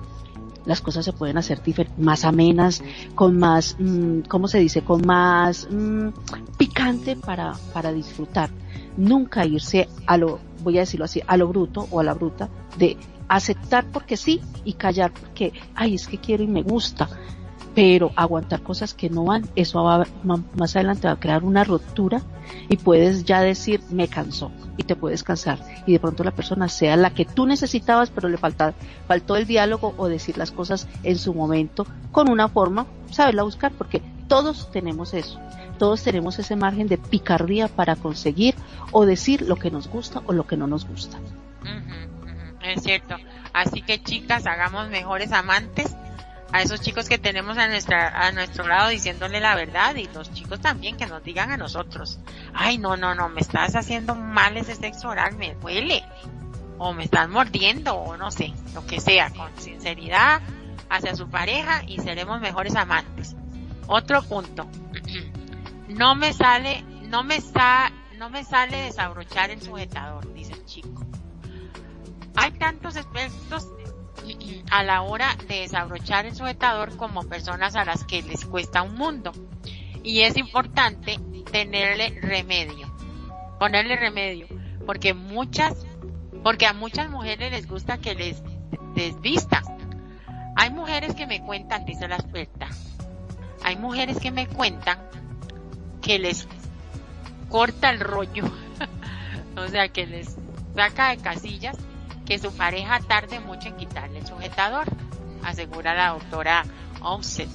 las 0.65 0.81
cosas 0.81 1.05
se 1.05 1.13
pueden 1.13 1.37
hacer 1.37 1.61
más 1.99 2.25
amenas, 2.25 2.83
con 3.15 3.39
más, 3.39 3.77
mm, 3.79 4.21
¿cómo 4.21 4.49
se 4.49 4.59
dice? 4.59 4.83
Con 4.83 5.07
más 5.07 5.69
mm, 5.71 6.09
picante 6.57 7.17
para, 7.17 7.53
para 7.73 7.93
disfrutar. 7.93 8.51
Nunca 8.97 9.45
irse 9.45 9.89
a 10.07 10.17
lo, 10.17 10.39
voy 10.63 10.79
a 10.79 10.81
decirlo 10.81 11.05
así, 11.05 11.21
a 11.27 11.37
lo 11.37 11.49
bruto 11.49 11.87
o 11.91 12.01
a 12.01 12.05
la 12.05 12.15
bruta 12.15 12.49
de 12.79 12.97
aceptar 13.29 13.87
porque 13.91 14.17
sí 14.17 14.41
y 14.65 14.75
callar 14.75 15.13
porque, 15.13 15.53
ay, 15.75 15.95
es 15.95 16.07
que 16.07 16.19
quiero 16.19 16.43
y 16.43 16.47
me 16.47 16.63
gusta 16.63 17.09
pero 17.75 18.13
aguantar 18.15 18.63
cosas 18.63 18.95
que 18.95 19.11
no 19.11 19.25
van, 19.25 19.49
eso 19.57 19.83
va, 19.83 20.07
más 20.23 20.77
adelante 20.77 21.09
va 21.09 21.15
a 21.15 21.21
crear 21.21 21.43
una 21.43 21.65
ruptura 21.65 22.23
y 22.69 22.77
puedes 22.77 23.25
ya 23.25 23.41
decir 23.41 23.81
me 23.91 24.07
cansó 24.07 24.53
y 24.77 24.85
te 24.85 24.95
puedes 24.95 25.23
cansar 25.25 25.59
y 25.87 25.93
de 25.93 26.01
pronto 26.01 26.23
la 26.23 26.31
persona 26.31 26.69
sea 26.69 26.97
la 26.97 27.11
que 27.11 27.25
tú 27.25 27.47
necesitabas 27.47 28.11
pero 28.11 28.29
le 28.29 28.39
falta, 28.39 28.75
faltó 29.09 29.37
el 29.37 29.47
diálogo 29.47 29.95
o 29.97 30.09
decir 30.09 30.39
las 30.39 30.53
cosas 30.53 30.89
en 31.03 31.19
su 31.19 31.35
momento 31.35 31.87
con 32.13 32.31
una 32.31 32.49
forma, 32.49 32.87
saberla 33.11 33.43
buscar 33.43 33.73
porque 33.73 34.03
todos 34.29 34.71
tenemos 34.71 35.13
eso, 35.13 35.41
todos 35.79 36.03
tenemos 36.03 36.39
ese 36.39 36.55
margen 36.55 36.87
de 36.87 36.99
picardía 36.99 37.67
para 37.67 37.97
conseguir 37.97 38.55
o 38.93 39.05
decir 39.05 39.43
lo 39.43 39.57
que 39.57 39.71
nos 39.71 39.89
gusta 39.89 40.23
o 40.27 40.33
lo 40.33 40.47
que 40.47 40.57
no 40.57 40.67
nos 40.67 40.87
gusta. 40.87 41.19
Es 42.63 42.83
cierto. 42.83 43.17
Así 43.53 43.83
que 43.83 44.03
chicas, 44.03 44.47
hagamos 44.47 44.89
mejores 44.89 45.33
amantes 45.33 45.95
a 46.55 46.63
esos 46.63 46.81
chicos 46.81 47.09
que 47.09 47.19
tenemos 47.19 47.59
a 47.59 47.67
nuestra 47.67 48.17
a 48.17 48.31
nuestro 48.31 48.69
lado 48.69 48.91
diciéndole 48.91 49.41
la 49.41 49.57
verdad 49.57 49.97
y 49.97 50.07
los 50.15 50.33
chicos 50.33 50.61
también 50.61 50.97
que 50.97 51.05
nos 51.05 51.21
digan 51.25 51.51
a 51.51 51.57
nosotros, 51.57 52.21
ay 52.55 52.79
no 52.79 52.97
no 52.97 53.17
no 53.17 53.29
me 53.29 53.41
estás 53.41 53.75
haciendo 53.75 54.15
mal 54.15 54.57
ese 54.57 54.77
sexo 54.77 55.09
oral, 55.09 55.37
me 55.37 55.57
duele 55.57 56.05
o 56.79 56.93
me 56.93 57.03
estás 57.03 57.29
mordiendo 57.29 57.97
o 57.97 58.17
no 58.17 58.31
sé, 58.31 58.53
lo 58.73 58.87
que 58.87 59.01
sea, 59.01 59.31
con 59.31 59.51
sinceridad 59.59 60.43
hacia 60.89 61.17
su 61.17 61.29
pareja 61.29 61.83
y 61.89 61.99
seremos 61.99 62.41
mejores 62.41 62.77
amantes. 62.77 63.35
Otro 63.89 64.23
punto, 64.23 64.69
no 65.89 66.15
me 66.15 66.33
sale, 66.33 66.85
no 67.09 67.25
me 67.25 67.41
sa, 67.41 67.91
no 68.17 68.31
me 68.31 68.45
sale 68.45 68.77
desabrochar 68.77 69.51
el 69.51 69.61
sujetador, 69.61 70.33
dice 70.33 70.53
el 70.53 70.65
chico. 70.67 71.05
Hay 72.37 72.53
tantos 72.53 72.95
expertos 72.95 73.67
a 74.71 74.83
la 74.83 75.03
hora 75.03 75.37
de 75.49 75.61
desabrochar 75.61 76.27
el 76.27 76.35
sujetador 76.35 76.97
como 76.97 77.23
personas 77.25 77.77
a 77.77 77.85
las 77.85 78.05
que 78.05 78.23
les 78.23 78.45
cuesta 78.45 78.83
un 78.83 78.95
mundo. 78.95 79.33
Y 80.03 80.21
es 80.21 80.37
importante 80.37 81.19
tenerle 81.51 82.19
remedio, 82.21 82.93
ponerle 83.59 83.97
remedio, 83.97 84.47
porque 84.87 85.15
muchas, 85.15 85.87
porque 86.43 86.67
a 86.67 86.73
muchas 86.73 87.11
mujeres 87.11 87.51
les 87.51 87.67
gusta 87.67 87.99
que 87.99 88.15
les 88.15 88.43
desvistan. 88.95 89.63
Hay 90.57 90.71
mujeres 90.71 91.15
que 91.15 91.27
me 91.27 91.41
cuentan, 91.43 91.85
dice 91.85 92.07
la 92.07 92.17
experta, 92.17 92.69
hay 93.63 93.77
mujeres 93.77 94.19
que 94.19 94.31
me 94.31 94.47
cuentan 94.47 94.99
que 96.03 96.19
les 96.19 96.47
corta 97.49 97.91
el 97.91 98.01
rollo, 98.01 98.45
o 99.57 99.69
sea, 99.69 99.89
que 99.89 100.07
les 100.07 100.37
saca 100.75 101.11
de 101.11 101.17
casillas 101.19 101.77
que 102.27 102.39
su 102.39 102.55
pareja 102.57 103.01
tarde 103.01 103.41
mucho 103.41 103.69
en 103.69 103.77
quitarle 103.77 104.21
el 104.21 104.27
sujetador, 104.27 104.87
asegura 105.43 105.95
la 105.95 106.11
doctora 106.11 106.65
Offset. 107.03 107.49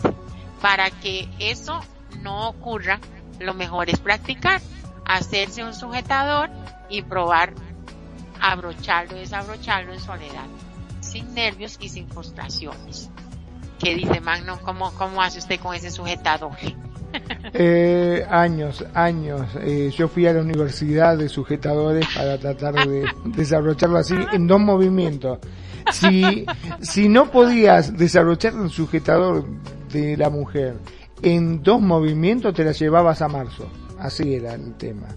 Para 0.62 0.90
que 0.92 1.28
eso 1.40 1.80
no 2.22 2.50
ocurra, 2.50 3.00
lo 3.40 3.54
mejor 3.54 3.90
es 3.90 4.00
practicar, 4.00 4.62
hacerse 5.06 5.64
un 5.64 5.74
sujetador 5.74 6.50
y 6.90 7.02
probar 7.02 7.54
abrocharlo 8.42 9.18
y 9.18 9.22
desabrocharlo 9.22 9.94
en 9.94 10.00
soledad, 10.00 10.46
sin 11.02 11.34
nervios 11.34 11.78
y 11.80 11.90
sin 11.90 12.08
frustraciones. 12.08 13.10
¿Qué 13.80 13.96
dice 13.96 14.20
Magno? 14.20 14.60
¿Cómo, 14.62 14.94
cómo 14.94 15.22
hace 15.22 15.40
usted 15.40 15.60
con 15.60 15.74
ese 15.74 15.92
sujetador? 15.92 16.52
Eh, 17.54 18.26
años, 18.30 18.86
años. 18.94 19.42
Eh, 19.62 19.92
yo 19.96 20.08
fui 20.08 20.28
a 20.28 20.34
la 20.34 20.42
universidad 20.42 21.18
de 21.18 21.30
sujetadores 21.30 22.06
para 22.16 22.38
tratar 22.38 22.76
de 22.88 23.06
desabrocharlo 23.26 23.98
así 23.98 24.16
en 24.32 24.48
dos 24.48 24.60
movimientos. 24.60 25.40
Si, 25.92 26.46
si 26.82 27.10
no 27.10 27.32
podías 27.32 27.98
desabrochar 27.98 28.54
el 28.54 28.70
sujetador 28.70 29.46
de 29.92 30.16
la 30.18 30.30
mujer 30.30 30.76
en 31.22 31.64
dos 31.64 31.82
movimientos, 31.82 32.54
te 32.54 32.64
la 32.64 32.72
llevabas 32.72 33.22
a 33.22 33.28
marzo. 33.28 33.68
Así 34.00 34.36
era 34.36 34.54
el 34.54 34.76
tema. 34.76 35.08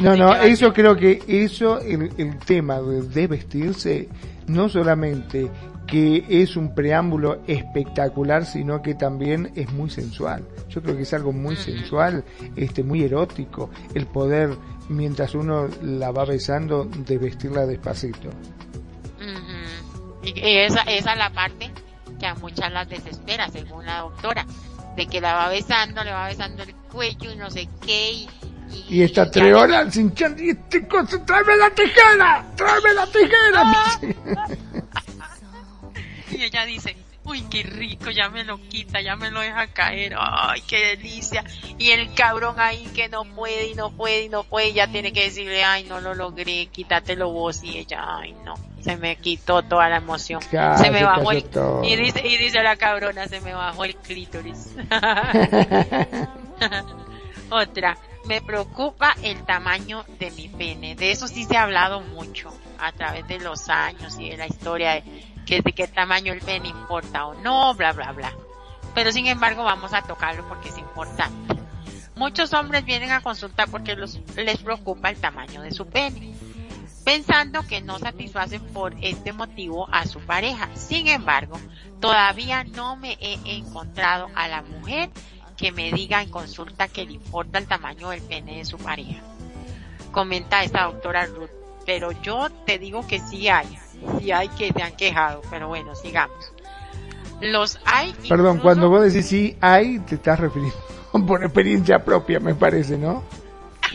no, 0.00 0.16
no, 0.16 0.34
eso 0.34 0.72
creo 0.72 0.96
que 0.96 1.22
eso, 1.28 1.80
el, 1.80 2.10
el 2.16 2.38
tema 2.38 2.80
de 2.80 3.26
vestirse, 3.26 4.08
no 4.46 4.68
solamente 4.68 5.50
que 5.86 6.24
es 6.28 6.56
un 6.56 6.74
preámbulo 6.74 7.42
espectacular, 7.46 8.44
sino 8.44 8.82
que 8.82 8.94
también 8.94 9.52
es 9.54 9.72
muy 9.72 9.88
sensual. 9.88 10.44
Yo 10.68 10.82
creo 10.82 10.96
que 10.96 11.02
es 11.02 11.14
algo 11.14 11.32
muy 11.32 11.56
sensual, 11.56 12.24
este, 12.56 12.82
muy 12.82 13.02
erótico, 13.02 13.70
el 13.94 14.06
poder, 14.06 14.50
mientras 14.88 15.34
uno 15.34 15.68
la 15.82 16.10
va 16.10 16.24
besando, 16.24 16.84
de 16.84 17.18
vestirla 17.18 17.66
despacito. 17.66 18.30
Y 20.22 20.58
esa, 20.58 20.82
esa 20.82 21.12
es 21.12 21.18
la 21.18 21.30
parte 21.30 21.70
que 22.18 22.26
a 22.26 22.34
muchas 22.34 22.72
las 22.72 22.88
desespera, 22.88 23.48
según 23.48 23.86
la 23.86 24.00
doctora, 24.00 24.44
de 24.96 25.06
que 25.06 25.20
la 25.20 25.34
va 25.34 25.48
besando, 25.48 26.02
le 26.02 26.10
va 26.10 26.26
besando 26.26 26.62
el 26.64 26.74
cuello 26.74 27.30
y 27.30 27.36
no 27.36 27.50
sé 27.50 27.68
qué, 27.84 28.12
y, 28.12 28.28
y, 28.88 29.02
está 29.02 29.30
tres 29.30 29.54
horas 29.54 29.94
sin 29.94 30.12
y 30.38 30.50
este 30.50 30.88
cosa, 30.88 31.24
tráeme 31.24 31.56
la 31.56 31.70
tijera, 31.70 32.44
tráeme 32.56 32.94
la 32.94 33.06
tijera. 33.06 34.80
y 36.36 36.44
ella 36.44 36.64
dice, 36.64 36.96
uy, 37.24 37.42
qué 37.50 37.62
rico, 37.62 38.10
ya 38.10 38.28
me 38.28 38.44
lo 38.44 38.58
quita, 38.68 39.00
ya 39.00 39.16
me 39.16 39.30
lo 39.30 39.40
deja 39.40 39.66
caer, 39.68 40.14
ay, 40.18 40.62
qué 40.62 40.96
delicia. 40.96 41.44
Y 41.78 41.90
el 41.90 42.14
cabrón 42.14 42.56
ahí 42.58 42.86
que 42.94 43.08
no 43.08 43.24
puede 43.24 43.68
y 43.68 43.74
no 43.74 43.90
puede 43.90 44.24
y 44.24 44.28
no 44.28 44.44
puede, 44.44 44.72
ya 44.72 44.86
tiene 44.86 45.12
que 45.12 45.24
decirle, 45.24 45.64
ay, 45.64 45.84
no 45.84 46.00
lo 46.00 46.14
logré, 46.14 46.66
quítatelo 46.66 47.30
vos 47.30 47.62
y 47.64 47.78
ella, 47.78 48.18
ay, 48.18 48.34
no, 48.44 48.54
se 48.80 48.96
me 48.96 49.16
quitó 49.16 49.62
toda 49.62 49.88
la 49.88 49.96
emoción. 49.96 50.40
se 50.42 50.90
me 50.90 51.02
bajó 51.02 51.32
el, 51.32 51.44
y 51.84 51.96
dice, 51.96 52.26
y 52.26 52.36
dice 52.36 52.62
la 52.62 52.76
cabrona, 52.76 53.26
se 53.26 53.40
me 53.40 53.52
bajó 53.54 53.84
el 53.84 53.96
clítoris. 53.96 54.76
Otra, 57.50 57.96
me 58.26 58.40
preocupa 58.42 59.14
el 59.22 59.44
tamaño 59.44 60.04
de 60.18 60.30
mi 60.32 60.48
pene. 60.48 60.94
De 60.96 61.12
eso 61.12 61.28
sí 61.28 61.44
se 61.44 61.56
ha 61.56 61.62
hablado 61.62 62.00
mucho 62.00 62.52
a 62.78 62.92
través 62.92 63.26
de 63.28 63.38
los 63.38 63.68
años 63.68 64.18
y 64.18 64.30
de 64.30 64.36
la 64.36 64.46
historia 64.46 64.94
de 64.94 65.04
que 65.46 65.62
de 65.62 65.72
qué 65.72 65.86
tamaño 65.86 66.32
el 66.32 66.40
pene 66.40 66.68
importa 66.68 67.26
o 67.26 67.34
no, 67.34 67.72
bla, 67.74 67.92
bla, 67.92 68.12
bla. 68.12 68.32
Pero 68.94 69.12
sin 69.12 69.26
embargo 69.26 69.64
vamos 69.64 69.94
a 69.94 70.02
tocarlo 70.02 70.46
porque 70.48 70.68
es 70.68 70.78
importante. 70.78 71.54
Muchos 72.16 72.52
hombres 72.52 72.84
vienen 72.84 73.12
a 73.12 73.20
consultar 73.20 73.70
porque 73.70 73.94
les 73.94 74.58
preocupa 74.58 75.10
el 75.10 75.18
tamaño 75.18 75.62
de 75.62 75.70
su 75.70 75.86
pene, 75.86 76.34
pensando 77.04 77.66
que 77.66 77.82
no 77.82 77.98
satisfacen 77.98 78.62
por 78.72 78.94
este 79.02 79.32
motivo 79.32 79.88
a 79.92 80.06
su 80.06 80.20
pareja. 80.20 80.68
Sin 80.74 81.08
embargo, 81.08 81.60
todavía 82.00 82.64
no 82.64 82.96
me 82.96 83.18
he 83.20 83.38
encontrado 83.56 84.28
a 84.34 84.48
la 84.48 84.62
mujer 84.62 85.10
que 85.56 85.72
me 85.72 85.92
diga 85.92 86.22
en 86.22 86.30
consulta 86.30 86.88
que 86.88 87.04
le 87.04 87.12
importa 87.12 87.58
el 87.58 87.66
tamaño 87.66 88.10
del 88.10 88.22
pene 88.22 88.58
de 88.58 88.64
su 88.64 88.78
pareja. 88.78 89.22
Comenta 90.10 90.62
esta 90.64 90.84
doctora 90.84 91.26
Ruth. 91.26 91.50
Pero 91.84 92.10
yo 92.22 92.50
te 92.66 92.80
digo 92.80 93.06
que 93.06 93.20
sí 93.20 93.48
hay, 93.48 93.78
sí 94.18 94.32
hay 94.32 94.48
que 94.50 94.72
se 94.72 94.82
han 94.82 94.96
quejado, 94.96 95.42
pero 95.50 95.68
bueno, 95.68 95.94
sigamos. 95.94 96.52
Los 97.40 97.78
hay. 97.84 98.14
Perdón, 98.28 98.58
cuando 98.58 98.88
vos 98.88 99.02
decís 99.02 99.26
sí 99.26 99.56
hay, 99.60 99.98
te 100.00 100.14
estás 100.14 100.40
refiriendo 100.40 100.76
por 101.26 101.44
experiencia 101.44 102.04
propia, 102.04 102.40
me 102.40 102.54
parece, 102.54 102.96
¿no? 102.96 103.22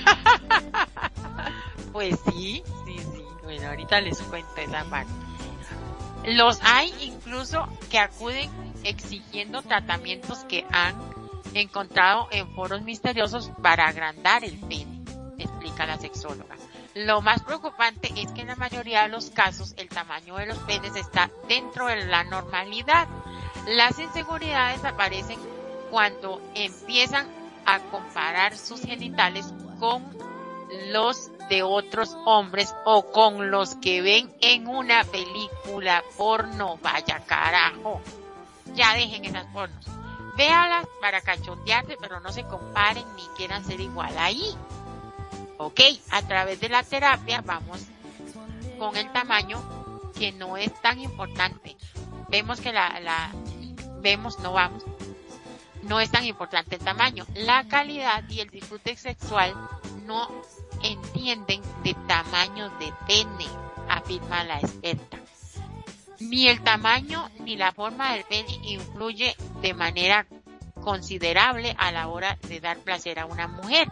pues 1.92 2.20
sí, 2.32 2.64
sí, 2.86 2.98
sí. 2.98 3.24
Bueno, 3.44 3.70
ahorita 3.70 4.00
les 4.02 4.22
cuento 4.22 4.50
esa 4.58 4.84
parte. 4.86 5.12
Los 6.26 6.60
hay 6.64 6.94
incluso 7.02 7.68
que 7.90 7.98
acuden 7.98 8.50
exigiendo 8.84 9.64
tratamientos 9.64 10.46
que 10.46 10.66
han 10.72 10.96
encontrado 11.54 12.28
en 12.32 12.54
foros 12.54 12.84
misteriosos 12.84 13.52
para 13.62 13.88
agrandar 13.88 14.44
el 14.44 14.58
pene, 14.60 15.02
explica 15.38 15.86
la 15.86 15.98
sexóloga. 15.98 16.56
Lo 16.94 17.22
más 17.22 17.42
preocupante 17.44 18.12
es 18.18 18.32
que 18.32 18.42
en 18.42 18.48
la 18.48 18.56
mayoría 18.58 19.04
de 19.04 19.10
los 19.10 19.30
casos 19.30 19.74
el 19.78 19.88
tamaño 19.88 20.36
de 20.36 20.48
los 20.48 20.58
penes 20.60 20.96
está 20.96 21.30
dentro 21.48 21.88
de 21.88 22.06
la 22.06 22.26
normalidad. 22.26 23.08
Las 23.68 23.98
inseguridades 23.98 24.84
aparecen 24.84 25.40
cuando 25.90 26.42
empiezan 26.54 27.28
a 27.66 27.80
comparar 27.80 28.58
sus 28.58 28.82
genitales 28.82 29.54
con 29.80 30.04
los 30.92 31.32
de 31.50 31.64
otros 31.64 32.16
hombres 32.26 32.74
o 32.86 33.12
con 33.12 33.52
los 33.52 33.76
que 33.76 34.02
ven 34.02 34.34
en 34.42 34.68
una 34.68 35.04
película 35.06 36.04
porno. 36.18 36.78
Vaya 36.82 37.20
carajo. 37.26 38.02
Ya 38.74 38.96
dejen 38.96 39.26
esas 39.26 39.46
pornos. 39.48 39.86
Véalas 40.36 40.88
para 41.00 41.22
cachondearse, 41.22 41.98
pero 42.00 42.20
no 42.20 42.32
se 42.32 42.44
comparen 42.44 43.06
ni 43.16 43.24
quieran 43.38 43.64
ser 43.64 43.80
igual 43.80 44.18
ahí. 44.18 44.56
Ok, 45.64 45.80
a 46.10 46.24
través 46.24 46.60
de 46.60 46.70
la 46.70 46.82
terapia 46.82 47.44
vamos 47.46 47.82
con 48.80 48.98
el 48.98 49.12
tamaño 49.12 49.62
que 50.18 50.32
no 50.32 50.58
es 50.58 50.74
tan 50.82 51.00
importante. 51.00 51.78
Vemos 52.30 52.60
que 52.60 52.74
la, 52.74 53.00
la, 53.00 53.32
vemos, 54.02 54.40
no 54.40 54.54
vamos, 54.54 54.84
no 55.84 56.00
es 56.00 56.10
tan 56.10 56.26
importante 56.26 56.78
el 56.78 56.82
tamaño. 56.82 57.28
La 57.36 57.68
calidad 57.68 58.28
y 58.28 58.40
el 58.40 58.50
disfrute 58.50 58.96
sexual 58.96 59.54
no 60.08 60.28
entienden 60.82 61.62
de 61.84 61.94
tamaño 62.08 62.72
de 62.80 62.92
pene, 63.06 63.46
afirma 63.88 64.44
la 64.44 64.60
experta. 64.60 65.20
Ni 66.20 66.48
el 66.48 66.64
tamaño 66.64 67.30
ni 67.42 67.56
la 67.56 67.72
forma 67.72 68.14
del 68.14 68.24
pene 68.24 68.60
influye 68.64 69.36
de 69.62 69.76
manera 69.76 70.26
considerable 70.82 71.76
a 71.78 71.92
la 71.92 72.08
hora 72.08 72.40
de 72.48 72.60
dar 72.60 72.80
placer 72.80 73.20
a 73.20 73.28
una 73.28 73.48
mujer. 73.48 73.92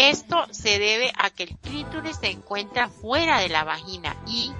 Esto 0.00 0.46
se 0.50 0.78
debe 0.78 1.12
a 1.14 1.28
que 1.28 1.42
el 1.42 1.58
clítoris 1.58 2.16
se 2.16 2.30
encuentra 2.30 2.88
fuera 2.88 3.38
de 3.38 3.50
la 3.50 3.64
vagina 3.64 4.16
y, 4.26 4.50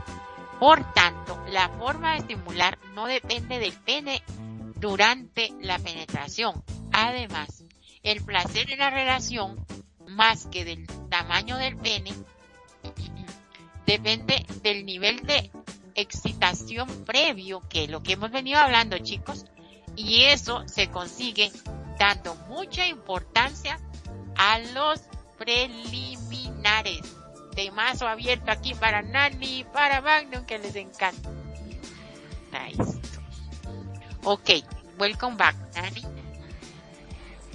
por 0.59 0.93
tanto, 0.93 1.43
la 1.49 1.71
forma 1.71 2.13
de 2.13 2.19
estimular 2.19 2.79
no 2.95 3.07
depende 3.07 3.59
del 3.59 3.73
pene 3.73 4.23
durante 4.77 5.51
la 5.63 5.79
penetración. 5.79 6.63
Además, 6.93 7.65
el 8.03 8.23
placer 8.23 8.71
en 8.71 8.81
la 8.81 8.91
relación, 8.91 9.65
más 10.09 10.45
que 10.45 10.67
del 10.67 10.87
tamaño 11.09 11.57
del 11.57 11.79
pene, 11.79 12.13
depende 13.87 14.45
del 14.63 14.85
nivel 14.85 15.25
de 15.25 15.51
excitación 15.95 16.87
previo, 17.07 17.63
que 17.71 17.85
es 17.85 17.91
lo 17.91 18.03
que 18.03 18.13
hemos 18.13 18.31
venido 18.31 18.59
hablando, 18.59 18.99
chicos, 18.99 19.47
y 19.97 20.25
eso 20.25 20.69
se 20.69 20.91
consigue 20.91 21.51
dando 21.99 22.35
mucha 22.51 22.87
importancia 22.87 23.81
a 24.37 24.59
los 24.59 25.10
preliminares. 25.41 27.01
De 27.57 27.71
mazo 27.71 28.07
abierto 28.07 28.53
aquí 28.53 28.75
para 28.75 29.01
Nani 29.01 29.61
y 29.61 29.65
para 29.65 30.03
Magnum 30.03 30.45
que 30.45 30.59
les 30.59 30.77
encanta. 30.77 31.31
Nice. 32.53 33.01
Ok, 34.23 34.51
welcome 34.99 35.37
back, 35.37 35.57
Nani. 35.75 36.03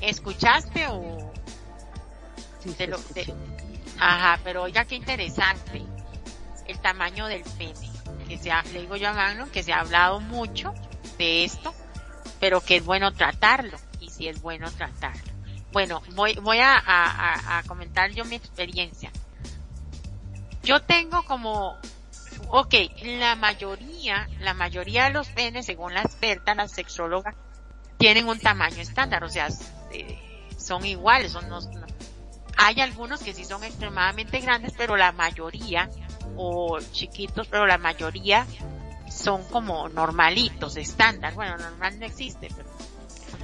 ¿Escuchaste 0.01 0.87
o...? 0.87 1.31
Sí, 2.59 2.73
de 2.73 2.87
lo. 2.87 2.97
Ajá, 3.99 4.39
pero 4.43 4.63
oiga 4.63 4.85
qué 4.85 4.95
interesante. 4.95 5.85
El 6.67 6.79
tamaño 6.79 7.27
del 7.27 7.43
pene. 7.43 7.91
Que 8.27 8.39
se 8.39 8.51
ha, 8.51 8.63
le 8.73 8.81
digo 8.81 8.95
yo 8.95 9.09
a 9.09 9.13
Magnum 9.13 9.49
que 9.49 9.61
se 9.61 9.71
ha 9.71 9.81
hablado 9.81 10.19
mucho 10.19 10.73
de 11.19 11.45
esto, 11.45 11.71
pero 12.39 12.61
que 12.61 12.77
es 12.77 12.85
bueno 12.85 13.13
tratarlo. 13.13 13.77
Y 13.99 14.09
sí 14.09 14.27
es 14.27 14.41
bueno 14.41 14.71
tratarlo. 14.71 15.34
Bueno, 15.75 16.01
voy, 16.13 16.35
voy 16.35 16.59
a, 16.61 17.61
comentar 17.67 18.09
yo 18.11 18.23
mi 18.23 18.37
experiencia. 18.37 19.11
Yo 20.63 20.81
tengo 20.81 21.23
como, 21.23 21.77
ok, 22.47 22.73
la 23.03 23.35
mayoría, 23.35 24.25
la 24.39 24.53
mayoría 24.53 25.03
de 25.03 25.09
los 25.09 25.27
penes, 25.27 25.65
según 25.65 25.93
la 25.93 26.03
experta, 26.03 26.55
la 26.55 26.69
sexóloga, 26.69 27.35
tienen 27.97 28.29
un 28.29 28.39
tamaño 28.39 28.81
estándar, 28.81 29.25
o 29.25 29.27
sea, 29.27 29.49
eh, 29.91 30.17
son 30.57 30.85
iguales, 30.85 31.33
son 31.33 31.43
hay 32.55 32.79
algunos 32.79 33.21
que 33.21 33.33
sí 33.33 33.43
son 33.43 33.65
extremadamente 33.65 34.39
grandes, 34.39 34.71
pero 34.77 34.95
la 34.95 35.11
mayoría, 35.11 35.89
o 36.37 36.79
chiquitos, 36.93 37.47
pero 37.47 37.67
la 37.67 37.77
mayoría 37.77 38.47
son 39.09 39.43
como 39.49 39.89
normalitos, 39.89 40.77
estándar. 40.77 41.33
Bueno, 41.33 41.57
normal 41.57 41.99
no 41.99 42.05
existe, 42.05 42.47
pero 42.55 42.74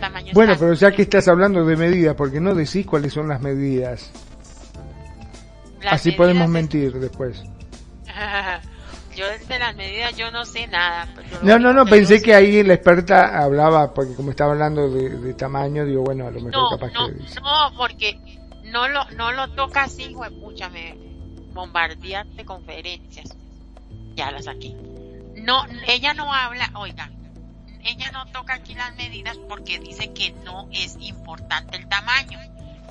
tamaño 0.02 0.34
Bueno, 0.34 0.56
pero 0.60 0.73
ya 0.73 0.91
que 0.91 1.03
estás 1.03 1.28
hablando 1.30 1.64
de 1.65 1.78
medidas, 1.78 2.15
porque 2.15 2.41
no 2.41 2.53
decís 2.53 2.86
cuáles 2.86 3.14
son 3.14 3.30
las 3.30 3.41
medidas. 3.41 4.11
Las 5.82 5.94
Así 5.94 6.10
medidas 6.10 6.18
podemos 6.18 6.48
de- 6.48 6.53
mentir 6.53 6.94
después. 6.99 7.44
yo 9.15 9.26
de 9.48 9.60
las 9.60 9.76
medidas 9.76 10.15
yo 10.18 10.30
no 10.32 10.45
sé 10.45 10.68
nada. 10.68 11.07
pues, 11.15 11.26
No, 11.44 11.57
no, 11.60 11.73
no, 11.73 11.86
pensé 11.86 12.22
que 12.22 12.36
ahí 12.36 12.61
la 12.64 12.73
experta 12.73 13.41
hablaba, 13.41 13.94
porque 13.94 14.14
como 14.15 14.32
estaba 14.32 14.52
hablando 14.53 14.90
de, 14.91 15.10
de 15.10 15.34
tamaño, 15.34 15.86
digo, 15.86 16.03
bueno, 16.03 16.28
a 16.28 16.32
lo 16.32 16.41
mejor 16.41 16.52
No, 16.52 16.69
capaz 16.69 16.91
no, 16.94 17.07
que 17.07 17.14
dice. 17.14 17.40
no, 17.41 17.72
porque 17.78 18.19
no 18.65 18.88
lo, 18.90 19.03
no 19.11 19.32
lo 19.32 19.49
toca 19.52 19.84
así, 19.84 20.14
pucha, 20.41 20.69
me 20.69 20.95
bombardeas 21.53 22.26
de 22.36 22.45
conferencias. 22.45 23.36
Ya 24.15 24.32
las 24.32 24.45
saqué. 24.45 24.76
No, 25.38 25.65
ella 25.88 26.14
no 26.14 26.32
habla, 26.34 26.69
oiga, 26.76 27.10
ella 27.84 28.12
no 28.12 28.26
toca 28.28 28.56
aquí 28.56 28.74
las 28.76 28.95
medidas 28.95 29.38
porque 29.49 29.80
dice 29.80 30.14
que 30.14 30.32
no 30.32 30.68
es 30.72 30.98
importante 30.99 31.78
el 31.78 31.88
tamaño, 31.88 32.40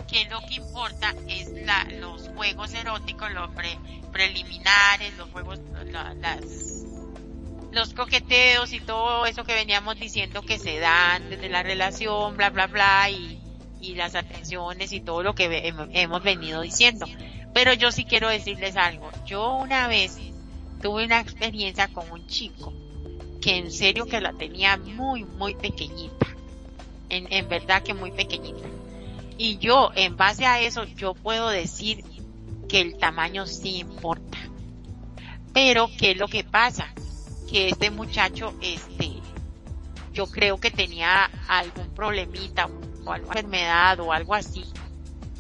que 0.09 0.25
lo 0.27 0.41
que 0.41 0.55
importa 0.55 1.15
es 1.29 1.51
la, 1.65 1.85
los 2.01 2.29
juegos 2.29 2.75
eróticos, 2.75 3.31
los 3.33 3.51
pre- 3.51 3.79
preliminares, 4.13 5.17
los 5.17 5.31
juegos, 5.31 5.61
los 7.73 7.95
coqueteos 7.95 8.73
y 8.73 8.81
todo 8.81 9.27
eso 9.27 9.45
que 9.45 9.55
veníamos 9.55 9.99
diciendo 9.99 10.43
que 10.43 10.59
se 10.59 10.79
dan 10.79 11.31
desde 11.31 11.49
la 11.49 11.63
relación, 11.63 12.37
bla, 12.37 12.51
bla, 12.51 12.67
bla, 12.67 13.11
y, 13.11 13.39
las 13.95 14.15
atenciones 14.15 14.93
y 14.93 15.01
todo 15.01 15.23
lo 15.23 15.35
que 15.35 15.73
hemos 15.93 16.23
venido 16.23 16.61
diciendo. 16.61 17.07
Pero 17.55 17.73
yo 17.73 17.93
sí 17.93 18.05
quiero 18.05 18.29
decirles 18.29 18.77
algo. 18.77 19.11
Yo 19.25 19.55
una 19.57 19.89
vez 19.89 20.17
tuve 20.83 21.05
una 21.05 21.21
experiencia 21.21 21.89
con 21.89 22.11
un 22.11 22.27
chico 22.27 22.73
que 23.41 23.57
en 23.57 23.71
serio 23.71 24.07
que 24.07 24.21
la 24.21 24.33
tenía 24.33 24.77
muy, 24.77 25.25
muy 25.25 25.55
pequeñita. 25.55 26.27
En, 27.09 27.33
en 27.33 27.49
verdad 27.49 27.83
que 27.83 27.95
muy 27.95 28.13
pequeñita. 28.13 28.69
Y 29.37 29.59
yo, 29.59 29.91
en 29.95 30.17
base 30.17 30.45
a 30.45 30.61
eso, 30.61 30.85
yo 30.85 31.15
puedo 31.15 31.49
decir 31.49 32.05
que 32.69 32.81
el 32.81 32.99
tamaño 32.99 33.47
sí 33.47 33.79
importa. 33.79 34.39
Pero, 35.53 35.89
¿qué 35.99 36.13
es 36.13 36.19
lo 36.19 36.29
que 36.29 36.45
pasa? 36.45 36.93
Que 37.51 37.69
este 37.69 37.91
muchacho, 37.91 38.55
este, 38.61 39.11
yo 40.13 40.27
creo 40.27 40.59
que 40.59 40.71
tenía 40.71 41.31
algún 41.49 41.89
problemita 41.95 42.69
o 43.05 43.13
alguna 43.13 43.41
enfermedad 43.41 43.99
o 44.01 44.13
algo 44.13 44.35
así. 44.35 44.65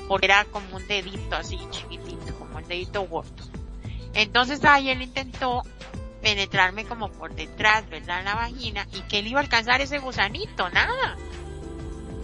Porque 0.08 0.26
era 0.26 0.44
como 0.46 0.76
un 0.76 0.86
dedito 0.88 1.36
así 1.36 1.58
chiquitito, 1.70 2.34
como 2.38 2.58
el 2.58 2.66
dedito 2.66 3.02
gordo. 3.02 3.44
Entonces 4.14 4.64
ahí 4.64 4.90
él 4.90 5.02
intentó 5.02 5.62
penetrarme 6.20 6.84
como 6.84 7.10
por 7.10 7.34
detrás, 7.34 7.88
¿verdad? 7.88 8.22
La 8.24 8.34
vagina 8.34 8.86
y 8.92 9.00
que 9.02 9.20
él 9.20 9.28
iba 9.28 9.40
a 9.40 9.42
alcanzar 9.42 9.80
ese 9.80 9.98
gusanito, 9.98 10.68
nada. 10.70 11.16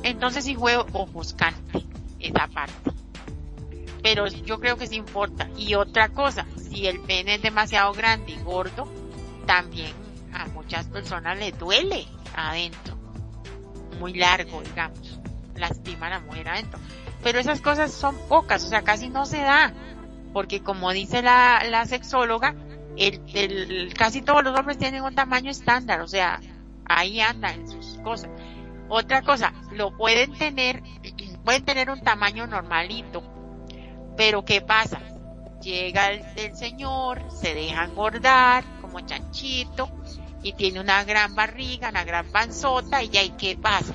Entonces 0.02 0.44
sí 0.44 0.54
fue 0.54 0.76
ofuscante 0.76 1.84
esa 2.18 2.46
parte. 2.48 2.92
Pero 4.02 4.28
yo 4.28 4.60
creo 4.60 4.76
que 4.76 4.86
sí 4.86 4.96
importa. 4.96 5.48
Y 5.56 5.74
otra 5.74 6.10
cosa, 6.10 6.46
si 6.56 6.86
el 6.86 7.00
pene 7.00 7.36
es 7.36 7.42
demasiado 7.42 7.92
grande 7.92 8.32
y 8.32 8.42
gordo, 8.42 8.86
también 9.46 9.92
a 10.32 10.46
muchas 10.46 10.86
personas 10.86 11.38
les 11.38 11.58
duele 11.58 12.06
adentro. 12.36 12.96
Muy 13.98 14.14
largo, 14.14 14.62
digamos. 14.62 15.18
Lastima 15.56 16.06
a 16.06 16.10
la 16.10 16.20
mujer 16.20 16.48
adentro. 16.48 16.78
Pero 17.22 17.40
esas 17.40 17.60
cosas 17.60 17.90
son 17.92 18.16
pocas, 18.28 18.62
o 18.64 18.68
sea, 18.68 18.82
casi 18.82 19.08
no 19.08 19.26
se 19.26 19.38
da. 19.38 19.72
Porque 20.32 20.62
como 20.62 20.92
dice 20.92 21.22
la, 21.22 21.64
la 21.68 21.86
sexóloga, 21.86 22.54
el, 22.96 23.20
el, 23.34 23.94
casi 23.94 24.22
todos 24.22 24.42
los 24.42 24.58
hombres 24.58 24.78
tienen 24.78 25.02
un 25.02 25.14
tamaño 25.14 25.50
estándar, 25.50 26.00
o 26.00 26.08
sea, 26.08 26.40
ahí 26.84 27.20
andan 27.20 27.68
sus 27.68 27.98
cosas. 28.02 28.30
Otra 28.88 29.22
cosa, 29.22 29.52
lo 29.72 29.96
pueden 29.96 30.32
tener, 30.34 30.82
pueden 31.44 31.64
tener 31.64 31.90
un 31.90 32.00
tamaño 32.00 32.46
normalito, 32.46 33.22
pero 34.16 34.44
¿qué 34.44 34.60
pasa? 34.60 35.00
Llega 35.60 36.10
el, 36.10 36.22
el 36.36 36.56
señor, 36.56 37.22
se 37.30 37.54
deja 37.54 37.84
engordar 37.84 38.64
como 38.80 39.00
chanchito 39.00 39.90
y 40.42 40.52
tiene 40.52 40.80
una 40.80 41.02
gran 41.04 41.34
barriga, 41.34 41.88
una 41.88 42.04
gran 42.04 42.26
panzota 42.30 43.02
y 43.02 43.16
ahí 43.16 43.34
¿qué 43.36 43.56
pasa? 43.56 43.94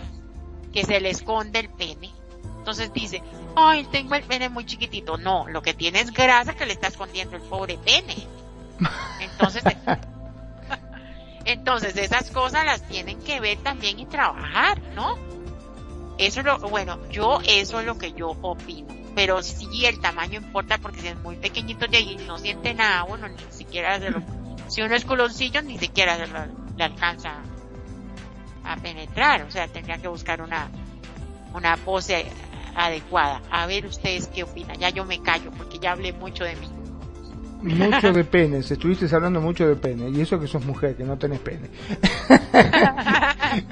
Que 0.73 0.83
se 0.83 0.99
le 0.99 1.09
esconde 1.09 1.59
el 1.59 1.69
pene. 1.69 2.11
Entonces 2.57 2.91
dice, 2.93 3.23
ay, 3.55 3.85
tengo 3.85 4.15
el 4.15 4.23
pene 4.23 4.49
muy 4.49 4.65
chiquitito. 4.65 5.17
No, 5.17 5.47
lo 5.47 5.61
que 5.61 5.73
tiene 5.73 5.99
es 6.01 6.11
grasa 6.11 6.53
que 6.53 6.65
le 6.65 6.73
está 6.73 6.87
escondiendo 6.87 7.35
el 7.35 7.41
pobre 7.41 7.77
pene. 7.77 8.15
Entonces, 9.19 9.63
entonces 11.45 11.95
esas 11.97 12.29
cosas 12.31 12.65
las 12.65 12.81
tienen 12.83 13.19
que 13.21 13.39
ver 13.39 13.57
también 13.59 13.99
y 13.99 14.05
trabajar, 14.05 14.79
¿no? 14.95 15.15
Eso 16.17 16.39
es 16.41 16.45
lo, 16.45 16.59
bueno, 16.59 16.99
yo 17.09 17.39
eso 17.47 17.79
es 17.79 17.85
lo 17.85 17.97
que 17.97 18.13
yo 18.13 18.29
opino. 18.41 18.87
Pero 19.15 19.41
sí 19.43 19.85
el 19.85 19.99
tamaño 19.99 20.39
importa 20.39 20.77
porque 20.77 21.01
si 21.01 21.07
es 21.07 21.17
muy 21.17 21.35
pequeñito 21.35 21.87
de 21.87 21.97
ahí 21.97 22.17
no 22.27 22.37
siente 22.37 22.73
nada, 22.73 23.03
bueno, 23.03 23.27
ni 23.27 23.37
siquiera 23.51 23.99
se 23.99 24.09
lo, 24.11 24.21
si 24.67 24.81
uno 24.81 24.95
es 24.95 25.03
culoncillo 25.03 25.61
ni 25.63 25.77
siquiera 25.77 26.15
se 26.17 26.27
lo- 26.27 26.45
le 26.77 26.83
alcanza 26.83 27.41
a 28.63 28.77
penetrar, 28.77 29.41
o 29.43 29.51
sea, 29.51 29.67
tendría 29.67 29.97
que 29.97 30.07
buscar 30.07 30.41
una, 30.41 30.69
una 31.53 31.75
pose 31.77 32.25
adecuada. 32.75 33.41
A 33.51 33.65
ver 33.65 33.85
ustedes 33.87 34.27
qué 34.27 34.43
opinan. 34.43 34.77
Ya 34.77 34.89
yo 34.89 35.03
me 35.05 35.21
callo 35.21 35.51
porque 35.51 35.79
ya 35.79 35.91
hablé 35.91 36.13
mucho 36.13 36.43
de 36.43 36.55
mí. 36.55 36.69
Mucho 37.61 38.13
de 38.13 38.23
penes, 38.23 38.71
estuviste 38.71 39.13
hablando 39.15 39.41
mucho 39.41 39.67
de 39.67 39.75
pene, 39.75 40.09
y 40.09 40.21
eso 40.21 40.39
que 40.39 40.47
sos 40.47 40.65
mujer, 40.65 40.95
que 40.95 41.03
no 41.03 41.17
tenés 41.17 41.39
pene. 41.39 41.69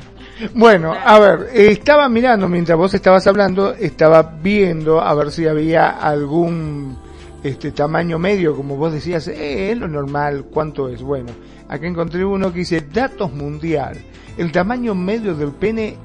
Bueno, 0.54 0.94
a 0.94 1.20
ver, 1.20 1.50
estaba 1.54 2.08
mirando 2.08 2.48
mientras 2.48 2.78
vos 2.78 2.94
estabas 2.94 3.28
hablando, 3.28 3.74
estaba 3.74 4.22
viendo 4.42 5.02
a 5.02 5.14
ver 5.14 5.32
si 5.32 5.46
había 5.46 5.90
algún 5.90 6.98
este 7.44 7.72
tamaño 7.72 8.18
medio, 8.20 8.56
como 8.56 8.78
vos 8.78 8.94
decías, 8.94 9.28
eh, 9.28 9.72
es 9.72 9.78
lo 9.78 9.90
normal, 9.90 10.46
¿cuánto 10.50 10.88
es? 10.88 11.02
Bueno, 11.02 11.32
acá 11.68 11.88
encontré 11.88 12.24
uno 12.24 12.54
que 12.54 12.60
dice 12.60 12.82
datos 12.82 13.34
mundial, 13.34 13.98
el 14.38 14.52
tamaño 14.54 14.96
medio 14.96 15.36
del 15.36 15.52
pene 15.52 15.98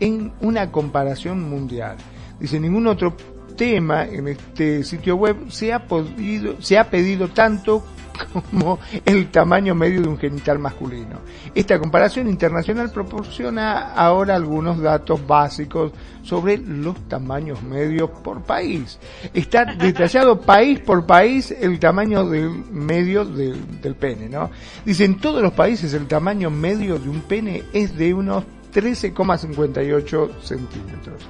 en 0.00 0.32
una 0.40 0.70
comparación 0.70 1.48
mundial. 1.48 1.98
Dice, 2.40 2.58
ningún 2.58 2.86
otro 2.86 3.14
tema 3.54 4.04
en 4.04 4.28
este 4.28 4.84
sitio 4.84 5.16
web 5.16 5.36
se 5.50 5.72
ha 5.72 5.86
podido, 5.86 6.60
se 6.60 6.78
ha 6.78 6.90
pedido 6.90 7.28
tanto 7.28 7.84
como 8.32 8.78
el 9.04 9.30
tamaño 9.30 9.74
medio 9.74 10.02
de 10.02 10.08
un 10.08 10.18
genital 10.18 10.58
masculino. 10.58 11.20
Esta 11.54 11.78
comparación 11.78 12.28
internacional 12.28 12.90
proporciona 12.90 13.94
ahora 13.94 14.36
algunos 14.36 14.80
datos 14.80 15.26
básicos 15.26 15.92
sobre 16.22 16.58
los 16.58 17.08
tamaños 17.08 17.62
medios 17.62 18.10
por 18.22 18.42
país. 18.42 18.98
Está 19.34 19.64
detallado 19.64 20.40
país 20.46 20.80
por 20.80 21.06
país 21.06 21.50
el 21.50 21.78
tamaño 21.78 22.28
del 22.28 22.50
medio 22.70 23.24
del, 23.24 23.94
pene, 23.98 24.28
¿no? 24.28 24.50
Dice, 24.84 25.04
en 25.04 25.18
todos 25.18 25.42
los 25.42 25.52
países 25.52 25.94
el 25.94 26.06
tamaño 26.06 26.50
medio 26.50 26.98
de 26.98 27.08
un 27.08 27.20
pene 27.22 27.62
es 27.72 27.96
de 27.96 28.14
unos 28.14 28.44
13,58 28.72 30.40
centímetros. 30.40 31.22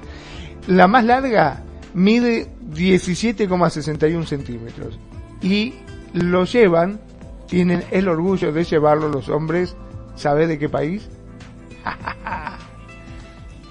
La 0.69 0.87
más 0.87 1.05
larga 1.05 1.65
mide 1.95 2.49
17,61 2.73 4.25
centímetros 4.27 4.99
y 5.41 5.75
lo 6.13 6.45
llevan, 6.45 7.01
tienen 7.49 7.85
el 7.91 8.09
orgullo 8.09 8.53
de 8.53 8.65
llevarlo 8.65 9.09
los 9.09 9.29
hombres, 9.29 9.77
¿sabe 10.17 10.47
de 10.47 10.59
qué 10.59 10.69
país? 10.69 11.09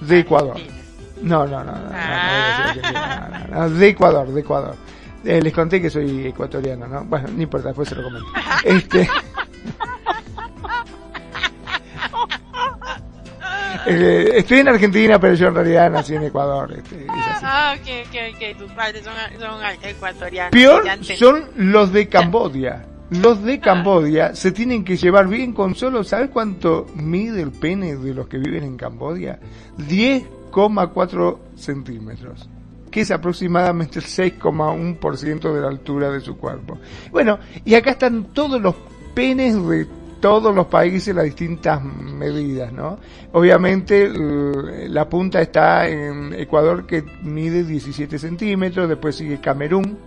de 0.02 0.20
Ecuador. 0.20 0.58
No, 1.22 1.46
no, 1.46 1.64
no, 1.64 1.74
no, 1.74 1.90
no, 3.52 3.70
de 3.70 3.88
Ecuador, 3.90 4.28
de 4.28 4.42
Ecuador. 4.42 4.76
Eh, 5.24 5.40
les 5.40 5.54
conté 5.54 5.80
que 5.80 5.90
soy 5.90 6.26
ecuatoriano, 6.26 6.88
¿no? 6.88 7.06
Bueno, 7.06 7.28
no 7.36 7.44
importa, 7.44 7.68
después 7.68 7.88
se 7.88 7.96
lo 7.96 8.04
comento. 8.04 8.28
Este, 8.64 9.08
eh, 13.86 14.32
estoy 14.36 14.60
en 14.60 14.68
Argentina, 14.68 15.20
pero 15.20 15.34
yo 15.34 15.48
en 15.48 15.56
realidad 15.56 15.92
nací 15.92 16.16
en 16.16 16.24
Ecuador. 16.24 16.74
Este, 16.74 17.06
ah, 17.10 17.76
ok, 17.78 17.88
ok, 18.08 18.16
ok. 18.36 18.58
Tus 18.58 18.72
padres 18.72 19.04
son, 19.04 19.14
son 19.40 19.60
ecuatorianos. 19.84 20.52
Peor 20.52 20.84
son 21.18 21.46
los 21.56 21.92
de 21.92 22.08
Cambodia. 22.08 22.86
Los 23.10 23.44
de 23.44 23.60
Cambodia 23.60 24.36
se 24.36 24.52
tienen 24.54 24.86
que 24.86 24.96
llevar 24.96 25.28
bien 25.28 25.52
con 25.52 25.76
solo, 25.76 26.04
¿sabes 26.04 26.30
cuánto 26.30 26.88
mide 26.96 27.42
el 27.42 27.52
pene 27.52 27.98
de 27.98 28.14
los 28.14 28.28
que 28.30 28.38
viven 28.38 28.64
en 28.64 28.78
Cambodia? 28.78 29.38
10,4 29.78 31.38
centímetros 31.56 32.48
que 32.92 33.02
es 33.02 33.12
aproximadamente 33.12 34.00
el 34.00 34.06
6,1% 34.06 35.54
de 35.54 35.62
la 35.62 35.70
altura 35.70 36.12
de 36.12 36.20
su 36.20 36.36
cuerpo. 36.36 36.78
Bueno, 37.10 37.40
y 37.64 37.74
acá 37.76 37.92
están 37.92 38.26
todos 38.34 38.62
los 38.62 38.76
penes 39.14 39.56
de 39.66 39.88
todos 40.22 40.56
los 40.56 40.68
países, 40.68 41.14
las 41.14 41.26
distintas 41.26 41.84
medidas, 41.84 42.72
¿no? 42.72 43.00
Obviamente 43.34 44.10
la 44.88 45.10
punta 45.10 45.42
está 45.42 45.88
en 45.90 46.34
Ecuador 46.34 46.86
que 46.86 47.04
mide 47.24 47.64
17 47.64 48.18
centímetros, 48.18 48.88
después 48.88 49.16
sigue 49.16 49.42
Camerún, 49.42 49.98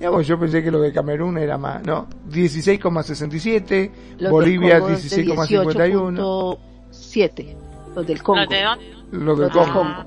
yo 0.00 0.38
pensé 0.38 0.62
que 0.62 0.70
lo 0.70 0.80
de 0.80 0.92
Camerún 0.92 1.38
era 1.38 1.58
más, 1.58 1.82
¿no? 1.82 2.06
16,67, 2.30 3.90
Bolivia 4.30 4.78
16,51. 4.80 6.58
7, 6.90 7.56
los 7.96 8.06
del 8.06 8.22
Congo. 8.22 8.40
¿Los 8.40 8.48
de 8.48 8.62
dónde? 8.62 8.94
Los 9.10 9.38
del 9.38 9.50
Congo. 9.50 10.04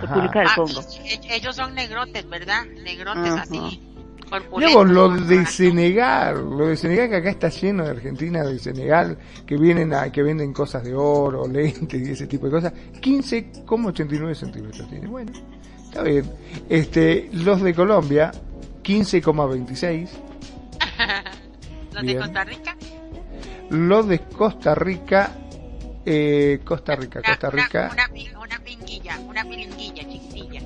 República 0.00 0.40
del 0.40 0.48
Congo. 0.54 0.80
ellos 1.30 1.56
son 1.56 1.74
negrotes, 1.74 2.28
¿verdad? 2.28 2.64
Negrotes 2.84 3.32
así. 3.32 3.80
Luego 4.56 4.84
lo 4.84 5.08
de 5.10 5.46
Senegal, 5.46 6.36
lo 6.36 6.68
de 6.68 6.76
Senegal 6.76 7.08
que 7.08 7.16
acá 7.16 7.30
está 7.30 7.48
lleno 7.48 7.84
de 7.84 7.90
Argentina 7.90 8.42
de 8.42 8.58
Senegal 8.58 9.18
que 9.46 9.56
vienen 9.56 9.92
a, 9.94 10.10
que 10.10 10.22
venden 10.22 10.52
cosas 10.52 10.84
de 10.84 10.94
oro, 10.94 11.46
lentes 11.52 12.08
y 12.08 12.12
ese 12.12 12.26
tipo 12.26 12.46
de 12.46 12.52
cosas, 12.52 12.72
15,89 13.00 14.34
centímetros 14.34 14.88
tiene. 14.88 15.06
Bueno, 15.06 15.32
está 15.82 16.02
bien. 16.02 16.24
Este, 16.68 17.28
los 17.32 17.62
de 17.62 17.74
Colombia, 17.74 18.32
15,26. 18.82 20.08
¿Los 21.92 22.02
de 22.04 22.16
Costa 22.16 22.44
Rica? 22.44 22.76
Los 23.70 24.08
de 24.08 24.18
Costa 24.20 24.74
Rica, 24.74 25.30
eh, 26.04 26.60
Costa 26.64 26.96
Rica, 26.96 27.22
Costa 27.22 27.50
Rica. 27.50 27.90
Una, 27.92 28.40
una, 28.40 28.58
pinguilla, 28.58 29.18
una 29.20 29.42
pilinguilla 29.44 30.02
chiquitilla. 30.08 30.60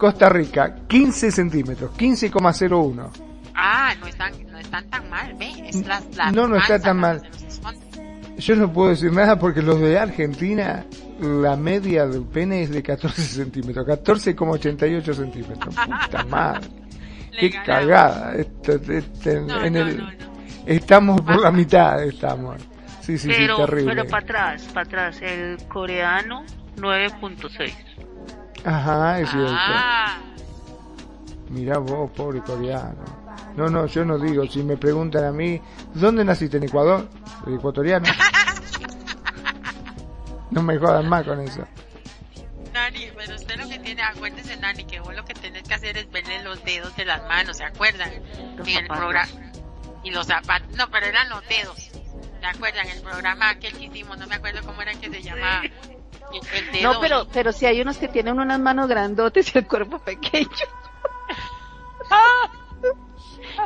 Costa 0.00 0.30
Rica, 0.30 0.74
15 0.88 1.30
centímetros, 1.30 1.90
15,01. 1.92 3.10
Ah, 3.54 3.94
no 4.00 4.06
están, 4.06 4.32
no 4.50 4.58
están 4.58 4.88
tan 4.88 5.10
mal, 5.10 5.34
¿ve? 5.34 5.52
Es 5.68 5.86
las, 5.86 6.16
las 6.16 6.32
no, 6.32 6.48
no 6.48 6.56
está 6.56 6.78
tan 6.78 6.96
mal. 6.96 7.20
Yo 8.38 8.56
no 8.56 8.72
puedo 8.72 8.88
decir 8.88 9.12
nada 9.12 9.38
porque 9.38 9.60
los 9.60 9.78
de 9.78 9.98
Argentina, 9.98 10.86
la 11.20 11.54
media 11.54 12.06
del 12.06 12.22
pene 12.22 12.62
es 12.62 12.70
de 12.70 12.82
14 12.82 13.20
centímetros, 13.20 13.86
14,88 13.86 15.14
centímetros. 15.14 15.74
Puta 16.04 16.24
madre. 16.24 16.66
Qué 17.38 17.50
cagada. 17.50 18.34
en 18.34 19.76
el, 19.76 20.18
Estamos 20.64 21.20
por 21.20 21.42
la 21.42 21.50
mitad, 21.50 22.02
estamos. 22.02 22.56
Sí, 23.02 23.18
sí, 23.18 23.28
pero, 23.28 23.56
sí, 23.56 23.62
terrible. 23.66 23.94
Pero 23.96 24.06
para 24.08 24.22
atrás, 24.22 24.62
para 24.72 24.86
atrás, 24.86 25.20
el 25.20 25.58
coreano 25.68 26.46
9.6. 26.78 27.74
Ajá, 28.64 29.20
es 29.20 29.30
cierto. 29.30 29.52
Ah. 29.52 30.18
Mirá 31.50 31.78
vos, 31.78 32.10
pobre 32.12 32.40
coreano. 32.40 33.20
No, 33.56 33.68
no, 33.68 33.86
yo 33.86 34.04
no 34.04 34.18
digo. 34.18 34.46
Si 34.46 34.62
me 34.62 34.76
preguntan 34.76 35.24
a 35.24 35.32
mí, 35.32 35.60
¿dónde 35.94 36.24
naciste? 36.24 36.58
¿En 36.58 36.64
Ecuador? 36.64 37.08
¿El 37.46 37.54
ecuatoriano? 37.54 38.06
no 40.50 40.62
me 40.62 40.78
jodan 40.78 41.08
más 41.08 41.24
con 41.24 41.40
eso. 41.40 41.66
Nani, 42.72 43.08
pero 43.16 43.34
usted 43.34 43.56
lo 43.56 43.68
que 43.68 43.78
tiene, 43.80 44.02
acuérdese, 44.02 44.56
Nani, 44.56 44.84
que 44.84 45.00
vos 45.00 45.14
lo 45.14 45.24
que 45.24 45.34
tenés 45.34 45.64
que 45.64 45.74
hacer 45.74 45.96
es 45.96 46.10
verle 46.10 46.42
los 46.44 46.62
dedos 46.64 46.94
de 46.96 47.04
las 47.04 47.22
manos, 47.22 47.56
¿se 47.56 47.64
acuerdan? 47.64 48.10
en 48.12 48.68
el 48.68 48.86
programa. 48.86 49.28
Y 50.04 50.10
los 50.10 50.26
zapatos. 50.26 50.70
No, 50.76 50.88
pero 50.90 51.06
eran 51.06 51.28
los 51.28 51.46
dedos. 51.48 51.90
¿Se 52.40 52.46
acuerdan? 52.46 52.88
El 52.88 53.02
programa 53.02 53.50
aquel 53.50 53.76
que 53.76 53.86
hicimos, 53.86 54.16
no 54.18 54.26
me 54.26 54.36
acuerdo 54.36 54.60
cómo 54.64 54.80
era 54.80 54.92
que 54.94 55.10
se 55.10 55.22
llamaba. 55.22 55.62
No, 56.82 57.00
pero, 57.00 57.26
pero 57.32 57.52
si 57.52 57.66
hay 57.66 57.80
unos 57.80 57.98
que 57.98 58.08
tienen 58.08 58.38
unas 58.38 58.60
manos 58.60 58.88
grandotes 58.88 59.54
y 59.54 59.58
el 59.58 59.66
cuerpo 59.66 59.98
pequeño. 59.98 60.48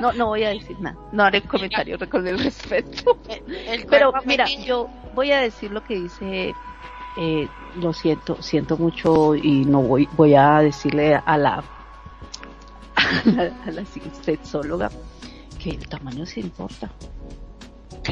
No, 0.01 0.12
no 0.12 0.27
voy 0.27 0.45
a 0.45 0.49
decir 0.49 0.78
nada. 0.81 0.97
No 1.12 1.23
haré 1.23 1.43
comentario 1.43 1.99
con 2.11 2.27
el 2.27 2.39
respeto. 2.39 3.16
pero 3.89 4.12
mira, 4.24 4.47
yo 4.65 4.89
voy 5.15 5.31
a 5.31 5.41
decir 5.41 5.70
lo 5.70 5.85
que 5.85 5.95
dice. 5.95 6.55
Eh, 7.16 7.49
lo 7.77 7.93
siento, 7.93 8.43
siento 8.43 8.77
mucho 8.77 9.36
y 9.36 9.65
no 9.65 9.82
voy, 9.82 10.09
voy 10.16 10.35
a 10.35 10.59
decirle 10.59 11.15
a 11.15 11.39
la 11.39 11.59
a 12.97 13.31
la, 13.31 13.43
a 13.66 13.70
la 13.70 13.85
sexóloga 13.85 14.91
que 15.62 15.70
el 15.70 15.89
tamaño 15.89 16.27
sí 16.27 16.41
importa. 16.41 16.91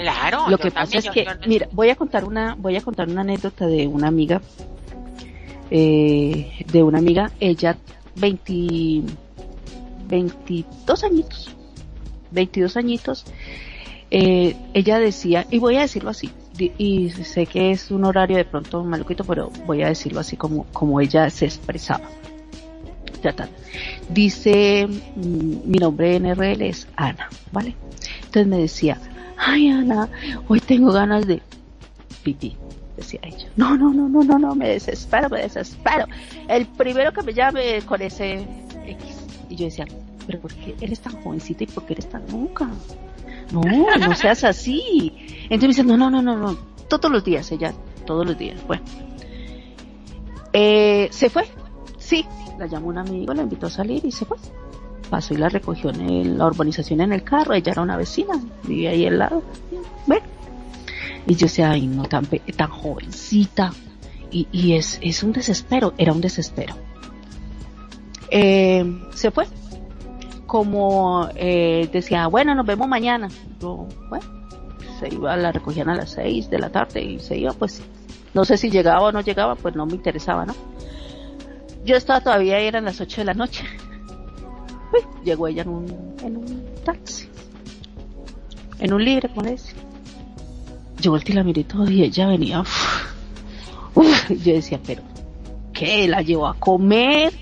Claro. 0.02 0.48
Lo 0.48 0.58
que 0.58 0.70
pasa 0.70 0.98
es 0.98 1.08
que, 1.10 1.26
mira, 1.46 1.68
voy 1.72 1.90
a 1.90 1.96
contar 1.96 2.24
una, 2.24 2.54
voy 2.58 2.76
a 2.76 2.80
contar 2.80 3.08
una 3.08 3.22
anécdota 3.22 3.66
de 3.66 3.86
una 3.86 4.08
amiga, 4.08 4.40
eh, 5.70 6.64
de 6.70 6.82
una 6.82 6.98
amiga, 6.98 7.30
ella 7.40 7.76
20, 8.16 9.02
22 10.08 11.04
añitos, 11.04 11.56
22 12.30 12.76
añitos, 12.76 13.24
eh, 14.10 14.56
ella 14.74 14.98
decía, 14.98 15.46
y 15.50 15.58
voy 15.58 15.76
a 15.76 15.80
decirlo 15.80 16.10
así, 16.10 16.30
y 16.58 17.10
sé 17.10 17.46
que 17.46 17.70
es 17.70 17.90
un 17.90 18.04
horario 18.04 18.36
de 18.36 18.44
pronto 18.44 18.84
maluquito, 18.84 19.24
pero 19.24 19.50
voy 19.66 19.82
a 19.82 19.88
decirlo 19.88 20.20
así 20.20 20.36
como, 20.36 20.66
como 20.72 21.00
ella 21.00 21.30
se 21.30 21.46
expresaba. 21.46 22.08
Dice, 24.08 24.86
mm, 24.86 25.70
mi 25.70 25.78
nombre 25.78 26.16
en 26.16 26.26
RL 26.26 26.62
es 26.62 26.88
Ana, 26.96 27.28
¿vale? 27.52 27.74
Entonces 28.16 28.46
me 28.46 28.58
decía, 28.58 28.98
ay 29.44 29.68
Ana, 29.68 30.08
hoy 30.48 30.60
tengo 30.60 30.92
ganas 30.92 31.26
de 31.26 31.42
pipí, 32.22 32.56
decía 32.96 33.20
ella. 33.24 33.48
No, 33.56 33.76
no, 33.76 33.92
no, 33.92 34.08
no, 34.08 34.22
no, 34.22 34.38
no, 34.38 34.54
me 34.54 34.68
desespero, 34.68 35.28
me 35.28 35.42
desespero. 35.42 36.06
El 36.48 36.66
primero 36.66 37.12
que 37.12 37.22
me 37.22 37.32
llame 37.32 37.82
con 37.82 38.00
ese 38.02 38.46
X. 38.86 39.26
Y 39.50 39.56
yo 39.56 39.64
decía, 39.66 39.86
pero 40.26 40.40
¿por 40.40 40.52
qué 40.54 40.76
eres 40.80 41.00
tan 41.00 41.20
jovencita 41.22 41.64
y 41.64 41.66
por 41.66 41.84
qué 41.84 41.94
eres 41.94 42.08
tan 42.08 42.26
nunca? 42.28 42.68
No, 43.50 43.62
no 43.98 44.14
seas 44.14 44.44
así. 44.44 45.12
Entonces 45.50 45.62
me 45.62 45.68
dice, 45.68 45.84
no, 45.84 45.96
no, 45.96 46.08
no, 46.10 46.22
no, 46.22 46.36
no, 46.36 46.54
todos 46.88 47.10
los 47.10 47.24
días, 47.24 47.50
ella, 47.50 47.74
todos 48.06 48.24
los 48.24 48.38
días. 48.38 48.64
Bueno, 48.66 48.84
eh, 50.52 51.08
se 51.10 51.28
fue, 51.28 51.44
sí, 51.98 52.24
la 52.58 52.66
llamó 52.66 52.88
un 52.88 52.98
amigo, 52.98 53.34
la 53.34 53.42
invitó 53.42 53.66
a 53.66 53.70
salir 53.70 54.04
y 54.04 54.12
se 54.12 54.24
fue 54.24 54.38
pasó 55.12 55.34
y 55.34 55.36
la 55.36 55.50
recogió 55.50 55.90
en 55.90 56.38
la 56.38 56.46
urbanización 56.46 57.02
en 57.02 57.12
el 57.12 57.22
carro, 57.22 57.52
ella 57.52 57.72
era 57.72 57.82
una 57.82 57.98
vecina, 57.98 58.32
vivía 58.64 58.90
ahí 58.92 59.06
al 59.06 59.18
lado, 59.18 59.42
y 61.26 61.34
yo 61.34 61.46
decía, 61.46 61.70
ay 61.70 61.86
no, 61.86 62.04
tan, 62.04 62.26
tan 62.56 62.70
jovencita, 62.70 63.72
y, 64.30 64.48
y 64.50 64.72
es, 64.72 64.98
es 65.02 65.22
un 65.22 65.32
desespero, 65.32 65.92
era 65.98 66.12
un 66.14 66.22
desespero. 66.22 66.74
Eh, 68.30 68.84
se 69.14 69.30
fue, 69.30 69.44
como 70.46 71.28
eh, 71.36 71.90
decía, 71.92 72.26
bueno, 72.28 72.54
nos 72.54 72.64
vemos 72.64 72.88
mañana, 72.88 73.28
yo, 73.60 73.86
bueno, 74.08 74.24
se 74.98 75.14
iba, 75.14 75.36
la 75.36 75.52
recogían 75.52 75.90
a 75.90 75.94
las 75.94 76.12
seis 76.12 76.48
de 76.48 76.58
la 76.58 76.70
tarde 76.70 77.02
y 77.02 77.18
se 77.18 77.36
iba, 77.36 77.52
pues, 77.52 77.82
no 78.32 78.46
sé 78.46 78.56
si 78.56 78.70
llegaba 78.70 79.02
o 79.08 79.12
no 79.12 79.20
llegaba, 79.20 79.56
pues 79.56 79.76
no 79.76 79.84
me 79.84 79.92
interesaba, 79.92 80.46
¿no? 80.46 80.54
Yo 81.84 81.96
estaba 81.96 82.22
todavía, 82.22 82.58
eran 82.58 82.86
las 82.86 83.00
ocho 83.02 83.20
de 83.20 83.26
la 83.26 83.34
noche, 83.34 83.64
llegó 85.24 85.48
ella 85.48 85.62
en 85.62 85.68
un, 85.68 86.14
en 86.22 86.36
un 86.36 86.64
taxi, 86.84 87.28
en 88.78 88.92
un 88.92 89.04
libre, 89.04 89.30
le 89.42 89.56
Yo 91.00 91.10
volteé 91.10 91.34
la 91.34 91.44
miré 91.44 91.64
todo 91.64 91.90
y 91.90 92.02
ella 92.02 92.26
venía, 92.26 92.64
yo 93.94 94.52
decía, 94.54 94.80
pero, 94.84 95.02
¿qué? 95.72 96.08
La 96.08 96.22
llevó 96.22 96.46
a 96.46 96.54
comer, 96.54 97.32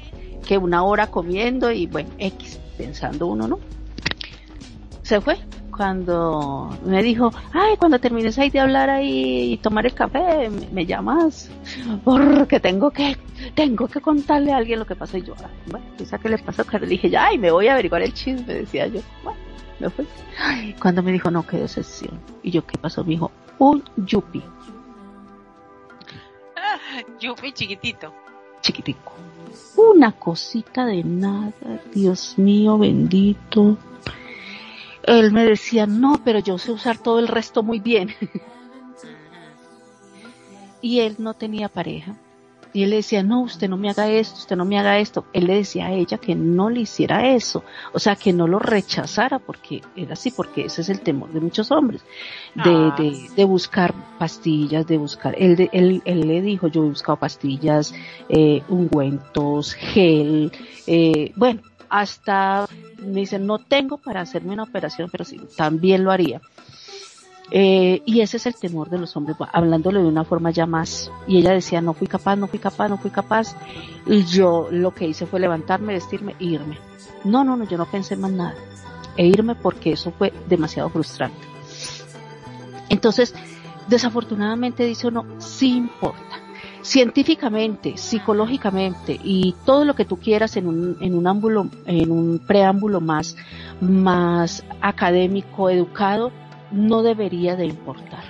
que 0.47 0.59
una 0.59 0.83
hora 0.83 1.09
comiendo 1.09 1.71
y 1.71 1.87
bueno, 1.87 2.11
X, 2.19 2.59
pensando 2.77 3.27
uno, 3.27 3.47
¿no? 3.47 3.59
Se 5.03 5.21
fue 5.21 5.39
cuando 5.81 6.79
me 6.85 7.03
dijo, 7.03 7.33
ay, 7.55 7.75
cuando 7.79 7.99
termines 7.99 8.39
ahí 8.39 8.51
de 8.51 8.61
hablar 8.61 8.91
ahí 8.91 9.55
y 9.55 9.57
tomar 9.57 9.87
el 9.87 9.95
café, 9.95 10.51
me, 10.51 10.85
llamas, 10.85 11.51
porque 12.05 12.61
tengo 12.61 12.91
que, 12.91 13.17
tengo 13.55 13.89
que 13.89 14.03
contarle 14.03 14.53
a 14.53 14.59
alguien 14.59 14.79
lo 14.79 14.85
que 14.85 14.95
pasó. 14.95 15.17
Y 15.17 15.23
yo, 15.23 15.35
ah, 15.43 15.49
bueno, 15.69 15.87
qué 15.97 16.29
le 16.29 16.37
pasó? 16.37 16.65
Le 16.79 16.87
dije, 16.87 17.09
ya, 17.09 17.33
y 17.33 17.39
me 17.39 17.51
voy 17.51 17.69
a 17.69 17.73
averiguar 17.73 18.03
el 18.03 18.13
chisme, 18.13 18.53
decía 18.53 18.89
yo. 18.89 19.01
Bueno, 19.25 19.39
me 19.79 19.89
fui. 19.89 20.07
cuando 20.83 21.03
me 21.03 21.13
dijo, 21.13 21.31
no, 21.31 21.47
qué 21.47 21.57
decepción. 21.57 22.21
Y 22.43 22.51
yo, 22.51 22.67
¿qué 22.67 22.77
pasó? 22.77 23.03
Me 23.03 23.13
dijo, 23.13 23.31
un 23.59 23.83
yupi. 24.05 24.43
yupi 27.21 27.53
chiquitito. 27.53 28.13
Chiquitico. 28.61 29.15
Una 29.79 30.13
cosita 30.13 30.85
de 30.85 31.03
nada, 31.05 31.81
Dios 31.95 32.35
mío 32.37 32.77
bendito 32.77 33.79
él 35.05 35.33
me 35.33 35.45
decía, 35.45 35.87
no, 35.87 36.21
pero 36.25 36.39
yo 36.39 36.59
sé 36.59 36.73
usar 36.73 36.99
todo 36.99 37.19
el 37.19 37.29
resto 37.29 37.63
muy 37.63 37.81
bien. 37.81 38.15
y 40.83 41.01
él 41.01 41.17
no 41.19 41.35
tenía 41.35 41.69
pareja. 41.69 42.17
Y 42.73 42.85
él 42.85 42.91
le 42.91 42.97
decía, 42.97 43.25
no, 43.25 43.43
usted 43.43 43.69
no 43.69 43.77
me 43.77 43.91
haga 43.91 44.09
esto, 44.09 44.39
usted 44.39 44.55
no 44.55 44.65
me 44.65 44.79
haga 44.79 44.99
esto. 44.99 45.25
Él 45.33 45.47
le 45.47 45.57
decía 45.57 45.87
a 45.87 45.93
ella 45.93 46.19
que 46.19 46.37
no 46.37 46.71
le 46.71 46.83
hiciera 46.83 47.35
eso. 47.35 47.65
O 47.93 47.99
sea, 47.99 48.15
que 48.15 48.33
no 48.33 48.47
lo 48.47 48.61
rechazara 48.61 49.41
porque 49.41 49.83
era 49.97 50.13
así, 50.13 50.31
porque 50.31 50.67
ese 50.67 50.83
es 50.83 50.89
el 50.89 51.01
temor 51.01 51.33
de 51.33 51.41
muchos 51.41 51.73
hombres. 51.73 52.05
De, 52.55 52.71
ah. 52.71 52.95
de, 52.97 53.29
de 53.35 53.45
buscar 53.45 53.93
pastillas, 54.19 54.87
de 54.87 54.99
buscar. 54.99 55.35
Él, 55.37 55.69
él, 55.73 56.01
él, 56.05 56.21
le 56.21 56.43
dijo, 56.43 56.69
yo 56.69 56.85
he 56.85 56.91
buscado 56.91 57.19
pastillas, 57.19 57.93
eh, 58.29 58.63
ungüentos, 58.69 59.75
gel, 59.75 60.53
eh, 60.87 61.33
bueno, 61.35 61.63
hasta 61.91 62.67
me 62.99 63.21
dicen, 63.21 63.47
no 63.47 63.59
tengo 63.59 63.99
para 63.99 64.21
hacerme 64.21 64.53
una 64.53 64.63
operación, 64.63 65.09
pero 65.11 65.25
sí, 65.25 65.41
también 65.57 66.05
lo 66.05 66.13
haría. 66.13 66.41
Eh, 67.51 68.03
y 68.07 68.21
ese 68.21 68.37
es 68.37 68.47
el 68.47 68.55
temor 68.55 68.91
de 68.91 68.99
los 68.99 69.17
hombres, 69.17 69.37
hablándole 69.53 70.01
de 70.01 70.07
una 70.07 70.25
forma 70.25 70.53
ya 70.53 70.67
más. 70.67 71.11
Y 71.27 71.39
ella 71.39 71.51
decía, 71.51 71.81
no 71.81 71.93
fui 71.93 72.07
capaz, 72.07 72.37
no 72.37 72.47
fui 72.47 72.61
capaz, 72.61 72.89
no 72.89 72.97
fui 72.97 73.11
capaz. 73.11 73.57
Y 74.07 74.25
yo 74.25 74.69
lo 74.71 74.95
que 74.95 75.09
hice 75.09 75.27
fue 75.27 75.41
levantarme, 75.41 75.95
vestirme 75.95 76.37
e 76.39 76.45
irme. 76.45 76.79
No, 77.25 77.43
no, 77.43 77.57
no, 77.57 77.65
yo 77.65 77.77
no 77.77 77.87
pensé 77.87 78.17
más 78.17 78.31
nada. 78.31 78.55
E 79.17 79.27
irme 79.27 79.57
porque 79.57 79.93
eso 79.93 80.13
fue 80.13 80.33
demasiado 80.49 80.91
frustrante. 80.91 81.45
Entonces, 82.89 83.35
desafortunadamente 83.89 84.85
dice 84.85 85.09
uno, 85.09 85.27
sí 85.39 85.77
importa 85.77 86.40
científicamente, 86.83 87.97
psicológicamente 87.97 89.19
y 89.23 89.55
todo 89.65 89.85
lo 89.85 89.95
que 89.95 90.05
tú 90.05 90.19
quieras 90.19 90.57
en 90.57 90.67
un, 90.67 90.97
en 91.01 91.15
un 91.15 91.27
ámbulo, 91.27 91.69
en 91.87 92.11
un 92.11 92.39
preámbulo 92.39 93.01
más, 93.01 93.37
más 93.81 94.65
académico, 94.81 95.71
educado, 95.71 96.33
no 96.71 97.03
debería 97.03 97.57
de 97.57 97.67
importar. 97.67 98.25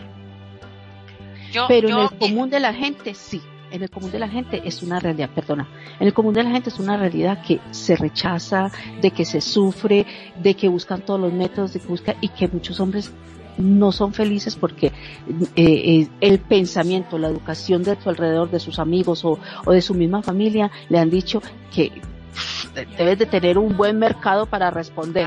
Pero 1.68 1.88
en 1.88 1.98
el 1.98 2.18
común 2.18 2.50
de 2.50 2.60
la 2.60 2.72
gente 2.72 3.14
sí. 3.14 3.40
En 3.72 3.82
el 3.82 3.90
común 3.90 4.10
de 4.10 4.18
la 4.18 4.28
gente 4.28 4.62
es 4.64 4.82
una 4.82 4.98
realidad, 4.98 5.30
perdona, 5.32 5.68
en 6.00 6.08
el 6.08 6.12
común 6.12 6.34
de 6.34 6.42
la 6.42 6.50
gente 6.50 6.70
es 6.70 6.80
una 6.80 6.96
realidad 6.96 7.40
que 7.46 7.60
se 7.70 7.94
rechaza, 7.94 8.72
de 9.00 9.12
que 9.12 9.24
se 9.24 9.40
sufre, 9.40 10.06
de 10.42 10.54
que 10.54 10.66
buscan 10.66 11.02
todos 11.02 11.20
los 11.20 11.32
métodos, 11.32 11.72
de 11.74 11.78
que 11.78 11.86
buscan, 11.86 12.16
y 12.20 12.30
que 12.30 12.48
muchos 12.48 12.80
hombres 12.80 13.12
no 13.60 13.92
son 13.92 14.12
felices 14.12 14.56
porque 14.56 14.86
eh, 14.86 14.92
eh, 15.56 16.08
el 16.20 16.38
pensamiento, 16.38 17.18
la 17.18 17.28
educación 17.28 17.82
de 17.82 18.00
su 18.00 18.08
alrededor, 18.08 18.50
de 18.50 18.60
sus 18.60 18.78
amigos 18.78 19.24
o, 19.24 19.38
de 19.66 19.82
su 19.82 19.94
misma 19.94 20.22
familia, 20.22 20.70
le 20.88 20.98
han 20.98 21.10
dicho 21.10 21.42
que 21.72 21.92
debes 22.96 23.18
de 23.18 23.26
tener 23.26 23.58
un 23.58 23.76
buen 23.76 23.98
mercado 23.98 24.46
para 24.46 24.70
responder. 24.70 25.26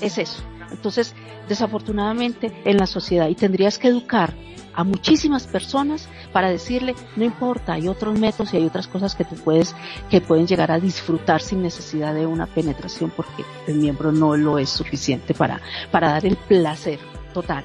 Es 0.00 0.18
eso. 0.18 0.42
Entonces, 0.70 1.14
desafortunadamente 1.48 2.52
en 2.64 2.76
la 2.76 2.86
sociedad 2.86 3.28
y 3.28 3.34
tendrías 3.34 3.78
que 3.78 3.88
educar 3.88 4.34
a 4.76 4.84
muchísimas 4.84 5.46
personas 5.46 6.08
para 6.32 6.50
decirle, 6.50 6.94
no 7.16 7.24
importa, 7.24 7.72
hay 7.72 7.88
otros 7.88 8.18
métodos 8.18 8.52
y 8.52 8.58
hay 8.58 8.66
otras 8.66 8.86
cosas 8.86 9.14
que 9.14 9.24
tú 9.24 9.34
puedes, 9.36 9.74
que 10.10 10.20
pueden 10.20 10.46
llegar 10.46 10.70
a 10.70 10.78
disfrutar 10.78 11.40
sin 11.40 11.62
necesidad 11.62 12.14
de 12.14 12.26
una 12.26 12.46
penetración 12.46 13.10
porque 13.10 13.44
el 13.66 13.76
miembro 13.76 14.12
no 14.12 14.36
lo 14.36 14.58
es 14.58 14.68
suficiente 14.68 15.34
para, 15.34 15.60
para 15.90 16.10
dar 16.10 16.26
el 16.26 16.36
placer 16.36 17.00
total. 17.32 17.64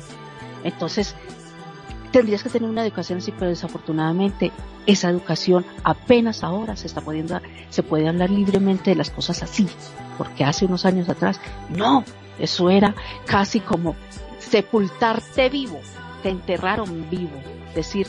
Entonces, 0.64 1.16
tendrías 2.12 2.44
que 2.44 2.50
tener 2.50 2.70
una 2.70 2.84
educación 2.84 3.20
así, 3.20 3.32
pero 3.32 3.50
desafortunadamente 3.50 4.52
esa 4.86 5.10
educación 5.10 5.66
apenas 5.84 6.44
ahora 6.44 6.76
se 6.76 6.88
está 6.88 7.02
pudiendo, 7.02 7.40
se 7.70 7.84
puede 7.84 8.08
hablar 8.08 8.30
libremente 8.30 8.92
de 8.92 8.96
las 8.96 9.10
cosas 9.10 9.44
así, 9.44 9.68
porque 10.18 10.44
hace 10.44 10.66
unos 10.66 10.86
años 10.86 11.10
atrás, 11.10 11.40
no, 11.70 12.04
eso 12.40 12.70
era 12.70 12.96
casi 13.26 13.60
como 13.60 13.96
sepultarte 14.40 15.50
vivo, 15.50 15.80
te 16.22 16.30
enterraron 16.30 17.10
vivo, 17.10 17.42
decir, 17.76 18.08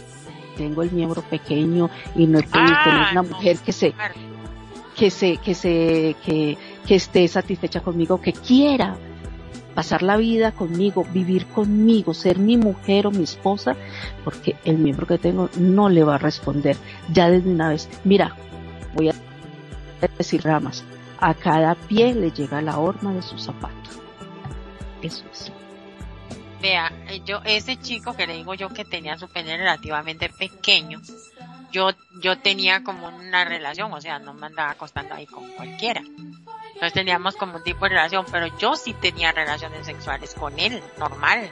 tengo 0.56 0.82
el 0.82 0.90
miembro 0.93 1.22
pequeño 1.22 1.90
y 2.14 2.26
no 2.26 2.39
he 2.39 2.43
podido 2.43 2.76
tener 2.84 3.01
ah, 3.01 3.09
una 3.12 3.22
mujer 3.22 3.59
que 3.59 3.72
se, 3.72 3.94
que 4.97 5.10
se, 5.10 5.36
que 5.39 5.55
se, 5.55 6.16
que, 6.24 6.59
que 6.86 6.94
esté 6.94 7.26
satisfecha 7.28 7.80
conmigo, 7.80 8.20
que 8.20 8.32
quiera 8.32 8.97
pasar 9.74 10.02
la 10.02 10.16
vida 10.16 10.52
conmigo, 10.52 11.05
vivir 11.12 11.47
conmigo, 11.47 12.14
ser 12.14 12.39
mi 12.39 12.56
mujer 12.56 13.06
o 13.06 13.10
mi 13.10 13.24
esposa, 13.24 13.74
porque 14.24 14.56
el 14.64 14.78
miembro 14.78 15.06
que 15.06 15.18
tengo 15.18 15.48
no 15.56 15.89
le 15.89 16.05
va 16.05 16.16
a 16.16 16.18
responder 16.18 16.76
ya 17.10 17.30
desde 17.30 17.51
una 17.51 17.70
vez. 17.70 17.89
Mira, 18.05 18.36
voy 18.94 19.09
a 19.09 19.14
decir 20.18 20.43
ramas, 20.43 20.84
a 21.18 21.34
cada 21.34 21.74
pie 21.74 22.14
le 22.14 22.30
llega 22.30 22.60
la 22.60 22.78
horma 22.78 23.14
de 23.14 23.22
su 23.22 23.39
zapato. 23.39 23.90
Eso 25.01 25.24
es. 25.32 25.52
Vea, 26.62 26.93
eh, 27.09 27.20
yo, 27.24 27.40
ese 27.44 27.76
chico 27.76 28.14
que 28.14 28.24
le 28.24 28.34
digo 28.34 28.55
yo 28.55 28.68
que 28.68 28.84
tenía 28.84 29.18
su 29.18 29.28
pene 29.28 29.56
relativamente 29.56 30.28
pequeño, 30.28 31.01
yo, 31.72 31.90
yo 32.20 32.39
tenía 32.39 32.84
como 32.84 33.09
una 33.09 33.44
relación, 33.44 33.93
o 33.93 34.01
sea, 34.01 34.20
no 34.20 34.32
me 34.32 34.47
andaba 34.47 34.70
acostando 34.70 35.12
ahí 35.12 35.26
con 35.26 35.51
cualquiera. 35.55 36.02
Entonces 36.02 36.93
teníamos 36.93 37.34
como 37.34 37.56
un 37.56 37.64
tipo 37.64 37.84
de 37.86 37.90
relación, 37.97 38.24
pero 38.30 38.47
yo 38.59 38.76
sí 38.76 38.94
tenía 38.94 39.32
relaciones 39.32 39.86
sexuales 39.86 40.34
con 40.34 40.56
él, 40.60 40.80
normal. 40.98 41.51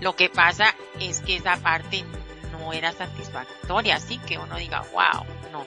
Lo 0.00 0.14
que 0.14 0.28
pasa 0.28 0.72
es 1.00 1.20
que 1.20 1.36
esa 1.36 1.56
parte 1.56 2.04
no 2.52 2.72
era 2.72 2.92
satisfactoria, 2.92 3.96
así 3.96 4.18
que 4.18 4.38
uno 4.38 4.56
diga, 4.56 4.82
wow, 4.92 5.24
no. 5.50 5.66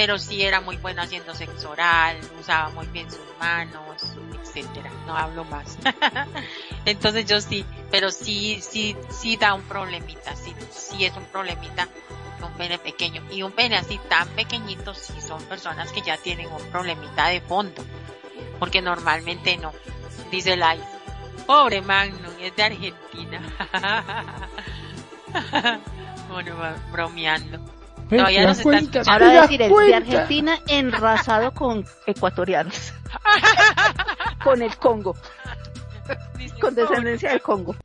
Pero 0.00 0.18
sí 0.18 0.42
era 0.42 0.62
muy 0.62 0.78
bueno 0.78 1.02
haciendo 1.02 1.34
sexo 1.34 1.72
oral, 1.72 2.16
usaba 2.40 2.70
muy 2.70 2.86
bien 2.86 3.10
sus 3.10 3.20
manos, 3.38 4.02
etcétera. 4.42 4.90
No 5.06 5.14
hablo 5.14 5.44
más. 5.44 5.76
Entonces 6.86 7.26
yo 7.26 7.38
sí, 7.42 7.66
pero 7.90 8.10
sí, 8.10 8.62
sí, 8.62 8.96
sí 9.10 9.36
da 9.36 9.52
un 9.52 9.60
problemita, 9.60 10.34
sí, 10.36 10.54
sí 10.70 11.04
es 11.04 11.14
un 11.18 11.24
problemita 11.26 11.86
un 12.42 12.52
pene 12.54 12.78
pequeño. 12.78 13.22
Y 13.30 13.42
un 13.42 13.52
pene 13.52 13.76
así 13.76 14.00
tan 14.08 14.26
pequeñito 14.28 14.94
si 14.94 15.20
son 15.20 15.42
personas 15.44 15.92
que 15.92 16.00
ya 16.00 16.16
tienen 16.16 16.50
un 16.50 16.62
problemita 16.70 17.26
de 17.26 17.42
fondo. 17.42 17.84
Porque 18.58 18.80
normalmente 18.80 19.58
no. 19.58 19.70
Dice 20.30 20.56
Lai. 20.56 20.80
Pobre 21.46 21.82
Magnum, 21.82 22.32
es 22.40 22.56
de 22.56 22.62
Argentina. 22.62 23.42
bueno, 26.30 26.56
bromeando. 26.90 27.79
Todavía 28.10 28.46
no 28.46 28.54
se 28.54 28.76
está 28.76 29.12
Ahora 29.12 29.42
decir, 29.42 29.62
es 29.62 29.70
de 29.70 29.94
Argentina 29.94 30.58
enrasado 30.66 31.52
con 31.52 31.84
ecuatorianos. 32.06 32.92
con 34.44 34.62
el 34.62 34.76
Congo. 34.76 35.14
con 36.60 36.74
descendencia 36.74 37.30
del 37.30 37.40
Congo. 37.40 37.76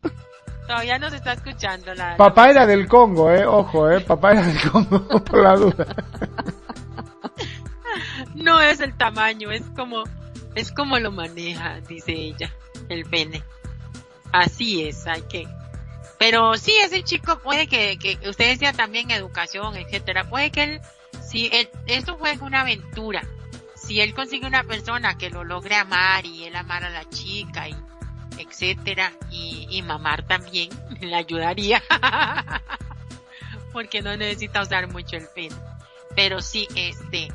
Todavía 0.67 0.97
no 0.97 1.09
se 1.11 1.17
está 1.17 1.33
escuchando 1.33 1.93
la. 1.93 2.17
Papá 2.17 2.49
era 2.49 2.65
del 2.65 2.87
Congo, 2.87 3.31
eh, 3.31 3.45
ojo, 3.45 3.89
eh, 3.91 4.01
papá 4.01 4.31
era 4.31 4.41
del 4.41 4.71
Congo, 4.71 5.07
por 5.25 5.43
la 5.43 5.55
duda. 5.55 5.85
No 8.33 8.61
es 8.61 8.79
el 8.79 8.95
tamaño, 8.97 9.51
es 9.51 9.63
como, 9.75 10.03
es 10.55 10.71
como 10.71 10.97
lo 10.97 11.11
maneja, 11.11 11.79
dice 11.87 12.13
ella, 12.13 12.51
el 12.89 13.05
pene. 13.05 13.43
Así 14.31 14.87
es, 14.87 15.05
hay 15.05 15.21
que. 15.23 15.47
Pero 16.17 16.57
sí, 16.57 16.73
ese 16.81 17.03
chico 17.03 17.39
puede 17.39 17.67
que, 17.67 17.97
que 17.97 18.17
usted 18.29 18.49
decía 18.49 18.73
también 18.73 19.11
educación, 19.11 19.75
etcétera, 19.75 20.23
puede 20.29 20.51
que 20.51 20.63
él, 20.63 20.81
si 21.21 21.47
él, 21.47 21.69
esto 21.87 22.17
fue 22.17 22.37
una 22.41 22.61
aventura, 22.61 23.23
si 23.75 23.99
él 23.99 24.13
consigue 24.13 24.47
una 24.47 24.63
persona 24.63 25.17
que 25.17 25.29
lo 25.29 25.43
logre 25.43 25.75
amar 25.75 26.25
y 26.25 26.45
él 26.45 26.55
amar 26.55 26.83
a 26.85 26.89
la 26.89 27.07
chica 27.09 27.67
y 27.67 27.75
etcétera, 28.37 29.13
y, 29.31 29.67
y 29.69 29.81
mamar 29.81 30.25
también 30.25 30.69
le 31.01 31.15
ayudaría, 31.15 31.81
porque 33.73 34.01
no 34.01 34.15
necesita 34.15 34.61
usar 34.61 34.91
mucho 34.91 35.17
el 35.17 35.27
pelo. 35.27 35.55
Pero 36.15 36.41
sí, 36.41 36.67
este, 36.75 37.27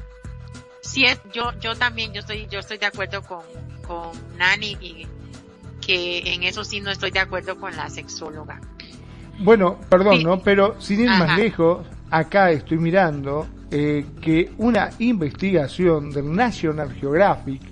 sí 0.80 1.04
es, 1.04 1.20
yo, 1.32 1.52
yo 1.60 1.76
también, 1.76 2.12
yo 2.12 2.20
estoy, 2.20 2.46
yo 2.48 2.60
estoy 2.60 2.78
de 2.78 2.86
acuerdo 2.86 3.22
con, 3.22 3.44
con 3.86 4.10
Nani 4.38 4.76
y 4.80 5.06
que 5.80 6.34
en 6.34 6.42
eso 6.42 6.64
sí 6.64 6.80
no 6.80 6.90
estoy 6.90 7.10
de 7.10 7.20
acuerdo 7.20 7.56
con 7.58 7.74
la 7.76 7.88
sexóloga. 7.88 8.60
Bueno, 9.38 9.78
perdón, 9.88 10.22
¿no? 10.22 10.40
Pero 10.40 10.80
sin 10.80 11.00
ir 11.00 11.08
más 11.08 11.38
lejos, 11.38 11.86
acá 12.10 12.50
estoy 12.50 12.78
mirando 12.78 13.46
eh, 13.70 14.04
que 14.20 14.52
una 14.58 14.90
investigación 14.98 16.10
del 16.10 16.34
National 16.34 16.92
Geographic 16.92 17.62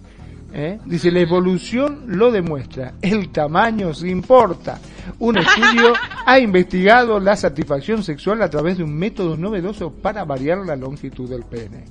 ¿eh? 0.53 0.79
Dice, 0.85 1.11
la 1.11 1.21
evolución 1.21 2.05
lo 2.07 2.31
demuestra, 2.31 2.95
el 3.01 3.31
tamaño 3.31 3.93
se 3.95 4.09
importa. 4.09 4.79
Un 5.19 5.39
estudio 5.39 5.93
ha 6.25 6.39
investigado 6.39 7.21
la 7.21 7.37
satisfacción 7.37 8.03
sexual 8.03 8.43
a 8.43 8.51
través 8.51 8.79
de 8.79 8.85
un 8.85 8.95
método 8.95 9.37
novedoso 9.37 9.93
para 9.93 10.25
variar 10.25 10.59
la 10.59 10.77
longitud 10.77 11.29
del 11.29 11.45
pene. 11.45 11.85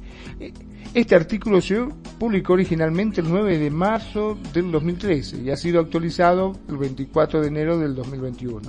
Este 0.94 1.16
artículo 1.16 1.62
se 1.62 1.86
publicó 2.18 2.54
originalmente 2.54 3.22
el 3.22 3.30
9 3.30 3.58
de 3.58 3.70
marzo 3.70 4.38
del 4.54 4.72
2013 4.72 5.42
y 5.42 5.50
ha 5.50 5.56
sido 5.56 5.80
actualizado 5.80 6.54
el 6.68 6.78
24 6.78 7.42
de 7.42 7.48
enero 7.48 7.78
del 7.78 7.96
2021. 7.96 8.62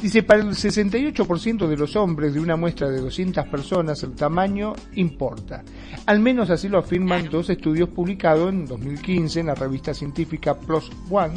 Dice, 0.00 0.24
para 0.24 0.42
el 0.42 0.48
68% 0.48 1.68
de 1.68 1.76
los 1.76 1.94
hombres 1.94 2.34
de 2.34 2.40
una 2.40 2.56
muestra 2.56 2.90
de 2.90 3.00
200 3.00 3.46
personas 3.46 4.02
el 4.02 4.14
tamaño 4.14 4.72
importa. 4.96 5.62
Al 6.06 6.18
menos 6.18 6.50
así 6.50 6.68
lo 6.68 6.78
afirman 6.78 7.30
dos 7.30 7.48
estudios 7.50 7.88
publicados 7.88 8.52
en 8.52 8.66
2015 8.66 9.40
en 9.40 9.46
la 9.46 9.54
revista 9.54 9.94
científica 9.94 10.58
PLOS 10.58 10.90
ONE 11.08 11.34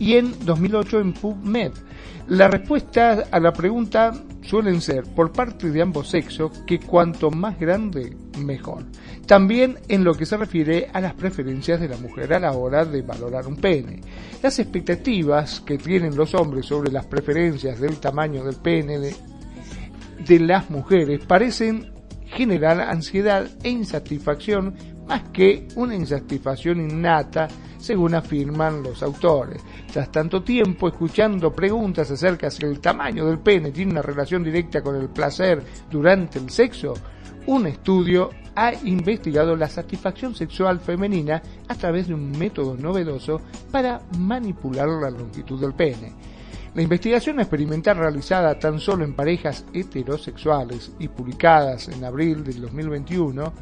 y 0.00 0.14
en 0.14 0.34
2008 0.44 1.00
en 1.00 1.12
PubMed. 1.12 1.72
La 2.28 2.48
respuesta 2.48 3.24
a 3.30 3.38
la 3.38 3.52
pregunta 3.52 4.12
suelen 4.42 4.80
ser 4.80 5.04
por 5.04 5.32
parte 5.32 5.70
de 5.70 5.82
ambos 5.82 6.08
sexos 6.08 6.58
que 6.66 6.80
cuanto 6.80 7.30
más 7.30 7.58
grande, 7.58 8.16
mejor. 8.38 8.84
También 9.26 9.78
en 9.88 10.04
lo 10.04 10.14
que 10.14 10.26
se 10.26 10.36
refiere 10.36 10.90
a 10.92 11.00
las 11.00 11.14
preferencias 11.14 11.80
de 11.80 11.88
la 11.88 11.96
mujer 11.96 12.34
a 12.34 12.40
la 12.40 12.52
hora 12.52 12.84
de 12.84 13.02
valorar 13.02 13.46
un 13.46 13.56
pene. 13.56 14.00
Las 14.42 14.58
expectativas 14.58 15.60
que 15.60 15.78
tienen 15.78 16.16
los 16.16 16.34
hombres 16.34 16.66
sobre 16.66 16.90
las 16.90 17.06
preferencias 17.06 17.80
del 17.80 17.98
tamaño 17.98 18.44
del 18.44 18.56
pene 18.56 18.98
de, 18.98 20.40
las 20.40 20.70
mujeres 20.70 21.24
parecen 21.26 21.92
generar 22.26 22.80
ansiedad 22.80 23.46
e 23.62 23.70
insatisfacción 23.70 24.74
más 25.06 25.22
que 25.30 25.68
una 25.74 25.94
insatisfacción 25.94 26.80
innata, 26.80 27.48
según 27.82 28.14
afirman 28.14 28.82
los 28.82 29.02
autores. 29.02 29.62
Tras 29.92 30.10
tanto 30.10 30.42
tiempo 30.42 30.88
escuchando 30.88 31.52
preguntas 31.52 32.10
acerca 32.10 32.50
si 32.50 32.64
el 32.64 32.80
tamaño 32.80 33.26
del 33.26 33.38
pene 33.38 33.72
tiene 33.72 33.92
una 33.92 34.02
relación 34.02 34.42
directa 34.42 34.82
con 34.82 34.96
el 34.96 35.08
placer 35.08 35.62
durante 35.90 36.38
el 36.38 36.50
sexo, 36.50 36.94
un 37.46 37.66
estudio 37.66 38.30
ha 38.54 38.72
investigado 38.84 39.56
la 39.56 39.68
satisfacción 39.68 40.34
sexual 40.34 40.80
femenina 40.80 41.42
a 41.68 41.74
través 41.74 42.08
de 42.08 42.14
un 42.14 42.30
método 42.38 42.76
novedoso 42.76 43.40
para 43.70 44.00
manipular 44.18 44.88
la 44.88 45.10
longitud 45.10 45.60
del 45.60 45.74
pene. 45.74 46.12
La 46.74 46.82
investigación 46.82 47.38
experimental 47.40 47.98
realizada 47.98 48.58
tan 48.58 48.80
solo 48.80 49.04
en 49.04 49.14
parejas 49.14 49.66
heterosexuales 49.74 50.92
y 50.98 51.08
publicadas 51.08 51.88
en 51.88 52.02
abril 52.04 52.44
del 52.44 52.62
2021 52.62 53.52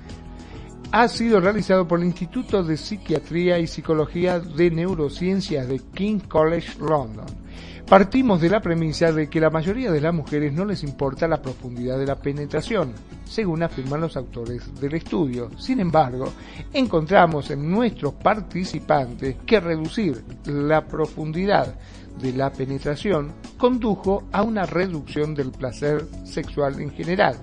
ha 0.93 1.09
sido 1.09 1.41
realizado 1.41 1.87
por 1.87 2.01
el 2.01 2.07
Instituto 2.07 2.63
de 2.63 2.77
Psiquiatría 2.77 3.59
y 3.59 3.67
Psicología 3.67 4.41
de 4.41 4.71
Neurociencias 4.71 5.69
de 5.69 5.81
King's 5.95 6.27
College 6.27 6.79
London 6.81 7.27
Partimos 7.91 8.41
de 8.41 8.49
la 8.49 8.61
premisa 8.61 9.11
de 9.11 9.29
que 9.29 9.41
la 9.41 9.51
mayoría 9.51 9.91
de 9.91 10.01
las 10.01 10.15
mujeres 10.15 10.53
no 10.53 10.65
les 10.65 10.85
importa 10.85 11.27
la 11.27 11.43
profundidad 11.43 11.99
de 11.99 12.07
la 12.07 12.15
penetración, 12.15 12.93
según 13.25 13.65
afirman 13.65 14.01
los 14.01 14.17
autores 14.17 14.81
del 14.81 14.95
estudio. 14.95 15.51
Sin 15.59 15.81
embargo, 15.81 16.33
encontramos 16.73 17.51
en 17.51 17.69
nuestros 17.69 18.15
participantes 18.15 19.39
que 19.45 19.59
reducir 19.59 20.23
la 20.45 20.87
profundidad 20.87 21.75
de 22.23 22.33
la 22.33 22.53
penetración 22.53 23.33
condujo 23.59 24.23
a 24.31 24.43
una 24.43 24.67
reducción 24.67 25.35
del 25.35 25.51
placer 25.51 26.07
sexual 26.23 26.81
en 26.81 26.93
general. 26.93 27.39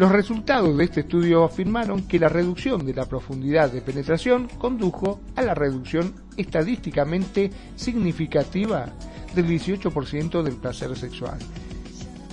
Los 0.00 0.12
resultados 0.12 0.78
de 0.78 0.84
este 0.84 1.00
estudio 1.00 1.44
afirmaron 1.44 2.08
que 2.08 2.18
la 2.18 2.30
reducción 2.30 2.86
de 2.86 2.94
la 2.94 3.04
profundidad 3.04 3.70
de 3.70 3.82
penetración 3.82 4.48
condujo 4.56 5.20
a 5.36 5.42
la 5.42 5.52
reducción 5.52 6.14
estadísticamente 6.38 7.50
significativa 7.76 8.86
del 9.34 9.46
18% 9.46 10.42
del 10.42 10.56
placer 10.56 10.96
sexual, 10.96 11.38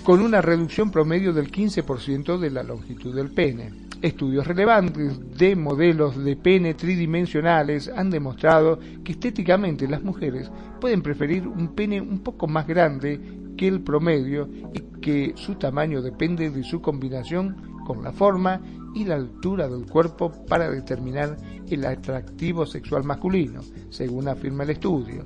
con 0.06 0.22
una 0.22 0.40
reducción 0.40 0.92
promedio 0.92 1.34
del 1.34 1.52
15% 1.52 2.38
de 2.38 2.52
la 2.52 2.64
longitud 2.64 3.14
del 3.14 3.32
pene. 3.32 3.74
Estudios 4.02 4.48
relevantes 4.48 5.38
de 5.38 5.58
modelos 5.58 6.24
de 6.24 6.38
pene 6.38 6.74
tridimensionales 6.74 7.90
han 7.90 8.10
demostrado 8.10 8.80
que 9.04 9.12
estéticamente 9.12 9.90
las 9.90 10.04
mujeres 10.04 10.50
pueden 10.80 11.02
preferir 11.02 11.46
un 11.46 11.76
pene 11.76 12.00
un 12.00 12.20
poco 12.20 12.48
más 12.48 12.66
grande 12.66 13.20
que 13.58 13.68
el 13.68 13.82
promedio 13.82 14.48
y 14.74 14.80
que 15.02 15.34
su 15.36 15.56
tamaño 15.56 16.02
depende 16.02 16.50
de 16.50 16.64
su 16.64 16.82
combinación 16.82 17.82
con 17.86 18.04
la 18.04 18.12
forma 18.12 18.62
y 18.94 19.06
la 19.06 19.16
altura 19.16 19.68
del 19.68 19.86
cuerpo 19.86 20.32
para 20.48 20.70
determinar 20.70 21.38
el 21.70 21.86
atractivo 21.86 22.66
sexual 22.66 23.04
masculino, 23.04 23.62
según 23.90 24.28
afirma 24.28 24.64
el 24.64 24.72
estudio. 24.72 25.24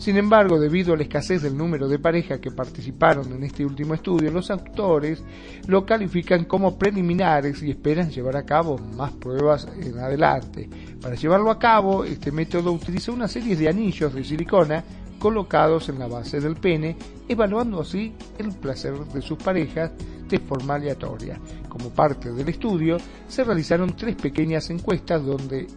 Sin 0.00 0.16
embargo, 0.16 0.58
debido 0.58 0.94
a 0.94 0.96
la 0.96 1.02
escasez 1.02 1.42
del 1.42 1.58
número 1.58 1.86
de 1.86 1.98
parejas 1.98 2.40
que 2.40 2.50
participaron 2.50 3.34
en 3.34 3.44
este 3.44 3.66
último 3.66 3.92
estudio, 3.92 4.30
los 4.30 4.50
autores 4.50 5.22
lo 5.66 5.84
califican 5.84 6.46
como 6.46 6.78
preliminares 6.78 7.62
y 7.62 7.70
esperan 7.70 8.08
llevar 8.08 8.38
a 8.38 8.46
cabo 8.46 8.78
más 8.96 9.12
pruebas 9.12 9.68
en 9.78 9.98
adelante. 9.98 10.70
Para 11.02 11.16
llevarlo 11.16 11.50
a 11.50 11.58
cabo, 11.58 12.04
este 12.04 12.32
método 12.32 12.72
utiliza 12.72 13.12
una 13.12 13.28
serie 13.28 13.54
de 13.56 13.68
anillos 13.68 14.14
de 14.14 14.24
silicona 14.24 14.82
colocados 15.20 15.88
en 15.88 16.00
la 16.00 16.08
base 16.08 16.40
del 16.40 16.56
pene, 16.56 16.96
evaluando 17.28 17.82
así 17.82 18.12
el 18.38 18.50
placer 18.52 18.94
de 18.94 19.22
sus 19.22 19.38
parejas 19.38 19.92
de 20.28 20.38
forma 20.40 20.74
aleatoria. 20.74 21.38
Como 21.68 21.90
parte 21.90 22.32
del 22.32 22.48
estudio, 22.48 22.96
se 23.28 23.44
realizaron 23.44 23.94
tres 23.94 24.16
pequeñas 24.16 24.70
encuestas 24.70 25.24
donde 25.24 25.68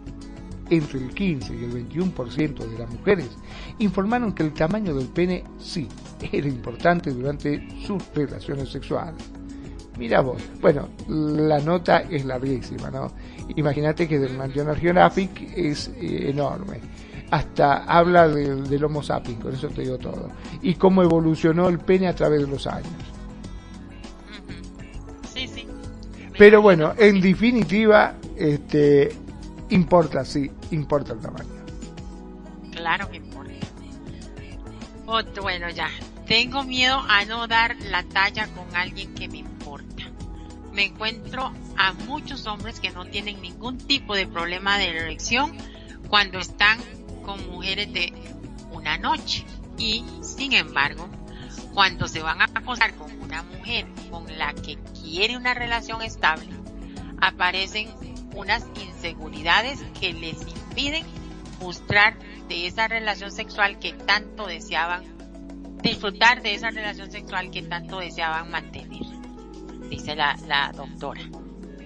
entre 0.69 0.99
el 0.99 1.13
15 1.13 1.55
y 1.55 1.63
el 1.65 1.89
21% 1.89 2.57
de 2.57 2.79
las 2.79 2.89
mujeres 2.89 3.29
informaron 3.79 4.33
que 4.33 4.43
el 4.43 4.53
tamaño 4.53 4.95
del 4.95 5.07
pene 5.07 5.43
sí 5.59 5.87
era 6.31 6.47
importante 6.47 7.11
durante 7.11 7.67
sus 7.85 8.01
relaciones 8.15 8.69
sexuales. 8.69 9.23
Mira 9.97 10.21
vos, 10.21 10.41
bueno, 10.59 10.89
la 11.07 11.59
nota 11.59 11.99
es 11.99 12.25
larguísima, 12.25 12.89
¿no? 12.89 13.11
Imagínate 13.55 14.07
que 14.07 14.17
del 14.17 14.37
National 14.37 14.77
Geographic 14.77 15.53
es 15.55 15.89
eh, 15.99 16.29
enorme. 16.31 16.79
Hasta 17.33 17.83
habla 17.85 18.27
del 18.27 18.83
Homo 18.83 19.01
sapiens, 19.01 19.41
con 19.41 19.53
eso 19.55 19.67
te 19.69 19.81
digo 19.81 19.97
todo. 19.97 20.29
Y 20.61 20.75
cómo 20.75 21.01
evolucionó 21.01 21.67
el 21.67 21.79
pene 21.79 22.07
a 22.07 22.13
través 22.13 22.41
de 22.41 22.47
los 22.47 22.67
años. 22.67 22.93
Sí, 25.33 25.47
sí. 25.47 25.67
Pero 26.37 26.61
bueno, 26.61 26.93
en 26.97 27.21
definitiva, 27.21 28.13
este, 28.37 29.15
Importa, 29.73 30.23
sí, 30.23 30.51
importa 30.69 31.13
el 31.13 31.19
tamaño. 31.19 31.49
Claro 32.71 33.09
que 33.09 33.17
importa. 33.17 33.51
Bueno, 35.41 35.67
ya. 35.71 35.89
Tengo 36.27 36.63
miedo 36.63 37.03
a 37.09 37.25
no 37.25 37.47
dar 37.47 37.75
la 37.89 38.03
talla 38.03 38.47
con 38.49 38.75
alguien 38.75 39.15
que 39.15 39.27
me 39.27 39.39
importa. 39.39 40.03
Me 40.71 40.85
encuentro 40.85 41.51
a 41.75 41.93
muchos 41.93 42.45
hombres 42.45 42.79
que 42.79 42.91
no 42.91 43.05
tienen 43.05 43.41
ningún 43.41 43.79
tipo 43.79 44.15
de 44.15 44.27
problema 44.27 44.77
de 44.77 44.89
erección 44.89 45.57
cuando 46.07 46.37
están 46.37 46.77
con 47.23 47.49
mujeres 47.49 47.91
de 47.91 48.13
una 48.71 48.97
noche. 48.97 49.45
Y, 49.77 50.05
sin 50.21 50.53
embargo, 50.53 51.09
cuando 51.73 52.07
se 52.07 52.21
van 52.21 52.41
a 52.41 52.45
acostar 52.45 52.93
con 52.95 53.11
una 53.21 53.41
mujer 53.43 53.87
con 54.11 54.25
la 54.37 54.53
que 54.53 54.77
quiere 55.01 55.37
una 55.37 55.53
relación 55.53 56.01
estable, 56.01 56.47
aparecen 57.19 57.89
unas 58.35 58.65
inseguridades 58.81 59.83
que 59.99 60.13
les 60.13 60.41
impiden 60.41 61.05
mostrar 61.59 62.17
de 62.47 62.67
esa 62.67 62.87
relación 62.87 63.31
sexual 63.31 63.79
que 63.79 63.93
tanto 63.93 64.47
deseaban, 64.47 65.03
disfrutar 65.81 66.41
de 66.41 66.53
esa 66.53 66.69
relación 66.69 67.11
sexual 67.11 67.51
que 67.51 67.63
tanto 67.63 67.99
deseaban 67.99 68.51
mantener, 68.51 69.01
dice 69.89 70.15
la, 70.15 70.35
la 70.47 70.71
doctora. 70.71 71.21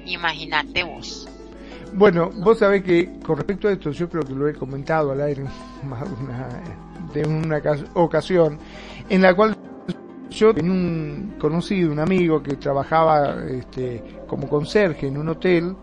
Imagínate 0.06 0.84
vos. 0.84 1.27
Bueno, 1.94 2.30
vos 2.36 2.60
sabés 2.60 2.84
que 2.84 3.20
con 3.26 3.38
respecto 3.38 3.68
a 3.68 3.72
esto, 3.72 3.92
yo 3.92 4.10
creo 4.10 4.24
que 4.24 4.34
lo 4.34 4.48
he 4.48 4.54
comentado 4.54 5.12
al 5.12 5.22
aire 5.22 5.44
más 5.90 6.04
de 7.14 7.28
una 7.28 7.62
ocasión, 7.94 8.58
en 9.10 9.22
la 9.22 9.36
cual 9.36 9.58
yo 10.30 10.54
tenía 10.54 10.72
un 10.72 11.36
conocido, 11.40 11.92
un 11.92 12.00
amigo 12.00 12.44
que 12.44 12.56
trabajaba 12.58 13.44
este, 13.46 14.04
como 14.28 14.48
conserje 14.48 15.08
en 15.08 15.18
un 15.18 15.30
hotel 15.30 15.76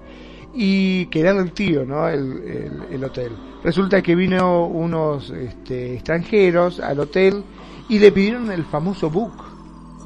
y 0.54 1.06
que 1.06 1.20
era 1.20 1.32
el 1.32 1.52
tío, 1.52 1.84
¿no? 1.84 2.08
El, 2.08 3.02
hotel. 3.02 3.32
Resulta 3.62 4.02
que 4.02 4.14
vino 4.14 4.66
unos 4.66 5.30
este, 5.30 5.94
extranjeros 5.94 6.78
al 6.80 7.00
hotel 7.00 7.42
y 7.88 7.98
le 7.98 8.12
pidieron 8.12 8.52
el 8.52 8.64
famoso 8.64 9.10
book, 9.10 9.32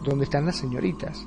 donde 0.05 0.25
están 0.25 0.47
las 0.47 0.57
señoritas. 0.57 1.27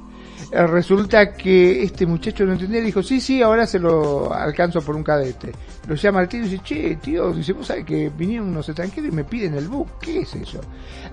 Eh, 0.52 0.68
resulta 0.68 1.32
que 1.34 1.82
este 1.84 2.06
muchacho 2.06 2.46
no 2.46 2.54
entendía, 2.54 2.82
dijo, 2.82 3.02
sí, 3.02 3.22
sí, 3.22 3.42
ahora 3.42 3.66
se 3.66 3.80
lo 3.80 4.34
alcanzo 4.34 4.82
por 4.82 4.96
un 4.96 5.04
cadete. 5.04 5.52
Lo 5.88 5.96
llama 5.96 6.20
al 6.20 6.28
tío 6.28 6.42
y 6.42 6.44
dice, 6.44 6.60
che, 6.64 6.96
tío, 6.98 7.32
dice, 7.32 7.54
vos 7.54 7.68
sabés 7.68 7.86
que 7.86 8.10
vinieron 8.10 8.50
unos 8.50 8.68
extranjeros 8.68 9.12
y 9.12 9.16
me 9.16 9.24
piden 9.24 9.56
el 9.56 9.68
book, 9.68 10.00
¿qué 10.02 10.20
es 10.20 10.36
eso? 10.36 10.60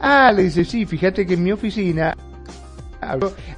Ah, 0.00 0.32
le 0.34 0.44
dice, 0.44 0.64
sí, 0.64 0.84
fíjate 0.86 1.24
que 1.24 1.34
en 1.34 1.42
mi 1.44 1.52
oficina 1.52 2.16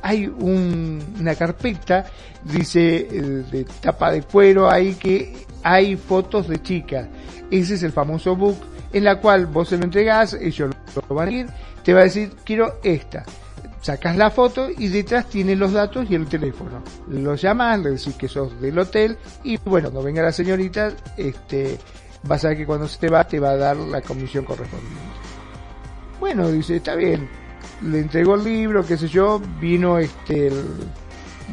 hay 0.02 0.26
una 0.26 1.34
carpeta, 1.34 2.04
dice, 2.44 3.08
de 3.50 3.64
tapa 3.80 4.12
de 4.12 4.22
cuero 4.22 4.70
ahí 4.70 4.94
que 4.94 5.46
hay 5.62 5.96
fotos 5.96 6.46
de 6.48 6.60
chicas. 6.60 7.08
Ese 7.50 7.74
es 7.74 7.82
el 7.82 7.92
famoso 7.92 8.36
book 8.36 8.58
en 8.92 9.04
la 9.04 9.18
cual 9.18 9.46
vos 9.46 9.68
se 9.68 9.78
lo 9.78 9.84
entregás, 9.84 10.34
ellos 10.34 10.74
lo 11.08 11.14
van 11.14 11.28
a 11.28 11.32
ir, 11.32 11.46
te 11.82 11.94
va 11.94 12.00
a 12.00 12.04
decir, 12.04 12.32
quiero 12.44 12.80
esta. 12.82 13.24
Sacas 13.80 14.16
la 14.16 14.30
foto 14.30 14.68
y 14.70 14.88
detrás 14.88 15.26
tiene 15.26 15.56
los 15.56 15.72
datos 15.72 16.10
y 16.10 16.14
el 16.14 16.26
teléfono. 16.26 16.82
Lo 17.08 17.34
llamas, 17.34 17.80
le 17.80 17.90
decís 17.90 18.14
que 18.14 18.28
sos 18.28 18.60
del 18.60 18.78
hotel 18.78 19.16
y 19.42 19.56
bueno, 19.56 19.90
cuando 19.90 20.02
venga 20.02 20.22
la 20.22 20.32
señorita, 20.32 20.92
este, 21.16 21.78
vas 22.24 22.44
a 22.44 22.48
ver 22.48 22.58
que 22.58 22.66
cuando 22.66 22.86
se 22.86 22.98
te 22.98 23.08
va 23.08 23.26
te 23.26 23.40
va 23.40 23.50
a 23.50 23.56
dar 23.56 23.76
la 23.76 24.02
comisión 24.02 24.44
correspondiente. 24.44 25.00
Bueno, 26.18 26.48
dice, 26.48 26.76
está 26.76 26.94
bien. 26.94 27.28
Le 27.82 28.00
entregó 28.00 28.34
el 28.34 28.44
libro, 28.44 28.84
qué 28.84 28.98
sé 28.98 29.08
yo, 29.08 29.40
vino 29.58 29.98
este 29.98 30.50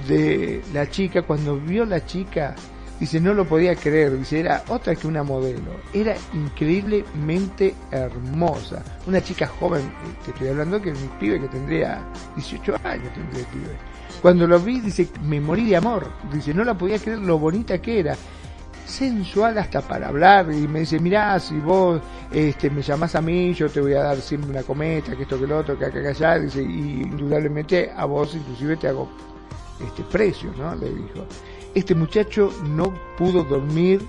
de 0.07 0.61
la 0.73 0.89
chica, 0.89 1.21
cuando 1.21 1.57
vio 1.57 1.85
la 1.85 2.05
chica, 2.05 2.55
dice, 2.99 3.19
no 3.19 3.33
lo 3.33 3.45
podía 3.45 3.75
creer, 3.75 4.17
dice, 4.17 4.39
era 4.39 4.63
otra 4.67 4.95
que 4.95 5.07
una 5.07 5.23
modelo, 5.23 5.71
era 5.93 6.15
increíblemente 6.33 7.75
hermosa, 7.91 8.83
una 9.05 9.21
chica 9.21 9.47
joven, 9.47 9.91
te 10.25 10.31
estoy 10.31 10.49
hablando 10.49 10.81
que 10.81 10.91
es 10.91 10.99
mi 10.99 11.07
pibe 11.19 11.41
que 11.41 11.47
tendría 11.47 12.03
18 12.35 12.75
años, 12.83 13.13
tendría 13.13 13.45
pibe. 13.49 13.77
Cuando 14.21 14.47
lo 14.47 14.59
vi, 14.59 14.79
dice, 14.79 15.07
me 15.23 15.39
morí 15.39 15.69
de 15.69 15.77
amor, 15.77 16.07
dice, 16.31 16.53
no 16.53 16.63
la 16.63 16.77
podía 16.77 16.97
creer 16.99 17.19
lo 17.19 17.37
bonita 17.37 17.79
que 17.81 17.99
era, 17.99 18.15
sensual 18.85 19.57
hasta 19.57 19.81
para 19.81 20.07
hablar 20.07 20.51
y 20.51 20.67
me 20.67 20.79
dice, 20.79 20.99
mirá, 20.99 21.39
si 21.39 21.59
vos 21.59 22.01
este, 22.31 22.69
me 22.69 22.81
llamás 22.81 23.15
a 23.15 23.21
mí, 23.21 23.53
yo 23.53 23.69
te 23.69 23.81
voy 23.81 23.93
a 23.93 24.03
dar 24.03 24.17
siempre 24.17 24.49
una 24.49 24.63
cometa, 24.63 25.15
que 25.15 25.23
esto, 25.23 25.39
que 25.39 25.45
lo 25.45 25.59
otro, 25.59 25.77
que 25.77 25.85
acá, 25.85 26.01
que 26.01 26.07
allá, 26.07 26.39
dice, 26.39 26.61
y 26.61 27.01
indudablemente 27.03 27.91
a 27.95 28.05
vos 28.05 28.33
inclusive 28.33 28.77
te 28.77 28.87
hago 28.87 29.09
este 29.85 30.03
precio, 30.03 30.51
¿no? 30.57 30.73
Le 30.75 30.89
dijo. 30.89 31.25
Este 31.77 31.93
muchacho 31.93 32.51
no 32.63 32.91
pudo 33.19 33.43
dormir 33.43 34.01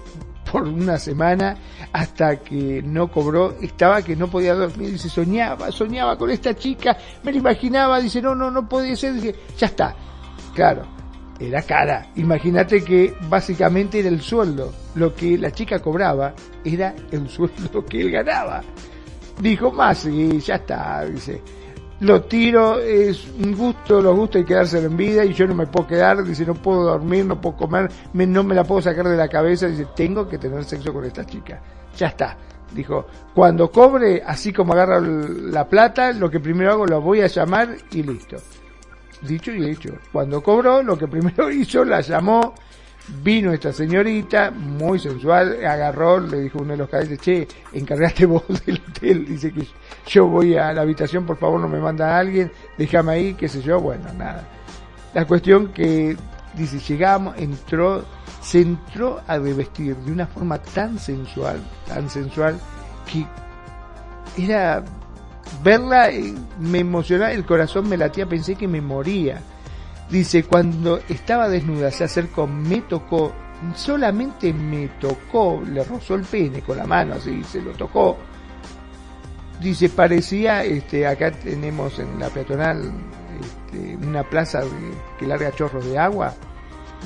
por 0.50 0.62
una 0.62 0.98
semana 0.98 1.54
hasta 1.92 2.36
que 2.36 2.80
no 2.82 3.12
cobró, 3.12 3.56
estaba 3.60 4.00
que 4.00 4.16
no 4.16 4.26
podía 4.28 4.54
dormir, 4.54 4.92
dice, 4.92 5.10
soñaba, 5.10 5.70
soñaba 5.70 6.16
con 6.16 6.30
esta 6.30 6.56
chica, 6.56 6.96
me 7.22 7.30
la 7.30 7.36
imaginaba, 7.36 8.00
dice, 8.00 8.22
no, 8.22 8.34
no, 8.34 8.50
no 8.50 8.66
podía 8.66 8.96
ser, 8.96 9.12
dice, 9.12 9.34
ya 9.58 9.66
está. 9.66 9.94
Claro, 10.54 10.86
era 11.38 11.60
cara. 11.60 12.06
Imagínate 12.16 12.82
que 12.82 13.14
básicamente 13.28 14.00
era 14.00 14.08
el 14.08 14.22
sueldo. 14.22 14.72
Lo 14.94 15.14
que 15.14 15.36
la 15.36 15.52
chica 15.52 15.78
cobraba 15.78 16.32
era 16.64 16.94
el 17.10 17.28
sueldo 17.28 17.84
que 17.84 18.00
él 18.00 18.10
ganaba. 18.10 18.62
Dijo, 19.42 19.70
más, 19.72 20.06
y 20.06 20.40
ya 20.40 20.54
está, 20.54 21.04
dice 21.04 21.42
lo 22.00 22.22
tiro, 22.22 22.78
es 22.78 23.26
un 23.42 23.56
gusto, 23.56 24.00
los 24.00 24.16
gusta 24.16 24.38
y 24.38 24.44
quedarse 24.44 24.78
en 24.78 24.96
vida 24.96 25.24
y 25.24 25.32
yo 25.32 25.46
no 25.46 25.54
me 25.54 25.66
puedo 25.66 25.88
quedar, 25.88 26.22
dice, 26.22 26.46
no 26.46 26.54
puedo 26.54 26.84
dormir, 26.84 27.24
no 27.24 27.40
puedo 27.40 27.56
comer, 27.56 27.90
no 28.12 28.44
me 28.44 28.54
la 28.54 28.64
puedo 28.64 28.80
sacar 28.80 29.08
de 29.08 29.16
la 29.16 29.28
cabeza, 29.28 29.66
dice, 29.66 29.86
tengo 29.96 30.28
que 30.28 30.38
tener 30.38 30.64
sexo 30.64 30.92
con 30.92 31.04
esta 31.04 31.24
chica. 31.26 31.60
Ya 31.96 32.08
está. 32.08 32.36
Dijo, 32.72 33.06
cuando 33.34 33.70
cobre, 33.70 34.22
así 34.24 34.52
como 34.52 34.74
agarra 34.74 35.00
la 35.00 35.66
plata, 35.68 36.12
lo 36.12 36.30
que 36.30 36.38
primero 36.38 36.72
hago 36.72 36.86
lo 36.86 37.00
voy 37.00 37.22
a 37.22 37.26
llamar 37.26 37.76
y 37.90 38.02
listo. 38.02 38.36
Dicho 39.22 39.52
y 39.52 39.70
hecho. 39.70 39.94
Cuando 40.12 40.42
cobró, 40.42 40.82
lo 40.82 40.96
que 40.96 41.08
primero 41.08 41.50
hizo, 41.50 41.84
la 41.84 42.00
llamó, 42.00 42.54
Vino 43.08 43.52
esta 43.52 43.72
señorita, 43.72 44.50
muy 44.50 44.98
sensual, 44.98 45.64
agarró, 45.64 46.20
le 46.20 46.40
dijo 46.40 46.58
uno 46.58 46.72
de 46.72 46.76
los 46.76 46.90
cadetes, 46.90 47.18
che, 47.20 47.48
encargaste 47.72 48.26
vos 48.26 48.42
del 48.66 48.82
hotel, 48.86 49.24
dice 49.24 49.50
que 49.50 49.66
yo 50.06 50.26
voy 50.26 50.56
a 50.56 50.72
la 50.74 50.82
habitación, 50.82 51.24
por 51.24 51.38
favor 51.38 51.58
no 51.58 51.68
me 51.68 51.80
manda 51.80 52.14
a 52.14 52.18
alguien, 52.18 52.52
déjame 52.76 53.12
ahí, 53.12 53.34
qué 53.34 53.48
sé 53.48 53.62
yo, 53.62 53.80
bueno, 53.80 54.12
nada. 54.12 54.46
La 55.14 55.24
cuestión 55.24 55.68
que, 55.68 56.16
dice, 56.54 56.78
llegamos, 56.80 57.34
entró, 57.38 58.04
se 58.42 58.60
entró 58.60 59.20
a 59.26 59.38
revestir 59.38 59.96
de 59.96 60.12
una 60.12 60.26
forma 60.26 60.58
tan 60.58 60.98
sensual, 60.98 61.62
tan 61.86 62.10
sensual, 62.10 62.60
que 63.10 63.26
era, 64.42 64.84
verla, 65.64 66.10
eh, 66.10 66.34
me 66.60 66.80
emocionaba, 66.80 67.32
el 67.32 67.46
corazón 67.46 67.88
me 67.88 67.96
latía, 67.96 68.26
pensé 68.26 68.54
que 68.54 68.68
me 68.68 68.82
moría 68.82 69.40
Dice, 70.10 70.44
cuando 70.44 71.00
estaba 71.08 71.48
desnuda 71.48 71.90
se 71.90 72.04
acercó, 72.04 72.46
me 72.46 72.80
tocó, 72.82 73.34
solamente 73.74 74.54
me 74.54 74.88
tocó, 75.00 75.62
le 75.66 75.84
rozó 75.84 76.14
el 76.14 76.22
pene 76.22 76.62
con 76.62 76.78
la 76.78 76.86
mano, 76.86 77.14
así, 77.14 77.44
se 77.44 77.60
lo 77.60 77.72
tocó. 77.72 78.16
Dice, 79.60 79.90
parecía, 79.90 80.64
este, 80.64 81.06
acá 81.06 81.30
tenemos 81.30 81.98
en 81.98 82.18
la 82.18 82.30
peatonal 82.30 82.90
este, 83.38 83.96
una 83.96 84.22
plaza 84.22 84.62
que 85.18 85.26
larga 85.26 85.52
chorros 85.52 85.84
de 85.84 85.98
agua, 85.98 86.32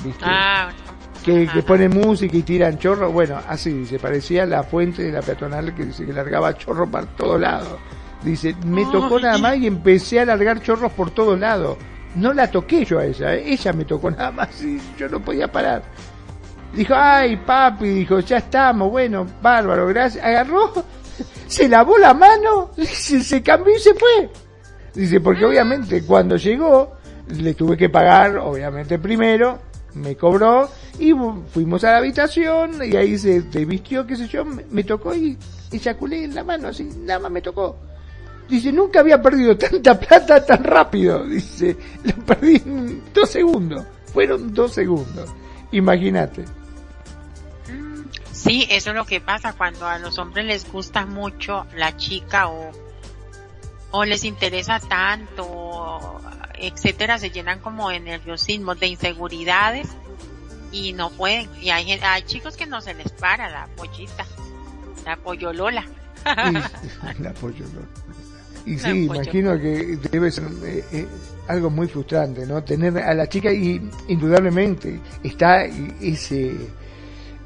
¿viste? 0.05 0.25
Ah, 0.25 0.71
que, 1.25 1.49
que 1.53 1.63
pone 1.63 1.89
música 1.89 2.37
y 2.37 2.43
tiran 2.43 2.79
chorros, 2.79 3.13
bueno, 3.13 3.41
así 3.49 3.73
dice, 3.73 3.99
parecía 3.99 4.47
la 4.47 4.63
fuente 4.63 5.03
de 5.03 5.13
la 5.13 5.23
peatonal 5.23 5.75
que 5.75 5.87
dice 5.87 6.07
que 6.07 6.13
largaba 6.13 6.57
chorros 6.57 6.89
por 6.89 7.07
todos 7.17 7.41
lados. 7.41 7.81
Dice, 8.23 8.55
me 8.65 8.85
tocó 8.85 9.19
nada 9.19 9.39
más 9.39 9.57
y 9.57 9.67
empecé 9.67 10.21
a 10.21 10.25
largar 10.25 10.63
chorros 10.63 10.93
por 10.93 11.11
todos 11.11 11.37
lados 11.41 11.77
no 12.15 12.33
la 12.33 12.51
toqué 12.51 12.85
yo 12.85 12.99
a 12.99 13.07
ella, 13.07 13.35
¿eh? 13.35 13.53
ella 13.53 13.73
me 13.73 13.85
tocó 13.85 14.11
nada 14.11 14.31
más 14.31 14.63
y 14.63 14.81
yo 14.99 15.09
no 15.09 15.21
podía 15.21 15.51
parar. 15.51 15.83
Dijo, 16.75 16.95
ay 16.97 17.37
papi, 17.37 17.89
dijo, 17.89 18.21
ya 18.21 18.39
estamos, 18.39 18.91
bueno, 18.91 19.27
bárbaro, 19.43 19.87
gracias. 19.89 20.25
Agarró, 20.25 20.73
se 21.47 21.69
lavó 21.69 21.99
la 21.99 22.15
mano, 22.15 22.71
se, 22.77 23.23
se 23.23 23.43
cambió 23.43 23.77
y 23.77 23.81
se 23.81 23.95
fue. 23.95 24.31
Dice, 24.95 25.21
porque 25.21 25.45
obviamente 25.45 26.05
cuando 26.05 26.37
llegó, 26.37 26.97
le 27.29 27.55
tuve 27.55 27.77
que 27.77 27.89
pagar, 27.89 28.37
obviamente 28.37 28.99
primero, 28.99 29.59
me 29.95 30.17
cobró 30.17 30.69
y 30.99 31.13
fuimos 31.49 31.85
a 31.85 31.93
la 31.93 31.99
habitación 31.99 32.79
y 32.85 32.97
ahí 32.97 33.19
se, 33.19 33.41
vistió, 33.65 34.07
qué 34.07 34.17
sé 34.17 34.29
yo, 34.29 34.45
me, 34.45 34.65
me 34.71 34.85
tocó 34.85 35.15
y 35.15 35.39
eyaculé 35.71 36.25
en 36.25 36.35
la 36.35 36.45
mano, 36.45 36.69
así, 36.69 36.85
nada 36.85 37.21
más 37.21 37.31
me 37.31 37.41
tocó. 37.41 37.77
Dice, 38.53 38.71
nunca 38.71 39.01
había 39.01 39.23
perdido 39.23 39.57
tanta 39.57 39.99
plata 39.99 40.45
tan 40.45 40.63
rápido. 40.63 41.25
Dice, 41.25 41.75
lo 42.05 42.15
perdí 42.27 42.57
en 42.57 43.03
dos 43.15 43.31
segundos. 43.31 43.87
Fueron 44.13 44.53
dos 44.53 44.75
segundos. 44.75 45.31
Imagínate. 45.71 46.45
Sí, 48.31 48.67
eso 48.69 48.91
es 48.91 48.97
lo 48.97 49.07
que 49.07 49.23
pasa 49.23 49.55
cuando 49.55 49.87
a 49.87 49.99
los 49.99 50.19
hombres 50.19 50.45
les 50.45 50.71
gusta 50.71 51.07
mucho 51.07 51.65
la 51.77 51.97
chica 51.97 52.49
o, 52.49 52.73
o 53.91 54.05
les 54.05 54.23
interesa 54.23 54.81
tanto, 54.81 56.21
etcétera, 56.59 57.19
se 57.19 57.31
llenan 57.31 57.59
como 57.61 57.89
de 57.89 58.01
nerviosismo, 58.01 58.75
de 58.75 58.89
inseguridades 58.89 59.89
y 60.73 60.93
no 60.93 61.09
pueden. 61.09 61.49
Y 61.59 61.71
hay, 61.71 61.91
hay 61.91 62.23
chicos 62.25 62.59
que 62.59 62.67
no 62.67 62.83
se 62.83 62.93
les 62.93 63.13
para 63.13 63.49
la 63.49 63.67
pollita, 63.77 64.27
la 65.07 65.17
pollolola. 65.17 65.87
la 67.19 67.33
pollolola. 67.33 67.89
Y 68.65 68.79
sí, 68.79 69.05
imagino 69.05 69.59
que 69.59 69.99
debe 70.11 70.31
ser 70.31 70.45
eh, 70.65 70.85
eh, 70.93 71.07
algo 71.49 71.69
muy 71.69 71.89
frustrante, 71.89 72.47
¿no? 72.47 72.63
Tener 72.63 72.97
a 72.99 73.13
la 73.15 73.29
chica 73.29 73.53
y 73.53 73.81
indudablemente 74.09 75.01
está 75.23 75.65
ese 75.65 76.53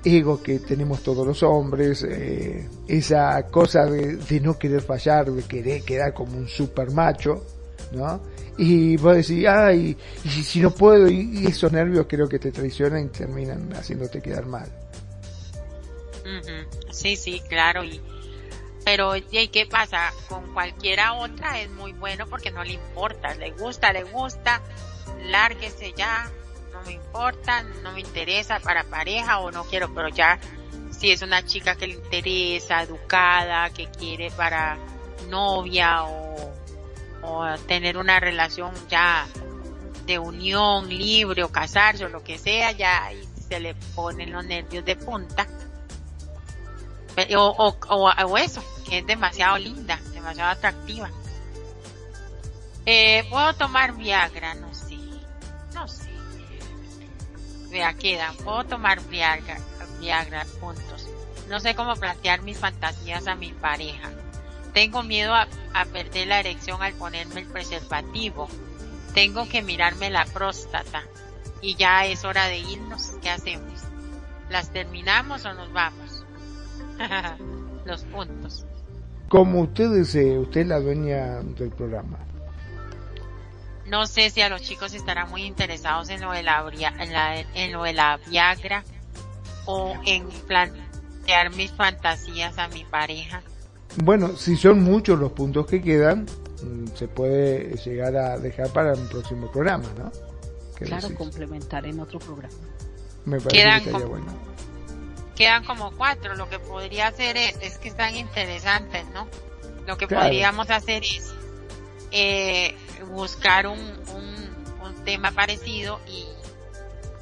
ego 0.04 0.42
que 0.42 0.58
tenemos 0.60 1.02
todos 1.02 1.26
los 1.26 1.42
hombres, 1.42 2.04
eh, 2.08 2.68
esa 2.86 3.42
cosa 3.46 3.86
de, 3.86 4.40
no 4.40 4.58
querer 4.58 4.82
fallar, 4.82 5.30
de 5.32 5.42
querer 5.42 5.82
quedar 5.82 6.12
como 6.12 6.36
un 6.36 6.48
super 6.48 6.90
macho, 6.90 7.44
¿no? 7.92 8.20
Y 8.58 8.96
vos 8.98 9.16
decís, 9.16 9.46
ay, 9.48 9.96
y 10.24 10.28
si, 10.28 10.60
no 10.60 10.70
puedo, 10.70 11.08
y, 11.08 11.46
esos 11.46 11.72
nervios 11.72 12.06
creo 12.08 12.28
que 12.28 12.38
te 12.38 12.52
traicionan 12.52 13.06
y 13.06 13.08
terminan 13.08 13.72
haciéndote 13.74 14.20
quedar 14.20 14.46
mal. 14.46 14.68
Sí, 16.90 17.14
sí, 17.16 17.40
claro, 17.48 17.84
y 17.84 18.00
pero, 18.86 19.16
¿y 19.16 19.48
qué 19.48 19.66
pasa? 19.66 20.12
Con 20.28 20.54
cualquiera 20.54 21.14
otra 21.14 21.58
es 21.60 21.68
muy 21.70 21.92
bueno 21.92 22.28
porque 22.28 22.52
no 22.52 22.62
le 22.62 22.74
importa, 22.74 23.34
le 23.34 23.50
gusta, 23.50 23.92
le 23.92 24.04
gusta, 24.04 24.62
lárguese 25.24 25.92
ya, 25.96 26.30
no 26.72 26.80
me 26.82 26.92
importa, 26.92 27.64
no 27.82 27.90
me 27.90 27.98
interesa 27.98 28.60
para 28.60 28.84
pareja 28.84 29.40
o 29.40 29.50
no 29.50 29.64
quiero, 29.64 29.92
pero 29.92 30.08
ya 30.08 30.38
si 30.92 31.10
es 31.10 31.22
una 31.22 31.44
chica 31.44 31.74
que 31.74 31.88
le 31.88 31.94
interesa, 31.94 32.80
educada, 32.80 33.70
que 33.70 33.88
quiere 33.90 34.30
para 34.30 34.78
novia 35.30 36.04
o, 36.04 36.54
o 37.22 37.58
tener 37.66 37.98
una 37.98 38.20
relación 38.20 38.72
ya 38.88 39.26
de 40.06 40.20
unión 40.20 40.88
libre 40.88 41.42
o 41.42 41.50
casarse 41.50 42.04
o 42.04 42.08
lo 42.08 42.22
que 42.22 42.38
sea, 42.38 42.70
ya 42.70 43.10
se 43.48 43.58
le 43.58 43.74
ponen 43.96 44.30
los 44.30 44.44
nervios 44.44 44.84
de 44.84 44.94
punta. 44.94 45.44
O, 47.36 47.74
o, 47.88 48.38
eso, 48.38 48.62
que 48.88 48.98
es 48.98 49.06
demasiado 49.06 49.58
linda, 49.58 50.00
demasiado 50.12 50.50
atractiva. 50.50 51.10
Eh, 52.84 53.26
¿Puedo 53.28 53.52
tomar 53.54 53.96
Viagra? 53.96 54.54
No 54.54 54.72
sé. 54.72 54.96
No 55.74 55.88
sé. 55.88 56.10
Vea, 57.70 57.94
queda. 57.94 58.32
¿Puedo 58.44 58.64
tomar 58.64 59.00
Viagra? 59.08 59.58
Viagra, 59.98 60.46
puntos. 60.60 61.08
No 61.48 61.58
sé 61.60 61.74
cómo 61.74 61.96
plantear 61.96 62.42
mis 62.42 62.58
fantasías 62.58 63.26
a 63.26 63.34
mi 63.34 63.52
pareja. 63.52 64.10
Tengo 64.72 65.02
miedo 65.02 65.34
a, 65.34 65.48
a 65.74 65.84
perder 65.86 66.28
la 66.28 66.40
erección 66.40 66.82
al 66.82 66.92
ponerme 66.94 67.40
el 67.40 67.46
preservativo. 67.46 68.48
Tengo 69.14 69.48
que 69.48 69.62
mirarme 69.62 70.10
la 70.10 70.24
próstata. 70.26 71.02
Y 71.60 71.74
ya 71.74 72.04
es 72.06 72.24
hora 72.24 72.46
de 72.46 72.58
irnos. 72.58 73.12
¿Qué 73.22 73.30
hacemos? 73.30 73.82
¿Las 74.48 74.70
terminamos 74.72 75.44
o 75.44 75.54
nos 75.54 75.72
vamos? 75.72 76.24
Los 77.84 78.04
puntos. 78.04 78.64
Como 79.28 79.60
usted 79.60 79.90
desee, 79.90 80.38
usted 80.38 80.62
es 80.62 80.66
la 80.68 80.80
dueña 80.80 81.40
del 81.42 81.70
programa. 81.70 82.18
No 83.86 84.06
sé 84.06 84.30
si 84.30 84.40
a 84.40 84.48
los 84.48 84.62
chicos 84.62 84.94
estarán 84.94 85.30
muy 85.30 85.44
interesados 85.44 86.08
en 86.10 86.20
lo 86.20 86.32
de 86.32 86.42
la, 86.42 86.64
en, 86.98 87.12
la, 87.12 87.40
en 87.40 87.72
lo 87.72 87.84
de 87.84 87.92
la 87.92 88.18
Viagra 88.28 88.84
o 89.64 89.94
en 90.04 90.28
plantear 90.46 91.54
mis 91.54 91.70
fantasías 91.72 92.58
a 92.58 92.68
mi 92.68 92.84
pareja. 92.84 93.42
Bueno, 94.02 94.36
si 94.36 94.56
son 94.56 94.82
muchos 94.82 95.18
los 95.18 95.32
puntos 95.32 95.66
que 95.66 95.80
quedan, 95.80 96.26
mm, 96.62 96.88
se 96.94 97.08
puede 97.08 97.76
llegar 97.76 98.16
a 98.16 98.38
dejar 98.38 98.70
para 98.70 98.94
un 98.94 99.08
próximo 99.08 99.50
programa, 99.50 99.88
¿no? 99.96 100.10
Claro, 100.74 101.14
complementar 101.14 101.86
en 101.86 102.00
otro 102.00 102.18
programa. 102.18 102.54
Me 103.24 103.38
parece 103.40 103.56
quedan 103.56 103.82
que 103.82 103.86
estaría 103.90 104.06
bueno. 104.06 104.55
Quedan 105.36 105.64
como 105.64 105.92
cuatro, 105.92 106.34
lo 106.34 106.48
que 106.48 106.58
podría 106.58 107.08
hacer 107.08 107.36
es, 107.36 107.56
es 107.60 107.78
que 107.78 107.88
están 107.88 108.16
interesantes, 108.16 109.06
¿no? 109.08 109.28
Lo 109.86 109.96
que 109.98 110.08
podríamos 110.08 110.70
hacer 110.70 111.04
es 111.04 111.32
eh, 112.10 112.74
buscar 113.10 113.66
un, 113.66 113.78
un, 113.78 114.36
tema 115.04 115.30
parecido 115.30 116.00
y 116.08 116.24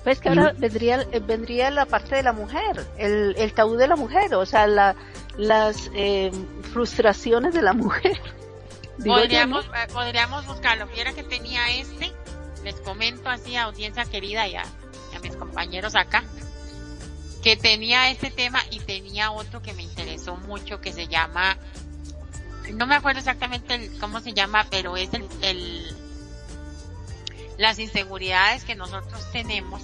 pues 0.04 0.18
que 0.18 0.30
ahora 0.30 0.54
vendría, 0.56 1.04
vendría 1.26 1.70
la 1.70 1.84
parte 1.84 2.16
de 2.16 2.22
la 2.22 2.32
mujer, 2.32 2.86
el, 2.96 3.34
el 3.36 3.52
tabú 3.52 3.74
de 3.74 3.86
la 3.86 3.96
mujer, 3.96 4.34
o 4.34 4.46
sea, 4.46 4.66
la, 4.66 4.96
las 5.36 5.90
eh, 5.94 6.30
frustraciones 6.72 7.54
de 7.54 7.62
la 7.62 7.72
mujer. 7.72 8.18
Podríamos, 9.04 9.64
eh, 9.66 9.92
podríamos 9.92 10.46
buscarlo. 10.46 10.86
Viera 10.86 11.12
que 11.12 11.24
tenía 11.24 11.68
este, 11.76 12.12
les 12.62 12.76
comento 12.76 13.28
así 13.28 13.56
a 13.56 13.64
audiencia 13.64 14.04
querida 14.04 14.46
y 14.46 14.54
a, 14.54 14.64
mis 15.20 15.34
compañeros 15.36 15.96
acá, 15.96 16.22
que 17.44 17.56
tenía 17.56 18.10
este 18.10 18.30
tema 18.30 18.58
y 18.70 18.80
tenía 18.80 19.30
otro 19.30 19.60
que 19.60 19.74
me 19.74 19.82
interesó 19.82 20.34
mucho 20.34 20.80
que 20.80 20.94
se 20.94 21.08
llama, 21.08 21.58
no 22.72 22.86
me 22.86 22.94
acuerdo 22.94 23.18
exactamente 23.18 23.90
cómo 24.00 24.20
se 24.20 24.32
llama, 24.32 24.66
pero 24.70 24.96
es 24.96 25.12
el, 25.12 25.26
el, 25.42 25.84
las 27.58 27.78
inseguridades 27.78 28.64
que 28.64 28.74
nosotros 28.74 29.30
tenemos 29.30 29.82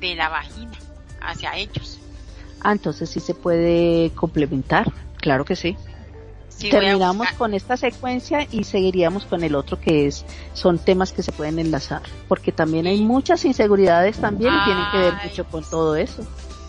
de 0.00 0.14
la 0.14 0.30
vagina 0.30 0.72
hacia 1.20 1.54
ellos. 1.56 1.98
Ah, 2.62 2.72
entonces 2.72 3.10
sí 3.10 3.20
se 3.20 3.34
puede 3.34 4.10
complementar, 4.14 4.90
claro 5.18 5.44
que 5.44 5.56
sí. 5.56 5.76
Terminamos 6.58 7.30
con 7.32 7.52
esta 7.52 7.76
secuencia 7.76 8.46
y 8.50 8.64
seguiríamos 8.64 9.26
con 9.26 9.44
el 9.44 9.56
otro 9.56 9.78
que 9.78 10.06
es, 10.06 10.24
son 10.54 10.78
temas 10.78 11.12
que 11.12 11.22
se 11.22 11.32
pueden 11.32 11.58
enlazar, 11.58 12.00
porque 12.28 12.50
también 12.50 12.86
hay 12.86 13.02
muchas 13.02 13.44
inseguridades 13.44 14.16
también 14.16 14.54
y 14.54 14.64
tienen 14.64 14.84
que 14.90 14.98
ver 14.98 15.14
mucho 15.22 15.44
con 15.44 15.68
todo 15.68 15.96
eso. 15.96 16.26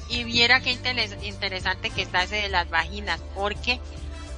Y 0.09 0.23
viera 0.25 0.59
qué 0.61 0.71
interesante 0.71 1.89
que 1.89 2.01
está 2.01 2.23
ese 2.23 2.35
de 2.35 2.49
las 2.49 2.69
vaginas, 2.69 3.19
porque 3.35 3.79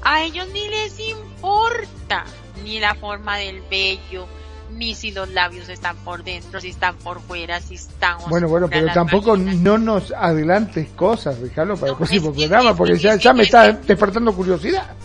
a 0.03 0.21
ellos 0.21 0.47
ni 0.53 0.67
les 0.69 0.99
importa 0.99 2.25
ni 2.63 2.79
la 2.79 2.95
forma 2.95 3.37
del 3.37 3.61
vello, 3.61 4.27
ni 4.71 4.95
si 4.95 5.11
los 5.11 5.29
labios 5.29 5.67
están 5.69 5.97
por 5.97 6.23
dentro, 6.23 6.61
si 6.61 6.69
están 6.69 6.95
por 6.97 7.21
fuera, 7.21 7.59
si 7.59 7.75
están... 7.75 8.17
Bueno, 8.29 8.47
bueno, 8.47 8.69
pero 8.69 8.91
tampoco 8.93 9.35
no 9.35 9.77
nos 9.77 10.11
adelantes 10.11 10.89
cosas, 10.89 11.41
déjalo 11.41 11.75
para 11.75 11.91
el 11.91 11.97
próximo 11.97 12.33
programa, 12.33 12.75
porque 12.75 12.97
ya, 12.97 13.15
ya 13.15 13.33
me 13.33 13.43
está 13.43 13.71
despertando 13.71 14.33
curiosidad. 14.33 14.95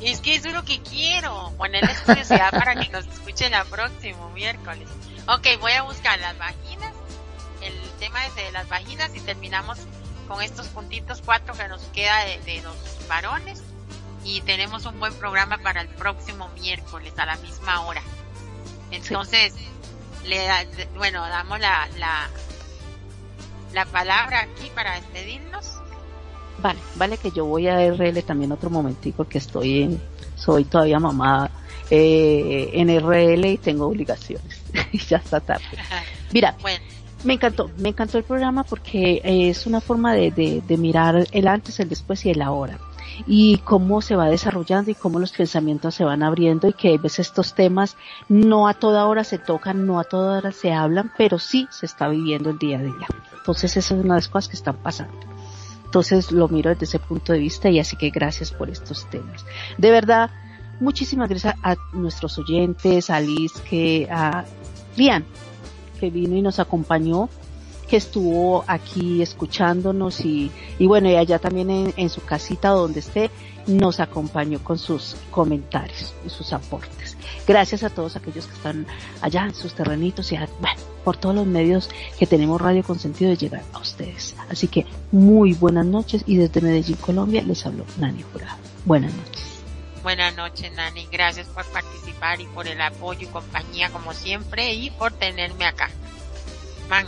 Es 0.00 0.20
que 0.20 0.34
eso 0.34 0.48
es 0.48 0.54
lo 0.54 0.64
que 0.64 0.80
quiero, 0.82 1.52
ponerles 1.56 2.00
curiosidad 2.00 2.50
para 2.50 2.74
que 2.74 2.88
nos 2.90 3.06
escuchen 3.06 3.54
el 3.54 3.64
próximo 3.66 4.30
miércoles. 4.30 4.88
Ok, 5.28 5.46
voy 5.60 5.72
a 5.72 5.82
buscar 5.82 6.18
las 6.18 6.36
vaginas, 6.36 6.91
tema 8.02 8.26
es 8.26 8.34
de 8.34 8.50
las 8.50 8.68
vaginas 8.68 9.14
y 9.14 9.20
terminamos 9.20 9.78
con 10.26 10.42
estos 10.42 10.66
puntitos 10.66 11.22
cuatro 11.24 11.54
que 11.54 11.68
nos 11.68 11.82
queda 11.94 12.24
de, 12.24 12.38
de 12.52 12.60
los 12.62 12.74
varones 13.08 13.62
y 14.24 14.40
tenemos 14.40 14.84
un 14.86 14.98
buen 14.98 15.14
programa 15.14 15.58
para 15.58 15.82
el 15.82 15.88
próximo 15.88 16.48
miércoles 16.60 17.12
a 17.16 17.26
la 17.26 17.36
misma 17.36 17.82
hora. 17.82 18.02
Entonces, 18.90 19.54
le 20.24 20.40
bueno, 20.96 21.20
damos 21.28 21.60
la, 21.60 21.88
la, 21.96 22.28
la 23.72 23.84
palabra 23.86 24.40
aquí 24.40 24.68
para 24.74 24.96
despedirnos. 24.96 25.74
Vale, 26.58 26.80
vale 26.96 27.18
que 27.18 27.30
yo 27.30 27.44
voy 27.44 27.68
a 27.68 27.88
RL 27.88 28.20
también 28.24 28.50
otro 28.50 28.68
momentico 28.68 29.18
porque 29.18 29.38
estoy 29.38 29.84
en, 29.84 30.02
soy 30.34 30.64
todavía 30.64 30.98
mamá 30.98 31.48
eh, 31.88 32.68
en 32.72 32.88
RL 33.00 33.46
y 33.46 33.58
tengo 33.58 33.86
obligaciones. 33.86 34.60
y 34.90 34.98
ya 35.06 35.18
está 35.18 35.38
tarde. 35.38 35.78
Mira, 36.32 36.56
me 37.24 37.34
encantó, 37.34 37.70
me 37.78 37.90
encantó 37.90 38.18
el 38.18 38.24
programa 38.24 38.64
porque 38.64 39.20
es 39.24 39.66
una 39.66 39.80
forma 39.80 40.14
de, 40.14 40.30
de, 40.30 40.62
de 40.66 40.76
mirar 40.76 41.26
el 41.30 41.48
antes, 41.48 41.80
el 41.80 41.88
después 41.88 42.24
y 42.26 42.30
el 42.30 42.42
ahora 42.42 42.78
y 43.26 43.58
cómo 43.58 44.00
se 44.00 44.16
va 44.16 44.28
desarrollando 44.28 44.90
y 44.90 44.94
cómo 44.94 45.18
los 45.18 45.32
pensamientos 45.32 45.94
se 45.94 46.04
van 46.04 46.22
abriendo 46.22 46.68
y 46.68 46.72
que 46.72 46.94
a 46.94 46.98
veces 46.98 47.28
estos 47.28 47.54
temas 47.54 47.96
no 48.28 48.68
a 48.68 48.74
toda 48.74 49.06
hora 49.06 49.24
se 49.24 49.38
tocan, 49.38 49.86
no 49.86 50.00
a 50.00 50.04
toda 50.04 50.38
hora 50.38 50.52
se 50.52 50.72
hablan, 50.72 51.12
pero 51.16 51.38
sí 51.38 51.68
se 51.70 51.86
está 51.86 52.08
viviendo 52.08 52.50
el 52.50 52.58
día 52.58 52.78
a 52.78 52.82
día. 52.82 53.06
Entonces 53.36 53.76
esa 53.76 53.94
es 53.94 54.04
una 54.04 54.14
de 54.14 54.20
las 54.20 54.28
cosas 54.28 54.48
que 54.48 54.56
están 54.56 54.76
pasando. 54.76 55.18
Entonces 55.84 56.32
lo 56.32 56.48
miro 56.48 56.70
desde 56.70 56.84
ese 56.84 56.98
punto 56.98 57.32
de 57.32 57.38
vista 57.38 57.68
y 57.68 57.78
así 57.78 57.96
que 57.96 58.10
gracias 58.10 58.50
por 58.50 58.70
estos 58.70 59.08
temas. 59.10 59.44
De 59.76 59.90
verdad, 59.90 60.30
muchísimas 60.80 61.28
gracias 61.28 61.54
a 61.62 61.76
nuestros 61.92 62.38
oyentes, 62.38 63.10
a 63.10 63.20
Liz, 63.20 63.52
que, 63.68 64.08
a 64.10 64.44
Lian, 64.96 65.24
que 66.02 66.10
vino 66.10 66.34
y 66.34 66.42
nos 66.42 66.58
acompañó 66.58 67.28
que 67.88 67.96
estuvo 67.96 68.64
aquí 68.66 69.22
escuchándonos 69.22 70.24
y, 70.24 70.50
y 70.80 70.86
bueno, 70.88 71.08
y 71.08 71.14
allá 71.14 71.38
también 71.38 71.92
en, 71.96 72.10
su 72.10 72.22
casita 72.22 72.70
donde 72.70 72.98
esté, 72.98 73.30
nos 73.68 74.00
acompañó 74.00 74.58
con 74.64 74.78
sus 74.78 75.14
comentarios 75.30 76.12
y 76.26 76.30
sus 76.30 76.52
aportes. 76.52 77.16
Gracias 77.46 77.84
a 77.84 77.90
todos 77.90 78.16
aquellos 78.16 78.48
que 78.48 78.54
están 78.54 78.84
allá 79.20 79.44
en 79.44 79.54
sus 79.54 79.74
terrenitos 79.74 80.32
y 80.32 80.36
bueno, 80.36 80.80
por 81.04 81.18
todos 81.18 81.36
los 81.36 81.46
medios 81.46 81.88
que 82.18 82.26
tenemos 82.26 82.60
Radio 82.60 82.82
Consentido 82.82 83.30
de 83.30 83.36
llegar 83.36 83.62
a 83.72 83.78
ustedes. 83.78 84.34
Así 84.50 84.66
que 84.66 84.86
muy 85.12 85.52
buenas 85.52 85.86
noches 85.86 86.24
y 86.26 86.36
desde 86.36 86.62
Medellín, 86.62 86.96
Colombia, 86.96 87.42
les 87.42 87.64
hablo 87.64 87.84
Nani 87.98 88.22
Jurado. 88.22 88.56
Buenas 88.84 89.14
noches. 89.14 89.51
Buenas 90.02 90.36
noches, 90.36 90.72
Nani. 90.72 91.06
Gracias 91.12 91.46
por 91.48 91.64
participar 91.66 92.40
y 92.40 92.46
por 92.46 92.66
el 92.66 92.80
apoyo 92.80 93.20
y 93.22 93.26
compañía 93.26 93.88
como 93.90 94.12
siempre 94.12 94.72
y 94.74 94.90
por 94.90 95.12
tenerme 95.12 95.64
acá. 95.64 95.90
Man. 96.88 97.06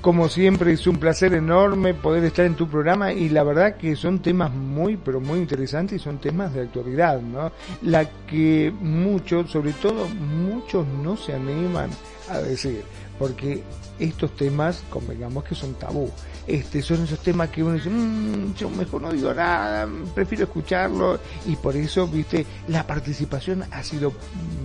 Como 0.00 0.28
siempre 0.28 0.72
es 0.72 0.86
un 0.86 0.96
placer 0.96 1.34
enorme 1.34 1.92
poder 1.92 2.24
estar 2.24 2.46
en 2.46 2.54
tu 2.54 2.68
programa 2.68 3.12
y 3.12 3.28
la 3.28 3.42
verdad 3.42 3.76
que 3.76 3.96
son 3.96 4.20
temas 4.20 4.50
muy 4.52 4.96
pero 4.96 5.20
muy 5.20 5.40
interesantes 5.40 6.00
y 6.00 6.02
son 6.02 6.18
temas 6.18 6.54
de 6.54 6.62
actualidad, 6.62 7.20
¿no? 7.20 7.52
La 7.82 8.08
que 8.26 8.72
muchos, 8.80 9.50
sobre 9.50 9.72
todo 9.74 10.08
muchos 10.08 10.86
no 10.86 11.16
se 11.16 11.34
animan 11.34 11.90
a 12.30 12.38
decir, 12.38 12.84
porque 13.18 13.62
estos 13.98 14.34
temas, 14.36 14.84
convengamos 14.88 15.44
que 15.44 15.54
son 15.54 15.74
tabú. 15.74 16.10
Este, 16.48 16.80
son 16.80 17.04
esos 17.04 17.18
temas 17.18 17.50
que 17.50 17.62
uno 17.62 17.74
dice, 17.74 17.90
mmm, 17.90 18.54
yo 18.54 18.70
mejor 18.70 19.02
no 19.02 19.12
digo 19.12 19.34
nada, 19.34 19.86
prefiero 20.14 20.44
escucharlo, 20.44 21.20
y 21.44 21.56
por 21.56 21.76
eso, 21.76 22.08
viste, 22.08 22.46
la 22.68 22.86
participación 22.86 23.64
ha 23.70 23.82
sido 23.82 24.14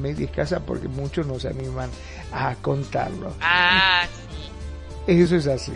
media 0.01 0.25
escasa 0.25 0.61
porque 0.61 0.87
muchos 0.87 1.27
no 1.27 1.37
se 1.39 1.49
animan 1.49 1.89
a 2.31 2.55
contarlo. 2.55 3.33
Ah, 3.41 4.05
eso 5.05 5.35
es 5.35 5.47
así. 5.47 5.73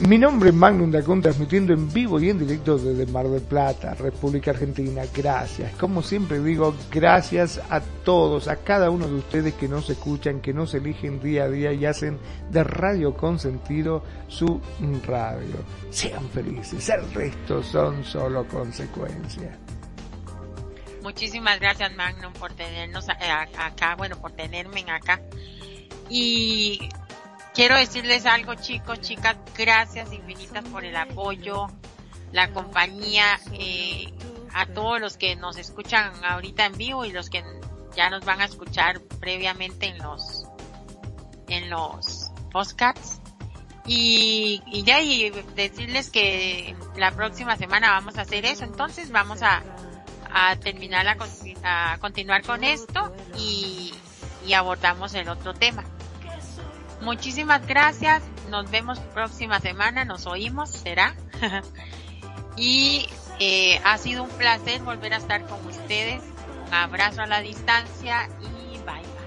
Mi 0.00 0.18
nombre 0.18 0.50
es 0.50 0.54
Magnum 0.54 0.90
Dacón, 0.90 1.22
transmitiendo 1.22 1.72
en 1.72 1.90
vivo 1.92 2.20
y 2.20 2.28
en 2.28 2.38
directo 2.38 2.76
desde 2.76 3.10
Mar 3.10 3.26
del 3.26 3.40
Plata, 3.40 3.94
República 3.94 4.50
Argentina. 4.50 5.02
Gracias. 5.14 5.72
Como 5.76 6.02
siempre 6.02 6.40
digo, 6.40 6.74
gracias 6.90 7.60
a 7.70 7.80
todos, 7.80 8.48
a 8.48 8.56
cada 8.56 8.90
uno 8.90 9.08
de 9.08 9.14
ustedes 9.14 9.54
que 9.54 9.66
nos 9.66 9.88
escuchan, 9.88 10.40
que 10.40 10.52
nos 10.52 10.74
eligen 10.74 11.20
día 11.22 11.44
a 11.44 11.48
día 11.48 11.72
y 11.72 11.86
hacen 11.86 12.18
de 12.50 12.64
Radio 12.64 13.16
Consentido 13.16 14.02
su 14.28 14.60
radio. 15.06 15.56
Sean 15.90 16.28
felices. 16.28 16.86
El 16.90 17.10
resto 17.14 17.62
son 17.62 18.04
solo 18.04 18.46
consecuencias. 18.46 19.56
Muchísimas 21.02 21.60
gracias 21.60 21.94
Magnum 21.94 22.32
por 22.34 22.52
tenernos 22.52 23.06
acá, 23.08 23.94
bueno, 23.96 24.16
por 24.20 24.32
tenerme 24.32 24.84
acá. 24.90 25.20
Y 26.10 26.88
quiero 27.56 27.74
decirles 27.78 28.26
algo 28.26 28.54
chicos, 28.54 29.00
chicas, 29.00 29.38
gracias 29.56 30.12
infinitas 30.12 30.62
por 30.66 30.84
el 30.84 30.94
apoyo, 30.94 31.68
la 32.30 32.52
compañía, 32.52 33.40
eh, 33.54 34.12
a 34.52 34.66
todos 34.66 35.00
los 35.00 35.16
que 35.16 35.36
nos 35.36 35.56
escuchan 35.56 36.12
ahorita 36.22 36.66
en 36.66 36.76
vivo 36.76 37.06
y 37.06 37.12
los 37.12 37.30
que 37.30 37.42
ya 37.96 38.10
nos 38.10 38.26
van 38.26 38.42
a 38.42 38.44
escuchar 38.44 39.00
previamente 39.20 39.86
en 39.86 39.98
los, 39.98 40.44
en 41.48 41.70
los 41.70 42.30
podcasts. 42.52 43.20
Y, 43.86 44.62
y 44.66 44.82
ya 44.82 45.00
y 45.00 45.30
decirles 45.54 46.10
que 46.10 46.76
la 46.96 47.12
próxima 47.12 47.56
semana 47.56 47.92
vamos 47.92 48.18
a 48.18 48.22
hacer 48.22 48.44
eso, 48.44 48.64
entonces 48.64 49.10
vamos 49.10 49.42
a, 49.42 49.62
a 50.30 50.56
terminar 50.56 51.06
la, 51.06 51.16
a 51.62 51.96
continuar 51.98 52.42
con 52.42 52.64
esto 52.64 53.14
y, 53.38 53.94
y 54.46 54.52
abordamos 54.52 55.14
el 55.14 55.28
otro 55.30 55.54
tema. 55.54 55.84
Muchísimas 57.06 57.64
gracias. 57.66 58.22
Nos 58.50 58.68
vemos 58.68 58.98
próxima 59.14 59.60
semana, 59.60 60.04
nos 60.04 60.26
oímos, 60.26 60.70
será. 60.70 61.14
y 62.56 63.08
eh, 63.38 63.80
ha 63.84 63.96
sido 63.96 64.24
un 64.24 64.30
placer 64.30 64.82
volver 64.82 65.14
a 65.14 65.18
estar 65.18 65.46
con 65.46 65.64
ustedes. 65.66 66.22
Abrazo 66.72 67.22
a 67.22 67.26
la 67.26 67.40
distancia 67.40 68.28
y 68.40 68.78
bye 68.78 68.84
bye. 68.84 69.26